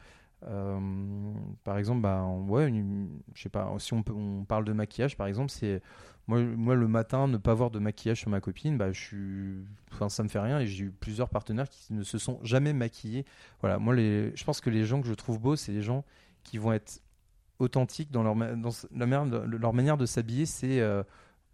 euh, 0.45 0.79
par 1.63 1.77
exemple 1.77 2.01
bah 2.01 2.25
ouais 2.47 2.67
une- 2.67 3.21
je 3.33 3.43
sais 3.43 3.49
pas 3.49 3.73
si 3.79 3.93
on, 3.93 4.03
peut- 4.03 4.13
on 4.13 4.43
parle 4.43 4.65
de 4.65 4.73
maquillage 4.73 5.15
par 5.15 5.27
exemple 5.27 5.49
c'est 5.51 5.81
moi, 6.39 6.75
le 6.75 6.87
matin 6.87 7.27
ne 7.27 7.37
pas 7.37 7.51
avoir 7.51 7.71
de 7.71 7.79
maquillage 7.79 8.19
sur 8.19 8.29
ma 8.29 8.39
copine 8.39 8.77
bah 8.77 8.91
je 8.91 8.99
suis 8.99 9.65
enfin 9.91 10.09
ça 10.09 10.23
me 10.23 10.29
fait 10.29 10.39
rien 10.39 10.59
et 10.59 10.67
j'ai 10.67 10.85
eu 10.85 10.91
plusieurs 10.91 11.29
partenaires 11.29 11.69
qui 11.69 11.93
ne 11.93 12.03
se 12.03 12.17
sont 12.17 12.39
jamais 12.43 12.73
maquillés. 12.73 13.25
Voilà. 13.61 13.79
Moi 13.79 13.95
je 13.95 14.43
pense 14.43 14.61
que 14.61 14.69
les 14.69 14.83
gens 14.85 15.01
que 15.01 15.07
je 15.07 15.13
trouve 15.13 15.39
beaux 15.39 15.55
c'est 15.55 15.71
les 15.71 15.81
gens 15.81 16.03
qui 16.43 16.57
vont 16.57 16.73
être 16.73 17.01
authentiques 17.59 18.11
dans 18.11 18.23
leur 18.23 18.35
leur 18.35 19.73
manière 19.73 19.97
de 19.97 20.05
s'habiller 20.05 20.45
c'est 20.45 20.79
euh, 20.79 21.03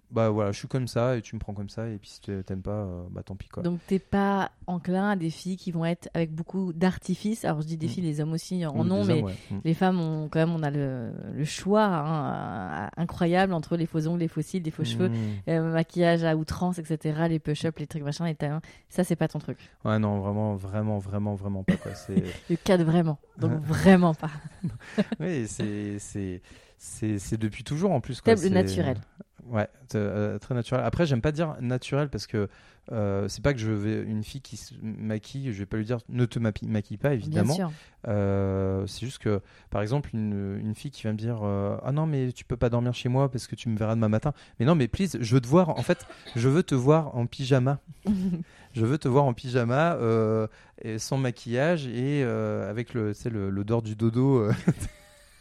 bah 0.10 0.30
voilà 0.30 0.54
je 0.54 0.58
suis 0.60 0.68
comme 0.70 0.88
ça 0.88 1.18
et 1.18 1.22
tu 1.22 1.36
me 1.36 1.40
prends 1.40 1.54
comme 1.54 1.68
ça 1.70 1.90
et 1.90 1.98
puis 1.98 2.10
si 2.10 2.22
tu- 2.22 2.42
t'aimes 2.46 2.62
pas 2.62 2.72
euh, 2.86 3.04
bah 3.12 3.24
tant 3.24 3.36
pis 3.36 3.50
quoi 3.50 3.62
Donc 3.62 3.80
t'es 3.88 4.00
pas 4.00 4.52
enclin 4.66 5.10
à 5.10 5.16
des 5.18 5.30
filles 5.30 5.58
qui 5.58 5.72
vont 5.72 5.84
être 5.84 6.08
avec 6.14 6.34
beaucoup 6.34 6.72
d'artifice. 6.72 7.44
Alors 7.44 7.62
je 7.62 7.68
dis 7.68 7.76
des 7.78 7.88
Mm. 7.88 7.90
filles, 7.90 8.04
les 8.04 8.22
hommes 8.22 8.32
aussi 8.32 8.66
en 8.66 8.74
Ou 8.78 8.80
ont, 8.90 9.04
mais 9.04 9.20
hommes, 9.20 9.26
ouais. 9.26 9.36
Mm. 9.52 9.60
les 9.66 9.74
femmes 9.74 10.00
ont 10.00 10.30
quand 10.30 10.40
même 10.40 10.52
on 10.56 10.64
a 10.64 10.70
le, 10.72 11.12
le 11.34 11.44
choix 11.44 11.84
hein, 11.86 12.90
incroyable 12.98 13.52
entre 13.54 13.76
les 13.76 13.86
faux 13.86 14.08
ongles, 14.08 14.20
les 14.20 14.28
faux 14.28 14.42
cils, 14.42 14.64
les 14.64 14.72
faux 14.72 14.86
cheveux, 14.86 15.10
Mm. 15.10 15.14
euh, 15.50 15.74
maquillage 15.74 16.24
à 16.24 16.36
outrance, 16.38 16.80
etc. 16.80 17.26
Les 17.30 17.40
push-up, 17.40 17.78
les 17.80 17.88
trucs 17.88 18.04
machin, 18.04 18.26
les 18.26 18.36
talons. 18.36 18.62
Ça 18.90 19.04
c'est 19.04 19.16
pas 19.18 19.28
ton 19.28 19.40
truc. 19.40 19.58
ouais 19.84 20.00
non 20.00 20.20
vraiment 20.20 20.56
vraiment 20.56 21.00
vraiment 21.00 21.36
vraiment 21.36 21.64
pas 21.64 21.76
quoi 21.76 21.94
c'est 21.96 22.16
Le 22.50 22.56
cadre 22.56 22.86
vraiment. 22.86 23.18
Donc 23.38 23.52
vraiment 23.62 24.14
pas. 24.14 24.32
Oui, 25.20 25.48
c'est 25.48 26.00
c'est 26.00 26.42
c'est 26.78 27.38
depuis 27.38 27.64
toujours 27.64 27.92
en 27.92 28.00
plus. 28.02 28.22
quoi. 28.22 28.36
Le 28.36 28.50
naturel. 28.50 28.98
Ouais, 29.50 29.68
euh, 29.96 30.38
très 30.40 30.54
naturel. 30.56 30.84
Après, 30.86 31.06
j'aime 31.06 31.22
pas 31.22 31.32
dire 31.32 31.56
naturel 31.62 32.10
parce 32.10 32.28
que 32.28 32.50
euh, 32.92 33.28
c'est 33.28 33.44
pas 33.44 33.54
que 33.54 33.60
je 33.60 33.72
vais 33.72 34.02
une 34.02 34.24
fille 34.24 34.42
qui 34.42 34.56
se 34.58 34.74
maquille, 34.82 35.52
je 35.52 35.60
vais 35.60 35.66
pas 35.66 35.78
lui 35.78 35.86
dire 35.86 36.00
ne 36.10 36.26
te 36.26 36.40
maquille, 36.40 36.98
pas 36.98 37.14
évidemment. 37.14 37.54
Euh, 38.08 38.86
c'est 38.88 39.06
juste 39.06 39.20
que 39.20 39.42
par 39.70 39.82
exemple 39.82 40.10
une, 40.14 40.58
une 40.62 40.74
fille 40.76 40.92
qui 40.92 41.04
va 41.04 41.12
me 41.12 41.18
dire 41.18 41.42
ah 41.44 41.92
non 41.92 42.06
mais 42.06 42.32
tu 42.32 42.46
peux 42.46 42.56
pas 42.56 42.70
dormir 42.70 42.94
chez 42.94 43.10
moi 43.10 43.30
parce 43.30 43.48
que 43.48 43.56
tu 43.56 43.68
me 43.70 43.78
verras 43.78 43.96
demain 43.96 44.08
matin. 44.10 44.34
Mais 44.60 44.66
non 44.66 44.76
mais 44.76 44.88
please, 44.88 45.18
je 45.20 45.34
veux 45.36 45.42
te 45.42 45.48
voir. 45.48 45.70
En 45.70 45.84
fait, 45.84 46.06
je 46.36 46.48
veux 46.48 46.64
te 46.64 46.76
voir 46.76 47.16
en 47.16 47.26
pyjama. 47.26 47.80
je 48.74 48.86
veux 48.86 48.98
te 48.98 49.08
voir 49.08 49.26
en 49.26 49.34
pyjama 49.34 49.98
et 50.82 50.98
sans 51.00 51.18
maquillage 51.18 51.88
et 51.88 52.24
avec 52.24 52.94
le 52.94 53.12
le- 53.30 53.50
l'odeur 53.50 53.82
du 53.82 53.96
dodo. 53.96 54.50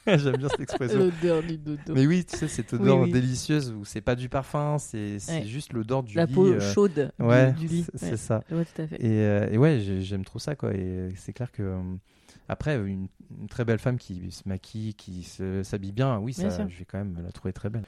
euh. 0.08 0.18
J'aime 0.18 0.36
bien 0.36 0.48
cette 0.48 0.60
expression. 0.60 0.98
L'odeur 0.98 1.42
du 1.42 1.58
dodo. 1.58 1.94
Mais 1.94 2.06
oui, 2.06 2.24
tu 2.24 2.36
sais, 2.36 2.48
cette 2.48 2.72
odeur 2.74 2.98
Oui, 2.98 3.04
oui. 3.06 3.12
délicieuse 3.12 3.72
où 3.72 3.84
c'est 3.84 4.00
pas 4.00 4.14
du 4.14 4.28
parfum, 4.28 4.76
c'est 4.78 5.18
Ouais. 5.28 5.44
juste 5.44 5.72
l'odeur 5.72 6.02
du 6.02 6.16
La 6.16 6.26
lit. 6.26 6.32
peau 6.34 6.46
euh, 6.46 6.60
chaude 6.60 7.12
du- 7.18 7.24
ouais, 7.24 7.52
du, 7.52 7.66
lit. 7.66 7.86
c'est 7.94 8.10
Ouais, 8.12 8.16
ça. 8.16 8.42
je 8.48 8.54
vois 8.54 8.64
tout 8.64 8.82
à 8.82 8.86
fait. 8.86 8.96
Et, 8.96 9.20
euh, 9.20 9.48
et 9.50 9.58
ouais, 9.58 9.80
j'ai- 9.80 10.02
j'aime 10.02 10.24
trop 10.24 10.38
ça, 10.38 10.54
quoi. 10.56 10.72
Et 10.74 11.08
c'est 11.16 11.32
clair 11.32 11.50
que. 11.52 11.62
euh, 11.62 11.80
après, 12.48 12.76
une, 12.76 13.08
une 13.40 13.48
très 13.48 13.64
belle 13.64 13.78
femme 13.80 13.98
qui 13.98 14.30
se 14.30 14.48
maquille, 14.48 14.94
qui 14.94 15.24
s'habille 15.64 15.90
bien, 15.92 16.18
oui, 16.20 16.32
Bien 16.38 16.48
ça, 16.50 16.68
je 16.68 16.78
vais 16.78 16.84
quand 16.84 16.98
même 16.98 17.18
la 17.24 17.32
trouver 17.32 17.52
très 17.52 17.70
belle. 17.70 17.82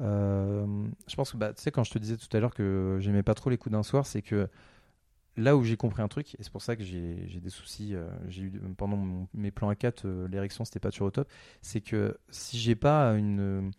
Euh, 0.00 0.64
je 1.08 1.16
pense 1.16 1.32
que, 1.32 1.36
bah, 1.36 1.52
tu 1.52 1.62
sais, 1.62 1.70
quand 1.70 1.82
je 1.84 1.90
te 1.90 1.98
disais 1.98 2.16
tout 2.16 2.28
à 2.36 2.40
l'heure 2.40 2.54
que 2.54 2.98
j'aimais 3.00 3.22
pas 3.24 3.34
trop 3.34 3.50
les 3.50 3.56
coups 3.58 3.72
d'un 3.72 3.82
soir, 3.82 4.06
c'est 4.06 4.22
que 4.22 4.48
là 5.36 5.56
où 5.56 5.62
j'ai 5.64 5.76
compris 5.76 6.02
un 6.02 6.08
truc, 6.08 6.34
et 6.34 6.42
c'est 6.42 6.50
pour 6.52 6.62
ça 6.62 6.74
que 6.76 6.82
j'ai 6.82 7.40
des 7.40 7.50
soucis, 7.50 7.94
euh, 7.94 8.08
j'ai 8.28 8.42
eu 8.42 8.50
pendant 8.76 8.96
mon- 8.96 9.28
mes 9.34 9.50
plans 9.50 9.70
A4, 9.70 10.02
euh, 10.04 10.28
l'érection 10.28 10.64
c'était 10.64 10.80
pas 10.80 10.90
toujours 10.90 11.08
au 11.08 11.10
top, 11.12 11.28
c'est 11.62 11.80
que 11.80 12.16
si 12.30 12.58
j'ai 12.58 12.74
pas 12.74 13.12
une, 13.12 13.70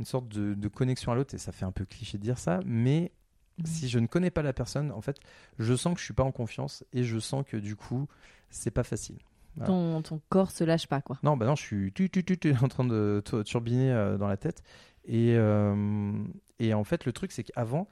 une 0.00 0.04
sorte 0.04 0.28
de, 0.28 0.54
de 0.54 0.68
connexion 0.68 1.12
à 1.12 1.14
l'autre, 1.14 1.34
et 1.34 1.38
ça 1.38 1.52
fait 1.52 1.64
un 1.64 1.72
peu 1.72 1.84
cliché 1.84 2.18
de 2.18 2.22
dire 2.22 2.38
ça, 2.38 2.60
mais 2.66 3.12
Mhm. 3.58 3.66
si 3.66 3.88
je 3.88 4.00
ne 4.00 4.08
connais 4.08 4.32
pas 4.32 4.42
la 4.42 4.52
personne, 4.52 4.90
en 4.90 5.00
fait, 5.00 5.18
je 5.60 5.76
sens 5.76 5.94
que 5.94 6.00
je 6.00 6.04
suis 6.04 6.14
pas 6.14 6.24
en 6.24 6.32
confiance 6.32 6.82
et 6.92 7.04
je 7.04 7.20
sens 7.20 7.44
que 7.46 7.56
du 7.56 7.76
coup, 7.76 8.08
c'est 8.50 8.72
pas 8.72 8.82
facile. 8.82 9.18
Voilà. 9.56 9.68
ton, 9.68 10.02
ton 10.02 10.20
corps 10.28 10.50
se 10.50 10.64
lâche 10.64 10.88
pas, 10.88 11.00
quoi. 11.00 11.20
Non, 11.22 11.36
bah 11.36 11.46
non, 11.46 11.54
je 11.54 11.62
suis 11.62 11.92
tu, 11.92 12.10
tu, 12.10 12.24
en 12.60 12.66
train 12.66 12.84
de 12.84 13.22
tu- 13.24 13.44
turbiner 13.44 13.92
euh, 13.92 14.18
dans 14.18 14.26
la 14.26 14.36
tête. 14.36 14.64
Et, 15.04 15.34
euh, 15.36 16.12
et 16.58 16.74
en 16.74 16.82
fait, 16.82 17.04
le 17.06 17.12
truc, 17.12 17.30
c'est 17.30 17.44
qu'avant, 17.44 17.88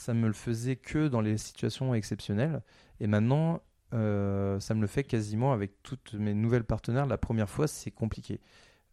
ça 0.00 0.14
me 0.14 0.26
le 0.26 0.32
faisait 0.32 0.76
que 0.76 1.08
dans 1.08 1.20
les 1.20 1.36
situations 1.38 1.94
exceptionnelles. 1.94 2.62
Et 3.00 3.06
maintenant, 3.06 3.60
euh, 3.94 4.58
ça 4.60 4.74
me 4.74 4.80
le 4.80 4.86
fait 4.86 5.04
quasiment 5.04 5.52
avec 5.52 5.82
toutes 5.82 6.14
mes 6.14 6.34
nouvelles 6.34 6.64
partenaires. 6.64 7.06
La 7.06 7.18
première 7.18 7.48
fois, 7.50 7.66
c'est 7.66 7.90
compliqué. 7.90 8.40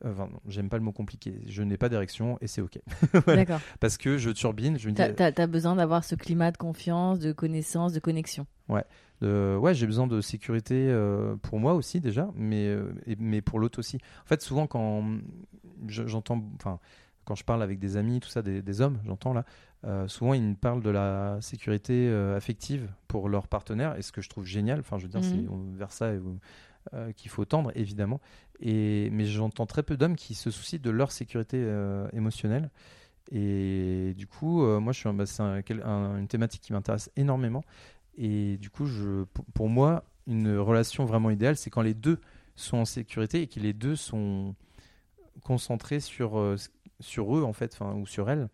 Enfin, 0.05 0.29
j'aime 0.47 0.69
pas 0.69 0.77
le 0.77 0.83
mot 0.83 0.91
compliqué. 0.91 1.41
Je 1.47 1.63
n'ai 1.63 1.77
pas 1.77 1.89
d'érection 1.89 2.37
et 2.41 2.47
c'est 2.47 2.61
OK. 2.61 2.77
Voilà. 3.25 3.45
D'accord. 3.45 3.59
Parce 3.79 3.97
que 3.97 4.17
je 4.17 4.29
turbine, 4.29 4.77
je 4.77 4.87
me 4.87 4.91
dis. 4.93 4.97
T'as 4.97 5.11
t'as- 5.11 5.31
t'as 5.31 5.47
besoin 5.47 5.75
d'avoir 5.75 6.03
ce 6.03 6.13
climat 6.15 6.51
de 6.51 6.57
confiance, 6.57 7.19
de 7.19 7.31
connaissance, 7.31 7.93
de 7.93 7.99
connexion. 7.99 8.45
de- 9.21 9.57
ouais, 9.59 9.73
j'ai 9.73 9.87
besoin 9.87 10.05
de 10.05 10.21
sécurité 10.21 10.75
euh, 10.89 11.35
pour 11.37 11.59
moi 11.59 11.73
aussi 11.73 11.99
déjà, 11.99 12.29
mais, 12.35 12.67
euh, 12.67 12.93
et- 13.07 13.15
mais 13.17 13.41
pour 13.41 13.57
l'autre 13.59 13.79
aussi. 13.79 13.97
En 14.23 14.27
fait, 14.27 14.41
souvent 14.43 14.67
quand 14.67 15.03
je- 15.87 16.05
j'entends, 16.05 16.43
enfin, 16.57 16.79
quand 17.25 17.33
je 17.33 17.43
parle 17.43 17.63
avec 17.63 17.79
des 17.79 17.97
amis, 17.97 18.19
tout 18.19 18.29
ça, 18.29 18.41
des, 18.43 18.61
des 18.61 18.81
hommes, 18.81 18.99
j'entends 19.05 19.33
là, 19.33 19.43
euh, 19.85 20.07
souvent 20.07 20.33
ils 20.33 20.55
parlent 20.55 20.81
de 20.81 20.89
la 20.89 21.37
sécurité 21.41 22.07
euh, 22.09 22.35
affective 22.35 22.89
pour 23.07 23.29
leur 23.29 23.47
partenaire, 23.47 23.95
et 23.97 24.01
ce 24.01 24.11
que 24.11 24.21
je 24.21 24.29
trouve 24.29 24.45
génial. 24.45 24.79
Enfin, 24.79 24.97
je 24.97 25.03
veux 25.03 25.09
dire, 25.09 25.21
Mhm. 25.21 25.25
c'est 25.43 25.47
on- 25.49 25.71
vers 25.77 25.91
ça 25.91 26.11
euh, 26.93 27.11
qu'il 27.15 27.29
faut 27.29 27.45
tendre, 27.45 27.71
évidemment. 27.75 28.19
Et 28.59 29.09
mais 29.11 29.25
j'entends 29.25 29.65
très 29.65 29.83
peu 29.83 29.97
d'hommes 29.97 30.15
qui 30.15 30.33
se 30.35 30.49
soucient 30.51 30.79
de 30.81 30.89
leur 30.89 31.11
sécurité 31.11 31.57
émotionnelle. 32.13 32.69
Et 33.31 34.13
du 34.17 34.25
coup, 34.25 34.61
moi, 34.79 34.93
je 34.93 34.99
suis 34.99 35.09
un- 35.09 35.13
bah, 35.13 35.25
c'est 35.25 35.43
un- 35.43 35.61
quel- 35.61 35.83
un- 35.83 36.17
une 36.17 36.27
thématique 36.27 36.61
qui 36.61 36.71
m'intéresse 36.73 37.11
énormément. 37.17 37.63
Et 38.17 38.57
du 38.57 38.69
coup, 38.69 38.85
je, 38.85 39.25
pour- 39.25 39.45
pour 39.53 39.69
moi, 39.69 40.05
une 40.27 40.57
relation 40.57 41.05
vraiment 41.05 41.29
idéale, 41.29 41.57
c'est 41.57 41.69
quand 41.69 41.81
les 41.81 41.93
deux 41.93 42.19
sont 42.55 42.77
en 42.77 42.85
sécurité 42.85 43.41
et 43.41 43.47
que 43.47 43.59
les 43.59 43.73
deux 43.73 43.95
sont 43.97 44.55
concentrés 45.43 45.99
sur, 45.99 46.55
sur 46.99 47.37
eux, 47.37 47.43
en 47.43 47.53
fait, 47.53 47.77
ou 47.95 48.05
sur 48.07 48.29
elles, 48.29 48.47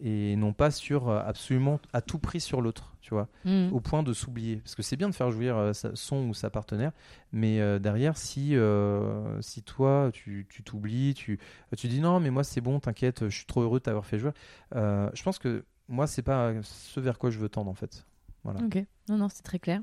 et 0.00 0.36
non 0.36 0.52
pas 0.52 0.70
sur 0.70 1.08
euh, 1.08 1.20
absolument 1.26 1.80
à 1.92 2.00
tout 2.00 2.18
prix 2.18 2.40
sur 2.40 2.60
l'autre, 2.60 2.94
tu 3.00 3.10
vois, 3.14 3.28
Mhm. 3.44 3.72
au 3.72 3.80
point 3.80 4.02
de 4.02 4.12
s'oublier. 4.12 4.56
Parce 4.56 4.74
que 4.74 4.82
c'est 4.82 4.96
bien 4.96 5.08
de 5.08 5.14
faire 5.14 5.30
jouir 5.30 5.56
euh, 5.56 5.72
son 5.94 6.28
ou 6.28 6.34
sa 6.34 6.50
partenaire, 6.50 6.92
mais 7.32 7.60
euh, 7.60 7.78
derrière, 7.78 8.16
si, 8.16 8.54
euh, 8.56 9.40
si 9.42 9.62
toi, 9.62 10.10
tu 10.12 10.46
tu 10.48 10.62
t'oublies, 10.62 11.14
tu, 11.14 11.38
tu 11.76 11.88
dis 11.88 12.00
non, 12.00 12.20
mais 12.20 12.30
moi 12.30 12.44
c'est 12.44 12.60
bon, 12.60 12.78
t'inquiète, 12.80 13.28
je 13.28 13.36
suis 13.36 13.46
trop 13.46 13.62
heureux 13.62 13.78
de 13.80 13.84
t'avoir 13.84 14.06
fait 14.06 14.18
jouer, 14.18 14.30
euh, 14.76 15.10
je 15.14 15.22
pense 15.22 15.38
que 15.38 15.64
moi, 15.88 16.06
c'est 16.06 16.22
pas 16.22 16.52
ce 16.62 17.00
vers 17.00 17.18
quoi 17.18 17.30
je 17.30 17.38
veux 17.38 17.48
tendre, 17.48 17.70
en 17.70 17.74
fait. 17.74 18.04
Voilà. 18.44 18.60
Ok. 18.64 18.84
Non, 19.08 19.16
non, 19.16 19.28
c'est 19.30 19.42
très 19.42 19.58
clair. 19.58 19.80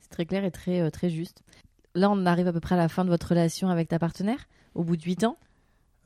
C'est 0.00 0.10
très 0.10 0.26
clair 0.26 0.44
et 0.44 0.50
très, 0.50 0.90
très 0.90 1.08
juste. 1.10 1.42
Là, 1.94 2.10
on 2.10 2.26
arrive 2.26 2.46
à 2.48 2.52
peu 2.52 2.60
près 2.60 2.74
à 2.74 2.78
la 2.78 2.88
fin 2.88 3.04
de 3.04 3.08
votre 3.10 3.28
relation 3.30 3.70
avec 3.70 3.88
ta 3.88 3.98
partenaire, 3.98 4.46
au 4.74 4.84
bout 4.84 4.96
de 4.98 5.02
8 5.02 5.24
ans. 5.24 5.38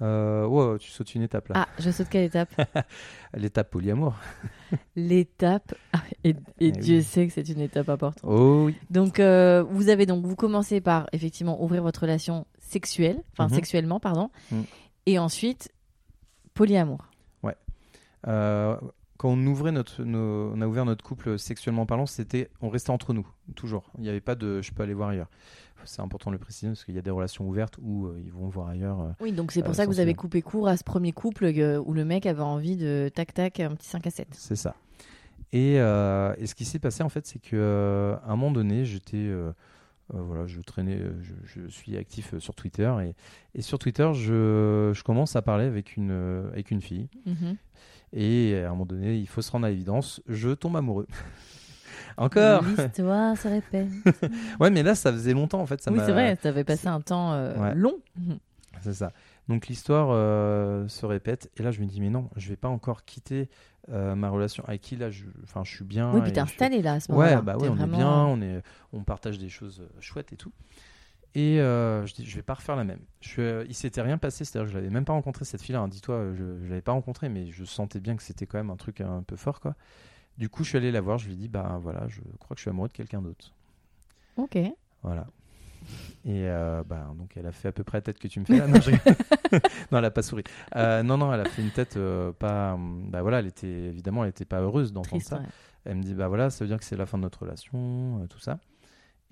Euh, 0.03 0.45
ouais, 0.47 0.79
tu 0.79 0.91
sautes 0.91 1.15
une 1.15 1.23
étape 1.23 1.49
là. 1.49 1.55
Ah, 1.57 1.69
je 1.79 1.91
saute 1.91 2.09
quelle 2.11 2.25
étape 2.25 2.51
L'étape 3.35 3.71
polyamour. 3.71 4.15
L'étape. 4.97 5.75
Ah, 5.93 6.03
et 6.25 6.31
et 6.31 6.35
Eh 6.61 6.73
Dieu 6.73 6.97
oui. 6.99 7.03
sait 7.03 7.27
que 7.27 7.33
c'est 7.33 7.49
une 7.49 7.61
étape 7.61 7.89
importante. 7.89 8.21
Oh 8.25 8.65
oui. 8.67 8.77
Donc, 8.91 9.21
euh, 9.21 9.63
vous 9.63 9.89
avez 9.89 10.05
donc, 10.07 10.25
vous 10.27 10.37
commencez 10.37 10.81
par 10.81 11.09
effectivement 11.13 11.63
ouvrir 11.63 11.83
votre 11.83 12.01
relation 12.03 12.47
sexuelle, 12.59 13.23
enfin 13.33 13.49
Mhm. 13.49 13.55
sexuellement, 13.55 14.01
pardon, 14.01 14.31
Mhm. 14.51 14.65
et 15.07 15.19
ensuite 15.19 15.71
polyamour. 16.55 17.07
Euh, 18.29 18.77
quand 19.17 19.31
on 19.31 19.47
ouvrait 19.47 19.73
notre, 19.73 20.05
nos- 20.05 20.53
on 20.55 20.61
a 20.61 20.67
ouvert 20.69 20.85
notre 20.85 21.05
couple 21.05 21.39
sexuellement 21.41 21.87
parlant, 21.87 22.07
c'était, 22.07 22.51
on 22.61 22.69
restait 22.69 22.91
entre 22.91 23.13
nous, 23.13 23.27
toujours. 23.57 23.91
Il 23.99 24.03
n'y 24.03 24.09
avait 24.09 24.21
pas 24.21 24.37
de, 24.37 24.63
je 24.63 24.71
peux 24.73 24.85
aller 24.85 24.95
voir 24.95 25.09
ailleurs. 25.09 25.29
C'est 25.85 26.03
important 26.03 26.31
de 26.31 26.37
le 26.37 26.39
préciser 26.41 26.69
parce 26.69 26.85
qu'il 26.85 26.95
y 26.95 26.99
a 26.99 27.03
des 27.03 27.11
relations 27.11 27.49
ouvertes 27.49 27.79
où 27.83 28.07
euh, 28.07 28.21
ils 28.25 28.33
vont 28.33 28.49
voir 28.49 28.69
ailleurs. 28.69 29.01
euh. 29.01 29.11
Oui, 29.21 29.33
donc 29.33 29.53
c'est 29.53 29.61
pour 29.63 29.71
Euh, 29.71 29.75
ça 29.75 29.85
que 29.85 29.91
vous 29.91 30.01
avez 30.01 30.15
coupé 30.15 30.43
court 30.43 30.69
à 30.69 30.77
ce 30.77 30.85
premier 30.85 31.13
couple 31.13 31.45
où 31.85 31.93
le 31.93 32.05
mec 32.05 32.27
avait 32.27 32.41
envie 32.43 32.77
de 32.77 33.11
tac 33.15 33.35
tac 33.35 33.61
un 33.61 33.75
petit 33.75 33.89
5 33.89 34.07
à 34.07 34.11
7. 34.11 34.29
C'est 34.33 34.57
ça. 34.57 34.75
Et, 35.53 35.75
et 35.75 36.47
ce 36.47 36.55
qui 36.55 36.65
s'est 36.65 36.79
passé 36.79 37.03
en 37.03 37.09
fait, 37.09 37.27
c'est 37.27 37.39
que 37.41 38.15
à 38.25 38.29
un 38.33 38.37
moment 38.37 38.53
donné, 38.53 38.85
j'étais, 38.87 39.31
voilà, 40.09 40.47
je 40.47 40.61
traînais, 40.63 40.99
je, 41.21 41.35
je 41.45 41.67
suis 41.69 41.97
actif 41.97 42.39
sur 42.39 42.55
Twitter 42.55 42.91
et, 43.05 43.15
et 43.59 43.63
sur 43.63 43.79
Twitter, 43.79 44.11
je, 44.15 44.93
je 44.95 45.03
commence 45.03 45.37
à 45.37 45.43
parler 45.43 45.65
avec 45.67 45.97
une, 45.97 46.49
avec 46.53 46.71
une 46.71 46.81
fille. 46.81 47.09
Mhm. 47.27 47.57
Et 48.15 48.57
à 48.63 48.67
un 48.69 48.71
moment 48.71 48.87
donné, 48.87 49.17
il 49.17 49.27
faut 49.27 49.41
se 49.43 49.51
rendre 49.51 49.67
à 49.67 49.71
l'évidence, 49.71 50.23
je 50.29 50.51
tombe 50.51 50.77
amoureux. 50.77 51.07
Encore 52.17 52.63
L'histoire 52.65 53.37
se 53.37 53.49
répète. 53.49 53.89
Ouais, 54.61 54.71
mais 54.71 54.83
là, 54.83 54.95
ça 54.95 55.13
faisait 55.13 55.33
longtemps 55.35 55.61
en 55.61 55.67
fait. 55.67 55.81
Ça 55.83 55.91
oui, 55.93 55.99
c'est 56.05 56.13
vrai, 56.13 56.37
tu 56.37 56.47
avais 56.49 56.65
passé 56.65 56.89
un 56.89 57.01
temps 57.01 57.33
euh, 57.33 57.57
Ouais. 57.59 57.75
long. 57.75 57.95
C'est 58.81 58.95
ça. 58.95 59.13
Donc 59.49 59.69
l'histoire 59.69 60.09
euh, 60.11 60.89
se 60.89 61.07
répète. 61.07 61.51
Et 61.57 61.63
là, 61.63 61.71
je 61.71 61.81
me 61.81 61.87
dis, 61.87 62.01
mais 62.01 62.11
non, 62.11 62.29
je 62.37 62.49
vais 62.49 62.57
pas 62.57 62.69
encore 62.69 63.05
quitter 63.05 63.49
euh, 63.91 64.15
ma 64.15 64.29
relation 64.29 64.65
avec 64.67 64.81
qui 64.81 64.97
là, 64.97 65.11
je, 65.11 65.25
enfin, 65.45 65.63
je 65.65 65.71
suis 65.75 65.85
bien. 65.85 66.13
Oui, 66.13 66.21
puis 66.23 66.33
t'es 66.33 66.41
je 66.41 66.47
suis- 66.47 66.55
installé 66.55 66.83
là 66.83 66.95
à 66.95 67.01
ce 67.01 67.13
moment-là. 67.13 67.37
Ouais, 67.37 67.43
bah 67.43 67.57
ouais, 67.57 67.69
on 67.69 67.75
vraiment- 67.75 67.95
est 67.95 67.97
bien, 67.97 68.09
on, 68.11 68.41
est, 68.43 68.63
on 68.93 69.03
partage 69.05 69.39
des 69.39 69.49
choses 69.49 69.83
chouettes 70.01 70.33
et 70.33 70.37
tout. 70.37 70.53
Et 71.35 71.61
euh, 71.61 72.05
je 72.07 72.15
dis, 72.15 72.27
je 72.27 72.37
vais 72.37 72.43
pas 72.43 72.55
refaire 72.55 72.77
la 72.77 72.85
même. 72.85 72.99
Je, 73.21 73.65
il 73.67 73.75
s'était 73.75 74.03
rien 74.03 74.19
passé, 74.19 74.45
c'est-à-dire 74.45 74.67
que 74.67 74.73
je 74.73 74.77
l'avais 74.79 74.91
même 74.91 75.05
pas 75.05 75.13
rencontré 75.15 75.45
cette 75.45 75.63
fille-là. 75.63 75.81
hein. 75.81 75.89
Dis-toi, 75.89 76.33
je, 76.35 76.45
je 76.65 76.69
l'avais 76.69 76.83
pas 76.83 76.93
rencontrée, 76.93 77.29
mais 77.29 77.51
je 77.51 77.65
sentais 77.65 78.01
bien 78.01 78.17
que 78.17 78.23
c'était 78.23 78.47
quand 78.47 78.59
même 78.59 78.71
un 78.71 78.77
truc 78.77 79.01
un 79.01 79.23
peu 79.23 79.37
fort, 79.37 79.61
quoi. 79.61 79.75
Du 80.39 80.49
coup, 80.49 80.65
je 80.65 80.71
suis 80.71 80.79
allé 80.79 80.91
la 80.91 81.01
voir, 81.01 81.19
je 81.19 81.27
lui 81.27 81.35
ai 81.35 81.37
dit, 81.37 81.49
bah 81.49 81.79
voilà, 81.83 82.09
je 82.09 82.21
crois 82.39 82.55
que 82.55 82.57
je 82.57 82.63
suis 82.63 82.71
amoureux 82.71 82.89
de 82.89 82.93
quelqu'un 82.93 83.21
d'autre. 83.23 83.53
Ok. 84.37 84.59
Voilà. 85.03 85.27
Et 86.25 86.47
euh, 86.49 86.83
bah, 86.87 87.13
donc 87.19 87.33
elle 87.37 87.47
a 87.47 87.53
fait 87.53 87.69
à 87.69 87.73
peu 87.73 87.83
près 87.83 87.99
la 87.99 88.03
tête 88.03 88.19
que 88.19 88.29
tu 88.29 88.39
me 88.39 88.45
fais 88.45 88.59
là. 88.59 88.69
Non, 88.69 88.81
je 88.81 88.91
non 89.91 89.99
elle 89.99 90.05
a 90.05 90.11
pas 90.11 90.23
souri. 90.23 90.45
Euh, 90.77 91.03
non, 91.03 91.19
non, 91.19 91.33
elle 91.33 91.41
a 91.41 91.45
fait 91.45 91.63
une 91.63 91.71
tête 91.71 91.97
euh, 91.97 92.33
pas. 92.33 92.79
Bah 92.79 93.23
voilà, 93.23 93.41
elle 93.41 93.49
était 93.49 93.67
évidemment, 93.67 94.23
elle 94.23 94.31
était 94.31 94.45
pas 94.45 94.61
heureuse 94.61 94.93
d'entendre 94.93 95.23
ça. 95.23 95.39
ouais. 95.39 95.47
Elle 95.85 95.97
me 95.97 96.03
dit 96.03 96.15
bah 96.15 96.29
voilà, 96.29 96.51
ça 96.51 96.65
veut 96.65 96.69
dire 96.69 96.79
que 96.79 96.85
c'est 96.85 96.97
la 96.97 97.07
fin 97.07 97.19
de 97.19 97.25
notre 97.25 97.41
relation, 97.41 98.25
tout 98.31 98.39
ça. 98.39 98.61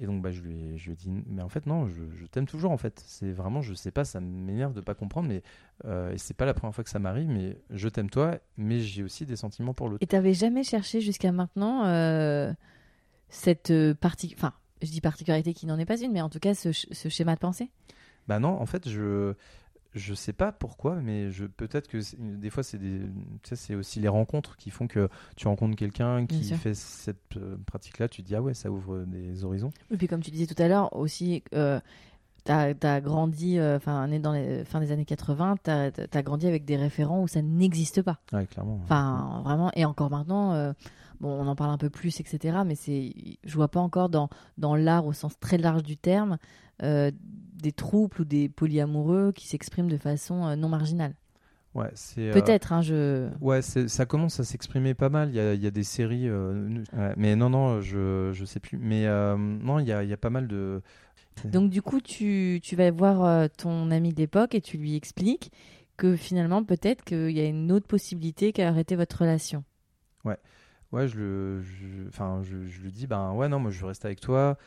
Et 0.03 0.07
donc 0.07 0.23
bah 0.23 0.31
je 0.31 0.41
lui 0.41 0.55
ai, 0.55 0.79
je 0.79 0.87
lui 0.87 0.93
ai 0.93 0.97
dit 0.97 1.11
mais 1.27 1.43
en 1.43 1.51
fait 1.51 1.67
non, 1.67 1.87
je, 1.87 2.03
je 2.17 2.25
t'aime 2.25 2.47
toujours 2.47 2.71
en 2.71 2.79
fait. 2.79 3.03
C'est 3.07 3.33
vraiment 3.33 3.61
je 3.61 3.75
sais 3.75 3.91
pas, 3.91 4.05
ça 4.05 4.19
m'énerve 4.19 4.73
de 4.73 4.81
pas 4.81 4.95
comprendre, 4.95 5.29
mais 5.29 5.43
euh, 5.85 6.13
et 6.13 6.19
c'est 6.19 6.33
pas 6.33 6.47
la 6.47 6.55
première 6.55 6.75
fois 6.75 6.83
que 6.83 6.91
ça 6.91 6.99
m'arrive, 6.99 7.29
mais 7.29 7.59
je 7.69 7.89
t'aime 7.89 8.09
toi, 8.09 8.39
mais 8.57 8.81
j'ai 8.81 9.03
aussi 9.03 9.27
des 9.27 9.37
sentiments 9.37 9.75
pour 9.75 9.91
l'autre. 9.91 10.03
Et 10.03 10.07
t'avais 10.07 10.33
jamais 10.33 10.65
cherché 10.65 11.03
jusqu'à 11.03 11.33
maintenant 11.33 11.85
euh, 11.85 12.51
cette 13.29 13.71
euh, 13.71 13.95
partie, 13.95 14.33
enfin, 14.35 14.55
je 14.81 14.91
dis 14.91 15.03
particularité 15.03 15.53
qui 15.53 15.67
n'en 15.67 15.79
est 15.79 15.85
pas 15.85 16.01
une, 16.01 16.13
mais 16.13 16.23
en 16.23 16.31
tout 16.31 16.41
cas 16.41 16.55
ce, 16.55 16.73
ce 16.73 17.09
schéma 17.11 17.35
de 17.35 17.41
pensée? 17.41 17.71
Bah 18.27 18.39
non, 18.39 18.59
en 18.61 18.67
fait, 18.67 18.89
je 18.89 19.35
je 19.95 20.15
sais 20.15 20.33
pas 20.33 20.53
pourquoi, 20.53 20.97
mais 20.97 21.31
je 21.31 21.47
peut-être 21.47 21.89
que 21.89 21.99
des 22.19 22.51
fois 22.51 22.63
c'est 22.63 22.79
des 22.79 23.01
tu 23.43 23.57
c'est 23.57 23.75
aussi 23.75 24.01
les 24.01 24.09
rencontres 24.09 24.57
qui 24.57 24.71
font 24.71 24.87
que 24.87 25.09
tu 25.37 25.49
rencontres 25.49 25.77
quelqu'un 25.77 26.27
qui 26.27 26.45
fait 26.55 26.75
cette 26.75 27.37
euh, 27.37 27.57
pratique-là, 27.67 28.09
tu 28.09 28.23
te 28.23 28.29
dis 28.29 28.35
ah 28.37 28.43
ouais, 28.43 28.55
ça 28.55 28.71
ouvre 28.71 29.05
des 29.05 29.45
horizons. 29.45 29.71
Et 29.91 29.97
puis 29.97 30.07
comme 30.07 30.23
tu 30.23 30.31
disais 30.31 30.47
tout 30.47 30.61
à 30.63 30.69
l'heure 30.69 30.95
aussi, 30.97 31.43
euh, 31.55 31.81
t'as 32.45 32.75
as 32.83 33.01
grandi, 33.01 33.59
euh, 33.59 33.77
enfin, 33.77 34.07
né 34.07 34.19
dans 34.19 34.33
les 34.33 34.65
fin 34.65 34.81
des 34.81 34.93
années 34.93 35.05
80, 35.05 35.57
t'as 35.63 35.91
as 36.13 36.23
grandi 36.23 36.47
avec 36.47 36.65
des 36.65 36.77
référents 36.77 37.23
où 37.23 37.29
ça 37.29 37.43
n'existe 37.43 38.03
pas. 38.03 38.19
Ouais, 38.33 38.47
clairement. 38.47 38.81
Enfin, 38.83 39.41
vraiment, 39.45 39.71
et 39.75 39.85
encore 39.85 40.11
maintenant, 40.11 40.53
euh, 40.53 40.73
bon, 41.21 41.31
on 41.31 41.47
en 41.47 41.57
parle 41.57 41.71
un 41.71 41.79
peu 41.79 41.91
plus, 41.91 42.21
etc. 42.21 42.59
Mais 42.67 42.75
c'est, 42.75 43.13
je 43.45 43.55
vois 43.55 43.69
pas 43.69 43.81
encore 43.81 44.09
dans, 44.09 44.29
dans 44.59 44.75
l'art 44.75 45.07
au 45.07 45.13
sens 45.13 45.39
très 45.39 45.59
large 45.59 45.83
du 45.83 45.97
terme 45.97 46.39
euh, 46.83 47.11
des 47.63 47.73
troubles 47.73 48.21
ou 48.21 48.25
des 48.25 48.49
polyamoureux 48.49 49.33
qui 49.33 49.47
s'expriment 49.47 49.89
de 49.91 49.97
façon 49.97 50.47
euh, 50.47 50.57
non 50.57 50.69
marginale. 50.69 51.15
Ouais, 51.75 51.91
c'est 51.95 52.31
euh, 52.31 52.33
Peut-être, 52.33 52.73
hein, 52.73 52.83
je. 52.83 53.29
Ouais, 53.41 53.63
c'est- 53.63 53.87
ça 53.89 54.05
commence 54.05 54.41
à 54.41 54.45
s'exprimer 54.45 54.95
pas 54.95 55.09
mal. 55.09 55.29
Il 55.31 55.37
y 55.37 55.41
a, 55.41 55.55
il 55.55 55.63
y 55.63 55.67
a 55.69 55.71
des 55.71 55.85
séries, 55.85 56.29
euh, 56.29 56.83
ouais, 56.93 57.15
mais 57.17 57.37
non, 57.37 57.49
non, 57.51 57.81
je 57.81 58.31
je 58.33 58.45
sais 58.45 58.59
plus. 58.59 58.77
Mais 58.79 59.07
euh, 59.07 59.37
non, 59.37 59.79
il 59.79 59.87
y 59.87 59.93
a, 59.93 60.03
il 60.03 60.09
y 60.09 60.13
a 60.13 60.17
pas 60.17 60.31
mal 60.31 60.49
de. 60.49 60.83
Donc 61.45 61.71
du 61.71 61.81
coup, 61.81 62.01
tu, 62.01 62.61
tu 62.63 62.75
vas 62.77 62.91
voir 62.91 63.25
euh, 63.25 63.47
ton 63.57 63.91
ami 63.93 64.13
d'époque 64.13 64.55
et 64.55 64.61
tu 64.61 64.77
lui 64.79 64.97
expliques 64.97 65.53
que 65.97 66.17
finalement, 66.17 66.65
peut-être 66.65 67.05
qu'il 67.05 67.31
y 67.31 67.41
a 67.41 67.45
une 67.47 67.71
autre 67.73 67.87
possibilité 67.87 68.53
qu'à 68.53 68.69
arrêter 68.69 68.97
votre 68.97 69.19
relation. 69.19 69.63
Ouais, 70.93 71.07
je 71.07 71.19
le, 71.21 71.63
je- 71.63 72.09
enfin, 72.09 72.41
je, 72.43 72.67
je 72.67 72.81
lui 72.81 72.91
dis, 72.91 73.07
ben 73.07 73.31
ouais, 73.33 73.49
non, 73.49 73.61
moi 73.61 73.71
je 73.71 73.79
veux 73.81 73.87
rester 73.87 74.07
avec 74.07 74.19
toi. 74.21 74.59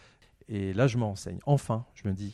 Et 0.47 0.71
là, 0.71 0.87
je 0.87 0.97
me 0.97 1.03
renseigne. 1.03 1.39
Enfin, 1.45 1.85
je 1.95 2.07
me 2.07 2.13
dis, 2.13 2.33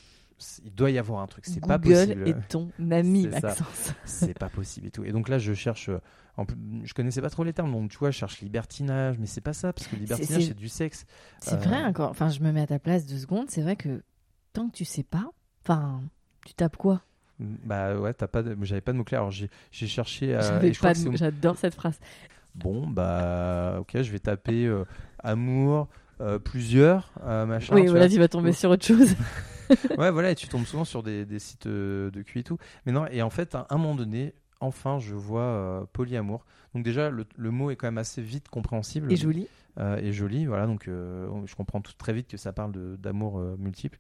il 0.64 0.74
doit 0.74 0.92
y 0.92 0.98
avoir 0.98 1.22
un 1.22 1.28
truc. 1.28 1.46
C'est 1.46 1.60
pas 1.66 1.78
Google 1.78 1.96
possible. 1.96 2.28
est 2.28 2.48
ton 2.48 2.72
ami. 2.92 3.28
Maxence. 3.28 3.94
c'est 4.06 4.38
pas 4.38 4.50
possible 4.50 4.88
et 4.88 4.92
tout. 4.92 5.04
Et 5.04 5.12
donc 5.12 5.30
là, 5.30 5.38
je 5.38 5.54
cherche. 5.54 5.90
euh, 5.90 6.00
En 6.38 6.46
plus, 6.46 6.56
je 6.86 6.94
connaissais 6.94 7.22
pas 7.22 7.30
trop 7.30 7.44
les 7.44 7.52
termes, 7.54 7.72
donc 7.72 7.92
tu 7.92 7.98
vois, 7.98 8.12
je 8.12 8.18
cherche 8.18 8.40
libertinage, 8.40 9.18
mais 9.20 9.26
c'est 9.26 9.42
pas 9.42 9.52
ça, 9.54 9.74
parce 9.74 9.88
que 9.88 9.96
libertinage, 9.98 10.46
c'est- 10.48 10.54
du 10.54 10.70
sexe. 10.70 11.06
C'est 11.42 11.54
Euh, 11.54 11.58
vrai 11.58 11.84
encore. 11.84 12.10
Enfin, 12.12 12.30
je 12.30 12.40
me 12.40 12.52
mets 12.54 12.62
à 12.62 12.68
ta 12.68 12.80
place 12.80 13.06
deux 13.06 13.18
secondes. 13.18 13.50
C'est 13.50 13.62
vrai 13.62 13.76
que 13.76 14.02
tant 14.54 14.70
que 14.70 14.74
tu 14.76 14.86
sais 14.86 15.04
pas, 15.04 15.30
enfin, 15.66 16.02
tu 16.46 16.54
tapes 16.54 16.78
quoi? 16.78 17.02
Bah 17.40 17.96
ouais, 17.98 18.14
t'as 18.14 18.28
pas 18.28 18.44
de... 18.44 18.58
j'avais 18.64 18.82
pas 18.82 18.92
de 18.94 18.98
mots-clés. 18.98 19.18
Alors 19.18 19.32
j'ai 19.32 19.50
cherché. 19.72 20.34
euh, 20.36 20.60
pas 20.82 20.94
que 20.94 21.00
de 21.04 21.10
mots. 21.10 21.18
J'adore 21.18 21.58
cette 21.58 21.76
phrase. 21.76 22.00
Bon, 22.56 22.88
bah 22.88 23.78
ok, 23.80 24.02
je 24.02 24.12
vais 24.12 24.20
taper 24.20 24.66
euh, 24.66 24.84
amour, 25.24 25.82
euh, 25.82 25.86
plusieurs, 26.44 27.12
euh, 27.24 27.46
machin. 27.46 27.76
oui, 27.76 27.88
voilà, 27.88 28.10
tu 28.10 28.20
vas 28.20 28.28
tomber 28.28 28.52
sur 28.54 28.70
autre 28.70 28.86
chose. 28.86 29.16
ouais, 29.98 30.12
voilà, 30.12 30.32
et 30.32 30.36
tu 30.36 30.48
tombes 30.48 30.66
souvent 30.66 30.86
sur 30.86 31.04
des, 31.04 31.26
des 31.26 31.40
sites 31.40 31.66
euh, 31.68 32.12
de 32.12 32.22
cul 32.22 32.40
et 32.40 32.44
tout. 32.44 32.58
Mais 32.86 32.92
non, 32.92 33.06
et 33.08 33.22
en 33.22 33.30
fait, 33.30 33.56
à 33.56 33.68
un 33.70 33.78
moment 33.78 33.96
donné, 33.96 34.34
enfin, 34.60 35.00
je 35.00 35.16
vois 35.16 35.42
euh, 35.42 35.86
polyamour. 35.94 36.46
Donc 36.76 36.84
déjà, 36.84 37.10
le, 37.10 37.26
le 37.38 37.52
mot 37.52 37.72
est 37.72 37.76
quand 37.76 37.88
même 37.88 37.98
assez 37.98 38.22
vite 38.22 38.50
compréhensible 38.50 39.12
Et 39.12 39.16
joli. 39.16 39.48
euh, 39.80 39.98
et 39.98 40.12
joli. 40.12 40.46
Voilà, 40.46 40.68
donc 40.68 40.88
euh, 40.88 41.28
je 41.46 41.56
comprends 41.56 41.82
tout 41.82 41.94
très 41.98 42.14
vite 42.14 42.28
que 42.28 42.38
ça 42.38 42.52
parle 42.54 42.74
d'amour 42.98 43.40
euh, 43.40 43.56
multiple. 43.58 44.00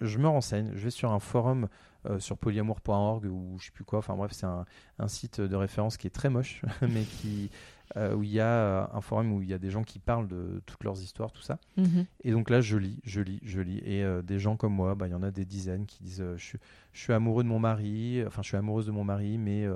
Je 0.00 0.18
me 0.18 0.26
renseigne, 0.26 0.70
je 0.74 0.82
vais 0.84 0.90
sur 0.90 1.12
un 1.12 1.20
forum 1.20 1.68
euh, 2.10 2.18
sur 2.18 2.36
polyamour.org 2.36 3.24
ou 3.26 3.56
je 3.60 3.66
sais 3.66 3.70
plus 3.70 3.84
quoi. 3.84 4.00
Enfin 4.00 4.16
bref, 4.16 4.32
c'est 4.32 4.46
un, 4.46 4.64
un 4.98 5.06
site 5.06 5.40
de 5.40 5.54
référence 5.54 5.96
qui 5.96 6.08
est 6.08 6.10
très 6.10 6.28
moche, 6.28 6.62
mais 6.82 7.02
qui 7.02 7.50
euh, 7.96 8.14
où 8.14 8.22
il 8.22 8.30
y 8.30 8.40
a 8.40 8.46
euh, 8.46 8.86
un 8.92 9.00
forum 9.00 9.32
où 9.32 9.42
il 9.42 9.48
y 9.48 9.54
a 9.54 9.58
des 9.58 9.70
gens 9.70 9.82
qui 9.82 9.98
parlent 9.98 10.28
de 10.28 10.62
toutes 10.66 10.82
leurs 10.84 11.00
histoires, 11.02 11.32
tout 11.32 11.42
ça. 11.42 11.58
Mhm. 11.76 12.06
Et 12.24 12.32
donc 12.32 12.50
là, 12.50 12.60
je 12.60 12.76
lis, 12.76 13.00
je 13.04 13.20
lis, 13.20 13.40
je 13.42 13.60
lis. 13.60 13.78
Et 13.84 14.02
euh, 14.02 14.22
des 14.22 14.38
gens 14.38 14.56
comme 14.56 14.72
moi, 14.74 14.94
bah, 14.94 15.08
il 15.08 15.10
y 15.10 15.14
en 15.14 15.22
a 15.22 15.30
des 15.30 15.44
dizaines 15.44 15.86
qui 15.86 16.02
disent 16.02 16.20
euh, 16.20 16.36
je, 16.36 16.44
suis, 16.44 16.58
je 16.92 17.00
suis 17.00 17.12
amoureux 17.12 17.42
de 17.44 17.48
mon 17.48 17.58
mari, 17.58 18.22
enfin, 18.26 18.42
je 18.42 18.48
suis 18.48 18.56
amoureuse 18.56 18.86
de 18.86 18.92
mon 18.92 19.04
mari, 19.04 19.38
mais 19.38 19.66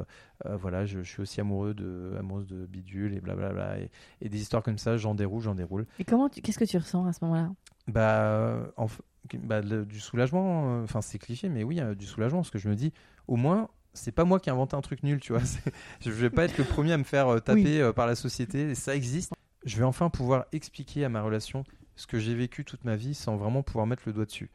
voilà, 0.44 0.84
je, 0.86 1.00
je 1.02 1.08
suis 1.08 1.22
aussi 1.22 1.40
amoureux 1.40 1.74
de, 1.74 2.14
amoureuse 2.18 2.46
de 2.46 2.66
bidule 2.66 3.14
et 3.14 3.20
blablabla. 3.20 3.80
Et, 3.80 3.90
et 4.20 4.28
des 4.28 4.40
histoires 4.40 4.62
comme 4.62 4.78
ça, 4.78 4.96
j'en 4.96 5.14
déroule, 5.14 5.42
j'en 5.42 5.54
déroule. 5.54 5.86
Et 5.98 6.04
comment, 6.04 6.28
qu'est-ce 6.28 6.58
que 6.58 6.64
tu 6.64 6.76
ressens 6.76 7.06
à 7.06 7.12
ce 7.12 7.24
moment-là? 7.24 7.50
Bah, 7.88 8.68
en 8.76 8.86
bah, 9.34 9.60
le- 9.60 9.84
du 9.84 9.98
soulagement, 10.00 10.82
enfin, 10.82 11.00
c'est 11.00 11.18
cliché, 11.18 11.48
mais 11.48 11.64
oui, 11.64 11.80
euh, 11.80 11.94
du 11.94 12.06
soulagement, 12.06 12.40
parce 12.40 12.50
que 12.50 12.58
je 12.58 12.68
me 12.68 12.74
dis, 12.76 12.92
au 13.26 13.36
moins, 13.36 13.68
c'est 13.96 14.12
pas 14.12 14.24
moi 14.24 14.38
qui 14.38 14.48
ai 14.48 14.52
inventé 14.52 14.76
un 14.76 14.80
truc 14.80 15.02
nul, 15.02 15.18
tu 15.20 15.32
vois. 15.32 15.42
Je 16.00 16.10
vais 16.10 16.30
pas 16.30 16.44
être 16.44 16.56
le 16.58 16.64
premier 16.64 16.92
à 16.92 16.98
me 16.98 17.04
faire 17.04 17.28
euh, 17.28 17.40
taper 17.40 17.80
euh, 17.80 17.92
par 17.92 18.06
la 18.06 18.14
société, 18.14 18.74
ça 18.74 18.94
existe. 18.94 19.32
Je 19.64 19.76
vais 19.78 19.84
enfin 19.84 20.10
pouvoir 20.10 20.46
expliquer 20.52 21.04
à 21.04 21.08
ma 21.08 21.22
relation 21.22 21.64
ce 21.96 22.06
que 22.06 22.18
j'ai 22.18 22.34
vécu 22.34 22.64
toute 22.64 22.84
ma 22.84 22.94
vie 22.94 23.14
sans 23.14 23.36
vraiment 23.36 23.62
pouvoir 23.62 23.86
mettre 23.86 24.02
le 24.06 24.12
doigt 24.12 24.26
dessus. 24.26 24.50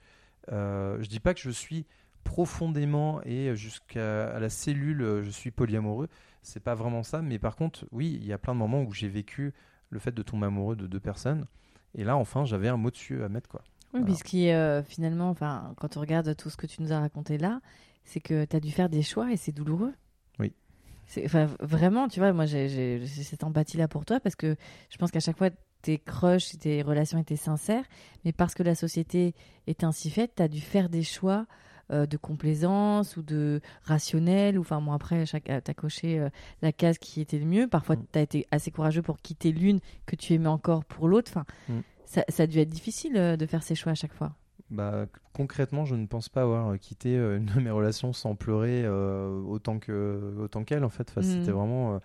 Euh, 0.51 0.97
je 1.01 1.07
dis 1.09 1.19
pas 1.19 1.33
que 1.33 1.39
je 1.41 1.49
suis 1.49 1.85
profondément 2.23 3.21
et 3.25 3.55
jusqu'à 3.55 4.39
la 4.39 4.49
cellule, 4.49 5.01
euh, 5.01 5.23
je 5.23 5.29
suis 5.29 5.51
polyamoureux. 5.51 6.07
C'est 6.43 6.59
pas 6.63 6.75
vraiment 6.75 7.03
ça, 7.03 7.21
mais 7.21 7.37
par 7.39 7.55
contre, 7.55 7.85
oui, 7.91 8.17
il 8.19 8.25
y 8.25 8.33
a 8.33 8.37
plein 8.37 8.53
de 8.53 8.59
moments 8.59 8.81
où 8.83 8.93
j'ai 8.93 9.09
vécu 9.09 9.53
le 9.89 9.99
fait 9.99 10.11
de 10.11 10.21
tomber 10.23 10.47
amoureux 10.47 10.75
de 10.75 10.87
deux 10.87 10.99
personnes. 10.99 11.45
Et 11.93 12.03
là, 12.03 12.15
enfin, 12.15 12.45
j'avais 12.45 12.69
un 12.69 12.77
mot 12.77 12.89
dessus 12.89 13.21
à 13.23 13.29
mettre, 13.29 13.49
quoi. 13.49 13.61
Oui, 13.93 13.99
Voilà. 13.99 14.05
puisqu'il 14.05 14.49
euh, 14.49 14.81
finalement, 14.83 15.29
enfin, 15.29 15.73
quand 15.77 15.97
on 15.97 15.99
regarde 15.99 16.35
tout 16.37 16.49
ce 16.49 16.55
que 16.57 16.65
tu 16.65 16.81
nous 16.81 16.93
as 16.93 16.99
raconté 16.99 17.37
là, 17.37 17.59
c'est 18.03 18.19
que 18.19 18.45
tu 18.45 18.55
as 18.55 18.59
dû 18.59 18.71
faire 18.71 18.89
des 18.89 19.01
choix 19.03 19.31
et 19.31 19.37
c'est 19.37 19.51
douloureux. 19.51 19.93
Oui. 20.39 20.53
C'est, 21.07 21.25
enfin, 21.25 21.47
vraiment, 21.59 22.07
tu 22.07 22.19
vois, 22.19 22.33
moi 22.33 22.45
j'ai, 22.45 23.05
cette 23.05 23.43
empathie-là 23.43 23.87
pour 23.87 24.05
toi 24.05 24.19
parce 24.19 24.35
que 24.35 24.55
je 24.89 24.97
pense 24.97 25.11
qu'à 25.11 25.19
chaque 25.19 25.37
fois, 25.37 25.49
tes 25.81 25.97
crushs, 25.97 26.57
tes 26.59 26.81
relations 26.83 27.17
étaient 27.17 27.35
sincères, 27.35 27.85
mais 28.23 28.31
parce 28.31 28.53
que 28.53 28.63
la 28.63 28.75
société 28.75 29.33
est 29.67 29.83
ainsi 29.83 30.09
faite, 30.11 30.33
tu 30.37 30.43
as 30.43 30.47
dû 30.47 30.61
faire 30.61 30.89
des 30.89 31.01
choix 31.03 31.47
euh, 31.91 32.05
de 32.05 32.15
complaisance 32.17 33.17
ou 33.17 33.23
de 33.23 33.59
rationnel. 33.83 34.57
Ou, 34.57 34.61
enfin, 34.61 34.79
moi, 34.79 34.95
après, 34.95 35.25
chaque, 35.25 35.45
tu 35.45 35.51
as 35.51 35.73
coché 35.73 36.19
euh, 36.19 36.29
la 36.61 36.71
case 36.71 36.97
qui 36.99 37.19
était 37.19 37.39
le 37.39 37.45
mieux. 37.45 37.67
Parfois, 37.67 37.95
Mm. 37.95 38.05
tu 38.13 38.19
as 38.19 38.21
été 38.21 38.47
assez 38.51 38.71
courageux 38.71 39.01
pour 39.01 39.17
quitter 39.19 39.51
l'une 39.51 39.79
que 40.05 40.15
tu 40.15 40.33
aimais 40.33 40.47
encore 40.47 40.85
pour 40.85 41.07
l'autre. 41.07 41.31
Enfin, 41.33 41.45
Mm. 41.67 41.79
ça, 42.05 42.23
ça 42.29 42.43
a 42.43 42.47
dû 42.47 42.59
être 42.59 42.69
difficile 42.69 43.17
euh, 43.17 43.35
de 43.35 43.45
faire 43.47 43.63
ces 43.63 43.75
choix 43.75 43.91
à 43.91 43.95
chaque 43.95 44.13
fois. 44.13 44.33
Bah, 44.71 45.05
concrètement, 45.33 45.83
je 45.85 45.95
ne 45.95 46.05
pense 46.07 46.29
pas 46.29 46.43
avoir 46.43 46.69
euh, 46.69 46.77
quitté 46.77 47.17
euh, 47.17 47.37
une 47.37 47.45
de 47.45 47.59
mes 47.59 47.69
relations 47.71 48.13
sans 48.13 48.35
pleurer 48.35 48.83
euh, 48.85 49.41
autant 49.41 49.79
que 49.79 50.33
autant 50.39 50.63
qu'elle 50.63 50.83
en 50.85 50.89
fait. 50.89 51.09
Enfin, 51.09 51.21
Mhm. 51.21 51.27
C'était 51.39 51.51
vraiment 51.51 51.95
euh, 51.95 51.99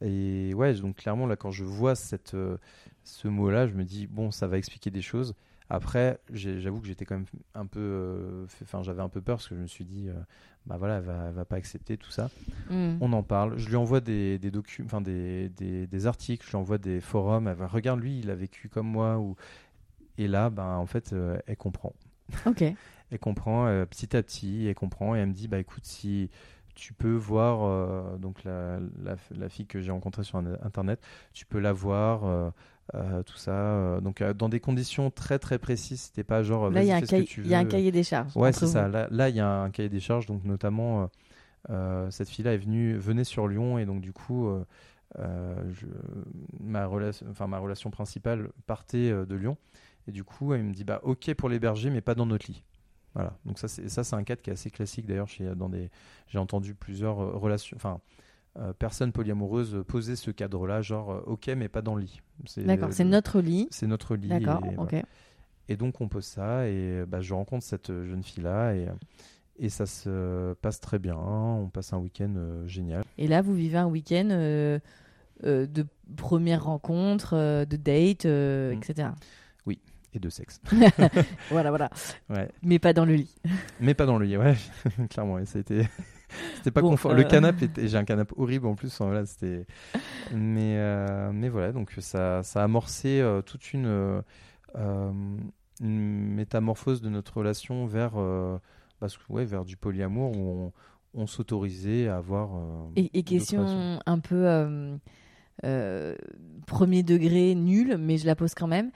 et 0.00 0.54
ouais, 0.54 0.72
donc 0.74 0.96
clairement 0.96 1.26
là, 1.26 1.36
quand 1.36 1.50
je 1.50 1.64
vois 1.64 1.94
cette 1.94 2.32
euh, 2.34 2.56
ce 3.04 3.28
mot-là, 3.28 3.66
je 3.66 3.74
me 3.74 3.84
dis 3.84 4.06
bon, 4.06 4.30
ça 4.30 4.46
va 4.46 4.56
expliquer 4.58 4.90
des 4.90 5.02
choses. 5.02 5.34
Après, 5.70 6.18
j'avoue 6.32 6.80
que 6.80 6.86
j'étais 6.86 7.04
quand 7.04 7.16
même 7.16 7.26
un 7.54 7.66
peu, 7.66 8.46
enfin, 8.62 8.82
j'avais 8.82 9.02
un 9.02 9.10
peu 9.10 9.20
peur 9.20 9.36
parce 9.36 9.48
que 9.48 9.54
je 9.54 9.60
me 9.60 9.66
suis 9.66 9.84
dit, 9.84 10.08
bah 10.64 10.76
voilà, 10.78 10.96
elle 10.96 11.04
va, 11.04 11.26
elle 11.28 11.34
va 11.34 11.44
pas 11.44 11.56
accepter 11.56 11.98
tout 11.98 12.10
ça. 12.10 12.30
Mm. 12.70 12.96
On 13.02 13.12
en 13.12 13.22
parle. 13.22 13.58
Je 13.58 13.68
lui 13.68 13.76
envoie 13.76 14.00
des, 14.00 14.38
des 14.38 14.50
documents, 14.50 14.86
enfin 14.86 15.02
des, 15.02 15.50
des, 15.50 15.86
des 15.86 16.06
articles. 16.06 16.42
Je 16.46 16.52
lui 16.52 16.56
envoie 16.56 16.78
des 16.78 17.02
forums. 17.02 17.48
Elle 17.48 17.56
va 17.56 17.66
regarde 17.66 18.00
lui, 18.00 18.18
il 18.18 18.30
a 18.30 18.34
vécu 18.34 18.70
comme 18.70 18.86
moi. 18.86 19.18
Ou 19.18 19.36
et 20.18 20.28
là, 20.28 20.50
ben 20.50 20.76
en 20.76 20.86
fait, 20.86 21.12
euh, 21.12 21.38
elle 21.46 21.56
comprend. 21.56 21.94
Ok. 22.46 22.62
Elle 23.10 23.18
comprend 23.20 23.66
euh, 23.68 23.86
petit 23.86 24.14
à 24.14 24.22
petit. 24.22 24.66
Elle 24.66 24.74
comprend 24.74 25.16
et 25.16 25.20
elle 25.20 25.28
me 25.28 25.32
dit, 25.32 25.48
bah 25.48 25.58
écoute, 25.58 25.86
si 25.86 26.28
tu 26.74 26.92
peux 26.92 27.14
voir 27.14 27.60
euh, 27.64 28.18
donc 28.18 28.44
la, 28.44 28.78
la, 29.02 29.16
la 29.34 29.48
fille 29.48 29.64
que 29.66 29.80
j'ai 29.80 29.90
rencontrée 29.90 30.24
sur 30.24 30.36
internet, 30.62 31.00
tu 31.32 31.46
peux 31.46 31.58
la 31.58 31.72
voir. 31.72 32.24
euh, 32.94 33.22
tout 33.24 33.36
ça, 33.36 33.50
euh, 33.52 34.00
donc 34.00 34.22
euh, 34.22 34.32
dans 34.34 34.48
des 34.48 34.60
conditions 34.60 35.10
très 35.10 35.38
très 35.38 35.58
précises, 35.58 36.00
c'était 36.02 36.24
pas 36.24 36.42
genre 36.42 36.70
Là, 36.70 36.82
il 36.82 36.88
y, 36.88 36.92
a 36.92 36.96
un 36.96 37.00
cahier- 37.02 37.24
tu 37.24 37.42
il 37.42 37.48
y 37.48 37.54
a 37.54 37.58
un 37.58 37.64
veux. 37.64 37.68
cahier 37.68 37.92
des 37.92 38.02
charges. 38.02 38.34
Ouais, 38.36 38.50
c'est 38.52 38.66
ça. 38.66 38.88
Là, 38.88 39.28
il 39.28 39.36
y 39.36 39.40
a 39.40 39.48
un 39.62 39.70
cahier 39.70 39.88
des 39.90 40.00
charges, 40.00 40.24
donc 40.26 40.44
notamment, 40.44 41.08
cette 42.10 42.28
fille-là 42.28 42.54
est 42.54 42.58
venue, 42.58 42.96
venait 42.96 43.24
sur 43.24 43.48
Lyon, 43.48 43.78
et 43.78 43.86
donc 43.86 44.00
du 44.00 44.12
coup, 44.12 44.50
je- 45.16 45.86
ma, 46.60 46.86
relation, 46.86 47.26
enfin, 47.30 47.46
ma 47.46 47.58
relation 47.58 47.90
principale 47.90 48.50
partait 48.66 49.10
de 49.10 49.34
Lyon, 49.34 49.56
et 50.08 50.12
du 50.12 50.24
coup, 50.24 50.52
elle 50.54 50.64
me 50.64 50.72
dit, 50.72 50.82
bah, 50.84 51.00
ok 51.04 51.32
pour 51.34 51.48
l'héberger, 51.48 51.90
mais 51.90 52.00
pas 52.00 52.14
dans 52.16 52.26
notre 52.26 52.46
lit. 52.50 52.64
Voilà. 53.14 53.36
Donc 53.44 53.58
ça, 53.58 53.68
c'est 53.68 53.88
ça, 53.88 54.02
c'est 54.04 54.16
un 54.16 54.24
cadre 54.24 54.42
qui 54.42 54.50
est 54.50 54.54
assez 54.54 54.70
classique 54.70 55.06
d'ailleurs. 55.06 55.28
Chez 55.28 55.54
dans 55.54 55.68
des, 55.68 55.90
j'ai 56.28 56.38
entendu 56.38 56.74
plusieurs 56.74 57.20
euh, 57.20 57.36
relations, 57.36 57.76
enfin. 57.76 58.00
euh, 58.58 58.72
personnes 58.72 59.12
polyamoureuses 59.12 59.84
poser 59.86 60.16
ce 60.16 60.30
cadre-là, 60.30 60.82
genre 60.82 61.10
euh, 61.12 61.20
ok 61.26 61.48
mais 61.56 61.68
pas 61.68 61.82
dans 61.82 61.94
le 61.94 62.02
lit. 62.02 62.20
C'est- 62.46 62.64
D'accord, 62.64 62.92
c'est 62.92 63.04
notre 63.04 63.40
lit. 63.40 63.68
c'est 63.70 63.86
notre 63.86 64.16
lit. 64.16 64.28
D'accord, 64.28 64.64
et, 64.64 64.76
ok. 64.76 64.90
voilà. 64.90 65.04
Et 65.68 65.76
donc 65.76 66.00
on 66.00 66.08
pose 66.08 66.24
ça 66.24 66.66
et 66.68 67.04
bah, 67.06 67.20
je 67.20 67.34
rencontre 67.34 67.64
cette 67.64 67.88
jeune 67.88 68.22
fille 68.22 68.42
là 68.42 68.72
et, 68.74 68.86
et 69.58 69.68
ça 69.68 69.84
se 69.86 70.54
passe 70.54 70.80
très 70.80 70.98
bien. 70.98 71.16
On 71.16 71.68
passe 71.68 71.92
un 71.92 71.98
week-end 71.98 72.62
génial. 72.66 73.04
Et 73.18 73.26
là, 73.28 73.42
vous 73.42 73.54
vivez 73.54 73.76
un 73.78 73.86
week-end 73.86 74.28
de 75.42 75.86
première 76.16 76.64
rencontre, 76.64 77.64
de 77.64 77.76
date, 77.76 78.24
Mm. 78.24 78.72
etc. 78.72 79.08
Et 80.14 80.18
de 80.18 80.28
sexe. 80.30 80.60
Voilà, 81.50 81.70
voilà. 81.70 81.90
Ouais. 82.30 82.48
Mais 82.62 82.78
pas 82.78 82.92
dans 82.92 83.04
le 83.04 83.14
lit. 83.14 83.34
Mais 83.80 83.94
pas 83.94 84.06
dans 84.06 84.18
le 84.18 84.24
lit, 84.26 84.36
ouais, 84.36 84.54
clairement. 85.10 85.38
Et 85.38 85.44
ça 85.46 85.58
a 85.58 85.60
été. 85.60 85.86
C'était 86.56 86.70
pas 86.70 86.80
Bon, 86.82 86.90
confort. 86.90 87.12
euh, 87.12 87.14
Le 87.16 87.24
canapé, 87.24 87.66
était... 87.66 87.88
j'ai 87.88 87.96
un 87.96 88.04
canapé 88.04 88.34
horrible 88.36 88.66
en 88.66 88.74
plus. 88.74 88.94
voilà, 89.00 89.24
c'était. 89.26 89.66
Mais, 90.34 90.76
euh, 90.78 91.30
mais 91.32 91.48
voilà, 91.48 91.72
donc 91.72 91.92
ça, 92.00 92.42
ça 92.42 92.60
a 92.60 92.64
amorcé 92.64 93.20
euh, 93.20 93.40
toute 93.42 93.72
une, 93.72 93.86
euh, 93.86 94.20
euh, 94.76 95.10
une 95.80 96.34
métamorphose 96.34 97.00
de 97.02 97.08
notre 97.08 97.38
relation 97.38 97.86
vers, 97.86 98.12
euh, 98.16 98.58
parce 99.00 99.16
que, 99.16 99.22
ouais, 99.32 99.44
vers 99.44 99.64
du 99.64 99.76
polyamour 99.76 100.36
où 100.36 100.72
on, 101.14 101.22
on 101.22 101.26
s'autorisait 101.26 102.08
à 102.08 102.16
avoir. 102.16 102.56
euh, 102.56 102.90
Et, 102.96 103.18
et 103.18 103.22
question 103.22 104.00
un 104.04 104.18
peu 104.18 104.46
euh, 104.48 104.96
euh, 105.64 106.14
premier 106.66 107.02
degré, 107.02 107.54
nul, 107.54 107.96
mais 107.98 108.16
je 108.18 108.26
la 108.26 108.36
pose 108.36 108.54
quand 108.54 108.66
même. 108.68 108.90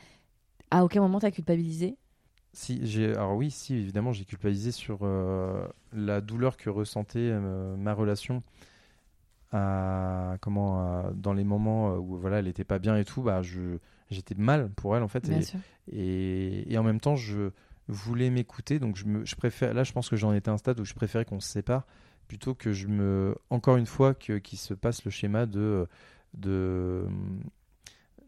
À 0.72 0.84
aucun 0.84 1.02
moment 1.02 1.20
t'as 1.20 1.30
culpabilisé? 1.30 1.98
Si, 2.54 2.80
j'ai, 2.86 3.10
alors 3.12 3.34
oui, 3.36 3.50
si, 3.50 3.74
évidemment, 3.74 4.12
j'ai 4.12 4.24
culpabilisé 4.24 4.72
sur 4.72 5.00
euh, 5.02 5.66
la 5.92 6.20
douleur 6.22 6.56
que 6.56 6.70
ressentait 6.70 7.18
euh, 7.20 7.76
ma 7.76 7.92
relation 7.94 8.42
à, 9.52 10.36
comment, 10.40 10.80
à- 10.80 11.12
dans 11.14 11.32
les 11.34 11.44
moments 11.44 11.92
euh, 11.92 11.98
où 11.98 12.16
voilà, 12.18 12.38
elle 12.38 12.48
était 12.48 12.64
pas 12.64 12.78
bien 12.78 12.96
et 12.96 13.04
tout, 13.04 13.22
bah, 13.22 13.42
je, 13.42 13.78
j'étais 14.10 14.34
mal 14.34 14.70
pour 14.70 14.96
elle 14.96 15.02
en 15.02 15.08
fait. 15.08 15.28
Et, 15.28 15.48
et, 15.90 16.72
et 16.72 16.78
en 16.78 16.82
même 16.82 17.00
temps, 17.00 17.16
je 17.16 17.50
voulais 17.88 18.30
m'écouter, 18.30 18.78
donc 18.78 18.96
je, 18.96 19.04
me, 19.06 19.24
je 19.24 19.34
préfère, 19.36 19.74
là, 19.74 19.84
je 19.84 19.92
pense 19.92 20.08
que 20.08 20.16
j'en 20.16 20.32
étais 20.32 20.48
à 20.50 20.52
un 20.52 20.58
stade 20.58 20.80
où 20.80 20.84
je 20.84 20.94
préférais 20.94 21.24
qu'on 21.24 21.40
se 21.40 21.48
sépare 21.48 21.86
plutôt 22.28 22.54
que 22.54 22.72
je 22.72 22.86
me, 22.86 23.34
encore 23.50 23.76
une 23.76 23.86
fois, 23.86 24.14
qu'il 24.14 24.58
se 24.58 24.72
passe 24.72 25.04
le 25.04 25.10
schéma 25.10 25.44
de, 25.44 25.86
de, 26.34 27.04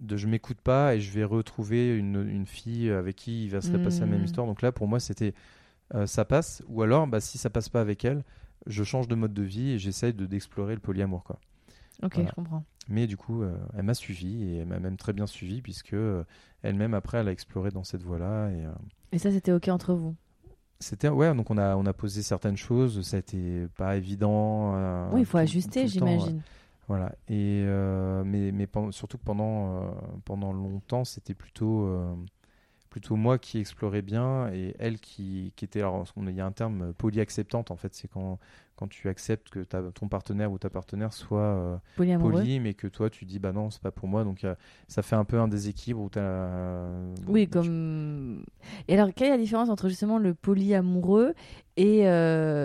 de 0.04 0.16
je 0.16 0.26
m'écoute 0.26 0.60
pas 0.60 0.94
et 0.94 1.00
je 1.00 1.10
vais 1.12 1.24
retrouver 1.24 1.96
une, 1.96 2.26
une 2.28 2.46
fille 2.46 2.90
avec 2.90 3.16
qui 3.16 3.44
il 3.44 3.50
va 3.50 3.60
se 3.60 3.70
repasser 3.72 4.00
la 4.00 4.06
même 4.06 4.18
Mhm. 4.20 4.24
histoire. 4.24 4.46
Donc 4.46 4.62
là, 4.62 4.72
pour 4.72 4.86
moi, 4.88 5.00
c'était 5.00 5.34
euh, 5.94 6.06
ça 6.06 6.24
passe, 6.24 6.62
ou 6.68 6.82
alors, 6.82 7.06
bah, 7.06 7.20
si 7.20 7.38
ça 7.38 7.50
passe 7.50 7.68
pas 7.68 7.80
avec 7.80 8.04
elle, 8.04 8.24
je 8.66 8.82
change 8.84 9.06
de 9.08 9.14
mode 9.14 9.34
de 9.34 9.42
vie 9.42 9.72
et 9.72 9.78
j'essaye 9.78 10.14
de 10.14 10.26
d'explorer 10.26 10.74
le 10.74 10.80
polyamour, 10.80 11.24
quoi. 11.24 11.38
Ok, 12.02 12.14
Voilà. 12.14 12.30
je 12.30 12.34
comprends. 12.34 12.64
Mais 12.88 13.06
du 13.06 13.16
coup, 13.16 13.42
euh, 13.42 13.56
elle 13.76 13.84
m'a 13.84 13.94
suivi 13.94 14.44
et 14.44 14.56
elle 14.58 14.66
m'a 14.66 14.78
même 14.78 14.96
très 14.96 15.12
bien 15.12 15.26
suivi 15.26 15.62
puisque 15.62 15.94
euh, 15.94 16.24
elle-même 16.62 16.94
après, 16.94 17.18
elle 17.18 17.28
a 17.28 17.32
exploré 17.32 17.70
dans 17.70 17.84
cette 17.84 18.02
voie-là 18.02 18.50
et 18.50 18.66
Et 19.12 19.18
ça, 19.18 19.30
c'était 19.30 19.52
ok 19.52 19.68
entre 19.68 19.94
vous? 19.94 20.14
C'était 20.80 21.08
ouais, 21.08 21.34
donc 21.34 21.50
on 21.50 21.56
a 21.56 21.76
on 21.76 21.86
a 21.86 21.92
posé 21.94 22.22
certaines 22.22 22.56
choses, 22.58 23.00
ça 23.02 23.16
a 23.16 23.20
été 23.20 23.66
pas 23.76 23.96
évident. 23.96 24.74
Oui, 25.12 25.20
il 25.20 25.24
faut 25.26 25.38
tout- 25.38 25.42
ajuster, 25.42 25.86
tout 25.88 25.94
le 25.94 26.00
temps, 26.00 26.06
ouais. 26.26 26.34
Voilà. 26.88 27.12
Et 27.28 27.62
euh, 27.66 28.22
mais 28.24 28.52
surtout 28.90 29.18
que 29.18 29.24
pendant 29.24 29.82
euh, 29.82 29.90
pendant 30.24 30.52
longtemps, 30.52 31.04
c'était 31.04 31.34
plutôt 31.34 31.86
euh, 31.86 32.14
plutôt 32.90 33.16
moi 33.16 33.38
qui 33.38 33.58
explorais 33.58 34.02
bien 34.02 34.52
et 34.52 34.76
elle 34.78 34.98
qui, 35.00 35.52
qui 35.56 35.64
était 35.64 35.80
alors 35.80 36.04
on- 36.16 36.26
il 36.28 36.34
y 36.34 36.40
a 36.40 36.46
un 36.46 36.52
terme 36.52 36.92
polyacceptante 36.92 37.70
en 37.70 37.76
fait, 37.76 37.94
c'est 37.94 38.06
quand 38.08 38.38
quand 38.76 38.88
tu 38.88 39.08
acceptes 39.08 39.50
que 39.50 39.60
ta- 39.60 39.90
ton 39.92 40.08
partenaire 40.08 40.50
ou 40.52 40.58
ta 40.58 40.68
partenaire 40.68 41.12
soit 41.12 41.80
poli 42.18 42.60
mais 42.60 42.74
que 42.74 42.86
toi 42.86 43.08
tu 43.10 43.24
dis 43.24 43.38
bah 43.38 43.52
non, 43.52 43.70
c'est 43.70 43.80
pas 43.82 43.90
pour 43.92 44.06
moi 44.08 44.22
donc 44.24 44.46
ça 44.88 45.02
fait 45.02 45.16
un 45.16 45.24
peu 45.24 45.38
un 45.40 45.48
déséquilibre 45.48 46.00
où 46.02 46.08
Oui, 47.26 47.48
comme. 47.48 48.44
Et 48.88 48.94
alors, 48.94 49.10
quelle 49.14 49.28
est 49.28 49.30
la 49.30 49.38
différence 49.38 49.70
entre 49.70 49.88
justement 49.88 50.18
le 50.18 50.34
polyamoureux 50.34 51.34
et 51.76 52.02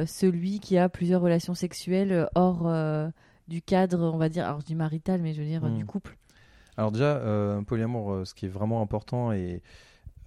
celui 0.08 0.60
qui 0.60 0.78
a 0.78 0.90
plusieurs 0.90 1.22
relations 1.22 1.54
sexuelles 1.56 2.28
hors 2.36 2.68
du 3.50 3.62
cadre, 3.62 4.00
on 4.14 4.18
va 4.18 4.30
dire, 4.30 4.46
alors 4.46 4.62
je 4.62 4.66
dis 4.66 4.76
marital, 4.76 5.22
mais 5.22 5.34
je 5.34 5.42
veux 5.42 5.48
dire 5.48 5.62
Hmm. 5.62 5.76
du 5.78 5.86
couple 5.86 6.16
Alors 6.78 6.92
déjà, 6.92 7.18
euh, 7.18 7.58
un 7.58 7.64
polyamour, 7.64 8.12
euh, 8.14 8.26
ce 8.26 8.34
qui 8.34 8.46
est 8.46 8.50
vraiment 8.50 8.82
important 8.82 9.32
et 9.34 9.62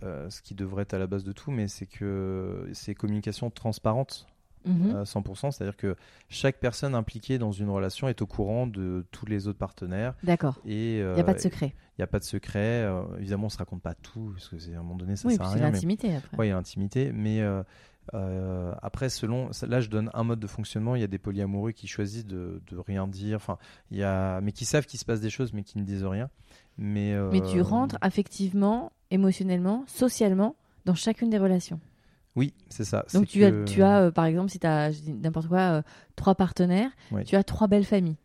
euh, 0.02 0.28
ce 0.28 0.42
qui 0.42 0.54
devrait 0.54 0.82
être 0.82 0.94
à 0.94 0.98
la 0.98 1.06
base 1.06 1.24
de 1.24 1.32
tout, 1.32 1.50
mais 1.50 1.68
c'est 1.68 1.86
que 1.86 2.68
c'est 2.74 2.94
communication 2.94 3.50
transparente 3.50 4.26
Mhm. 4.64 4.96
à 4.96 5.02
100%, 5.04 5.50
c'est-à-dire 5.50 5.76
que 5.76 5.96
chaque 6.28 6.58
personne 6.58 6.94
impliquée 6.94 7.38
dans 7.38 7.52
une 7.52 7.68
relation 7.70 8.08
est 8.08 8.22
au 8.22 8.26
courant 8.26 8.66
de 8.66 9.04
tous 9.10 9.26
les 9.26 9.48
autres 9.48 9.58
partenaires 9.58 10.14
D'accord. 10.22 10.58
et 10.66 10.98
Il 10.98 11.12
n'y 11.14 11.20
a 11.20 11.24
pas 11.24 11.32
de 11.34 11.38
euh, 11.38 11.42
secret. 11.42 11.74
Il 11.98 12.00
n'y 12.00 12.04
a 12.04 12.06
pas 12.06 12.18
de 12.18 12.24
secret. 12.24 12.58
euh, 12.84 13.02
évidemment, 13.18 13.46
on 13.46 13.50
se 13.50 13.58
raconte 13.58 13.82
pas 13.82 13.94
tout 13.94 14.30
parce 14.34 14.48
que 14.48 14.58
c'est 14.58 14.74
à 14.74 14.78
un 14.78 14.82
moment 14.82 14.96
donné 14.96 15.16
ça 15.16 15.28
Oui, 15.28 15.34
sert 15.34 15.42
à 15.46 15.48
c'est 15.50 15.54
rien. 15.56 15.66
mais- 15.66 15.72
l'intimité 15.72 16.14
après. 16.16 16.36
Ouais, 16.36 16.46
il 16.46 16.50
y 16.50 16.52
a 16.52 16.56
l'intimité, 16.56 17.12
mais 17.12 17.40
euh, 17.40 17.62
euh, 18.14 18.72
après, 18.82 19.08
selon, 19.08 19.50
là, 19.66 19.80
je 19.80 19.88
donne 19.88 20.10
un 20.14 20.24
mode 20.24 20.40
de 20.40 20.46
fonctionnement. 20.46 20.96
Il 20.96 21.00
y 21.00 21.04
a 21.04 21.08
des 21.08 21.18
polyamoureux 21.18 21.70
qui 21.72 21.86
choisissent 21.86 22.26
de, 22.26 22.60
de 22.68 22.76
rien 22.78 23.06
dire, 23.06 23.36
enfin, 23.36 23.58
il 23.90 23.98
y 23.98 24.02
a, 24.02 24.40
mais 24.40 24.52
qui 24.52 24.64
savent 24.64 24.86
qu'il 24.86 24.98
se 24.98 25.04
passe 25.04 25.20
des 25.20 25.30
choses, 25.30 25.52
mais 25.52 25.62
qui 25.62 25.78
ne 25.78 25.84
disent 25.84 26.04
rien. 26.04 26.28
Mais, 26.78 27.14
Mais 27.30 27.40
tu 27.42 27.58
euh, 27.58 27.62
rentres 27.62 27.96
affectivement, 28.00 28.90
émotionnellement, 29.10 29.84
socialement 29.86 30.56
dans 30.84 30.94
chacune 30.94 31.30
des 31.30 31.38
relations. 31.38 31.78
Oui, 32.34 32.54
c'est 32.70 32.84
ça. 32.84 33.04
Donc 33.12 33.26
tu, 33.26 33.40
que- 33.40 33.62
as, 33.62 33.64
tu 33.64 33.82
as, 33.82 34.00
euh, 34.04 34.10
par 34.10 34.24
exemple, 34.24 34.50
si 34.50 34.58
tu 34.58 34.66
as 34.66 34.90
je 34.90 35.00
dis 35.00 35.12
n'importe 35.12 35.48
quoi, 35.48 35.58
euh, 35.60 35.82
trois 36.16 36.34
partenaires, 36.34 36.90
Oui. 37.10 37.24
tu 37.24 37.36
as 37.36 37.44
trois 37.44 37.66
belles 37.68 37.84
familles. 37.84 38.16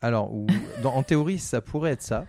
Alors, 0.00 0.32
ou- 0.32 0.46
dans- 0.82 0.94
en 0.94 1.02
théorie, 1.02 1.38
ça 1.38 1.60
pourrait 1.60 1.92
être 1.92 2.02
ça. 2.02 2.24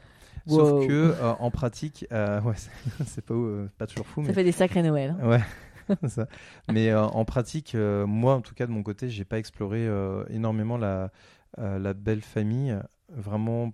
Wow. 0.45 0.57
Sauf 0.57 0.88
que 0.88 0.91
euh, 0.91 1.34
en 1.39 1.51
pratique, 1.51 2.05
ouais, 2.11 2.53
c'est- 3.05 3.21
pas, 3.21 3.34
pas 3.77 3.88
toujours 3.88 4.05
fou, 4.07 4.21
Ça 4.23 4.27
mais 4.27 4.34
fait 4.34 4.43
des 4.43 4.51
sacrés 4.51 4.81
Noël. 4.84 5.15
hein. 5.21 5.27
Ouais, 5.29 5.41
ça. 6.09 6.27
Mais 6.71 6.93
en 6.93 7.23
pratique, 7.25 7.75
moi, 7.75 8.36
en 8.36 8.41
tout 8.41 8.53
cas 8.53 8.65
de 8.67 8.71
mon 8.71 8.84
côté, 8.84 9.09
j'ai 9.09 9.23
pas 9.25 9.38
exploré 9.39 9.88
énormément 10.29 10.77
la, 10.77 11.11
la 11.57 11.93
belle 11.93 12.21
famille. 12.21 12.77
Vraiment, 13.09 13.71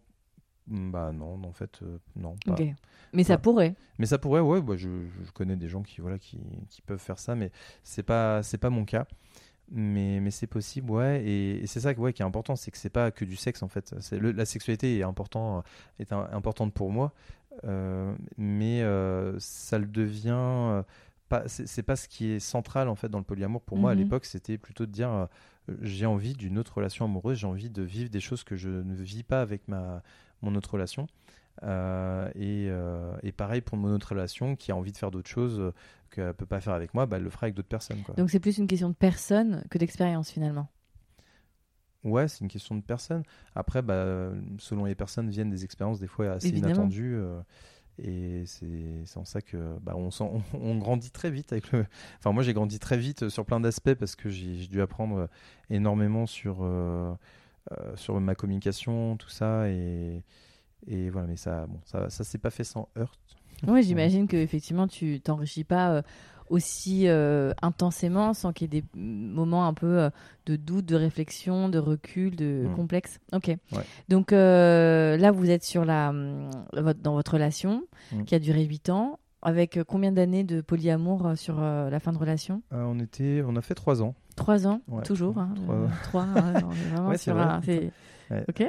bah 0.69 1.11
non, 1.11 1.41
en 1.43 1.51
fait, 1.53 1.79
euh, 1.81 1.97
non. 2.15 2.35
Pas. 2.45 2.55
Mais 3.13 3.23
ça 3.23 3.37
pourrait. 3.37 3.75
Mais 3.97 4.05
ça 4.05 4.17
pourrait, 4.17 4.39
ouais. 4.41 4.61
Bah, 4.61 4.75
je, 4.77 4.87
je 5.23 5.31
connais 5.31 5.55
des 5.55 5.67
gens 5.67 5.81
qui, 5.81 5.99
voilà, 6.01 6.17
qui, 6.19 6.39
qui 6.69 6.81
peuvent 6.81 6.99
faire 6.99 7.19
ça, 7.19 7.35
mais 7.35 7.51
c'est 7.83 8.03
pas, 8.03 8.43
c'est 8.43 8.57
pas 8.59 8.69
mon 8.69 8.85
cas. 8.85 9.05
Mais, 9.71 10.19
mais 10.19 10.31
c'est 10.31 10.47
possible, 10.47 10.89
ouais. 10.91 11.23
Et, 11.23 11.63
et 11.63 11.67
c'est 11.67 11.79
ça 11.81 11.91
ouais, 11.93 12.11
qui 12.13 12.21
est 12.21 12.25
important, 12.25 12.55
c'est 12.55 12.71
que 12.71 12.77
c'est 12.77 12.89
pas 12.89 13.11
que 13.11 13.23
du 13.25 13.35
sexe 13.35 13.61
en 13.61 13.67
fait. 13.67 13.93
Le- 14.11 14.31
la 14.31 14.45
sexualité 14.45 14.97
est 14.97 15.03
important, 15.03 15.63
est 15.99 16.11
un- 16.11 16.27
importante 16.31 16.73
pour 16.73 16.91
moi, 16.91 17.13
euh, 17.65 18.15
mais 18.37 18.81
euh, 18.81 19.35
ça 19.39 19.77
le 19.77 19.85
devient. 19.85 20.29
euh, 20.33 20.83
pas, 21.29 21.43
c'est 21.47 21.83
pas 21.83 21.95
ce 21.95 22.07
qui 22.07 22.31
est 22.31 22.39
central 22.39 22.89
en 22.89 22.95
fait 22.95 23.09
dans 23.09 23.19
le 23.19 23.23
polyamour. 23.23 23.61
Pour 23.61 23.77
moi, 23.77 23.91
à 23.91 23.93
Mhm. 23.93 24.01
l'époque, 24.01 24.25
c'était 24.25 24.57
plutôt 24.57 24.87
de 24.87 24.91
dire 24.91 25.11
euh, 25.11 25.25
j'ai 25.83 26.07
envie 26.07 26.33
d'une 26.33 26.57
autre 26.57 26.77
relation 26.77 27.05
amoureuse, 27.05 27.37
j'ai 27.37 27.45
envie 27.45 27.69
de 27.69 27.83
vivre 27.83 28.09
des 28.09 28.19
choses 28.19 28.43
que 28.43 28.55
je 28.55 28.69
ne 28.69 28.95
vis 28.95 29.21
pas 29.21 29.43
avec 29.43 29.67
ma 29.67 30.01
mon 30.41 30.55
autre 30.55 30.71
relation. 30.73 31.07
Euh, 31.63 32.29
et, 32.35 32.67
euh, 32.69 33.11
et 33.21 33.33
pareil 33.33 33.59
pour 33.59 33.77
mon 33.77 33.93
autre 33.93 34.11
relation 34.11 34.55
qui 34.55 34.71
a 34.71 34.75
envie 34.77 34.93
de 34.93 34.97
faire 34.97 35.11
d'autres 35.11 35.29
choses 35.29 35.59
euh, 35.59 35.73
qu'elle 36.09 36.33
peut 36.33 36.45
pas 36.45 36.61
faire 36.61 36.73
avec 36.73 36.93
moi, 36.93 37.05
bah, 37.05 37.17
elle 37.17 37.23
le 37.23 37.29
fera 37.29 37.45
avec 37.45 37.55
d'autres 37.55 37.67
personnes. 37.67 38.01
Quoi. 38.03 38.15
Donc 38.15 38.29
c'est 38.29 38.39
plus 38.39 38.57
une 38.59 38.67
question 38.67 38.89
de 38.89 38.95
personne 38.95 39.63
que 39.69 39.77
d'expérience 39.77 40.31
finalement. 40.31 40.69
Ouais, 42.05 42.29
c'est 42.29 42.39
une 42.41 42.47
question 42.47 42.75
de 42.75 42.81
personne. 42.81 43.23
Après, 43.55 43.81
bah, 43.81 44.31
selon 44.57 44.85
les 44.85 44.95
personnes, 44.95 45.29
viennent 45.29 45.49
des 45.49 45.65
expériences 45.65 45.99
des 45.99 46.07
fois 46.07 46.31
assez 46.31 46.47
Évidemment. 46.47 46.73
inattendues. 46.75 47.15
euh, 47.15 47.41
et 48.01 48.45
c'est 48.45 49.17
en 49.17 49.25
ça 49.25 49.41
que 49.41 49.77
bah, 49.81 49.91
on, 49.97 50.09
s'en- 50.09 50.41
on, 50.53 50.57
on 50.61 50.77
grandit 50.77 51.11
très 51.11 51.29
vite 51.29 51.51
avec 51.51 51.73
le. 51.73 51.85
Enfin, 52.19 52.31
moi, 52.31 52.41
j'ai 52.43 52.53
grandi 52.53 52.79
très 52.79 52.97
vite 52.97 53.27
sur 53.27 53.45
plein 53.45 53.59
d'aspects 53.59 53.95
parce 53.95 54.15
que 54.15 54.29
j'ai 54.29 54.65
dû 54.67 54.79
apprendre 54.81 55.27
énormément 55.69 56.25
sur, 56.25 56.59
euh, 57.71 57.95
sur 57.95 58.19
ma 58.19 58.35
communication, 58.35 59.17
tout 59.17 59.29
ça. 59.29 59.69
Et, 59.69 60.23
et 60.87 61.09
voilà, 61.09 61.27
mais 61.27 61.35
ça, 61.37 61.65
bon, 61.67 61.79
ça, 61.85 62.09
ça 62.09 62.23
s'est 62.23 62.37
pas 62.37 62.49
fait 62.49 62.63
sans 62.63 62.89
heurte. 62.97 63.19
Oui, 63.67 63.83
j'imagine 63.83 64.27
que 64.27 64.37
effectivement 64.37 64.87
tu 64.87 65.19
t'enrichis 65.19 65.65
pas 65.65 65.91
euh, 65.91 66.01
aussi 66.49 67.09
euh, 67.09 67.51
intensément 67.61 68.33
sans 68.33 68.53
qu'il 68.53 68.73
y 68.73 68.77
ait 68.77 68.81
des 68.81 68.87
moments 68.97 69.67
un 69.67 69.73
peu 69.73 69.99
euh, 69.99 70.09
de 70.45 70.55
doute, 70.55 70.85
de 70.85 70.95
réflexion, 70.95 71.67
de 71.67 71.77
recul, 71.77 72.35
de 72.37 72.67
Mm. 72.69 72.75
complexe. 72.75 73.19
Ok. 73.33 73.55
Donc 74.07 74.31
là, 74.31 75.31
vous 75.31 75.49
êtes 75.49 75.63
sur 75.65 75.83
la 75.85 76.11
dans 76.13 77.13
votre 77.13 77.33
relation 77.33 77.83
Mm. 78.13 78.23
qui 78.23 78.35
a 78.35 78.39
duré 78.39 78.63
8 78.63 78.89
ans. 78.89 79.19
Avec 79.41 79.79
combien 79.87 80.11
d'années 80.11 80.43
de 80.43 80.59
polyamour 80.59 81.31
sur 81.37 81.61
la 81.61 81.99
fin 82.01 82.11
de 82.11 82.17
relation? 82.17 82.61
On, 82.71 82.99
était, 82.99 83.41
on 83.47 83.55
a 83.55 83.61
fait 83.61 83.73
trois 83.75 84.01
ans. 84.01 84.13
Trois 84.39 84.67
ans, 84.67 84.81
Ouais. 84.87 85.03
toujours. 85.03 85.37
Hein, 85.37 85.53
Trois- 85.55 85.75
euh, 85.75 85.87
trois, 86.03 86.25
on 86.25 86.37
est 86.39 86.61
vraiment 86.89 87.07
Ouais, 87.09 87.17
c'est 87.17 87.23
sur 87.25 87.35
vrai. 87.35 87.43
un, 87.43 87.61
Ouais. 88.31 88.45
ok, 88.47 88.63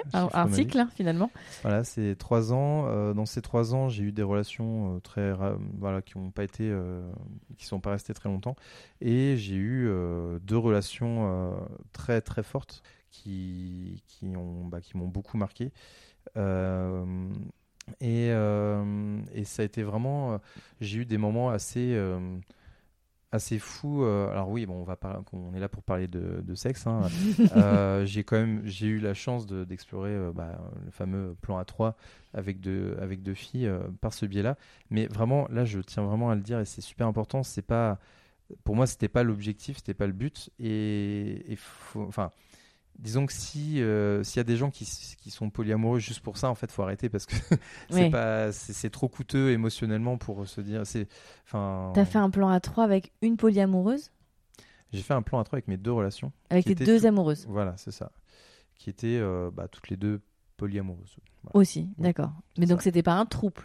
cycle 0.52 0.78
hein, 0.78 0.88
finalement. 0.94 1.30
Voilà, 1.62 1.84
c'est 1.84 2.16
trois 2.16 2.52
ans. 2.52 2.86
Euh, 2.88 3.12
dans 3.14 3.26
ces 3.26 3.40
trois 3.42 3.74
ans, 3.74 3.88
j'ai 3.88 4.04
eu 4.04 4.12
des 4.12 4.22
relations 4.22 4.96
euh, 4.96 5.00
très, 5.00 5.32
voilà, 5.78 6.02
qui 6.02 6.18
n'ont 6.18 6.30
pas 6.30 6.44
été, 6.44 6.64
euh, 6.70 7.02
qui 7.58 7.66
sont 7.66 7.78
pas 7.80 7.90
restées 7.90 8.14
très 8.14 8.28
longtemps, 8.28 8.56
et 9.00 9.36
j'ai 9.36 9.56
eu 9.56 9.86
euh, 9.88 10.38
deux 10.42 10.56
relations 10.56 11.28
euh, 11.30 11.52
très 11.92 12.20
très 12.20 12.42
fortes 12.42 12.82
qui 13.10 14.02
qui 14.06 14.34
ont, 14.36 14.64
bah, 14.64 14.80
qui 14.80 14.96
m'ont 14.96 15.08
beaucoup 15.08 15.36
marqué. 15.36 15.72
Euh, 16.36 17.04
et, 18.00 18.28
euh, 18.30 19.20
et 19.34 19.44
ça 19.44 19.62
a 19.62 19.64
été 19.64 19.82
vraiment, 19.82 20.34
euh, 20.34 20.38
j'ai 20.80 20.98
eu 21.00 21.04
des 21.04 21.18
moments 21.18 21.50
assez 21.50 21.92
euh, 21.94 22.18
assez 23.32 23.58
fous. 23.58 24.02
euh, 24.04 24.30
alors 24.30 24.48
oui, 24.50 24.66
bon, 24.66 24.74
on 24.74 24.84
va 24.84 24.96
par- 24.96 25.22
on 25.32 25.54
est 25.54 25.60
là 25.60 25.68
pour 25.68 25.82
parler 25.82 26.08
de, 26.08 26.42
de 26.42 26.54
sexe. 26.54 26.86
hein. 26.86 27.02
Euh, 27.56 28.04
j'ai 28.06 28.24
quand 28.24 28.36
même 28.36 28.62
j'ai 28.64 28.86
eu 28.88 28.98
la 29.00 29.14
chance 29.14 29.46
de- 29.46 29.64
d'explorer 29.64 30.10
euh, 30.10 30.32
bah, 30.32 30.58
le 30.84 30.90
fameux 30.90 31.36
plan 31.40 31.58
A3 31.62 31.94
avec 32.34 32.60
deux 32.60 32.96
avec 33.00 33.22
deux 33.22 33.34
filles 33.34 33.66
euh, 33.66 33.80
par 34.00 34.12
ce 34.12 34.26
biais-là. 34.26 34.56
Mais 34.90 35.06
vraiment, 35.06 35.46
là, 35.50 35.64
je 35.64 35.80
tiens 35.80 36.02
vraiment 36.04 36.30
à 36.30 36.34
le 36.34 36.40
dire 36.42 36.60
et 36.60 36.64
c'est 36.64 36.80
super 36.80 37.06
important. 37.06 37.42
C'est 37.42 37.62
pas 37.62 37.98
pour 38.64 38.76
moi, 38.76 38.86
c'était 38.86 39.08
pas 39.08 39.22
l'objectif, 39.22 39.78
c'était 39.78 39.94
pas 39.94 40.06
le 40.06 40.12
but. 40.12 40.50
Et, 40.60 41.52
et 41.52 41.56
faut- 41.56 42.04
enfin. 42.06 42.32
Disons 43.00 43.24
que 43.24 43.32
si 43.32 43.80
euh, 43.82 44.22
s'il 44.22 44.36
y 44.36 44.40
a 44.40 44.44
des 44.44 44.56
gens 44.56 44.70
qui, 44.70 44.84
sont 44.84 45.48
polyamoureux 45.48 45.98
juste 45.98 46.20
pour 46.20 46.36
ça, 46.36 46.50
en 46.50 46.54
fait, 46.54 46.70
faut 46.70 46.82
arrêter 46.82 47.08
parce 47.08 47.24
que 47.26 47.34
c'est 47.90 48.04
Oui. 48.04 48.10
pas 48.10 48.52
c'est 48.52 48.72
c'est 48.74 48.90
trop 48.90 49.08
coûteux 49.08 49.50
émotionnellement 49.52 50.18
pour 50.18 50.46
se 50.46 50.60
dire. 50.60 50.86
C'est 50.86 51.08
enfin. 51.46 51.92
T'as 51.94 52.04
fait 52.04 52.18
un 52.18 52.28
plan 52.30 52.48
à 52.50 52.60
trois 52.60 52.84
avec 52.84 53.12
une 53.22 53.36
polyamoureuse, 53.38 54.10
J'ai 54.92 55.02
fait 55.02 55.14
un 55.14 55.22
plan 55.22 55.38
à 55.40 55.44
trois 55.44 55.56
avec 55.56 55.68
mes 55.68 55.78
deux 55.78 55.92
relations. 55.92 56.30
avec 56.50 56.66
était 56.66 56.84
deux 56.84 57.00
tout- 57.00 57.06
amoureuses 57.06 57.46
Voilà, 57.48 57.74
c'est 57.78 57.90
ça. 57.92 58.12
Qui 58.74 58.90
étaient 58.90 59.18
euh, 59.18 59.50
bah, 59.50 59.66
toutes 59.68 59.88
les 59.88 59.96
deux 59.96 60.20
polyamoureuses. 60.58 61.16
Voilà. 61.42 61.56
aussi. 61.56 61.88
D'accord. 61.96 62.32
Mais 62.58 62.66
donc 62.66 62.82
c'était 62.82 63.02
pas 63.02 63.14
un 63.14 63.24
trouble 63.24 63.62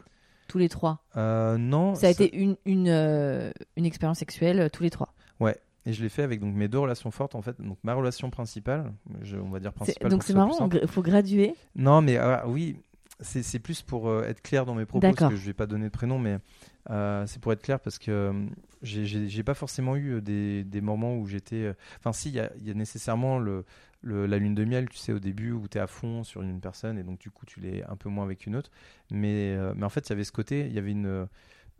tous 0.47 0.59
les 0.59 0.69
trois? 0.69 1.03
Euh, 1.17 1.57
non. 1.57 1.95
Ça 1.95 2.07
a 2.07 2.09
été 2.11 2.33
une, 2.37 2.55
une, 2.65 2.87
euh, 2.87 3.51
une 3.75 3.85
expérience 3.85 4.19
sexuelle 4.19 4.59
euh, 4.61 4.69
tous 4.69 4.83
les 4.83 4.91
trois? 4.91 5.13
Ouais. 5.41 5.57
Et 5.85 5.93
je 5.93 6.01
l'ai 6.01 6.09
fait 6.09 6.23
avec 6.23 6.39
donc 6.39 6.55
mes 6.55 6.67
deux 6.67 6.79
relations 6.79 7.11
fortes 7.11 7.35
en 7.35 7.41
fait. 7.41 7.59
Donc 7.61 7.77
ma 7.83 7.93
relation 7.93 8.29
principale, 8.29 8.91
je- 9.21 9.37
on 9.37 9.49
va 9.49 9.59
dire 9.59 9.71
principale. 9.73 10.09
Donc 10.09 10.23
c'est 10.23 10.33
marrant, 10.39 10.67
il 10.81 10.87
faut 10.87 11.01
graduer. 11.03 11.53
Non, 11.75 12.01
mais 12.01 12.17
ah, 12.17 12.43
oui, 12.47 12.77
c'est 13.21 13.59
plus 13.59 13.81
pour 13.81 14.09
euh, 14.09 14.23
être 14.23 14.41
clair 14.41 14.65
dans 14.65 14.73
mes 14.75 14.85
propos, 14.85 15.01
parce 15.15 15.29
que 15.29 15.35
je 15.35 15.45
vais 15.45 15.53
pas 15.53 15.67
donner 15.67 15.85
de 15.85 15.89
prénom, 15.91 16.17
mais 16.19 16.39
euh, 16.89 17.25
c'est 17.27 17.39
pour 17.41 17.53
être 17.53 17.61
clair 17.61 17.79
parce 17.79 17.97
que 17.99 18.11
euh, 18.11 18.33
j'ai- 18.81 19.43
pas 19.43 19.53
forcément 19.53 19.95
eu 19.95 20.21
des, 20.21 20.63
des 20.63 20.81
moments 20.81 21.15
où 21.15 21.25
j'étais. 21.27 21.73
Enfin, 21.99 22.11
si, 22.13 22.29
il 22.29 22.35
y 22.35 22.39
a, 22.39 22.51
y 22.63 22.71
a 22.71 22.73
nécessairement 22.73 23.37
le, 23.39 23.63
le- 24.01 24.25
la 24.25 24.37
lune 24.37 24.53
de 24.55 24.65
miel, 24.65 24.89
tu 24.89 24.97
sais, 24.97 25.13
au 25.13 25.19
début 25.19 25.51
où 25.51 25.67
tu 25.67 25.77
es 25.77 25.81
à 25.81 25.87
fond 25.87 26.23
sur 26.23 26.41
une 26.41 26.59
personne 26.59 26.97
et 26.97 27.03
donc 27.03 27.19
du 27.19 27.29
coup 27.31 27.45
tu 27.45 27.59
l'es 27.59 27.83
un 27.87 27.95
peu 27.95 28.09
moins 28.09 28.23
avec 28.25 28.45
une 28.47 28.55
autre. 28.55 28.71
Mais, 29.11 29.55
mais 29.75 29.85
en 29.85 29.89
fait, 29.89 30.07
il 30.07 30.09
y 30.09 30.13
avait 30.13 30.23
ce 30.23 30.31
côté, 30.31 30.65
il 30.65 30.73
y 30.73 30.79
avait 30.79 30.91
une. 30.91 31.27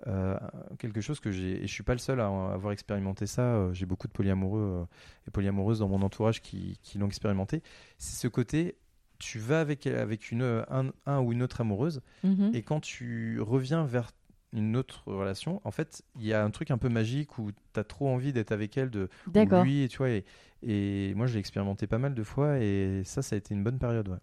Euh, 0.08 0.38
quelque 0.78 1.02
chose 1.02 1.20
que 1.20 1.32
j'ai 1.32 1.64
et 1.64 1.68
je 1.68 1.74
suis 1.74 1.84
pas 1.84 1.94
le 1.94 2.00
seul 2.00 2.20
à 2.20 2.28
avoir 2.28 2.74
expérimenté 2.74 3.26
ça 3.28 3.42
euh, 3.44 3.74
j'ai 3.74 3.86
beaucoup 3.86 4.08
de 4.08 4.12
polyamoureux 4.14 4.82
euh, 4.82 4.86
et 5.28 5.32
polyamoureuses 5.32 5.80
dans 5.80 5.88
mon 5.88 6.02
entourage 6.02 6.42
qui, 6.42 6.78
qui 6.84 6.98
l'ont 6.98 7.08
expérimenté 7.08 7.64
c'est 7.98 8.20
ce 8.22 8.28
côté 8.28 8.76
tu 9.18 9.40
vas 9.40 9.62
avec, 9.62 9.88
avec 9.88 10.32
une, 10.32 10.64
un, 10.70 10.92
un 11.06 11.22
ou 11.22 11.32
une 11.32 11.42
autre 11.42 11.62
amoureuse, 11.62 12.02
Mhm. 12.26 12.52
et 12.54 12.64
quand 12.64 12.82
tu 12.82 13.40
reviens 13.40 13.86
vers 13.86 14.12
une 14.52 14.76
autre 14.76 15.04
relation, 15.06 15.62
en 15.64 15.72
fait, 15.72 16.04
il 16.20 16.26
y 16.26 16.34
a 16.34 16.44
un 16.44 16.50
truc 16.52 16.70
un 16.70 16.78
peu 16.78 16.90
magique 16.90 17.38
où 17.40 17.52
tu 17.74 17.80
as 17.80 17.86
trop 17.86 18.10
envie 18.10 18.34
d'être 18.34 18.52
avec 18.52 18.78
elle, 18.78 18.90
de 18.90 19.08
ou 19.26 19.32
D'accord. 19.32 19.64
lui, 19.64 19.84
et 19.84 19.88
tu 19.88 20.00
vois. 20.00 20.10
Et, 20.10 20.26
et 20.64 21.14
moi, 21.16 21.28
je 21.28 21.34
l'ai 21.36 21.40
expérimenté 21.40 21.88
pas 21.88 21.98
mal 21.98 22.14
de 22.14 22.24
fois, 22.24 22.60
et 22.60 23.04
ça, 23.06 23.22
ça 23.22 23.36
a 23.36 23.38
été 23.38 23.54
une 23.54 23.64
bonne 23.64 23.80
période. 23.80 24.10
Ouais. 24.10 24.18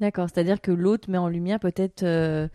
D'accord. 0.00 0.28
C'est-à-dire 0.30 0.62
que 0.62 0.70
l'autre 0.72 1.10
met 1.10 1.18
en 1.18 1.28
lumière 1.28 1.60
peut-être 1.60 2.02
euh, 2.02 2.48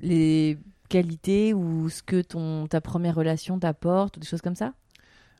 les 0.00 0.56
qualités 0.90 1.54
ou 1.54 1.88
ce 1.88 2.02
que 2.02 2.20
ton 2.20 2.66
ta 2.66 2.80
première 2.82 3.14
relation 3.14 3.58
t'apporte 3.58 4.16
ou 4.16 4.20
des 4.20 4.26
choses 4.26 4.42
comme 4.42 4.56
ça? 4.56 4.74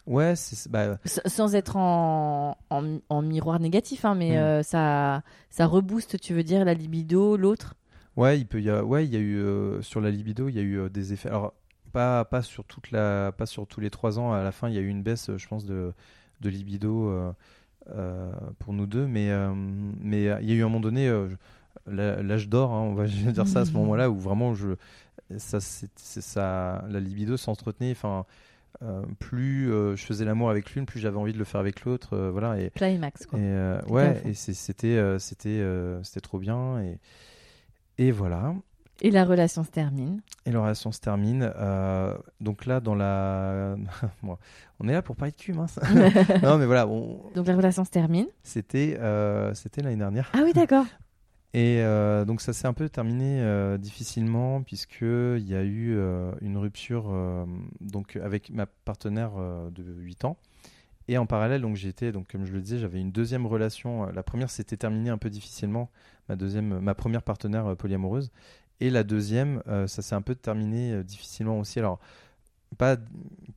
Ouais, 0.06 0.34
c'est 0.34 0.70
bah, 0.70 0.98
sans 1.04 1.54
être 1.54 1.76
en, 1.76 2.56
en, 2.70 2.98
en 3.08 3.22
miroir 3.22 3.60
négatif, 3.60 4.04
hein, 4.04 4.14
mais 4.14 4.30
Mm. 4.30 4.40
euh, 4.40 4.62
ça, 4.62 5.22
ça 5.50 5.66
rebooste, 5.66 6.18
tu 6.20 6.34
veux 6.34 6.42
dire, 6.42 6.64
la 6.64 6.74
libido, 6.74 7.36
l'autre? 7.36 7.74
Ouais, 8.16 8.38
il 8.40 8.46
peut 8.46 8.60
y 8.60 8.70
a, 8.70 8.82
ouais, 8.84 9.04
il 9.04 9.12
y 9.12 9.16
a 9.16 9.20
eu 9.20 9.36
euh, 9.38 9.82
sur 9.82 10.00
la 10.00 10.10
libido, 10.10 10.48
il 10.48 10.54
y 10.56 10.58
a 10.58 10.62
eu 10.62 10.78
euh, 10.78 10.88
des 10.88 11.12
effets. 11.12 11.28
Alors 11.28 11.52
pas 11.92 12.24
pas 12.24 12.42
sur 12.42 12.64
toute 12.64 12.90
la, 12.92 13.32
pas 13.36 13.46
sur 13.46 13.66
tous 13.66 13.80
les 13.80 13.90
trois 13.90 14.18
ans. 14.18 14.32
À 14.32 14.42
la 14.42 14.52
fin, 14.52 14.68
il 14.68 14.74
y 14.74 14.78
a 14.78 14.80
eu 14.80 14.88
une 14.88 15.02
baisse, 15.02 15.30
je 15.36 15.46
pense, 15.48 15.64
de 15.64 15.92
de 16.40 16.48
libido 16.48 17.12
pour 18.58 18.72
nous 18.72 18.86
deux, 18.86 19.06
mais 19.06 19.30
mais 20.00 20.22
il 20.42 20.48
y 20.48 20.52
a 20.52 20.54
eu 20.54 20.60
un 20.62 20.68
moment 20.68 20.80
donné, 20.80 21.06
je- 21.08 21.36
l'âge 21.86 22.48
d'or, 22.48 22.72
hein, 22.72 22.80
on 22.82 22.94
va 22.94 23.06
dire 23.32 23.46
ça 23.46 23.60
à 23.60 23.64
ce 23.64 23.72
moment-là 23.74 24.10
où 24.10 24.16
vraiment 24.18 24.54
je 24.54 24.70
ça 25.36 26.84
la 26.88 27.00
libido 27.00 27.36
s'entretenait. 27.36 27.92
Enfin, 27.92 28.24
euh, 28.82 29.02
plus 29.18 29.70
euh, 29.72 29.94
je 29.96 30.04
faisais 30.04 30.24
l'amour 30.24 30.48
avec 30.50 30.74
l'une, 30.74 30.86
plus 30.86 31.00
j'avais 31.00 31.18
envie 31.18 31.32
de 31.32 31.38
le 31.38 31.44
faire 31.44 31.60
avec 31.60 31.84
l'autre. 31.84 32.14
euh, 32.16 32.30
voilà 32.30 32.58
et 32.60 32.70
Climax, 32.70 33.26
quoi. 33.26 33.38
et 33.38 33.78
ouais, 33.88 34.22
et 34.24 34.34
c'était 34.34 35.18
c'était 35.18 35.62
c'était 36.02 36.20
trop 36.20 36.38
bien 36.38 36.80
et 36.82 36.98
et 37.98 38.12
voilà. 38.12 38.54
Et 39.02 39.10
la 39.10 39.24
relation 39.24 39.64
se 39.64 39.70
termine. 39.70 40.20
Et 40.44 40.50
la 40.50 40.60
relation 40.60 40.92
se 40.92 41.00
termine. 41.00 41.50
donc 42.40 42.66
là, 42.66 42.80
dans 42.80 42.94
la. 42.94 43.76
On 44.78 44.88
est 44.88 44.92
là 44.92 45.00
pour 45.02 45.16
parler 45.16 45.32
de 45.32 45.36
cul, 45.36 45.52
mince. 45.54 45.78
non, 46.42 46.58
mais 46.58 46.66
voilà, 46.66 46.86
on- 46.86 47.20
Donc 47.34 47.46
la 47.46 47.54
relation 47.56 47.84
se 47.84 47.90
termine. 47.90 48.26
c'était 48.42 48.98
c'était 49.54 49.82
l'année 49.82 49.96
dernière. 49.96 50.30
Ah 50.34 50.40
oui, 50.44 50.52
d'accord. 50.52 50.84
Et 51.52 51.80
euh, 51.80 52.24
donc 52.24 52.40
ça 52.40 52.52
s'est 52.52 52.68
un 52.68 52.72
peu 52.72 52.88
terminé 52.88 53.40
euh, 53.40 53.76
difficilement, 53.76 54.62
puisqu'il 54.62 55.48
y 55.48 55.54
a 55.54 55.62
eu 55.64 55.96
euh, 55.96 56.32
une 56.42 56.56
rupture 56.56 57.12
donc, 57.80 58.16
avec 58.16 58.50
ma 58.50 58.66
partenaire 58.66 59.32
de 59.70 59.82
8 59.82 60.24
ans. 60.24 60.36
Et 61.08 61.18
en 61.18 61.26
parallèle, 61.26 61.62
donc 61.62 61.74
j'étais, 61.74 62.12
donc 62.12 62.30
comme 62.30 62.44
je 62.44 62.52
le 62.52 62.60
disais, 62.60 62.78
j'avais 62.78 63.00
une 63.00 63.10
deuxième 63.10 63.46
relation. 63.46 64.06
La 64.12 64.22
première 64.22 64.48
s'était 64.48 64.76
terminée 64.76 65.10
un 65.10 65.18
peu 65.18 65.28
difficilement, 65.28 65.90
ma 66.28 66.36
deuxième, 66.36 66.78
ma 66.78 66.94
première 66.94 67.22
partenaire 67.22 67.76
polyamoureuse. 67.76 68.30
Et 68.78 68.90
la 68.90 69.02
deuxième, 69.02 69.60
ça 69.66 70.02
s'est 70.02 70.14
un 70.14 70.22
peu 70.22 70.36
terminé 70.36 71.02
difficilement 71.02 71.58
aussi. 71.58 71.80
Alors 71.80 71.98
pas 72.78 72.96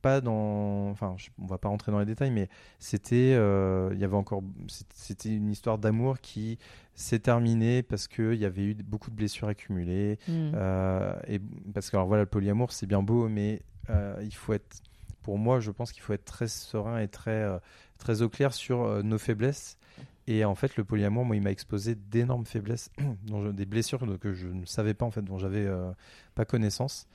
pas 0.02 0.20
dans, 0.20 0.90
enfin, 0.90 1.14
je- 1.16 1.30
on 1.40 1.46
va 1.46 1.56
pas 1.56 1.68
rentrer 1.70 1.90
dans 1.90 1.98
les 1.98 2.04
détails, 2.04 2.30
mais 2.30 2.48
c'était, 2.78 3.32
euh, 3.34 3.88
il 3.94 3.98
y 3.98 4.04
avait 4.04 4.16
encore, 4.16 4.42
c'était 4.92 5.30
une 5.34 5.50
histoire 5.50 5.78
d'amour 5.78 6.20
qui 6.20 6.58
s'est 6.94 7.20
terminée 7.20 7.82
parce 7.82 8.06
que 8.06 8.34
il 8.34 8.38
y 8.40 8.44
avait 8.44 8.62
eu 8.64 8.74
beaucoup 8.74 9.10
de 9.10 9.16
blessures 9.16 9.48
accumulées. 9.48 10.18
Mm. 10.28 10.52
Euh, 10.54 11.14
et 11.26 11.40
parce 11.72 11.88
que 11.90 11.96
alors 11.96 12.06
voilà, 12.06 12.24
le 12.24 12.28
polyamour 12.28 12.70
c'est 12.72 12.86
bien 12.86 13.02
beau, 13.02 13.28
mais 13.30 13.62
euh, 13.88 14.14
il 14.22 14.34
faut 14.34 14.52
être, 14.52 14.82
pour 15.22 15.38
moi, 15.38 15.58
je 15.58 15.70
pense 15.70 15.90
qu'il 15.92 16.02
faut 16.02 16.12
être 16.12 16.26
très 16.26 16.48
serein 16.48 16.98
et 16.98 17.08
très 17.08 17.48
très 17.98 18.20
au 18.20 18.28
clair 18.28 18.52
sur 18.52 19.02
nos 19.02 19.18
faiblesses. 19.18 19.78
Et 20.26 20.44
en 20.44 20.54
fait, 20.54 20.76
le 20.76 20.84
polyamour, 20.84 21.24
moi, 21.26 21.36
il 21.36 21.42
m'a 21.42 21.50
exposé 21.50 21.94
d'énormes 21.94 22.46
faiblesses, 22.46 22.90
dont 23.26 23.42
je- 23.44 23.50
des 23.50 23.66
blessures 23.66 24.18
que 24.18 24.32
je 24.34 24.48
ne 24.48 24.64
savais 24.66 24.92
pas 24.94 25.04
en 25.06 25.10
fait, 25.10 25.22
dont 25.22 25.38
j'avais 25.38 25.66
pas 26.34 26.44
connaissance. 26.44 27.06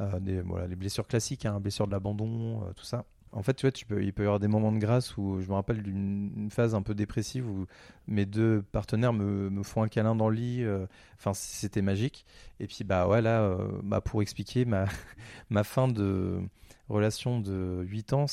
Euh, 0.00 0.20
des, 0.20 0.40
voilà, 0.42 0.66
les 0.68 0.76
blessures 0.76 1.06
classiques, 1.08 1.44
hein, 1.46 1.58
blessures 1.60 1.86
de 1.86 1.92
l'abandon, 1.92 2.62
euh, 2.62 2.72
tout 2.74 2.84
ça. 2.84 3.04
En 3.32 3.42
fait, 3.42 3.52
tu 3.54 3.66
vois, 3.66 3.72
tu 3.72 3.84
peux, 3.84 4.02
il 4.02 4.12
peut 4.14 4.22
y 4.22 4.26
avoir 4.26 4.38
des 4.40 4.48
moments 4.48 4.72
de 4.72 4.78
grâce 4.78 5.16
où 5.18 5.40
je 5.42 5.48
me 5.48 5.54
rappelle 5.54 5.82
d'une 5.82 6.32
une 6.34 6.50
phase 6.50 6.74
un 6.74 6.80
peu 6.82 6.94
dépressive 6.94 7.46
où 7.46 7.66
mes 8.06 8.24
deux 8.24 8.62
partenaires 8.72 9.12
me, 9.12 9.50
me 9.50 9.62
font 9.62 9.82
un 9.82 9.88
câlin 9.88 10.14
dans 10.14 10.30
le 10.30 10.36
lit. 10.36 10.62
euh, 10.64 10.86
Enfin, 11.18 11.34
c'était 11.34 11.82
magique. 11.82 12.24
Et 12.58 12.66
puis, 12.66 12.84
bah 12.84 13.06
ouais, 13.06 13.20
là, 13.20 13.42
euh, 13.42 13.68
bah, 13.82 14.00
pour 14.00 14.22
expliquer 14.22 14.64
ma, 14.64 14.86
ma 15.50 15.62
fin 15.64 15.88
de 15.88 16.38
relation 16.88 17.38
de 17.40 17.82
8 17.86 18.14
ans, 18.14 18.24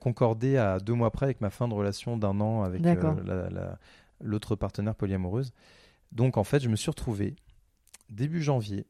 concordait 0.00 0.58
à 0.58 0.80
deux 0.80 0.92
mois 0.92 1.10
près 1.10 1.24
avec 1.26 1.40
ma 1.40 1.48
fin 1.50 1.66
de 1.66 1.72
relation 1.74 2.18
d'un 2.18 2.38
an 2.40 2.62
avec 2.62 2.82
euh, 2.82 2.94
D'accord. 2.94 3.16
la- 3.24 3.48
la- 3.48 3.78
l'autre 4.20 4.54
partenaire 4.54 4.94
polyamoureuse. 4.96 5.52
Donc, 6.10 6.36
en 6.36 6.44
fait, 6.44 6.60
je 6.60 6.68
me 6.68 6.76
suis 6.76 6.90
retrouvé 6.90 7.36
début 8.10 8.42
janvier, 8.42 8.84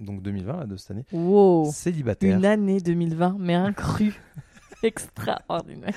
donc 0.00 0.22
2020, 0.22 0.56
là, 0.56 0.66
de 0.66 0.76
cette 0.76 0.90
année, 0.90 1.04
Wow. 1.12 1.70
célibataire. 1.72 2.36
Une 2.36 2.44
année 2.44 2.80
2020, 2.80 3.36
mais 3.38 3.54
un 3.54 3.72
cru. 3.72 4.14
Extraordinaire. 4.82 5.94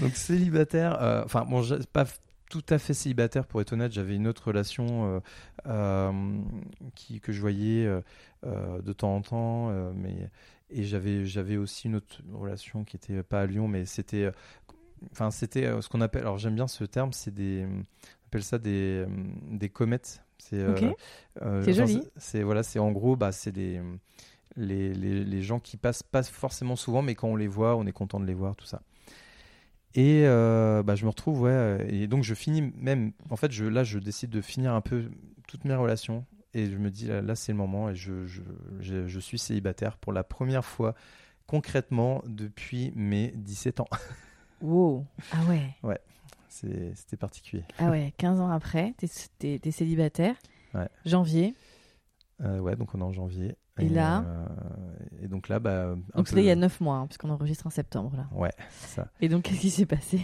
Donc 0.00 0.16
célibataire, 0.16 1.00
euh, 1.00 1.22
enfin 1.24 1.44
bon, 1.48 1.62
pas 1.92 2.04
tout 2.50 2.64
à 2.68 2.78
fait 2.78 2.94
célibataire 2.94 3.46
pour 3.46 3.60
être 3.60 3.72
honnête, 3.72 3.92
j'avais 3.92 4.16
une 4.16 4.26
autre 4.26 4.48
relation 4.48 4.86
euh, 5.06 5.20
euh, 5.66 6.12
qui, 6.94 7.20
que 7.20 7.32
je 7.32 7.40
voyais 7.40 7.88
de 8.44 8.92
temps 8.92 9.14
en 9.14 9.22
temps, 9.22 9.92
mais 9.94 10.30
et 10.70 10.82
j'avais 10.84 11.26
j'avais 11.26 11.56
aussi 11.56 11.86
une 11.86 11.96
autre 11.96 12.22
relation 12.32 12.84
qui 12.84 12.96
était 12.96 13.22
pas 13.22 13.42
à 13.42 13.46
Lyon, 13.46 13.68
mais 13.68 13.84
c'était 13.86 14.30
enfin 15.12 15.30
c'était 15.30 15.80
ce 15.80 15.88
qu'on 15.88 16.00
appelle, 16.00 16.22
alors 16.22 16.38
j'aime 16.38 16.54
bien 16.54 16.66
ce 16.66 16.84
terme, 16.84 17.12
c'est 17.12 17.32
des 17.32 17.66
on 17.66 18.26
appelle 18.26 18.42
ça 18.44 18.58
des 18.58 19.04
des 19.50 19.68
comètes. 19.68 20.22
C'est 20.50 20.58
euh, 20.60 20.72
Ok. 20.72 20.96
euh, 21.42 21.62
joli. 21.72 22.02
c'est- 22.16 22.42
voilà, 22.42 22.62
c'est 22.62 22.78
en 22.78 22.92
gros 22.92 23.16
bah 23.16 23.32
c'est 23.32 23.52
des 23.52 23.80
les, 24.56 24.92
les, 24.94 25.24
les 25.24 25.42
gens 25.42 25.58
qui 25.58 25.76
passent 25.76 26.02
pas 26.04 26.22
forcément 26.22 26.76
souvent, 26.76 27.02
mais 27.02 27.14
quand 27.14 27.28
on 27.28 27.36
les 27.36 27.48
voit, 27.48 27.76
on 27.76 27.86
est 27.86 27.92
content 27.92 28.20
de 28.20 28.26
les 28.26 28.34
voir, 28.34 28.54
tout 28.54 28.66
ça. 28.66 28.82
Et 29.96 30.22
euh, 30.26 30.82
bah, 30.82 30.94
je 30.96 31.04
me 31.04 31.10
retrouve, 31.10 31.42
ouais, 31.42 31.86
et 31.88 32.06
donc 32.08 32.24
je 32.24 32.34
finis 32.34 32.72
même, 32.76 33.12
en 33.30 33.36
fait, 33.36 33.50
je, 33.52 33.64
là, 33.64 33.84
je 33.84 33.98
décide 33.98 34.30
de 34.30 34.40
finir 34.40 34.72
un 34.74 34.80
peu 34.80 35.08
toutes 35.48 35.64
mes 35.64 35.74
relations, 35.74 36.24
et 36.52 36.66
je 36.70 36.76
me 36.78 36.90
dis, 36.90 37.06
là, 37.06 37.20
là, 37.20 37.34
c'est 37.36 37.52
le 37.52 37.58
moment, 37.58 37.90
et 37.90 37.94
je, 37.96 38.26
je, 38.26 38.42
je, 38.80 39.06
je 39.08 39.20
suis 39.20 39.38
célibataire 39.38 39.96
pour 39.96 40.12
la 40.12 40.22
première 40.24 40.64
fois, 40.64 40.94
concrètement, 41.46 42.22
depuis 42.26 42.92
mes 42.96 43.32
17 43.36 43.80
ans. 43.80 43.88
Wow. 44.60 45.04
Ah 45.32 45.44
ouais. 45.48 45.74
C'est- 45.82 46.00
C'était 46.54 47.16
particulier. 47.16 47.64
Ah 47.78 47.90
ouais. 47.90 48.12
15 48.18 48.40
ans 48.40 48.50
après, 48.50 48.94
t'es 49.38 49.58
t'es 49.58 49.70
célibataire. 49.70 50.36
Ouais. 50.74 50.88
Janvier. 51.04 51.54
Euh, 52.42 52.58
ouais, 52.58 52.76
donc 52.76 52.94
on 52.94 53.00
est 53.00 53.04
en 53.04 53.12
janvier. 53.12 53.56
Et 53.80 53.88
là 53.88 54.24
euh, 54.24 54.46
Et 55.22 55.28
donc 55.28 55.48
là, 55.48 55.58
bah. 55.58 55.96
un 56.14 56.16
Donc 56.18 56.28
peu- 56.30 56.36
là, 56.36 56.42
il 56.42 56.46
y 56.46 56.50
a 56.50 56.56
9 56.56 56.80
mois, 56.80 56.96
hein, 56.96 57.06
puisqu'on 57.06 57.30
enregistre 57.30 57.66
en 57.66 57.70
septembre. 57.70 58.12
là. 58.16 58.26
Ouais, 58.32 58.52
ça. 58.70 59.08
Et 59.20 59.28
donc, 59.28 59.42
qu'est-ce 59.44 59.60
qui 59.60 59.70
s'est 59.70 59.86
passé? 59.86 60.20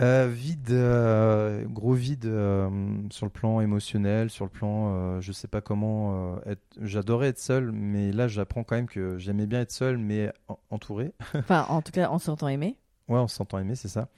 Euh, 0.00 0.28
vide, 0.32 0.70
euh, 0.70 1.64
gros 1.66 1.92
vide 1.94 2.26
euh, 2.26 2.68
sur 3.10 3.26
le 3.26 3.30
plan 3.30 3.60
émotionnel, 3.60 4.30
sur 4.30 4.44
le 4.44 4.50
plan, 4.50 5.20
je 5.20 5.32
sais 5.32 5.48
pas 5.48 5.60
comment. 5.60 6.38
être... 6.46 6.62
J'adorais 6.80 7.28
être 7.28 7.38
seul, 7.40 7.72
mais 7.72 8.12
là 8.12 8.28
j'apprends 8.28 8.62
quand 8.62 8.76
même 8.76 8.86
que 8.88 9.18
j'aimais 9.18 9.46
bien 9.46 9.60
être 9.60 9.72
seul, 9.72 9.98
mais 9.98 10.32
en- 10.48 10.58
entouré. 10.70 11.12
Enfin, 11.34 11.66
en 11.68 11.82
tout 11.82 11.90
cas, 11.90 12.10
en 12.10 12.18
s'entend 12.20 12.46
aimer. 12.48 12.76
Ouais, 13.08 13.18
on 13.18 13.26
s'entend 13.26 13.58
aimer, 13.58 13.74
c'est 13.74 13.88
ça. 13.88 14.08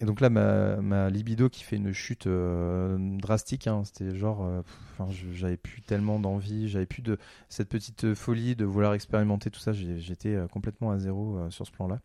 Et 0.00 0.06
donc 0.06 0.20
là, 0.20 0.28
ma, 0.28 0.76
ma 0.76 1.08
libido 1.08 1.48
qui 1.48 1.62
fait 1.62 1.76
une 1.76 1.92
chute 1.92 2.26
euh, 2.26 2.98
drastique, 3.18 3.68
hein, 3.68 3.82
c'était 3.84 4.14
genre, 4.16 4.44
euh, 4.44 4.62
pff, 4.62 5.16
j'avais 5.34 5.56
plus 5.56 5.82
tellement 5.82 6.18
d'envie, 6.18 6.68
j'avais 6.68 6.84
plus 6.86 7.00
de 7.02 7.16
cette 7.48 7.68
petite 7.68 8.12
folie 8.14 8.56
de 8.56 8.64
vouloir 8.64 8.94
expérimenter 8.94 9.50
tout 9.50 9.60
ça. 9.60 9.72
j'ai- 9.72 10.00
J'étais 10.00 10.34
euh, 10.34 10.48
complètement 10.48 10.90
à 10.90 10.98
zéro 10.98 11.38
euh, 11.38 11.50
sur 11.50 11.64
ce 11.64 11.70
plan-là. 11.70 12.00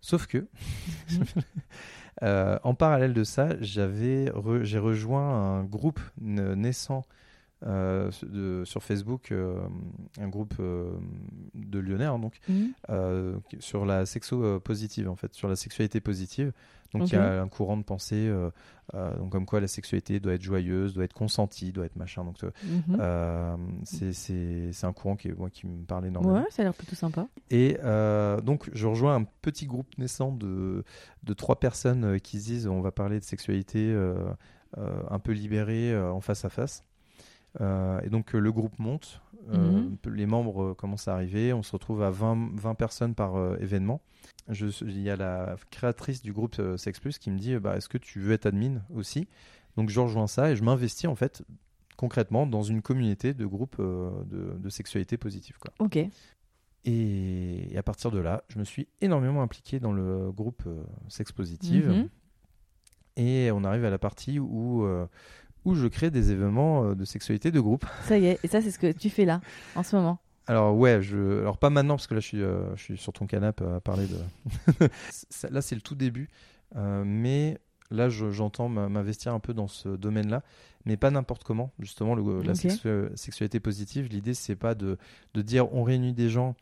Sauf 0.00 0.26
que, 0.26 0.46
en 2.22 2.74
parallèle 2.74 3.12
de 3.12 3.24
ça, 3.24 3.50
j'avais, 3.60 4.26
re- 4.30 4.62
j'ai 4.64 4.78
rejoint 4.78 5.58
un 5.58 5.64
groupe 5.64 6.00
naissant 6.18 7.04
euh, 7.66 8.10
de- 8.22 8.62
sur 8.64 8.82
Facebook, 8.82 9.32
euh, 9.32 9.58
un 10.20 10.28
groupe 10.28 10.54
euh, 10.60 10.92
de 11.54 11.78
Lyonnais, 11.78 12.04
hein, 12.04 12.18
donc 12.18 12.38
euh, 12.90 13.36
sur 13.60 13.86
la 13.86 14.04
sexo 14.06 14.60
positive 14.60 15.08
en 15.08 15.16
fait, 15.16 15.32
sur 15.34 15.48
la 15.48 15.56
sexualité 15.56 16.00
positive. 16.00 16.52
Donc 16.94 17.08
il 17.10 17.14
y 17.14 17.16
a 17.18 17.42
un 17.42 17.48
courant 17.48 17.76
de 17.76 17.82
pensée, 17.82 18.28
euh, 18.28 18.50
euh, 18.94 19.16
donc 19.16 19.30
comme 19.32 19.46
quoi 19.46 19.60
la 19.60 19.66
sexualité 19.66 20.20
doit 20.20 20.34
être 20.34 20.42
joyeuse, 20.42 20.94
doit 20.94 21.04
être 21.04 21.12
consentie, 21.12 21.72
doit 21.72 21.86
être 21.86 21.96
machin. 21.96 22.24
Donc 22.24 22.36
euh, 22.44 23.56
Mhm. 23.56 23.82
c'est 23.84 24.84
un 24.86 24.92
courant 24.92 25.16
qui 25.16 25.30
moi 25.32 25.50
qui 25.50 25.66
me 25.66 25.84
parle 25.84 26.06
énormément. 26.06 26.34
Ouais, 26.34 26.46
ça 26.50 26.62
a 26.62 26.64
l'air 26.64 26.74
plutôt 26.74 26.94
sympa. 26.96 27.26
Et 27.50 27.76
donc 28.44 28.70
je 28.72 28.86
rejoins 28.86 29.16
un 29.16 29.24
petit 29.42 29.66
groupe 29.66 29.98
naissant 29.98 30.32
de 30.32 30.84
de 31.24 31.32
trois 31.34 31.58
personnes 31.58 32.20
qui 32.20 32.40
se 32.40 32.46
disent 32.46 32.66
on 32.66 32.80
va 32.80 32.92
parler 32.92 33.18
de 33.18 33.24
sexualité 33.24 33.94
un 34.76 35.18
peu 35.18 35.32
libérée 35.32 35.96
en 35.96 36.20
face 36.20 36.44
à 36.44 36.48
face. 36.48 36.84
Euh, 37.60 38.00
et 38.02 38.08
donc 38.10 38.34
euh, 38.34 38.38
le 38.38 38.50
groupe 38.52 38.78
monte, 38.78 39.20
euh, 39.52 39.56
Mhm. 39.56 39.96
les 40.14 40.26
membres 40.26 40.74
commencent 40.74 41.08
à 41.08 41.14
arriver, 41.14 41.52
on 41.52 41.62
se 41.62 41.72
retrouve 41.72 42.02
à 42.02 42.10
20, 42.10 42.50
20 42.56 42.74
personnes 42.74 43.14
par 43.14 43.36
événement. 43.60 44.00
Je, 44.48 44.66
il 44.84 45.00
y 45.00 45.10
a 45.10 45.16
la 45.16 45.56
créatrice 45.70 46.22
du 46.22 46.32
groupe 46.32 46.60
Sex 46.76 46.98
Plus 47.00 47.18
qui 47.18 47.30
me 47.30 47.38
dit 47.38 47.56
bah, 47.58 47.76
est-ce 47.76 47.88
que 47.88 47.98
tu 47.98 48.20
veux 48.20 48.32
être 48.32 48.46
admin 48.46 48.82
aussi? 48.94 49.28
Donc 49.76 49.90
je 49.90 50.00
rejoins 50.00 50.26
ça 50.26 50.50
et 50.50 50.56
je 50.56 50.62
m'investis 50.64 51.06
en 51.08 51.14
fait 51.14 51.42
concrètement 51.96 52.46
dans 52.46 52.62
une 52.62 52.82
communauté 52.82 53.34
de 53.34 53.46
groupes 53.46 53.76
euh, 53.78 54.10
de, 54.24 54.56
de 54.58 54.68
sexualité 54.68 55.16
positive. 55.16 55.58
Quoi. 55.58 55.72
Ok. 55.78 55.96
Et, 55.96 56.10
et 57.72 57.78
à 57.78 57.82
partir 57.82 58.10
de 58.10 58.18
là, 58.18 58.44
je 58.48 58.58
me 58.58 58.64
suis 58.64 58.88
énormément 59.00 59.42
impliqué 59.42 59.80
dans 59.80 59.92
le 59.92 60.30
groupe 60.32 60.62
euh, 60.66 60.82
Sex 61.08 61.32
Positive. 61.32 61.88
Mhm. 61.88 62.08
Et 63.16 63.50
on 63.52 63.62
arrive 63.64 63.84
à 63.84 63.90
la 63.90 63.98
partie 63.98 64.38
où, 64.40 64.84
euh, 64.84 65.06
où 65.64 65.74
je 65.74 65.86
crée 65.86 66.10
des 66.10 66.30
événements 66.30 66.84
euh, 66.84 66.94
de 66.94 67.04
sexualité 67.04 67.50
de 67.50 67.60
groupe. 67.60 67.84
Ça 68.04 68.18
y 68.18 68.26
est, 68.26 68.38
et 68.42 68.48
ça 68.48 68.60
c'est 68.60 68.70
ce 68.70 68.78
que 68.78 68.92
tu 68.92 69.10
fais 69.10 69.24
là, 69.24 69.40
en 69.74 69.82
ce 69.82 69.96
moment. 69.96 70.18
Alors 70.46 70.76
ouais, 70.76 71.00
je, 71.00 71.40
alors 71.40 71.56
pas 71.56 71.70
maintenant 71.70 71.94
parce 71.96 72.06
que 72.06 72.14
là 72.14 72.20
je 72.20 72.26
suis, 72.26 72.42
euh, 72.42 72.74
je 72.76 72.82
suis 72.82 72.96
sur 72.98 73.12
ton 73.14 73.26
canapé 73.26 73.64
à 73.64 73.80
parler 73.80 74.06
de. 74.06 74.88
Là 75.50 75.62
c'est 75.62 75.74
le 75.74 75.80
tout 75.80 75.94
début, 75.94 76.28
euh, 76.76 77.02
mais 77.06 77.58
là 77.90 78.08
je- 78.08 78.30
j'entends 78.30 78.68
m'investir 78.68 79.32
un 79.32 79.40
peu 79.40 79.54
dans 79.54 79.68
ce 79.68 79.88
domaine-là, 79.88 80.42
mais 80.84 80.96
pas 80.98 81.10
n'importe 81.10 81.44
comment. 81.44 81.70
Justement, 81.78 82.14
le- 82.14 82.42
la 82.42 82.52
Ok. 82.52 82.58
sexu- 82.58 83.08
sexualité 83.16 83.58
positive, 83.60 84.08
l'idée 84.10 84.34
c'est 84.34 84.56
pas 84.56 84.74
de, 84.74 84.98
de 85.34 85.42
dire 85.42 85.72
on 85.74 85.82
réunit 85.82 86.12
des 86.12 86.28
gens, 86.28 86.54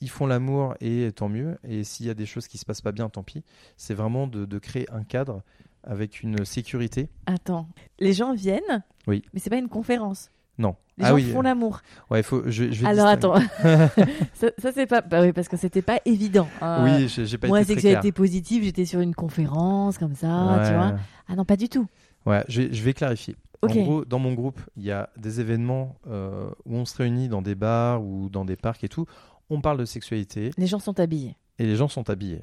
ils 0.00 0.10
font 0.10 0.26
l'amour 0.26 0.74
et 0.80 1.10
tant 1.14 1.28
mieux, 1.28 1.58
et 1.62 1.84
s'il 1.84 2.06
y 2.06 2.10
a 2.10 2.14
des 2.14 2.26
choses 2.26 2.48
qui 2.48 2.56
se 2.58 2.64
passent 2.64 2.80
pas 2.82 2.92
bien, 2.92 3.08
tant 3.10 3.22
pis. 3.22 3.44
C'est 3.76 3.94
vraiment 3.94 4.26
de, 4.26 4.44
de 4.46 4.58
créer 4.58 4.90
un 4.92 5.04
cadre 5.04 5.42
avec 5.86 6.22
une 6.22 6.44
sécurité. 6.44 7.08
Attends, 7.26 7.68
les 7.98 8.12
gens 8.12 8.34
viennent, 8.34 8.84
Oui. 9.06 9.22
mais 9.32 9.40
c'est 9.40 9.50
pas 9.50 9.56
une 9.58 9.68
conférence. 9.68 10.30
Non. 10.58 10.74
Les 10.98 11.04
ah 11.04 11.08
gens 11.10 11.14
oui. 11.16 11.30
font 11.30 11.42
l'amour. 11.42 11.80
Ouais, 12.10 12.22
faut. 12.22 12.42
Je, 12.46 12.70
je 12.72 12.80
vais 12.82 12.86
Alors 12.88 13.06
attends, 13.06 13.34
ça, 14.34 14.48
ça, 14.58 14.72
c'est 14.72 14.86
pas, 14.86 15.02
bah 15.02 15.20
oui, 15.22 15.32
parce 15.32 15.48
que 15.48 15.56
c'était 15.58 15.82
pas 15.82 16.00
évident. 16.06 16.48
hein. 16.62 16.82
Oui, 16.84 17.08
j'ai 17.08 17.36
pas 17.38 17.48
Moi, 17.48 17.60
été 17.60 17.74
sexualité 17.74 18.12
positive, 18.12 18.64
j'étais 18.64 18.86
sur 18.86 19.00
une 19.00 19.14
conférence 19.14 19.98
comme 19.98 20.14
ça, 20.14 20.62
tu 20.66 20.72
vois. 20.74 20.96
Ah 21.28 21.36
non, 21.36 21.44
pas 21.44 21.56
du 21.56 21.68
tout. 21.68 21.86
Ouais, 22.24 22.42
je 22.48 22.62
vais, 22.62 22.72
je 22.72 22.82
vais 22.82 22.94
clarifier. 22.94 23.36
Ok. 23.62 23.72
En 23.76 23.82
gros, 23.82 24.04
dans 24.04 24.18
mon 24.18 24.32
groupe, 24.32 24.60
il 24.76 24.84
y 24.84 24.90
a 24.90 25.10
des 25.18 25.40
événements 25.40 25.96
euh, 26.08 26.48
où 26.64 26.76
on 26.76 26.84
se 26.84 26.96
réunit 26.96 27.28
dans 27.28 27.42
des 27.42 27.54
bars 27.54 28.02
ou 28.02 28.28
dans 28.30 28.44
des 28.44 28.56
parcs 28.56 28.82
et 28.84 28.88
tout. 28.88 29.06
On 29.50 29.60
parle 29.60 29.78
de 29.78 29.84
sexualité 29.84 30.50
Les 30.58 30.66
gens 30.66 30.78
sont 30.78 30.98
habillés. 31.00 31.36
et 31.58 31.66
les 31.66 31.76
gens 31.76 31.88
sont 31.88 32.08
habillés. 32.10 32.42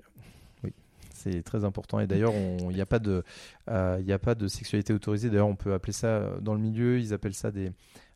C'est 1.24 1.42
très 1.42 1.64
important. 1.64 2.00
Et 2.00 2.08
d'ailleurs, 2.08 2.34
il 2.34 2.76
n'y 2.76 2.82
a 2.82 2.86
pas 2.86 3.00
de, 3.00 3.24
euh, 3.70 4.02
a 4.08 4.20
pas 4.20 4.36
de 4.36 4.48
sexualité 4.48 4.94
autorisée. 4.94 5.30
D'ailleurs, 5.30 5.48
on 5.48 5.56
peut 5.56 5.74
appeler 5.74 5.94
ça 5.94 6.08
euh, 6.08 6.40
dans 6.42 6.54
le 6.54 6.60
milieu, 6.60 7.00
ils 7.00 7.14
appellent 7.14 7.34
ça 7.34 7.50
des, 7.52 7.72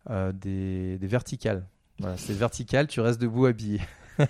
euh, 0.09 0.33
des, 0.33 0.97
des 0.97 1.07
verticales. 1.07 1.65
Voilà, 1.99 2.17
c'est 2.17 2.33
vertical, 2.33 2.87
tu 2.87 2.99
restes 2.99 3.21
debout 3.21 3.45
habillé. 3.45 3.79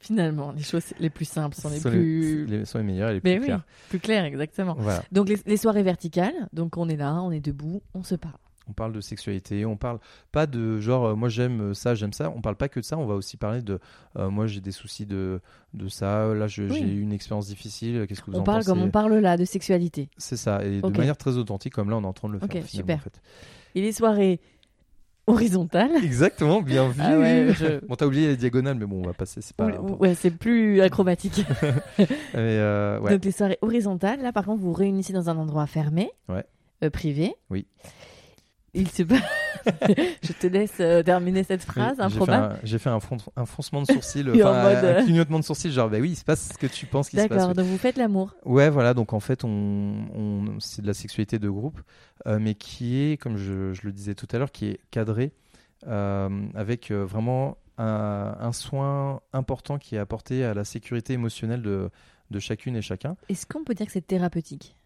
Finalement, 0.00 0.52
les 0.52 0.62
choses 0.62 0.84
les 1.00 1.10
plus 1.10 1.24
simples 1.24 1.56
sont 1.56 1.70
les 1.70 1.80
sont, 1.80 1.90
plus, 1.90 2.46
les, 2.46 2.64
sont 2.64 2.78
les 2.78 2.84
meilleures 2.84 3.10
et 3.10 3.14
les 3.14 3.20
mais 3.24 3.34
plus 3.34 3.40
oui, 3.40 3.46
claires. 3.46 3.64
plus 3.88 3.98
claires, 3.98 4.24
exactement. 4.24 4.74
Voilà. 4.78 5.02
Donc 5.10 5.28
les, 5.28 5.38
les 5.46 5.56
soirées 5.56 5.82
verticales, 5.82 6.48
donc 6.52 6.76
on 6.76 6.88
est 6.88 6.96
là, 6.96 7.14
on 7.22 7.30
est 7.32 7.40
debout, 7.40 7.82
on 7.94 8.02
se 8.02 8.14
parle. 8.14 8.38
On 8.68 8.72
parle 8.72 8.92
de 8.92 9.00
sexualité, 9.00 9.64
on 9.64 9.76
parle 9.76 9.98
pas 10.30 10.46
de 10.46 10.78
genre 10.78 11.06
euh, 11.06 11.14
moi 11.14 11.28
j'aime 11.28 11.72
ça, 11.74 11.94
j'aime 11.94 12.12
ça. 12.12 12.30
On 12.36 12.40
parle 12.42 12.56
pas 12.56 12.68
que 12.68 12.80
de 12.80 12.84
ça, 12.84 12.98
on 12.98 13.06
va 13.06 13.14
aussi 13.14 13.36
parler 13.36 13.62
de 13.62 13.78
euh, 14.16 14.28
moi 14.30 14.46
j'ai 14.46 14.60
des 14.60 14.72
soucis 14.72 15.06
de, 15.06 15.40
de 15.74 15.88
ça. 15.88 16.34
Là 16.34 16.46
Oui. 16.58 16.68
j'ai 16.70 16.80
eu 16.82 17.00
une 17.00 17.12
expérience 17.12 17.46
difficile. 17.48 18.04
Qu'est-ce 18.08 18.20
que 18.22 18.30
vous 18.30 18.36
On 18.36 18.40
en 18.40 18.44
parle 18.44 18.58
pensez 18.58 18.70
comme 18.70 18.82
on 18.82 18.90
parle 18.90 19.14
là 19.18 19.36
de 19.36 19.44
sexualité. 19.44 20.10
C'est 20.18 20.36
ça, 20.36 20.64
et 20.64 20.80
de 20.82 20.88
manière 20.98 21.16
très 21.16 21.36
authentique 21.38 21.72
comme 21.72 21.88
là 21.90 21.96
on 21.96 22.02
est 22.02 22.06
en 22.06 22.12
train 22.12 22.28
de 22.28 22.34
le 22.34 22.38
faire. 22.40 22.48
Ok, 22.62 22.62
super. 22.68 22.96
en 22.98 23.00
fait. 23.00 23.20
Et 23.74 23.80
les 23.80 23.92
soirées 23.92 24.40
horizontales, 25.26 25.90
Exactement, 26.02 26.62
bien 26.62 26.88
vu. 26.88 27.00
Ah 27.04 27.18
ouais, 27.18 27.48
je- 27.54 27.84
Bon 27.86 27.96
t'as 27.96 28.06
oublié 28.06 28.28
les 28.28 28.36
diagonales, 28.36 28.76
mais 28.78 28.86
bon 28.86 29.00
on 29.02 29.06
va 29.06 29.12
passer. 29.12 29.40
C'est 29.42 29.54
pas. 29.56 29.66
ouais, 29.80 30.14
c'est 30.14 30.30
plus 30.30 30.80
acrobatique. 30.80 31.42
Euh, 32.34 32.98
ouais. 33.00 33.12
Donc 33.12 33.24
les 33.24 33.32
soirées 33.32 33.58
horizontales, 33.62 34.20
là 34.22 34.32
par 34.32 34.44
contre, 34.44 34.60
vous 34.60 34.68
vous 34.68 34.74
réunissez 34.74 35.12
dans 35.12 35.28
un 35.30 35.36
endroit 35.36 35.66
fermé, 35.66 36.10
Ouais. 36.28 36.44
euh, 36.84 36.90
privé. 36.90 37.34
Oui. 37.50 37.66
Il 38.74 38.88
se. 38.88 39.02
Je 40.22 40.32
te 40.32 40.46
laisse 40.46 40.76
euh, 40.80 41.02
terminer 41.02 41.42
cette 41.42 41.62
phrase 41.62 41.96
J'ai 41.96 42.08
fait 42.08 42.14
improbable. 42.16 42.54
un- 42.54 42.58
J'ai 42.62 42.78
fait 42.78 42.90
un, 42.90 43.00
froncement 43.46 43.82
de 43.82 43.86
sourcil, 43.92 44.28
euh, 44.28 44.98
un 44.98 45.02
clignotement 45.04 45.38
de 45.38 45.44
sourcil, 45.44 45.72
genre 45.72 45.88
bah 45.90 45.98
oui 46.00 46.10
il 46.10 46.16
se 46.16 46.24
passe 46.24 46.50
ce 46.52 46.58
que 46.58 46.66
tu 46.66 46.86
penses 46.86 47.08
qu'il 47.10 47.18
se 47.18 47.26
passe. 47.26 47.38
D'accord, 47.38 47.50
oui. 47.50 47.54
donc 47.56 47.66
vous 47.66 47.78
faites 47.78 47.96
l'amour. 47.96 48.34
Ouais, 48.44 48.70
voilà, 48.70 48.94
donc 48.94 49.12
en 49.12 49.20
fait, 49.20 49.44
on, 49.44 49.48
on- 50.14 50.60
c'est 50.60 50.82
de 50.82 50.86
la 50.86 50.94
sexualité 50.94 51.38
de 51.38 51.48
groupe, 51.50 51.80
euh, 52.26 52.38
mais 52.40 52.54
qui 52.54 52.98
est, 53.00 53.16
comme 53.16 53.36
je, 53.36 53.72
je 53.72 53.82
le 53.84 53.92
disais 53.92 54.14
tout 54.14 54.28
à 54.32 54.38
l'heure, 54.38 54.52
qui 54.52 54.66
est 54.66 54.80
cadrée 54.90 55.32
euh, 55.86 56.28
avec 56.54 56.90
vraiment 56.92 57.56
un, 57.78 58.36
un 58.40 58.52
soin 58.52 59.20
important 59.32 59.78
qui 59.78 59.96
est 59.96 59.98
apporté 59.98 60.44
à 60.44 60.54
la 60.54 60.64
sécurité 60.64 61.12
émotionnelle 61.14 61.62
de, 61.62 61.90
de 62.30 62.38
chacune 62.38 62.76
et 62.76 62.82
chacun. 62.82 63.16
Est-ce 63.28 63.46
qu'on 63.46 63.64
peut 63.64 63.74
dire 63.74 63.86
que 63.86 63.92
c'est 63.92 64.06
thérapeutique? 64.06 64.76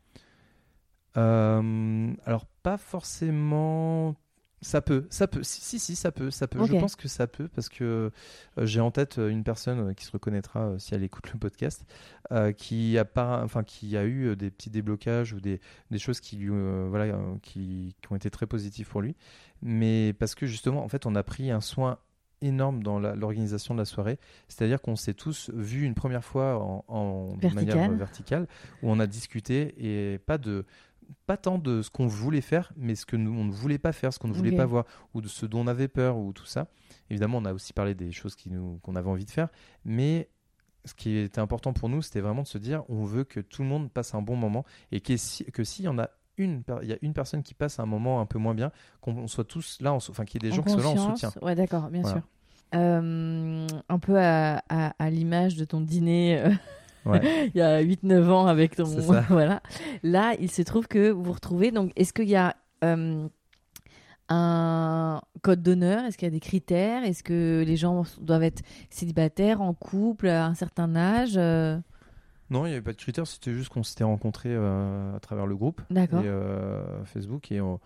Alors, 1.14 2.47
pas 2.62 2.78
forcément. 2.78 4.16
Ça 4.64 4.80
peut, 4.80 5.06
ça 5.10 5.26
peut, 5.26 5.43
si, 5.43 5.60
si, 5.60 5.80
si, 5.80 5.97
ça 5.97 6.12
peut, 6.12 6.30
ça 6.30 6.47
peut. 6.47 6.60
Je 6.68 6.72
pense 6.80 6.94
que 6.94 7.09
ça 7.09 7.26
peut 7.26 7.48
parce 7.48 7.68
que 7.68 8.12
euh, 8.59 8.64
j'ai 8.64 8.78
en 8.78 8.93
tête 8.93 9.18
euh, 9.18 9.28
une 9.28 9.43
personne 9.43 9.89
euh, 9.89 9.93
qui 9.93 10.05
se 10.05 10.12
reconnaîtra 10.12 10.60
euh, 10.68 10.78
si 10.78 10.94
elle 10.94 11.02
écoute 11.02 11.32
le 11.32 11.39
podcast, 11.40 11.84
euh, 12.30 12.52
qui 12.52 12.97
a 12.97 13.05
pas, 13.05 13.43
enfin, 13.43 13.64
qui 13.64 13.97
a 13.97 14.05
eu 14.05 14.28
euh, 14.28 14.36
des 14.36 14.52
petits 14.52 14.70
déblocages 14.70 15.32
ou 15.32 15.40
des, 15.40 15.60
des 15.90 15.98
choses 15.98 16.20
qui 16.20 16.36
lui, 16.36 16.51
euh, 16.52 16.86
voilà, 16.89 17.06
euh, 17.16 17.34
qui, 17.43 17.97
qui 18.01 18.12
ont 18.12 18.14
été 18.14 18.30
très 18.30 18.47
positives 18.47 18.86
pour 18.89 19.01
lui, 19.02 19.16
mais 19.62 20.12
parce 20.12 20.36
que 20.36 20.47
justement, 20.47 20.84
en 20.84 20.89
fait, 20.89 21.06
on 21.06 21.16
a 21.16 21.24
pris 21.24 21.51
un 21.51 21.60
soin 21.60 21.98
énorme 22.40 22.84
dans 22.84 23.01
l'organisation 23.01 23.74
de 23.74 23.80
la 23.80 23.84
soirée, 23.84 24.18
c'est-à-dire 24.47 24.80
qu'on 24.80 24.94
s'est 24.97 25.14
tous 25.14 25.51
vus 25.55 25.84
une 25.84 25.94
première 25.94 26.24
fois 26.24 26.59
en, 26.62 26.84
en- 26.86 27.36
de 27.36 27.40
manière 27.56 27.74
euh, 27.94 27.97
verticale, 27.97 28.47
où 28.82 28.90
on 28.93 29.01
a 29.01 29.09
discuté 29.09 29.74
et 30.12 30.18
pas 30.18 30.39
de 30.39 30.64
pas 31.26 31.36
tant 31.36 31.59
de 31.59 31.82
ce 31.82 31.90
qu'on 31.90 32.06
voulait 32.06 32.40
faire, 32.40 32.72
mais 32.76 32.94
ce 32.94 33.06
que 33.06 33.16
nous 33.16 33.32
on 33.32 33.44
ne 33.44 33.52
voulait 33.52 33.78
pas 33.78 33.93
faire, 33.93 34.12
ce 34.12 34.18
qu'on 34.18 34.28
ne 34.28 34.32
voulait 34.34 34.52
pas 34.56 34.66
voir, 34.66 34.84
ou 35.14 35.20
de 35.20 35.28
ce 35.28 35.47
dont 35.47 35.60
on 35.60 35.66
avait 35.66 35.89
peur, 35.89 36.16
ou 36.18 36.32
tout 36.32 36.47
ça. 36.47 36.68
Évidemment, 37.10 37.39
on 37.39 37.44
a 37.44 37.52
aussi 37.52 37.72
parlé 37.72 37.94
des 37.94 38.12
choses 38.12 38.34
qui 38.36 38.51
nous 38.51 38.78
qu'on 38.82 38.97
avait 38.97 39.10
envie 39.10 39.24
de 39.24 39.30
faire, 39.30 39.48
mais 39.84 40.28
ce 40.84 40.94
qui 40.94 41.16
était 41.16 41.40
important 41.40 41.72
pour 41.72 41.89
nous, 41.89 42.02
c'était 42.02 42.20
vraiment 42.20 42.43
de 42.43 42.48
se 42.48 42.59
dire, 42.59 42.82
on 42.89 43.05
veut 43.05 43.24
que 43.24 43.39
tout 43.40 43.62
le 43.62 43.68
monde 43.68 43.90
passe 43.90 44.14
un 44.14 44.22
bon 44.22 44.34
moment 44.36 44.64
et 44.90 45.01
que 45.01 45.16
si- 45.16 45.44
que 45.44 45.62
s'il 45.64 45.84
y 45.84 45.89
en 45.89 45.98
a 45.98 46.09
une, 46.39 46.62
il 46.82 46.89
y 46.89 46.93
a 46.93 46.98
une 47.02 47.12
personne 47.12 47.43
qui 47.43 47.55
passe 47.55 47.78
un 47.78 47.86
moment 47.86 48.20
un 48.20 48.26
peu 48.26 48.39
moins 48.39 48.55
bien, 48.55 48.72
qu'on 49.01 49.28
soit 49.28 49.44
tous 49.44 49.78
là, 49.80 49.93
en 49.93 49.97
enfin 49.98 50.24
qu'il 50.24 50.43
y 50.43 50.47
ait 50.47 50.51
des 50.51 50.52
En 50.55 50.56
gens 50.56 50.62
qui 50.62 50.72
soient 50.72 50.82
là 50.82 50.89
en 50.89 51.12
soutien. 51.14 51.30
Ouais, 51.43 51.55
d'accord, 51.55 51.89
bien 51.90 52.01
Voilà. 52.02 52.16
sûr. 52.20 52.28
Euh, 52.74 53.66
un 53.89 53.98
peu 53.98 54.18
à, 54.18 54.62
à- 54.70 54.94
à 54.98 55.10
l'image 55.10 55.56
de 55.56 55.64
ton 55.66 55.80
dîner 55.82 56.39
euh, 56.40 56.51
Ouais. 57.05 57.51
il 57.55 57.59
y 57.59 57.62
a 57.62 57.83
8-9 57.83 58.29
ans 58.31 58.47
avec 58.47 58.77
ton. 58.77 58.85
Voilà. 59.29 59.62
Là, 60.03 60.35
il 60.41 60.51
se 60.51 60.62
trouve 60.62 60.87
que 60.89 61.11
vous 61.11 61.23
vous 61.23 61.33
retrouvez. 61.33 61.70
Donc, 61.70 61.93
est-ce 61.97 62.12
qu'il 62.12 62.29
y 62.29 62.37
a 62.37 62.57
euh, 62.85 63.27
un 64.29 65.20
code 65.43 65.62
d'honneur? 65.62 66.05
Est-ce 66.05 66.16
qu'il 66.19 66.27
y 66.27 66.31
a 66.31 66.33
des 66.33 66.41
critères? 66.41 67.05
Est-ce 67.05 67.23
que 67.23 67.65
les 67.66 67.77
gens 67.77 68.05
doivent 68.20 68.45
être 68.45 68.62
célibataires, 68.91 69.61
en 69.61 69.74
couple, 69.74 70.29
à 70.29 70.47
un 70.47 70.55
certain 70.55 70.95
âge 70.97 71.35
euh, 71.37 71.79
Non, 72.51 72.66
il 72.66 72.70
n'y 72.70 72.74
avait 72.74 72.83
pas 72.83 72.93
de 72.93 72.99
critères, 72.99 73.27
c'était 73.27 73.53
juste 73.53 73.69
qu'on 73.69 73.83
s'était 73.83 74.05
rencontrés 74.05 74.53
euh, 74.53 75.16
à 75.16 75.20
travers 75.20 75.47
le 75.47 75.57
groupe. 75.57 75.83
Et, 75.91 76.29
Facebook 77.05 77.51
et 77.53 77.61
on, 77.61 77.81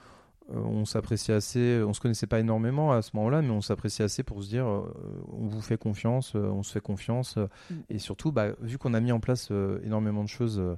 on 0.54 0.84
s'appréciait 0.84 1.34
assez, 1.34 1.82
on 1.86 1.92
se 1.92 2.00
connaissait 2.00 2.26
pas 2.28 2.38
énormément 2.40 2.92
à 2.92 3.02
ce 3.02 3.10
moment-là, 3.14 3.42
mais 3.42 3.50
on 3.50 3.60
s'appréciait 3.60 4.04
assez 4.04 4.22
pour 4.22 4.42
se 4.42 4.48
dire 4.48 4.66
euh, 4.66 4.92
on 5.32 5.46
vous 5.48 5.60
fait 5.60 5.76
confiance, 5.78 6.34
euh, 6.36 6.48
on 6.50 6.62
se 6.62 6.72
fait 6.72 6.80
confiance 6.80 7.36
euh, 7.36 7.46
Mm. 7.70 7.74
et 7.90 7.98
surtout 7.98 8.30
bah, 8.32 8.48
vu 8.60 8.78
qu'on 8.78 8.94
a 8.94 9.00
mis 9.00 9.10
en 9.12 9.18
place 9.20 9.48
euh, 9.50 9.80
énormément 9.84 10.22
de 10.22 10.28
choses 10.28 10.58
euh, 10.60 10.76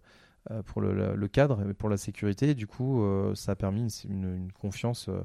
euh, 0.51 0.63
pour 0.63 0.81
le, 0.81 1.29
cadre 1.29 1.69
et 1.69 1.75
pour 1.75 1.91
la 1.91 1.99
sécurité, 1.99 2.55
du 2.55 2.67
coup 2.67 3.03
euh, 3.03 3.35
ça 3.35 3.53
a 3.53 3.55
permis 3.57 3.81
une, 4.09 4.13
une- 4.15 4.35
une 4.37 4.53
confiance 4.53 5.09
euh, 5.11 5.21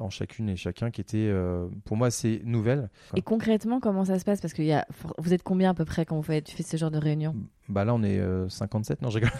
en 0.00 0.08
chacune 0.08 0.48
et 0.48 0.56
chacun 0.56 0.90
qui 0.90 1.02
était 1.02 1.28
euh, 1.28 1.68
pour 1.84 1.98
moi 1.98 2.06
assez 2.06 2.40
nouvelle. 2.46 2.88
Et 3.14 3.20
concrètement, 3.20 3.78
comment 3.78 4.06
ça 4.06 4.18
se 4.18 4.24
passe? 4.24 4.40
Parce 4.40 4.54
que 4.54 4.62
y 4.62 4.72
a, 4.72 4.86
vous 5.18 5.34
êtes 5.34 5.42
combien 5.42 5.68
à 5.70 5.74
peu 5.74 5.84
près 5.84 6.06
quand 6.06 6.16
vous 6.16 6.22
faites, 6.22 6.44
tu 6.44 6.56
fais 6.56 6.62
ce 6.62 6.78
genre 6.78 6.90
de 6.90 6.96
réunion? 6.98 7.36
Bah 7.68 7.84
là 7.84 7.92
on 7.94 8.02
est 8.02 8.18
euh, 8.18 8.48
57, 8.48 9.02
non 9.02 9.10
je 9.10 9.16
rigole. 9.18 9.32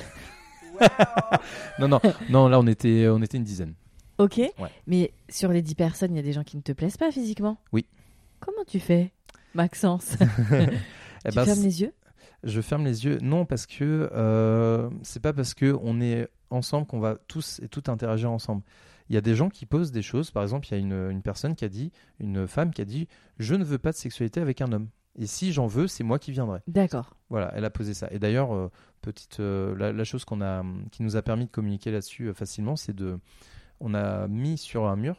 non 1.78 1.88
non 1.88 2.00
non 2.28 2.48
là 2.48 2.58
on 2.58 2.66
était 2.66 3.08
on 3.08 3.22
était 3.22 3.38
une 3.38 3.44
dizaine. 3.44 3.72
Ok. 4.18 4.40
Mais 4.86 5.12
sur 5.28 5.50
les 5.50 5.62
10 5.62 5.74
personnes, 5.74 6.12
il 6.12 6.16
y 6.16 6.20
a 6.20 6.22
des 6.22 6.32
gens 6.32 6.44
qui 6.44 6.56
ne 6.56 6.62
te 6.62 6.72
plaisent 6.72 6.96
pas 6.96 7.10
physiquement? 7.10 7.58
Oui. 7.72 7.86
Comment 8.40 8.64
tu 8.66 8.80
fais, 8.80 9.12
Maxence? 9.54 10.16
Eh 11.24 11.28
Tu 11.28 11.36
ben, 11.36 11.44
fermes 11.44 11.62
les 11.62 11.82
yeux? 11.82 11.92
Je 12.42 12.60
ferme 12.60 12.84
les 12.84 13.04
yeux. 13.04 13.18
Non, 13.22 13.44
parce 13.44 13.66
que 13.66 14.10
euh, 14.12 14.90
c'est 15.04 15.22
pas 15.22 15.32
parce 15.32 15.54
que 15.54 15.78
on 15.82 16.00
est 16.00 16.26
ensemble 16.50 16.84
qu'on 16.88 16.98
va 16.98 17.16
tous 17.28 17.60
et 17.62 17.68
toutes 17.68 17.88
interagir 17.88 18.32
ensemble. 18.32 18.62
Il 19.08 19.14
y 19.14 19.18
a 19.18 19.20
des 19.20 19.36
gens 19.36 19.48
qui 19.48 19.64
posent 19.64 19.92
des 19.92 20.02
choses. 20.02 20.32
Par 20.32 20.42
exemple, 20.42 20.66
il 20.66 20.72
y 20.72 20.74
a 20.74 20.78
une, 20.78 21.10
une 21.12 21.22
personne 21.22 21.54
qui 21.54 21.64
a 21.64 21.68
dit, 21.68 21.92
une 22.18 22.48
femme 22.48 22.72
qui 22.72 22.82
a 22.82 22.84
dit, 22.84 23.06
je 23.38 23.54
ne 23.54 23.62
veux 23.62 23.78
pas 23.78 23.92
de 23.92 23.96
sexualité 23.96 24.40
avec 24.40 24.60
un 24.60 24.72
homme. 24.72 24.88
Et 25.16 25.26
si 25.26 25.52
j'en 25.52 25.66
veux, 25.66 25.86
c'est 25.86 26.04
moi 26.04 26.18
qui 26.18 26.32
viendrai. 26.32 26.60
D'accord. 26.66 27.14
Voilà, 27.28 27.52
elle 27.54 27.64
a 27.64 27.70
posé 27.70 27.94
ça. 27.94 28.08
Et 28.10 28.18
d'ailleurs, 28.18 28.54
euh, 28.54 28.70
petite, 29.02 29.40
euh, 29.40 29.76
la, 29.76 29.92
la 29.92 30.04
chose 30.04 30.24
qu'on 30.24 30.40
a, 30.40 30.64
qui 30.90 31.02
nous 31.02 31.16
a 31.16 31.22
permis 31.22 31.44
de 31.44 31.50
communiquer 31.50 31.90
là-dessus 31.90 32.28
euh, 32.28 32.34
facilement, 32.34 32.76
c'est 32.76 32.94
de, 32.94 33.18
on 33.82 33.94
a 33.94 34.26
mis 34.28 34.56
sur 34.58 34.86
un 34.86 34.96
mur 34.96 35.16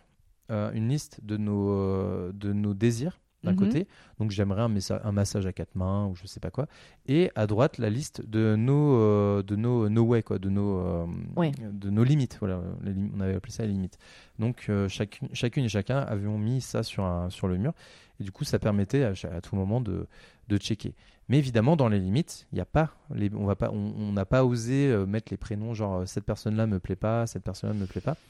euh, 0.52 0.72
une 0.74 0.90
liste 0.90 1.20
de 1.24 1.38
nos, 1.38 1.70
euh, 1.72 2.32
de 2.34 2.52
nos 2.52 2.74
désirs, 2.74 3.20
d'un 3.44 3.52
Mhm. 3.52 3.58
côté. 3.58 3.88
Donc 4.20 4.32
j'aimerais 4.32 4.62
un, 4.62 5.12
massage 5.12 5.46
à 5.46 5.54
quatre 5.54 5.74
mains 5.76 6.08
ou 6.08 6.16
je 6.16 6.28
sais 6.28 6.40
pas 6.42 6.50
quoi. 6.52 6.68
Et 7.08 7.32
à 7.36 7.48
droite, 7.48 7.78
la 7.78 7.90
liste 7.90 8.26
de 8.28 8.56
nos, 8.58 8.96
euh, 9.00 9.42
de 9.44 9.56
nos, 9.56 9.88
no 9.90 10.02
way, 10.04 10.22
quoi, 10.22 10.40
de 10.40 10.50
nos, 10.50 10.80
euh, 10.80 11.06
Ouais. 11.38 11.52
de 11.60 11.90
nos 11.90 12.04
limites. 12.04 12.38
Voilà, 12.40 12.62
les 12.84 12.92
lim- 12.94 13.12
on 13.16 13.22
avait 13.22 13.36
appelé 13.36 13.52
ça 13.54 13.64
les 13.66 13.72
limites. 13.72 13.98
Donc 14.40 14.66
euh, 14.70 14.88
chacune, 14.90 15.30
chacune 15.34 15.64
et 15.66 15.70
chacun 15.70 16.00
avions 16.00 16.38
mis 16.38 16.60
ça 16.62 16.84
sur, 16.84 17.04
un, 17.06 17.30
sur 17.30 17.48
le 17.48 17.58
mur. 17.58 17.74
Et 18.20 18.24
du 18.24 18.32
coup, 18.32 18.44
ça 18.44 18.60
permettait 18.60 19.04
à, 19.04 19.14
à 19.34 19.42
tout 19.42 19.56
moment 19.56 19.82
de, 19.82 20.08
de 20.50 20.58
checker. 20.58 20.94
Mais 21.30 21.38
évidemment, 21.38 21.76
dans 21.76 21.88
les 21.88 22.00
limites, 22.00 22.48
il 22.52 22.60
a 22.60 22.66
pas, 22.66 22.96
les, 23.14 23.32
on 23.34 23.46
va 23.46 23.56
pas, 23.56 23.70
on 23.72 23.94
on 23.98 24.12
n'a 24.12 24.26
pas 24.26 24.44
osé 24.44 24.88
euh, 24.88 25.06
mettre 25.06 25.32
les 25.32 25.38
prénoms 25.38 25.74
genre 25.74 26.00
euh, 26.00 26.06
cette 26.06 26.26
personne-là 26.26 26.68
me 26.68 26.80
plaît 26.80 26.96
pas, 26.96 27.28
cette 27.28 27.44
personne-là 27.44 27.76
me 27.76 27.86
plaît 27.86 28.02
pas. 28.02 28.18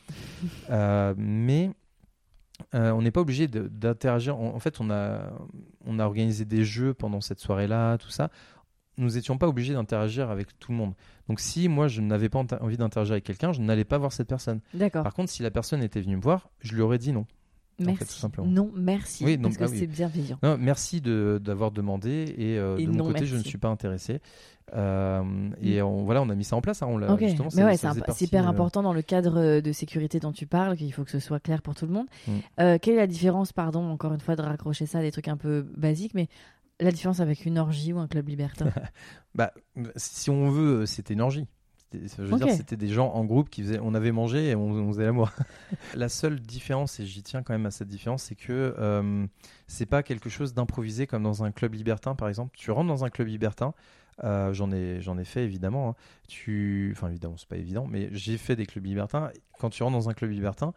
Euh, 0.69 1.13
mais 1.17 1.71
euh, 2.75 2.91
on 2.91 3.01
n'est 3.01 3.11
pas 3.11 3.21
obligé 3.21 3.47
d'interagir. 3.47 4.37
En, 4.37 4.55
en 4.55 4.59
fait, 4.59 4.79
on 4.79 4.89
a, 4.89 5.31
on 5.85 5.99
a 5.99 6.05
organisé 6.05 6.45
des 6.45 6.63
jeux 6.63 6.93
pendant 6.93 7.21
cette 7.21 7.39
soirée-là, 7.39 7.97
tout 7.97 8.09
ça. 8.09 8.29
Nous 8.97 9.11
n'étions 9.11 9.37
pas 9.37 9.47
obligés 9.47 9.73
d'interagir 9.73 10.29
avec 10.29 10.57
tout 10.59 10.71
le 10.71 10.77
monde. 10.77 10.93
Donc, 11.27 11.39
si 11.39 11.67
moi 11.67 11.87
je 11.87 12.01
n'avais 12.01 12.29
pas 12.29 12.43
envie 12.61 12.77
d'interagir 12.77 13.13
avec 13.13 13.23
quelqu'un, 13.23 13.51
je 13.51 13.61
n'allais 13.61 13.85
pas 13.85 13.97
voir 13.97 14.13
cette 14.13 14.27
personne. 14.27 14.59
D'accord. 14.73 15.03
Par 15.03 15.13
contre, 15.13 15.31
si 15.31 15.41
la 15.41 15.51
personne 15.51 15.81
était 15.81 16.01
venue 16.01 16.17
me 16.17 16.21
voir, 16.21 16.49
je 16.59 16.73
lui 16.73 16.81
aurais 16.81 16.99
dit 16.99 17.11
non. 17.11 17.25
En 17.79 17.83
fait, 17.85 17.91
Merci. 17.91 18.05
tout 18.05 18.19
simplement. 18.19 18.47
non, 18.47 18.71
merci. 18.75 19.25
Oui, 19.25 19.37
donc, 19.37 19.57
parce 19.57 19.57
que 19.57 19.63
ah 19.63 19.67
oui. 19.71 19.79
c'est 19.79 19.87
bienveillant. 19.87 20.37
Non, 20.43 20.57
merci 20.59 21.01
de- 21.01 21.39
d'avoir 21.43 21.71
demandé 21.71 22.33
et, 22.37 22.57
euh, 22.57 22.77
Et 22.77 22.85
de 22.85 22.91
mon 22.91 22.97
non, 22.97 23.05
côté, 23.07 23.25
je 23.25 23.35
ne 23.35 23.43
suis 23.43 23.57
pas 23.57 23.69
intéressé. 23.69 24.19
Euh, 24.73 25.49
et 25.61 25.81
on, 25.81 26.03
voilà, 26.03 26.21
on 26.21 26.29
a 26.29 26.35
mis 26.35 26.43
ça 26.43 26.55
en 26.55 26.61
place. 26.61 26.81
hein, 26.81 26.87
on 26.89 26.97
mais 26.97 27.63
ouais, 27.63 27.77
c'est 27.77 27.87
imp- 27.87 28.03
c'est 28.13 28.25
hyper 28.25 28.45
euh, 28.45 28.49
important 28.49 28.81
dans 28.81 28.93
le 28.93 29.01
cadre 29.01 29.59
de 29.59 29.71
sécurité 29.71 30.19
dont 30.19 30.31
tu 30.31 30.45
parles, 30.47 30.77
qu'il 30.77 30.91
faut 30.93 31.03
que 31.03 31.11
ce 31.11 31.19
soit 31.19 31.39
clair 31.39 31.61
pour 31.61 31.75
tout 31.75 31.85
le 31.85 31.91
monde. 31.93 32.07
Mm. 32.27 32.77
Quelle 32.81 32.93
est 32.93 32.97
la 32.97 33.07
différence, 33.07 33.53
pardon, 33.53 33.83
encore 33.89 34.13
une 34.13 34.19
fois, 34.21 34.35
de 34.35 34.41
raccrocher 34.41 34.85
ça 34.85 34.99
à 34.99 35.01
des 35.01 35.11
trucs 35.11 35.27
un 35.27 35.37
peu 35.37 35.65
basiques, 35.75 36.13
mais 36.13 36.27
la 36.79 36.91
différence 36.91 37.19
avec 37.19 37.45
une 37.45 37.57
orgie 37.59 37.91
ou 37.93 37.99
un 37.99 38.07
club 38.07 38.27
libertin? 38.29 38.67
Bah, 39.35 39.51
si 39.95 40.29
on 40.29 40.49
veut, 40.51 40.85
c'était 40.85 41.15
une 41.15 41.21
orgie. 41.21 41.47
C'était- 41.93 42.23
Je 42.23 42.27
veux 42.27 42.33
Ok. 42.33 42.43
dire, 42.43 42.53
c'était 42.53 42.77
des 42.77 42.87
gens 42.89 43.09
en 43.11 43.23
groupe 43.25 43.49
qui 43.49 43.61
faisaient. 43.63 43.79
On 43.81 43.93
avait 43.93 44.11
mangé 44.11 44.49
et 44.49 44.55
on, 44.55 44.67
on 44.71 44.87
faisait 44.91 45.05
l'amour. 45.05 45.31
La 45.95 46.09
seule 46.09 46.39
différence, 46.39 46.99
et 46.99 47.05
j'y 47.05 47.23
tiens 47.23 47.43
quand 47.43 47.53
même 47.53 47.65
à 47.65 47.71
cette 47.71 47.87
différence, 47.87 48.23
c'est 48.23 48.35
que 48.35 48.75
euh, 48.79 49.25
c'est 49.67 49.85
pas 49.85 50.03
quelque 50.03 50.29
chose 50.29 50.53
d'improvisé 50.53 51.07
comme 51.07 51.23
dans 51.23 51.43
un 51.43 51.51
club 51.51 51.73
libertin, 51.73 52.15
par 52.15 52.27
exemple. 52.29 52.51
Tu 52.57 52.71
rentres 52.71 52.87
dans 52.89 53.05
un 53.05 53.09
club 53.09 53.27
libertin. 53.27 53.73
euh, 54.23 54.53
j'en 54.53 54.71
ai 54.71 55.01
j'en 55.01 55.17
ai 55.17 55.25
fait 55.25 55.43
évidemment 55.43 55.89
hein. 55.89 55.95
tu 56.27 56.93
enfin 56.95 57.09
évidemment 57.09 57.35
c'est 57.35 57.47
pas 57.47 57.57
évident 57.57 57.87
mais 57.89 58.09
j'ai 58.11 58.37
fait 58.37 58.55
des 58.55 58.67
clubs 58.67 58.85
libertins 58.85 59.31
quand 59.57 59.71
tu 59.71 59.81
rentres 59.81 59.97
dans 59.97 60.07
un 60.07 60.13
club 60.13 60.29
libertin 60.29 60.71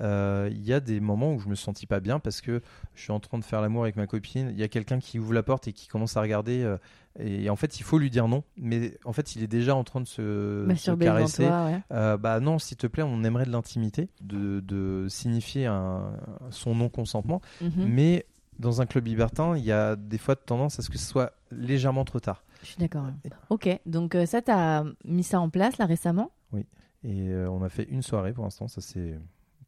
euh, 0.00 0.50
il 0.52 0.62
y 0.62 0.74
a 0.74 0.80
des 0.80 1.00
moments 1.00 1.32
où 1.32 1.40
je 1.40 1.48
me 1.48 1.54
sentis 1.54 1.86
pas 1.86 2.00
bien 2.00 2.18
parce 2.18 2.42
que 2.42 2.60
je 2.94 3.00
suis 3.02 3.10
en 3.12 3.18
train 3.18 3.38
de 3.38 3.44
faire 3.44 3.62
l'amour 3.62 3.84
avec 3.84 3.96
ma 3.96 4.06
copine 4.06 4.50
il 4.50 4.58
y 4.60 4.62
a 4.62 4.68
quelqu'un 4.68 4.98
qui 4.98 5.18
ouvre 5.18 5.32
la 5.32 5.42
porte 5.42 5.68
et 5.68 5.72
qui 5.72 5.88
commence 5.88 6.18
à 6.18 6.20
regarder 6.20 6.62
euh, 6.64 6.76
et 7.18 7.50
en 7.50 7.56
fait, 7.56 7.78
il 7.78 7.82
faut 7.82 7.98
lui 7.98 8.10
dire 8.10 8.26
non, 8.28 8.42
mais 8.56 8.96
en 9.04 9.12
fait, 9.12 9.36
il 9.36 9.42
est 9.42 9.46
déjà 9.48 9.74
en 9.76 9.84
train 9.84 10.00
de 10.00 10.06
se, 10.06 10.64
Masturber 10.64 11.04
caresser. 11.06 11.44
toi, 11.46 11.64
ouais. 11.66 11.80
Euh, 11.92 12.16
bah 12.16 12.40
non, 12.40 12.58
s'il 12.58 12.76
te 12.76 12.86
plaît, 12.86 13.02
on 13.02 13.22
aimerait 13.24 13.44
de 13.46 13.50
l'intimité, 13.52 14.08
de, 14.20 14.60
de 14.60 15.06
signifier 15.08 15.66
un- 15.66 16.12
son 16.50 16.74
non-consentement. 16.74 17.40
Mhm. 17.60 17.72
Mais 17.86 18.26
dans 18.58 18.80
un 18.80 18.86
club 18.86 19.06
libertin, 19.06 19.56
il 19.56 19.64
y 19.64 19.72
a 19.72 19.96
des 19.96 20.18
fois 20.18 20.36
tendance 20.36 20.78
à 20.78 20.82
ce 20.82 20.90
que 20.90 20.98
ce 20.98 21.06
soit 21.06 21.32
légèrement 21.50 22.04
trop 22.04 22.20
tard. 22.20 22.44
Je 22.62 22.68
suis 22.68 22.76
d'accord. 22.78 23.06
Ok, 23.50 23.68
donc 23.86 24.14
euh, 24.14 24.24
ça, 24.26 24.40
tu 24.40 24.50
as 24.50 24.84
mis 25.04 25.24
ça 25.24 25.40
en 25.40 25.50
place 25.50 25.78
là 25.78 25.86
récemment, 25.86 26.30
Et 26.54 27.28
euh, 27.28 27.50
on 27.50 27.62
a 27.64 27.68
fait 27.68 27.84
une 27.90 28.02
soirée 28.02 28.32
pour 28.32 28.44
l'instant, 28.44 28.68
ça 28.68 28.80
s'est 28.80 29.18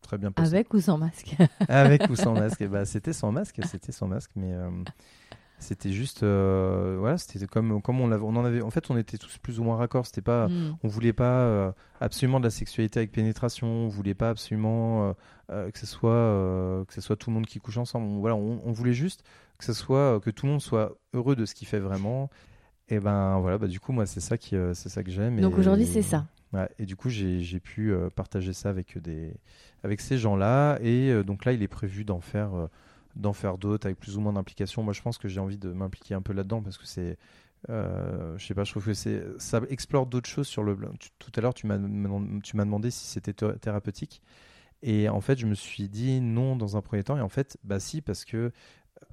très 0.00 0.16
bien 0.18 0.30
passé. 0.30 0.54
avec 0.54 0.72
ou 0.74 0.80
sans 0.80 0.96
masque? 0.98 1.34
Avec 1.68 2.08
ou 2.08 2.14
sans 2.14 2.34
masque 2.34 2.60
Et 2.60 2.68
bah, 2.68 2.84
C'était 2.84 3.12
sans 3.14 3.32
masque, 3.32 3.60
c'était 3.64 3.90
sans 3.90 4.06
masque, 4.06 4.30
mais 4.36 4.52
euh, 4.52 4.70
c'était 5.64 5.92
juste. 5.92 6.22
euh, 6.22 6.96
voilà, 6.98 7.18
c'était 7.18 7.46
comme, 7.46 7.82
comme 7.82 8.00
on, 8.00 8.12
en 8.12 8.44
avait. 8.44 8.62
En 8.62 8.70
fait, 8.70 8.90
on 8.90 8.96
était 8.96 9.18
tous 9.18 9.38
plus 9.38 9.58
ou 9.60 9.64
moins 9.64 9.76
raccord. 9.76 10.06
C'était 10.06 10.22
pas. 10.22 10.48
Mm. 10.48 10.76
On 10.82 10.88
voulait 10.88 11.12
pas 11.12 11.40
euh, 11.40 11.72
absolument 12.00 12.38
de 12.38 12.44
la 12.44 12.50
sexualité 12.50 13.00
avec 13.00 13.12
pénétration. 13.12 13.66
On 13.66 13.88
voulait 13.88 14.14
pas 14.14 14.30
absolument 14.30 15.08
euh, 15.08 15.12
euh, 15.50 15.70
que 15.70 15.78
ce 15.78 15.86
soit 15.86 16.84
que 16.86 16.94
ce 16.94 17.00
soit 17.00 17.16
tout 17.16 17.30
le 17.30 17.34
monde 17.34 17.46
qui 17.46 17.58
couche 17.58 17.78
ensemble. 17.78 18.06
On, 18.06 18.20
voilà, 18.20 18.36
on, 18.36 18.60
on 18.64 18.72
voulait 18.72 18.94
juste 18.94 19.24
que 19.58 19.64
ce 19.64 19.72
soit 19.72 20.20
que 20.20 20.30
tout 20.30 20.46
le 20.46 20.52
monde 20.52 20.62
soit 20.62 20.96
heureux 21.12 21.36
de 21.36 21.44
ce 21.44 21.54
qu'il 21.54 21.66
fait 21.66 21.80
vraiment. 21.80 22.30
Et 22.88 23.00
ben 23.00 23.38
voilà, 23.40 23.56
bah 23.58 23.66
du 23.66 23.80
coup 23.80 23.92
moi 23.92 24.04
c'est 24.04 24.20
ça 24.20 24.36
qui 24.36 24.56
c'est 24.74 24.88
ça 24.88 25.02
que 25.02 25.10
j'aime. 25.10 25.40
Donc 25.40 25.56
aujourd'hui, 25.58 25.86
c'est 25.86 26.02
ça. 26.02 26.26
Ouais, 26.54 26.68
et 26.78 26.86
du 26.86 26.94
coup 26.94 27.08
j'ai 27.08 27.40
j'ai 27.40 27.58
pu 27.58 27.92
euh, 27.92 28.10
partager 28.10 28.52
ça 28.52 28.68
avec 28.70 28.96
des 28.98 29.34
avec 29.82 30.00
ces 30.00 30.18
gens-là 30.18 30.78
et 30.80 31.10
euh, 31.10 31.24
donc 31.24 31.44
là 31.44 31.52
il 31.52 31.62
est 31.64 31.68
prévu 31.68 32.04
d'en 32.04 32.20
faire 32.20 32.54
euh, 32.54 32.68
d'en 33.16 33.32
faire 33.32 33.58
d'autres 33.58 33.86
avec 33.86 33.98
plus 33.98 34.16
ou 34.16 34.20
moins 34.20 34.32
d'implication. 34.32 34.82
Moi 34.82 34.92
je 34.92 35.02
pense 35.02 35.18
que 35.18 35.28
j'ai 35.28 35.40
envie 35.40 35.58
de 35.58 35.72
m'impliquer 35.72 36.14
un 36.14 36.22
peu 36.22 36.32
là-dedans 36.32 36.62
parce 36.62 36.78
que 36.78 36.86
c'est 36.86 37.16
euh, 37.70 38.36
je 38.38 38.46
sais 38.46 38.54
pas, 38.54 38.64
je 38.64 38.72
trouve 38.72 38.84
que 38.84 38.94
c'est 38.94 39.24
ça 39.38 39.60
explore 39.70 40.06
d'autres 40.06 40.28
choses 40.28 40.46
sur 40.48 40.62
le 40.62 40.76
tout 41.18 41.32
à 41.36 41.40
l'heure 41.40 41.54
tu 41.54 41.66
m'as 41.66 41.78
demandé 41.78 42.90
si 42.90 43.06
c'était 43.06 43.32
thé- 43.32 43.58
thérapeutique. 43.60 44.22
Et 44.82 45.08
en 45.08 45.20
fait 45.20 45.38
je 45.38 45.46
me 45.46 45.54
suis 45.54 45.88
dit 45.88 46.20
non 46.20 46.56
dans 46.56 46.76
un 46.76 46.82
premier 46.82 47.04
temps. 47.04 47.16
Et 47.16 47.22
en 47.22 47.28
fait 47.28 47.58
bah 47.64 47.80
si 47.80 48.02
parce 48.02 48.24
que 48.24 48.52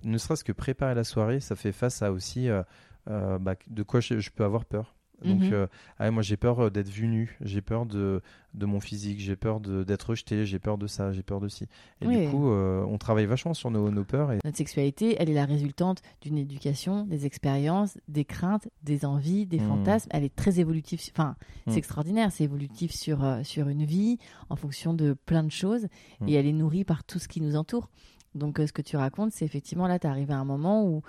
ne 0.03 0.17
serait-ce 0.17 0.43
que 0.43 0.51
préparer 0.51 0.95
la 0.95 1.03
soirée 1.03 1.39
ça 1.39 1.55
fait 1.55 1.71
face 1.71 2.01
à 2.01 2.11
aussi 2.11 2.49
euh, 2.49 2.63
euh, 3.09 3.39
bah, 3.39 3.55
de 3.67 3.83
quoi 3.83 3.99
je 3.99 4.29
peux 4.29 4.43
avoir 4.43 4.65
peur 4.65 4.95
donc 5.23 5.41
Mhm. 5.41 5.53
euh, 5.53 5.67
ah 5.99 6.05
ouais, 6.05 6.11
moi 6.11 6.23
j'ai 6.23 6.37
peur 6.37 6.59
euh, 6.59 6.69
d'être 6.69 6.89
vu 6.89 7.07
nu 7.07 7.37
j'ai 7.41 7.61
peur 7.61 7.85
de, 7.85 8.21
de 8.53 8.65
mon 8.65 8.79
physique 8.79 9.19
j'ai 9.19 9.35
peur 9.35 9.59
d'être 9.59 10.09
rejeté 10.09 10.45
j'ai 10.45 10.59
peur 10.59 10.77
de 10.77 10.87
ça 10.87 11.11
j'ai 11.11 11.23
peur 11.23 11.39
de 11.39 11.47
ci 11.47 11.65
et 12.01 12.07
Oui. 12.07 12.25
du 12.25 12.31
coup 12.31 12.49
euh, 12.49 12.83
on 12.87 12.97
travaille 12.97 13.25
vachement 13.25 13.53
sur 13.53 13.71
nos, 13.71 13.91
nos 13.91 14.03
peurs 14.03 14.31
et 14.31 14.39
Notre 14.43 14.57
sexualité, 14.57 15.15
elle 15.19 15.29
est 15.29 15.33
la 15.33 15.45
résultante 15.45 16.01
d'une 16.21 16.37
éducation, 16.37 17.05
des 17.05 17.25
expériences, 17.25 17.97
des 18.07 18.25
craintes, 18.25 18.67
des 18.83 19.05
envies, 19.05 19.45
des 19.45 19.59
Mm. 19.59 19.67
fantasmes. 19.67 20.09
Elle 20.11 20.23
est 20.23 20.35
très 20.35 20.59
évolutive. 20.59 20.99
Enfin, 21.11 21.35
Mm. 21.67 21.71
c'est 21.71 21.77
extraordinaire. 21.77 22.31
C'est 22.31 22.43
évolutif 22.43 22.91
sur, 22.91 23.23
euh, 23.23 23.43
sur 23.43 23.67
une 23.69 23.85
vie, 23.85 24.17
en 24.49 24.55
fonction 24.55 24.93
de 24.93 25.13
plein 25.13 25.43
de 25.43 25.51
choses. 25.51 25.87
Et 26.27 26.33
elle 26.33 26.47
est 26.47 26.51
nourrie 26.53 26.83
par 26.83 27.03
tout 27.03 27.19
ce 27.19 27.27
qui 27.27 27.41
nous 27.41 27.55
entoure. 27.55 27.89
Donc, 28.33 28.57
ce 28.65 28.71
que 28.71 28.81
tu 28.81 28.95
racontes, 28.97 29.31
c'est 29.33 29.45
effectivement 29.45 29.87
là, 29.87 29.99
tu 29.99 30.07
arrivé 30.07 30.33
à 30.33 30.37
un 30.39 30.45
moment 30.45 30.85
où 30.85 31.01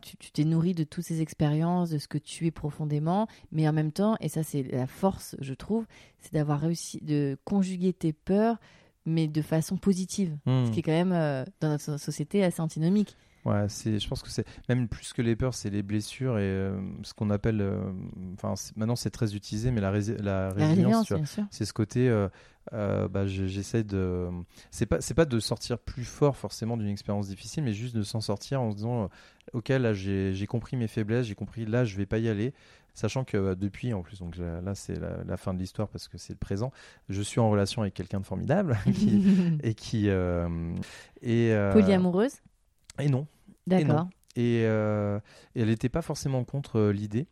tu 0.00 0.30
t'es 0.32 0.44
nourri 0.44 0.74
de 0.74 0.84
toutes 0.84 1.04
ces 1.04 1.20
expériences, 1.20 1.90
de 1.90 1.98
ce 1.98 2.08
que 2.08 2.18
tu 2.18 2.46
es 2.46 2.50
profondément. 2.50 3.26
Mais 3.52 3.68
en 3.68 3.72
même 3.72 3.92
temps, 3.92 4.16
et 4.20 4.28
ça, 4.28 4.42
c'est 4.42 4.62
la 4.62 4.86
force, 4.86 5.36
je 5.40 5.54
trouve, 5.54 5.86
c'est 6.20 6.32
d'avoir 6.32 6.60
réussi 6.60 6.98
de 7.02 7.36
conjuguer 7.44 7.92
tes 7.92 8.12
peurs, 8.12 8.56
mais 9.06 9.28
de 9.28 9.42
façon 9.42 9.76
positive. 9.76 10.36
Hmm. 10.46 10.66
Ce 10.66 10.70
qui 10.70 10.80
est 10.80 10.82
quand 10.82 10.90
même, 10.92 11.12
euh, 11.12 11.44
dans 11.60 11.68
notre 11.68 11.84
so- 11.84 11.98
société, 11.98 12.44
assez 12.44 12.60
antinomique. 12.60 13.16
Ouais, 13.46 13.64
c'est, 13.68 13.98
je 13.98 14.06
pense 14.06 14.22
que 14.22 14.28
c'est 14.28 14.44
même 14.68 14.86
plus 14.86 15.14
que 15.14 15.22
les 15.22 15.34
peurs, 15.34 15.54
c'est 15.54 15.70
les 15.70 15.82
blessures 15.82 16.38
et 16.38 16.42
euh, 16.42 16.78
ce 17.02 17.14
qu'on 17.14 17.30
appelle, 17.30 17.62
euh, 17.62 17.90
enfin 18.34 18.52
maintenant 18.76 18.96
c'est 18.96 19.08
très 19.10 19.34
utilisé, 19.34 19.70
mais 19.70 19.80
la, 19.80 19.90
rési- 19.90 20.16
la 20.20 20.48
La 20.48 20.66
résilience, 20.68 21.06
c'est 21.50 21.64
ce 21.64 21.72
côté, 21.72 22.08
euh, 22.74 23.08
bah, 23.08 23.26
je- 23.26 23.46
j'essaie 23.46 23.82
de, 23.82 24.28
c'est 24.70 24.84
pas, 24.84 25.00
c'est 25.00 25.14
pas 25.14 25.24
de 25.24 25.40
sortir 25.40 25.78
plus 25.78 26.04
fort 26.04 26.36
forcément 26.36 26.76
d'une 26.76 26.88
expérience 26.88 27.28
difficile, 27.28 27.64
mais 27.64 27.72
juste 27.72 27.96
de 27.96 28.02
s'en 28.02 28.20
sortir 28.20 28.60
en 28.60 28.72
se 28.72 28.76
disant, 28.76 29.08
ok 29.54 29.68
là 29.70 29.94
j'ai, 29.94 30.34
j'ai 30.34 30.46
compris 30.46 30.76
mes 30.76 30.86
faiblesses, 30.86 31.24
j'ai 31.26 31.34
compris 31.34 31.64
là 31.64 31.84
je 31.86 31.96
vais 31.96 32.04
pas 32.06 32.18
y 32.18 32.28
aller, 32.28 32.52
sachant 32.92 33.24
que 33.24 33.54
depuis 33.54 33.94
en 33.94 34.02
plus, 34.02 34.18
donc 34.18 34.36
là 34.36 34.74
c'est 34.74 34.98
la, 35.00 35.24
la 35.26 35.36
fin 35.38 35.54
de 35.54 35.58
l'histoire 35.58 35.88
parce 35.88 36.08
que 36.08 36.18
c'est 36.18 36.34
le 36.34 36.38
présent, 36.38 36.72
je 37.08 37.22
suis 37.22 37.40
en 37.40 37.48
relation 37.48 37.80
avec 37.80 37.94
quelqu'un 37.94 38.20
de 38.20 38.26
formidable 38.26 38.76
qui, 38.92 39.22
et 39.62 39.72
qui 39.72 40.10
euh, 40.10 40.46
et 41.22 41.52
euh, 41.54 41.72
Polyamoureuse 41.72 42.34
et 43.02 43.08
non. 43.08 43.26
D'accord. 43.66 44.08
Et, 44.36 44.62
euh, 44.64 45.18
et 45.54 45.62
elle 45.62 45.68
n'était 45.68 45.88
pas 45.88 46.02
forcément 46.02 46.44
contre 46.44 46.78
euh, 46.78 46.92
l'idée. 46.92 47.26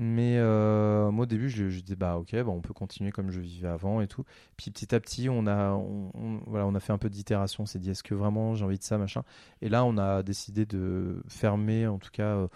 Mais 0.00 0.36
euh, 0.38 1.10
moi, 1.10 1.24
au 1.24 1.26
début, 1.26 1.48
je, 1.50 1.68
je 1.70 1.80
disais, 1.80 1.96
bah 1.96 2.18
ok, 2.18 2.30
bah, 2.32 2.44
on 2.50 2.60
peut 2.60 2.72
continuer 2.72 3.10
comme 3.10 3.30
je 3.32 3.40
vivais 3.40 3.66
avant 3.66 4.00
et 4.00 4.06
tout. 4.06 4.24
Puis 4.56 4.70
petit 4.70 4.94
à 4.94 5.00
petit, 5.00 5.28
on 5.28 5.46
a, 5.48 5.72
on, 5.72 6.12
on- 6.14 6.40
voilà, 6.46 6.66
on 6.66 6.74
a 6.76 6.80
fait 6.80 6.92
un 6.92 6.98
peu 6.98 7.10
d'itération. 7.10 7.64
On 7.64 7.66
s'est 7.66 7.80
dit, 7.80 7.90
est-ce 7.90 8.04
que 8.04 8.14
vraiment 8.14 8.54
j'ai 8.54 8.64
envie 8.64 8.78
de 8.78 8.84
ça, 8.84 8.96
machin? 8.96 9.24
Et 9.60 9.68
là, 9.68 9.84
on 9.84 9.98
a 9.98 10.22
décidé 10.22 10.66
de 10.66 11.20
fermer, 11.26 11.88
en 11.88 11.98
tout 11.98 12.10
cas, 12.12 12.36
euh, 12.36 12.48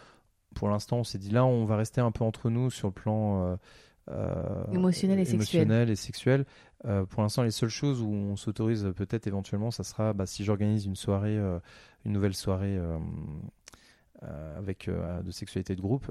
pour 0.54 0.68
l'instant, 0.68 0.98
on 0.98 1.04
s'est 1.04 1.18
dit, 1.18 1.30
là, 1.30 1.44
on 1.44 1.64
va 1.64 1.76
rester 1.76 2.00
un 2.00 2.12
peu 2.12 2.22
entre 2.22 2.48
nous 2.48 2.70
sur 2.70 2.86
le 2.88 2.94
plan 2.94 3.56
euh, 4.08 4.64
Émotionnel 4.72 5.18
et 5.18 5.24
sexuel. 5.24 5.62
émotionnel 5.62 5.90
et 5.90 5.96
sexuel. 5.96 6.46
Euh, 6.84 7.04
pour 7.04 7.22
l'instant, 7.22 7.42
les 7.42 7.50
seules 7.52 7.68
choses 7.68 8.00
où 8.02 8.08
on 8.10 8.34
s'autorise 8.36 8.84
euh, 8.86 8.92
peut-être 8.92 9.26
éventuellement, 9.28 9.70
ça 9.70 9.84
sera 9.84 10.12
bah, 10.12 10.26
si 10.26 10.44
j'organise 10.44 10.84
une 10.86 10.96
soirée, 10.96 11.38
euh, 11.38 11.58
une 12.04 12.12
nouvelle 12.12 12.34
soirée 12.34 12.76
euh, 12.76 12.98
avec 14.56 14.88
de 14.88 15.30
sexualité 15.30 15.74
de 15.74 15.80
groupe. 15.80 16.10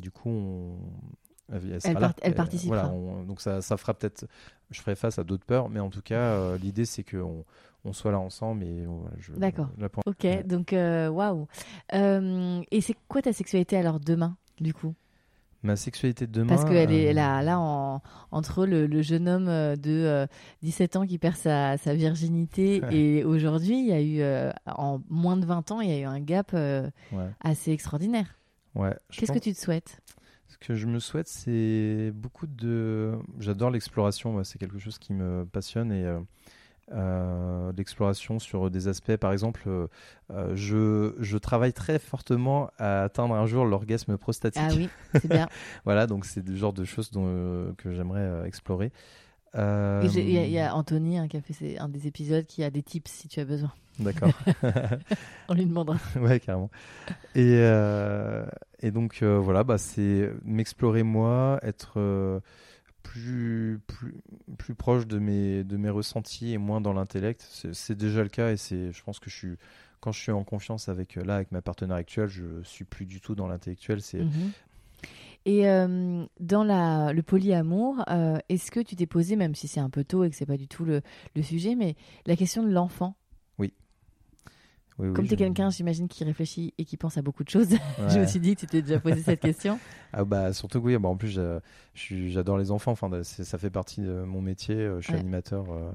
du 0.00 0.10
coup, 0.10 0.28
on, 0.28 0.78
elle, 1.52 1.80
sera 1.80 1.90
Elle 1.90 1.94
là. 1.94 2.00
part- 2.00 2.14
elle 2.22 2.34
participera. 2.34 2.82
voilà, 2.88 2.94
on- 2.94 3.22
donc 3.24 3.40
ça, 3.40 3.60
ça 3.62 3.76
fera 3.76 3.94
peut-être, 3.94 4.26
je 4.70 4.80
ferai 4.80 4.94
face 4.96 5.18
à 5.18 5.24
d'autres 5.24 5.44
peurs, 5.44 5.68
mais 5.68 5.80
en 5.80 5.90
tout 5.90 6.02
cas, 6.02 6.56
l'idée 6.56 6.84
c'est 6.84 7.02
qu'on 7.02 7.44
on 7.84 7.92
soit 7.92 8.12
là 8.12 8.18
ensemble. 8.18 8.64
Et 8.64 8.86
je- 9.18 9.32
D'accord. 9.32 9.68
Ok, 10.06 10.26
donc 10.46 10.72
waouh. 10.72 11.46
Euh, 11.94 12.62
et 12.70 12.80
c'est 12.80 12.96
quoi 13.08 13.22
ta 13.22 13.32
sexualité 13.32 13.76
alors 13.76 13.98
demain, 14.00 14.36
du 14.60 14.72
coup? 14.74 14.94
Ma 15.66 15.76
sexualité 15.76 16.26
de 16.26 16.32
demain. 16.32 16.48
Parce 16.48 16.64
qu'elle 16.64 16.92
est 16.92 17.10
euh, 17.10 17.12
là, 17.12 17.42
là 17.42 17.58
en- 17.60 18.00
entre 18.30 18.64
le, 18.66 18.86
le 18.86 19.02
jeune 19.02 19.28
homme 19.28 19.48
euh, 19.48 19.76
de 19.76 19.90
euh, 19.90 20.26
17 20.62 20.96
ans 20.96 21.06
qui 21.06 21.18
perd 21.18 21.36
sa, 21.36 21.76
sa 21.76 21.94
virginité 21.94 22.80
et 22.90 23.24
aujourd'hui, 23.24 23.78
il 23.80 23.86
y 23.86 23.92
a 23.92 24.00
eu, 24.00 24.20
euh, 24.20 24.50
en 24.66 25.00
moins 25.10 25.36
de 25.36 25.44
20 25.44 25.70
ans, 25.72 25.80
il 25.80 25.90
y 25.90 25.92
a 25.92 25.98
eu 25.98 26.04
un 26.04 26.20
gap 26.20 26.52
euh, 26.54 26.88
Ouais. 27.12 27.28
assez 27.40 27.72
extraordinaire. 27.72 28.38
ouais. 28.74 28.94
Qu'est-ce 29.10 29.32
que 29.32 29.38
tu 29.38 29.52
te 29.52 29.58
souhaites? 29.58 30.00
Ce 30.48 30.56
que 30.58 30.74
je 30.76 30.86
me 30.86 31.00
souhaite, 31.00 31.26
c'est 31.28 32.12
beaucoup 32.14 32.46
de. 32.46 33.12
J'adore 33.40 33.70
l'exploration, 33.70 34.42
c'est 34.44 34.58
quelque 34.58 34.78
chose 34.78 34.98
qui 34.98 35.12
me 35.12 35.44
passionne 35.44 35.90
et 35.92 36.04
euh, 36.04 36.20
euh, 36.92 37.72
l'exploration 37.76 38.38
sur 38.38 38.70
des 38.70 38.88
aspects. 38.88 39.16
Par 39.16 39.32
exemple, 39.32 39.62
euh, 39.66 39.86
euh, 40.30 40.52
je, 40.54 41.14
je 41.18 41.36
travaille 41.38 41.72
très 41.72 41.98
fortement 41.98 42.70
à 42.78 43.02
atteindre 43.04 43.34
un 43.34 43.46
jour 43.46 43.64
l'orgasme 43.64 44.16
prostatique. 44.16 44.62
Ah 44.64 44.72
oui, 44.76 44.88
c'est 45.14 45.28
bien. 45.30 45.48
Voilà, 45.84 46.06
donc 46.06 46.24
c'est 46.24 46.46
le 46.46 46.54
genre 46.54 46.72
de 46.72 46.84
choses 46.84 47.10
dont, 47.10 47.24
euh, 47.26 47.72
que 47.78 47.92
j'aimerais 47.92 48.46
explorer. 48.46 48.92
Il 49.54 49.60
y, 49.60 50.36
a- 50.38 50.44
il 50.44 50.50
y 50.50 50.58
a 50.60 50.74
Anthony 50.74 51.16
hein, 51.18 51.28
qui 51.28 51.36
a 51.38 51.40
fait 51.40 51.54
ses- 51.54 51.78
un 51.78 51.88
des 51.88 52.06
épisodes 52.06 52.44
qui 52.44 52.62
a 52.62 52.68
des 52.70 52.82
tips 52.82 53.10
si 53.10 53.26
tu 53.28 53.40
as 53.40 53.44
besoin. 53.46 53.72
D'accord. 53.98 54.28
On 55.48 55.54
lui 55.54 55.64
demandera. 55.64 55.96
ouais, 56.20 56.40
carrément. 56.40 56.70
Et, 57.34 57.54
et 58.80 58.90
donc, 58.90 59.22
voilà, 59.22 59.64
bah, 59.64 59.78
c'est 59.78 60.30
m'explorer 60.44 61.02
moi, 61.02 61.58
être 61.62 62.42
plus, 63.06 63.80
plus, 63.86 64.14
plus 64.58 64.74
proche 64.74 65.06
de 65.06 65.18
mes, 65.18 65.64
de 65.64 65.76
mes 65.76 65.90
ressentis 65.90 66.52
et 66.52 66.58
moins 66.58 66.80
dans 66.80 66.92
l'intellect. 66.92 67.46
C'est 67.72 67.96
déjà 67.96 68.22
le 68.22 68.28
cas 68.28 68.50
et 68.50 68.56
c'est, 68.56 68.92
je 68.92 69.02
pense 69.04 69.20
que 69.20 69.30
je 69.30 69.36
suis, 69.36 69.56
quand 70.00 70.12
je 70.12 70.20
suis 70.20 70.32
en 70.32 70.44
confiance 70.44 70.88
avec, 70.88 71.16
euh, 71.16 71.24
là, 71.24 71.36
avec 71.36 71.52
ma 71.52 71.62
partenaire 71.62 71.96
actuelle, 71.96 72.28
je 72.28 72.62
suis 72.62 72.84
plus 72.84 73.06
du 73.06 73.20
tout 73.20 73.34
dans 73.34 73.46
l'intellectuel. 73.46 74.02
C'est 74.02 74.18
Mhm. 74.18 74.52
Et 75.44 75.68
euh, 75.68 76.26
dans 76.40 76.64
la, 76.64 77.12
le 77.12 77.22
polyamour, 77.22 78.02
euh, 78.08 78.38
est-ce 78.48 78.72
que 78.72 78.80
tu 78.80 78.96
t'es 78.96 79.06
posé, 79.06 79.36
même 79.36 79.54
si 79.54 79.68
c'est 79.68 79.78
un 79.78 79.90
peu 79.90 80.02
tôt 80.02 80.24
et 80.24 80.30
que 80.30 80.34
c'est 80.34 80.46
pas 80.46 80.56
du 80.56 80.66
tout 80.66 80.84
le, 80.84 81.02
le 81.36 81.42
sujet, 81.42 81.76
mais 81.76 81.94
la 82.26 82.34
question 82.34 82.64
de 82.64 82.70
l'enfant? 82.70 83.14
Oui, 83.58 83.72
oui, 84.98 85.12
Comme 85.12 85.26
tu 85.26 85.34
es 85.34 85.36
quelqu'un, 85.36 85.70
j'imagine, 85.70 86.08
qui 86.08 86.24
réfléchit 86.24 86.72
et 86.78 86.84
qui 86.84 86.96
pense 86.96 87.18
à 87.18 87.22
beaucoup 87.22 87.44
de 87.44 87.50
choses, 87.50 87.68
je 87.98 88.02
me 88.16 88.20
Ouais. 88.20 88.26
suis 88.26 88.40
dit 88.40 88.54
que 88.54 88.60
tu 88.60 88.66
t'es 88.66 88.82
déjà 88.82 88.98
posé 89.00 89.22
cette 89.22 89.40
question. 89.40 89.78
Ah 90.12 90.24
bah 90.24 90.52
surtout 90.54 90.80
que 90.80 90.86
oui, 90.86 90.96
bah 90.98 91.08
en 91.10 91.16
plus 91.16 91.38
j'adore 91.94 92.56
les 92.58 92.70
enfants, 92.70 92.92
enfin 92.92 93.10
c'est- 93.22 93.44
ça 93.44 93.58
fait 93.58 93.70
partie 93.70 94.00
de 94.00 94.22
mon 94.22 94.40
métier, 94.40 94.76
euh, 94.76 95.00
je 95.00 95.04
suis 95.06 95.12
Ouais. 95.14 95.20
animateur 95.20 95.66
euh, 95.70 95.90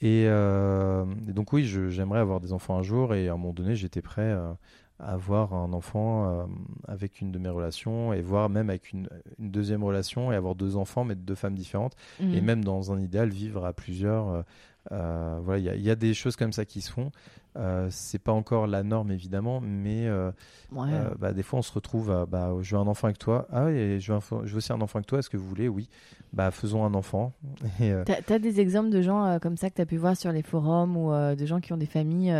et, 0.00 0.24
euh, 0.26 1.04
et 1.28 1.32
donc 1.32 1.52
oui, 1.52 1.64
j'aimerais 1.64 2.18
avoir 2.20 2.40
des 2.40 2.52
enfants 2.52 2.76
un 2.76 2.82
jour 2.82 3.14
et 3.14 3.28
à 3.28 3.34
un 3.34 3.36
moment 3.36 3.52
donné 3.52 3.76
j'étais 3.76 4.02
prêt 4.02 4.22
euh, 4.22 4.50
à 4.98 5.12
avoir 5.12 5.54
un 5.54 5.72
enfant 5.72 6.46
avec 6.88 7.20
une 7.20 7.30
de 7.32 7.38
mes 7.38 7.48
relations 7.48 8.12
et 8.12 8.20
voir 8.22 8.48
même 8.48 8.68
avec 8.70 8.92
une, 8.92 9.08
une 9.38 9.50
deuxième 9.50 9.84
relation 9.84 10.32
et 10.32 10.34
avoir 10.34 10.54
deux 10.54 10.76
enfants 10.76 11.04
mais 11.04 11.14
de 11.14 11.20
deux 11.20 11.34
femmes 11.36 11.54
différentes 11.54 11.94
et 12.20 12.24
Mhm. 12.40 12.44
même 12.44 12.64
dans 12.64 12.92
un 12.92 12.98
idéal 13.00 13.28
vivre 13.30 13.64
à 13.64 13.72
plusieurs. 13.72 14.44
euh, 14.92 15.38
voilà, 15.42 15.58
il 15.58 15.64
y, 15.64 15.68
a- 15.68 15.74
il 15.74 15.82
y 15.82 15.90
a 15.90 15.94
des 15.96 16.14
choses 16.14 16.36
comme 16.36 16.52
ça 16.52 16.64
qui 16.64 16.80
se 16.80 16.90
font. 16.90 17.12
Euh, 17.56 17.88
c'est 17.90 18.20
pas 18.20 18.32
encore 18.32 18.66
la 18.68 18.82
norme 18.84 19.10
évidemment, 19.10 19.60
mais 19.60 20.06
euh, 20.06 20.30
Ouais. 20.70 20.88
euh, 20.92 21.10
bah, 21.18 21.32
des 21.32 21.42
fois, 21.42 21.58
on 21.58 21.62
se 21.62 21.72
retrouve 21.72 22.10
à 22.12 22.24
bah, 22.26 22.52
je 22.60 22.76
veux 22.76 22.80
un 22.80 22.86
enfant 22.86 23.08
avec 23.08 23.18
toi. 23.18 23.48
Ah 23.52 23.64
oui, 23.66 24.00
je 24.00 24.12
veux, 24.12 24.18
un 24.18 24.44
je 24.44 24.50
veux 24.52 24.58
aussi 24.58 24.72
un 24.72 24.80
enfant 24.80 24.98
avec 24.98 25.06
toi. 25.08 25.18
Est-ce 25.18 25.28
que 25.30 25.36
vous 25.36 25.48
voulez? 25.48 25.68
Oui. 25.68 25.88
Bah, 26.32 26.50
faisons 26.52 26.84
un 26.84 26.94
enfant. 26.94 27.32
T'as 27.78 28.34
as 28.34 28.38
des 28.38 28.60
exemples 28.60 28.90
de 28.90 29.02
gens 29.02 29.38
comme 29.40 29.56
ça 29.56 29.68
que 29.68 29.74
tu 29.74 29.82
as 29.82 29.86
pu 29.86 29.96
voir 29.96 30.16
sur 30.16 30.30
les 30.32 30.42
forums 30.42 30.96
ou 30.96 31.10
de 31.10 31.44
gens 31.46 31.60
qui 31.60 31.72
ont 31.72 31.76
des 31.76 31.86
familles 31.86 32.34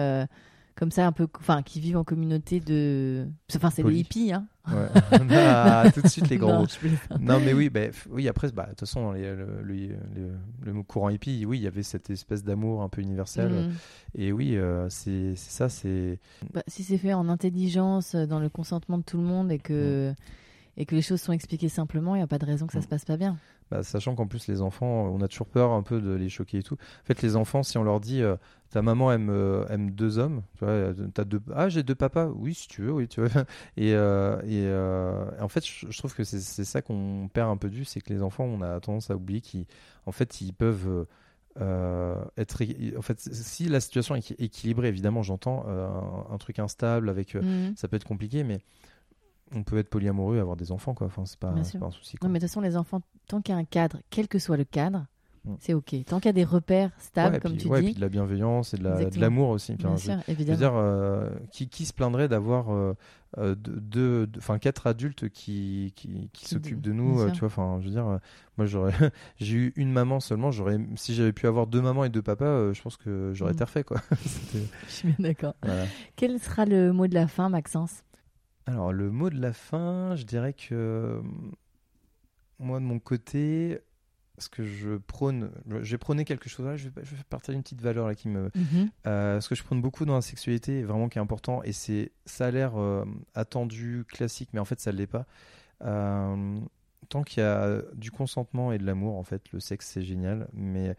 comme 0.76 0.90
ça, 0.92 1.06
un 1.06 1.12
peu, 1.12 1.26
enfin, 1.38 1.62
qui 1.62 1.78
vivent 1.80 1.98
en 1.98 2.04
communauté 2.04 2.60
de. 2.60 3.26
Enfin, 3.54 3.68
c'est 3.70 3.82
Poly. 3.82 4.00
hippies, 4.00 4.32
hein. 4.32 4.46
Ouais. 4.68 4.88
Ah, 5.32 5.84
tout 5.92 6.02
de 6.02 6.08
suite 6.08 6.28
les 6.28 6.36
grands 6.36 6.60
Non. 6.62 6.66
Non, 7.20 7.40
mais 7.40 7.52
oui, 7.52 7.70
bah, 7.70 7.80
oui. 8.10 8.28
Après, 8.28 8.50
bah, 8.52 8.64
de 8.64 8.68
toute 8.70 8.80
façon, 8.80 9.12
les- 9.12 9.22
le, 9.34 9.46
le, 9.62 9.74
le- 10.14 10.72
le 10.72 10.82
courant 10.82 11.08
hippie, 11.10 11.44
oui, 11.46 11.58
il 11.58 11.62
y 11.62 11.66
avait 11.66 11.82
cette 11.82 12.10
espèce 12.10 12.44
d'amour 12.44 12.82
un 12.82 12.88
peu 12.88 13.00
universel. 13.00 13.50
Mhm. 13.50 13.72
Et 14.16 14.32
oui, 14.32 14.56
euh, 14.56 14.88
c'est 14.90 15.34
ça. 15.36 15.68
C'est 15.68 16.18
Bah, 16.52 16.62
si 16.66 16.82
c'est 16.84 16.98
fait 16.98 17.14
en 17.14 17.28
intelligence, 17.28 18.14
euh, 18.14 18.26
dans 18.26 18.40
le 18.40 18.48
consentement 18.48 18.98
de 18.98 19.02
tout 19.04 19.16
le 19.18 19.24
monde 19.24 19.50
et 19.52 19.58
que, 19.58 20.12
et 20.76 20.86
que 20.86 20.94
les 20.94 21.02
choses 21.02 21.20
sont 21.20 21.32
expliquées 21.32 21.68
simplement, 21.68 22.14
il 22.14 22.18
n'y 22.18 22.24
a 22.24 22.28
pas 22.28 22.38
de 22.38 22.46
raison 22.46 22.66
que 22.66 22.72
ça 22.72 22.78
Mm. 22.80 22.82
se 22.82 22.88
passe 22.88 23.04
pas 23.04 23.16
bien. 23.16 23.36
Bah, 23.70 23.84
sachant 23.84 24.16
qu'en 24.16 24.26
plus 24.26 24.48
les 24.48 24.62
enfants, 24.62 24.86
on 25.12 25.20
a 25.20 25.28
toujours 25.28 25.46
peur 25.46 25.70
un 25.70 25.82
peu 25.84 26.00
de 26.00 26.10
les 26.12 26.28
choquer 26.28 26.58
et 26.58 26.62
tout. 26.64 26.74
En 26.74 27.04
fait, 27.04 27.22
les 27.22 27.36
enfants, 27.36 27.62
si 27.62 27.78
on 27.78 27.84
leur 27.84 28.00
dit 28.00 28.20
euh, 28.20 28.36
ta 28.70 28.82
maman 28.82 29.12
aime, 29.12 29.28
euh, 29.30 29.64
aime 29.68 29.92
deux 29.92 30.18
hommes, 30.18 30.42
tu 30.58 30.64
vois, 30.64 30.74
euh, 30.74 30.92
t'as 31.14 31.22
deux, 31.24 31.40
ah 31.54 31.68
j'ai 31.68 31.84
deux 31.84 31.94
papas, 31.94 32.26
oui 32.26 32.52
si 32.54 32.66
tu 32.66 32.82
veux, 32.82 32.92
oui 32.92 33.06
tu 33.06 33.20
vois. 33.20 33.44
Et, 33.76 33.94
euh, 33.94 34.38
et, 34.42 34.64
euh, 34.66 35.30
en 35.40 35.46
fait, 35.48 35.64
je, 35.64 35.86
je 35.88 35.98
trouve 35.98 36.14
que 36.16 36.24
c'est 36.24 36.64
ça 36.64 36.82
qu'on 36.82 37.28
perd 37.32 37.48
un 37.48 37.56
peu 37.56 37.68
vue, 37.68 37.84
c'est 37.84 38.00
que 38.00 38.12
les 38.12 38.22
enfants, 38.22 38.44
on 38.44 38.60
a 38.60 38.80
tendance 38.80 39.10
à 39.10 39.14
oublier 39.14 39.40
qu'ils, 39.40 39.66
en 40.04 40.10
fait, 40.12 40.40
ils 40.40 40.52
peuvent 40.52 40.88
euh, 40.88 41.04
euh, 41.60 42.24
être, 42.36 42.62
en 42.96 43.02
fait, 43.02 43.20
si 43.20 43.68
la 43.68 43.80
situation 43.80 44.14
est 44.16 44.20
équi- 44.32 44.34
équilibrée, 44.44 44.88
évidemment, 44.88 45.22
j'entends 45.22 45.64
euh, 45.68 45.86
un, 45.88 46.34
un 46.34 46.38
truc 46.38 46.58
instable 46.58 47.08
avec, 47.08 47.36
euh, 47.36 47.42
Mhm. 47.42 47.74
ça 47.76 47.86
peut 47.88 47.96
être 47.96 48.04
compliqué, 48.04 48.42
mais 48.44 48.58
on 49.52 49.64
peut 49.64 49.78
être 49.78 49.90
polyamoureux, 49.90 50.36
et 50.36 50.40
avoir 50.40 50.56
des 50.56 50.70
enfants, 50.70 50.94
quoi. 50.94 51.08
Enfin, 51.08 51.24
c'est 51.26 51.38
pas, 51.38 51.48
un 51.50 51.64
souci. 51.90 52.16
quoi. 52.16 52.28
Non, 52.28 52.32
mais 52.32 52.38
de 52.38 52.44
toute 52.44 52.50
façon, 52.50 52.60
les 52.60 52.76
enfants, 52.76 53.00
tant 53.30 53.40
qu'il 53.40 53.54
y 53.54 53.58
a 53.58 53.60
un 53.60 53.64
cadre, 53.64 53.98
quel 54.10 54.28
que 54.28 54.38
soit 54.38 54.56
le 54.56 54.64
cadre, 54.64 55.06
Mm. 55.46 55.54
c'est 55.58 55.72
OK. 55.72 55.94
Tant 56.06 56.18
qu'il 56.20 56.26
y 56.26 56.28
a 56.28 56.32
des 56.34 56.44
repères 56.44 56.90
stables, 56.98 57.36
Ouais, 57.36 57.40
comme 57.40 57.52
puis- 57.52 57.62
tu 57.62 57.68
ouais, 57.68 57.78
et 57.78 57.80
dis. 57.80 57.86
puis 57.88 57.94
de 57.94 58.00
la 58.02 58.10
bienveillance 58.10 58.74
et 58.74 58.76
de 58.76 58.84
la- 58.84 59.08
l'amour 59.16 59.48
aussi. 59.48 59.72
Bien 59.72 59.96
sûr, 59.96 60.12
Je 60.12 60.18
veux 60.18 60.22
évidemment. 60.34 60.58
dire, 60.58 60.72
euh, 60.74 61.30
qui, 61.50 61.66
qui 61.70 61.86
se 61.86 61.94
plaindrait 61.94 62.28
d'avoir 62.28 62.70
euh, 62.74 62.92
euh, 63.38 63.54
deux, 63.56 64.28
enfin 64.36 64.58
quatre 64.58 64.86
adultes 64.86 65.30
qui, 65.30 65.94
qui, 65.96 66.28
qui 66.34 66.42
Qui 66.42 66.44
s'occupent 66.46 66.82
de- 66.82 66.92
nous, 66.92 67.22
euh, 67.22 67.30
tu 67.30 67.38
vois. 67.40 67.46
Enfin, 67.46 67.78
je 67.80 67.86
veux 67.86 67.90
dire, 67.90 68.18
moi 68.58 68.66
j'aurais, 68.66 68.92
j'ai 69.38 69.56
eu 69.56 69.72
une 69.76 69.92
maman 69.92 70.20
seulement. 70.20 70.50
J'aurais, 70.50 70.78
si 70.96 71.14
j'avais 71.14 71.32
pu 71.32 71.46
avoir 71.46 71.66
deux 71.66 71.80
mamans 71.80 72.04
et 72.04 72.10
deux 72.10 72.20
papas, 72.20 72.74
je 72.74 72.82
pense 72.82 72.98
que 72.98 73.30
j'aurais 73.32 73.52
Mm. 73.52 73.54
été 73.54 73.64
refait, 73.64 73.84
quoi. 73.84 73.96
Je 74.88 74.92
suis 74.92 75.08
bien 75.08 75.16
d'accord. 75.30 75.54
voilà. 75.62 75.84
Quel 76.16 76.38
sera 76.38 76.66
le 76.66 76.92
mot 76.92 77.06
de 77.06 77.14
la 77.14 77.28
fin, 77.28 77.48
Maxence? 77.48 78.02
Alors, 78.66 78.92
le 78.92 79.10
mot 79.10 79.30
de 79.30 79.40
la 79.40 79.54
fin, 79.54 80.16
je 80.16 80.24
dirais 80.24 80.52
que 80.52 81.22
moi, 82.60 82.78
de 82.78 82.84
mon 82.84 82.98
côté, 83.00 83.80
ce 84.38 84.48
que 84.48 84.64
je 84.64 84.96
prône, 84.96 85.50
j'ai 85.82 85.98
prôné 85.98 86.24
quelque 86.24 86.48
chose 86.48 86.64
là, 86.64 86.76
je 86.76 86.88
vais, 86.88 87.02
je 87.04 87.14
vais 87.16 87.22
partager 87.28 87.56
une 87.56 87.62
petite 87.62 87.82
valeur 87.82 88.06
là 88.06 88.14
qui 88.14 88.28
me, 88.28 88.50
Mhm. 88.54 88.90
Euh, 89.06 89.40
ce 89.40 89.48
que 89.48 89.54
je 89.54 89.62
prône 89.64 89.82
beaucoup 89.82 90.04
dans 90.04 90.14
la 90.14 90.22
sexualité, 90.22 90.82
vraiment 90.84 91.08
qui 91.08 91.18
est 91.18 91.20
important, 91.20 91.62
et 91.62 91.72
c'est, 91.72 92.12
ça 92.26 92.46
a 92.46 92.50
l'air 92.50 92.78
euh, 92.80 93.04
attendu, 93.34 94.04
classique, 94.08 94.50
mais 94.52 94.60
en 94.60 94.64
fait 94.64 94.78
ça 94.80 94.92
ne 94.92 94.96
l'est 94.98 95.06
pas. 95.06 95.26
Euh, 95.82 96.60
tant 97.08 97.22
qu'il 97.22 97.42
y 97.42 97.46
a 97.46 97.82
du 97.94 98.10
consentement 98.10 98.72
et 98.72 98.78
de 98.78 98.84
l'amour, 98.86 99.16
en 99.16 99.24
fait, 99.24 99.50
le 99.52 99.60
sexe 99.60 99.88
c'est 99.88 100.02
génial, 100.02 100.48
mais 100.52 100.96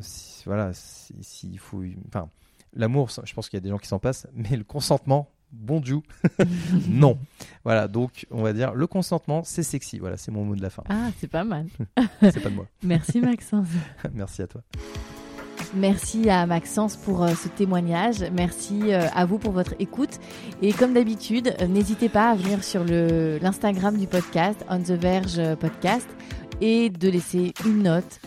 si- 0.00 0.44
voilà, 0.46 0.72
si- 0.72 1.14
s'il 1.22 1.58
faut, 1.58 1.82
enfin, 2.08 2.28
l'amour, 2.72 3.10
je 3.24 3.34
pense 3.34 3.48
qu'il 3.48 3.56
y 3.56 3.62
a 3.62 3.64
des 3.64 3.68
gens 3.70 3.78
qui 3.78 3.88
s'en 3.88 3.98
passent, 3.98 4.26
mais 4.32 4.56
le 4.56 4.64
consentement, 4.64 5.30
bon 5.52 5.80
Dieu, 5.80 6.00
non. 6.88 7.18
Voilà, 7.64 7.88
donc 7.88 8.26
on 8.30 8.42
va 8.42 8.52
dire 8.52 8.74
le 8.74 8.86
consentement, 8.86 9.42
c'est 9.44 9.62
sexy. 9.62 9.98
Voilà, 9.98 10.16
c'est 10.16 10.30
mon 10.30 10.44
mot 10.44 10.54
de 10.54 10.62
la 10.62 10.70
fin. 10.70 10.82
Ah, 10.88 11.10
c'est 11.18 11.30
pas 11.30 11.44
mal. 11.44 11.66
C'est 12.20 12.40
pas 12.40 12.50
de 12.50 12.54
moi. 12.54 12.66
Merci, 12.82 13.20
Maxence. 13.20 13.68
Merci 14.14 14.42
à 14.42 14.46
toi. 14.46 14.62
Merci 15.74 16.28
à 16.28 16.46
Maxence 16.46 16.96
pour 16.96 17.22
euh, 17.22 17.34
ce 17.34 17.48
témoignage. 17.48 18.24
Merci 18.32 18.92
euh, 18.92 19.06
à 19.14 19.24
vous 19.24 19.38
pour 19.38 19.52
votre 19.52 19.74
écoute. 19.78 20.18
Et 20.62 20.72
comme 20.72 20.94
d'habitude, 20.94 21.54
euh, 21.60 21.66
n'hésitez 21.66 22.08
pas 22.08 22.30
à 22.30 22.34
venir 22.34 22.64
sur 22.64 22.84
l'Instagram 22.84 23.96
du 23.96 24.06
podcast, 24.06 24.64
On 24.68 24.80
the 24.80 24.90
Verge 24.90 25.40
Podcast, 25.56 26.08
et 26.60 26.90
de 26.90 27.08
laisser 27.08 27.54
une 27.64 27.84
note, 27.84 28.20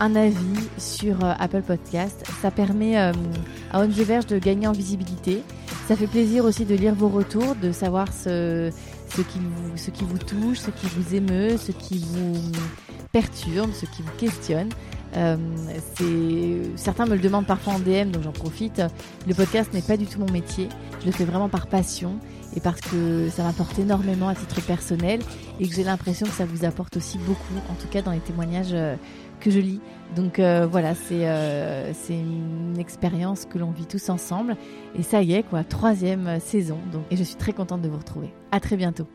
un 0.00 0.14
avis 0.14 0.68
sur 0.78 1.24
euh, 1.24 1.32
Apple 1.38 1.62
Podcast. 1.62 2.24
Ça 2.40 2.50
permet 2.50 2.98
euh, 2.98 3.12
à 3.72 3.86
the 3.86 3.90
Verge 3.90 4.26
de 4.26 4.38
gagner 4.38 4.66
en 4.66 4.72
visibilité. 4.72 5.42
Ça 5.88 5.96
fait 5.96 6.06
plaisir 6.06 6.44
aussi 6.44 6.64
de 6.64 6.74
lire 6.74 6.94
vos 6.94 7.08
retours, 7.08 7.54
de 7.54 7.72
savoir 7.72 8.12
ce, 8.12 8.70
qui, 9.08 9.38
vous, 10.04 10.18
touche, 10.18 10.58
ce 10.58 10.70
qui 10.70 10.86
vous 10.86 11.14
émeut, 11.14 11.56
ce 11.56 11.72
qui 11.72 11.98
vous 11.98 12.34
perturbe, 13.12 13.70
ce 13.72 13.86
qui 13.86 14.02
vous 14.02 14.12
questionne. 14.18 14.68
Euh, 15.16 15.36
certains 16.74 17.06
me 17.06 17.14
le 17.14 17.20
demandent 17.20 17.46
parfois 17.46 17.74
en 17.74 17.78
DM, 17.78 18.10
donc 18.10 18.24
j'en 18.24 18.32
profite. 18.32 18.82
Le 19.26 19.34
podcast 19.34 19.72
n'est 19.72 19.82
pas 19.82 19.96
du 19.96 20.06
tout 20.06 20.18
mon 20.18 20.30
métier. 20.30 20.68
Je 21.00 21.06
le 21.06 21.12
fais 21.12 21.24
vraiment 21.24 21.48
par 21.48 21.68
passion 21.68 22.18
et 22.56 22.60
parce 22.60 22.80
que 22.80 23.28
ça 23.30 23.44
m'apporte 23.44 23.78
énormément 23.78 24.28
à 24.28 24.34
titre 24.34 24.60
personnel 24.62 25.20
et 25.60 25.68
que 25.68 25.74
j'ai 25.74 25.84
l'impression 25.84 26.26
que 26.26 26.32
ça 26.32 26.44
vous 26.44 26.64
apporte 26.64 26.96
aussi 26.96 27.18
beaucoup, 27.18 27.54
en 27.70 27.74
tout 27.74 27.88
cas 27.88 28.02
dans 28.02 28.10
les 28.12 28.18
témoignages 28.18 28.74
que 29.40 29.50
je 29.50 29.60
lis. 29.60 29.80
Donc 30.14 30.38
euh, 30.38 30.66
voilà, 30.70 30.94
c'est 30.94 31.26
euh, 31.28 31.92
une 32.10 32.78
expérience 32.78 33.44
que 33.44 33.58
l'on 33.58 33.70
vit 33.70 33.86
tous 33.86 34.08
ensemble. 34.08 34.56
Et 34.98 35.02
ça 35.02 35.22
y 35.22 35.34
est, 35.34 35.42
quoi, 35.42 35.64
troisième 35.64 36.40
saison. 36.40 36.78
Donc, 36.92 37.02
et 37.10 37.16
je 37.16 37.24
suis 37.24 37.36
très 37.36 37.52
contente 37.52 37.82
de 37.82 37.88
vous 37.88 37.98
retrouver. 37.98 38.32
À 38.52 38.60
très 38.60 38.76
bientôt. 38.76 39.06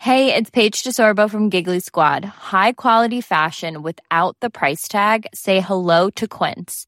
Hey, 0.00 0.34
it's 0.34 0.48
Paige 0.48 0.84
DeSorbo 0.84 1.28
from 1.28 1.50
Giggly 1.50 1.80
Squad. 1.80 2.24
High 2.24 2.72
quality 2.72 3.20
fashion 3.20 3.82
without 3.82 4.36
the 4.40 4.48
price 4.48 4.88
tag. 4.88 5.26
Say 5.34 5.60
hello 5.60 6.08
to 6.16 6.26
Quince. 6.26 6.87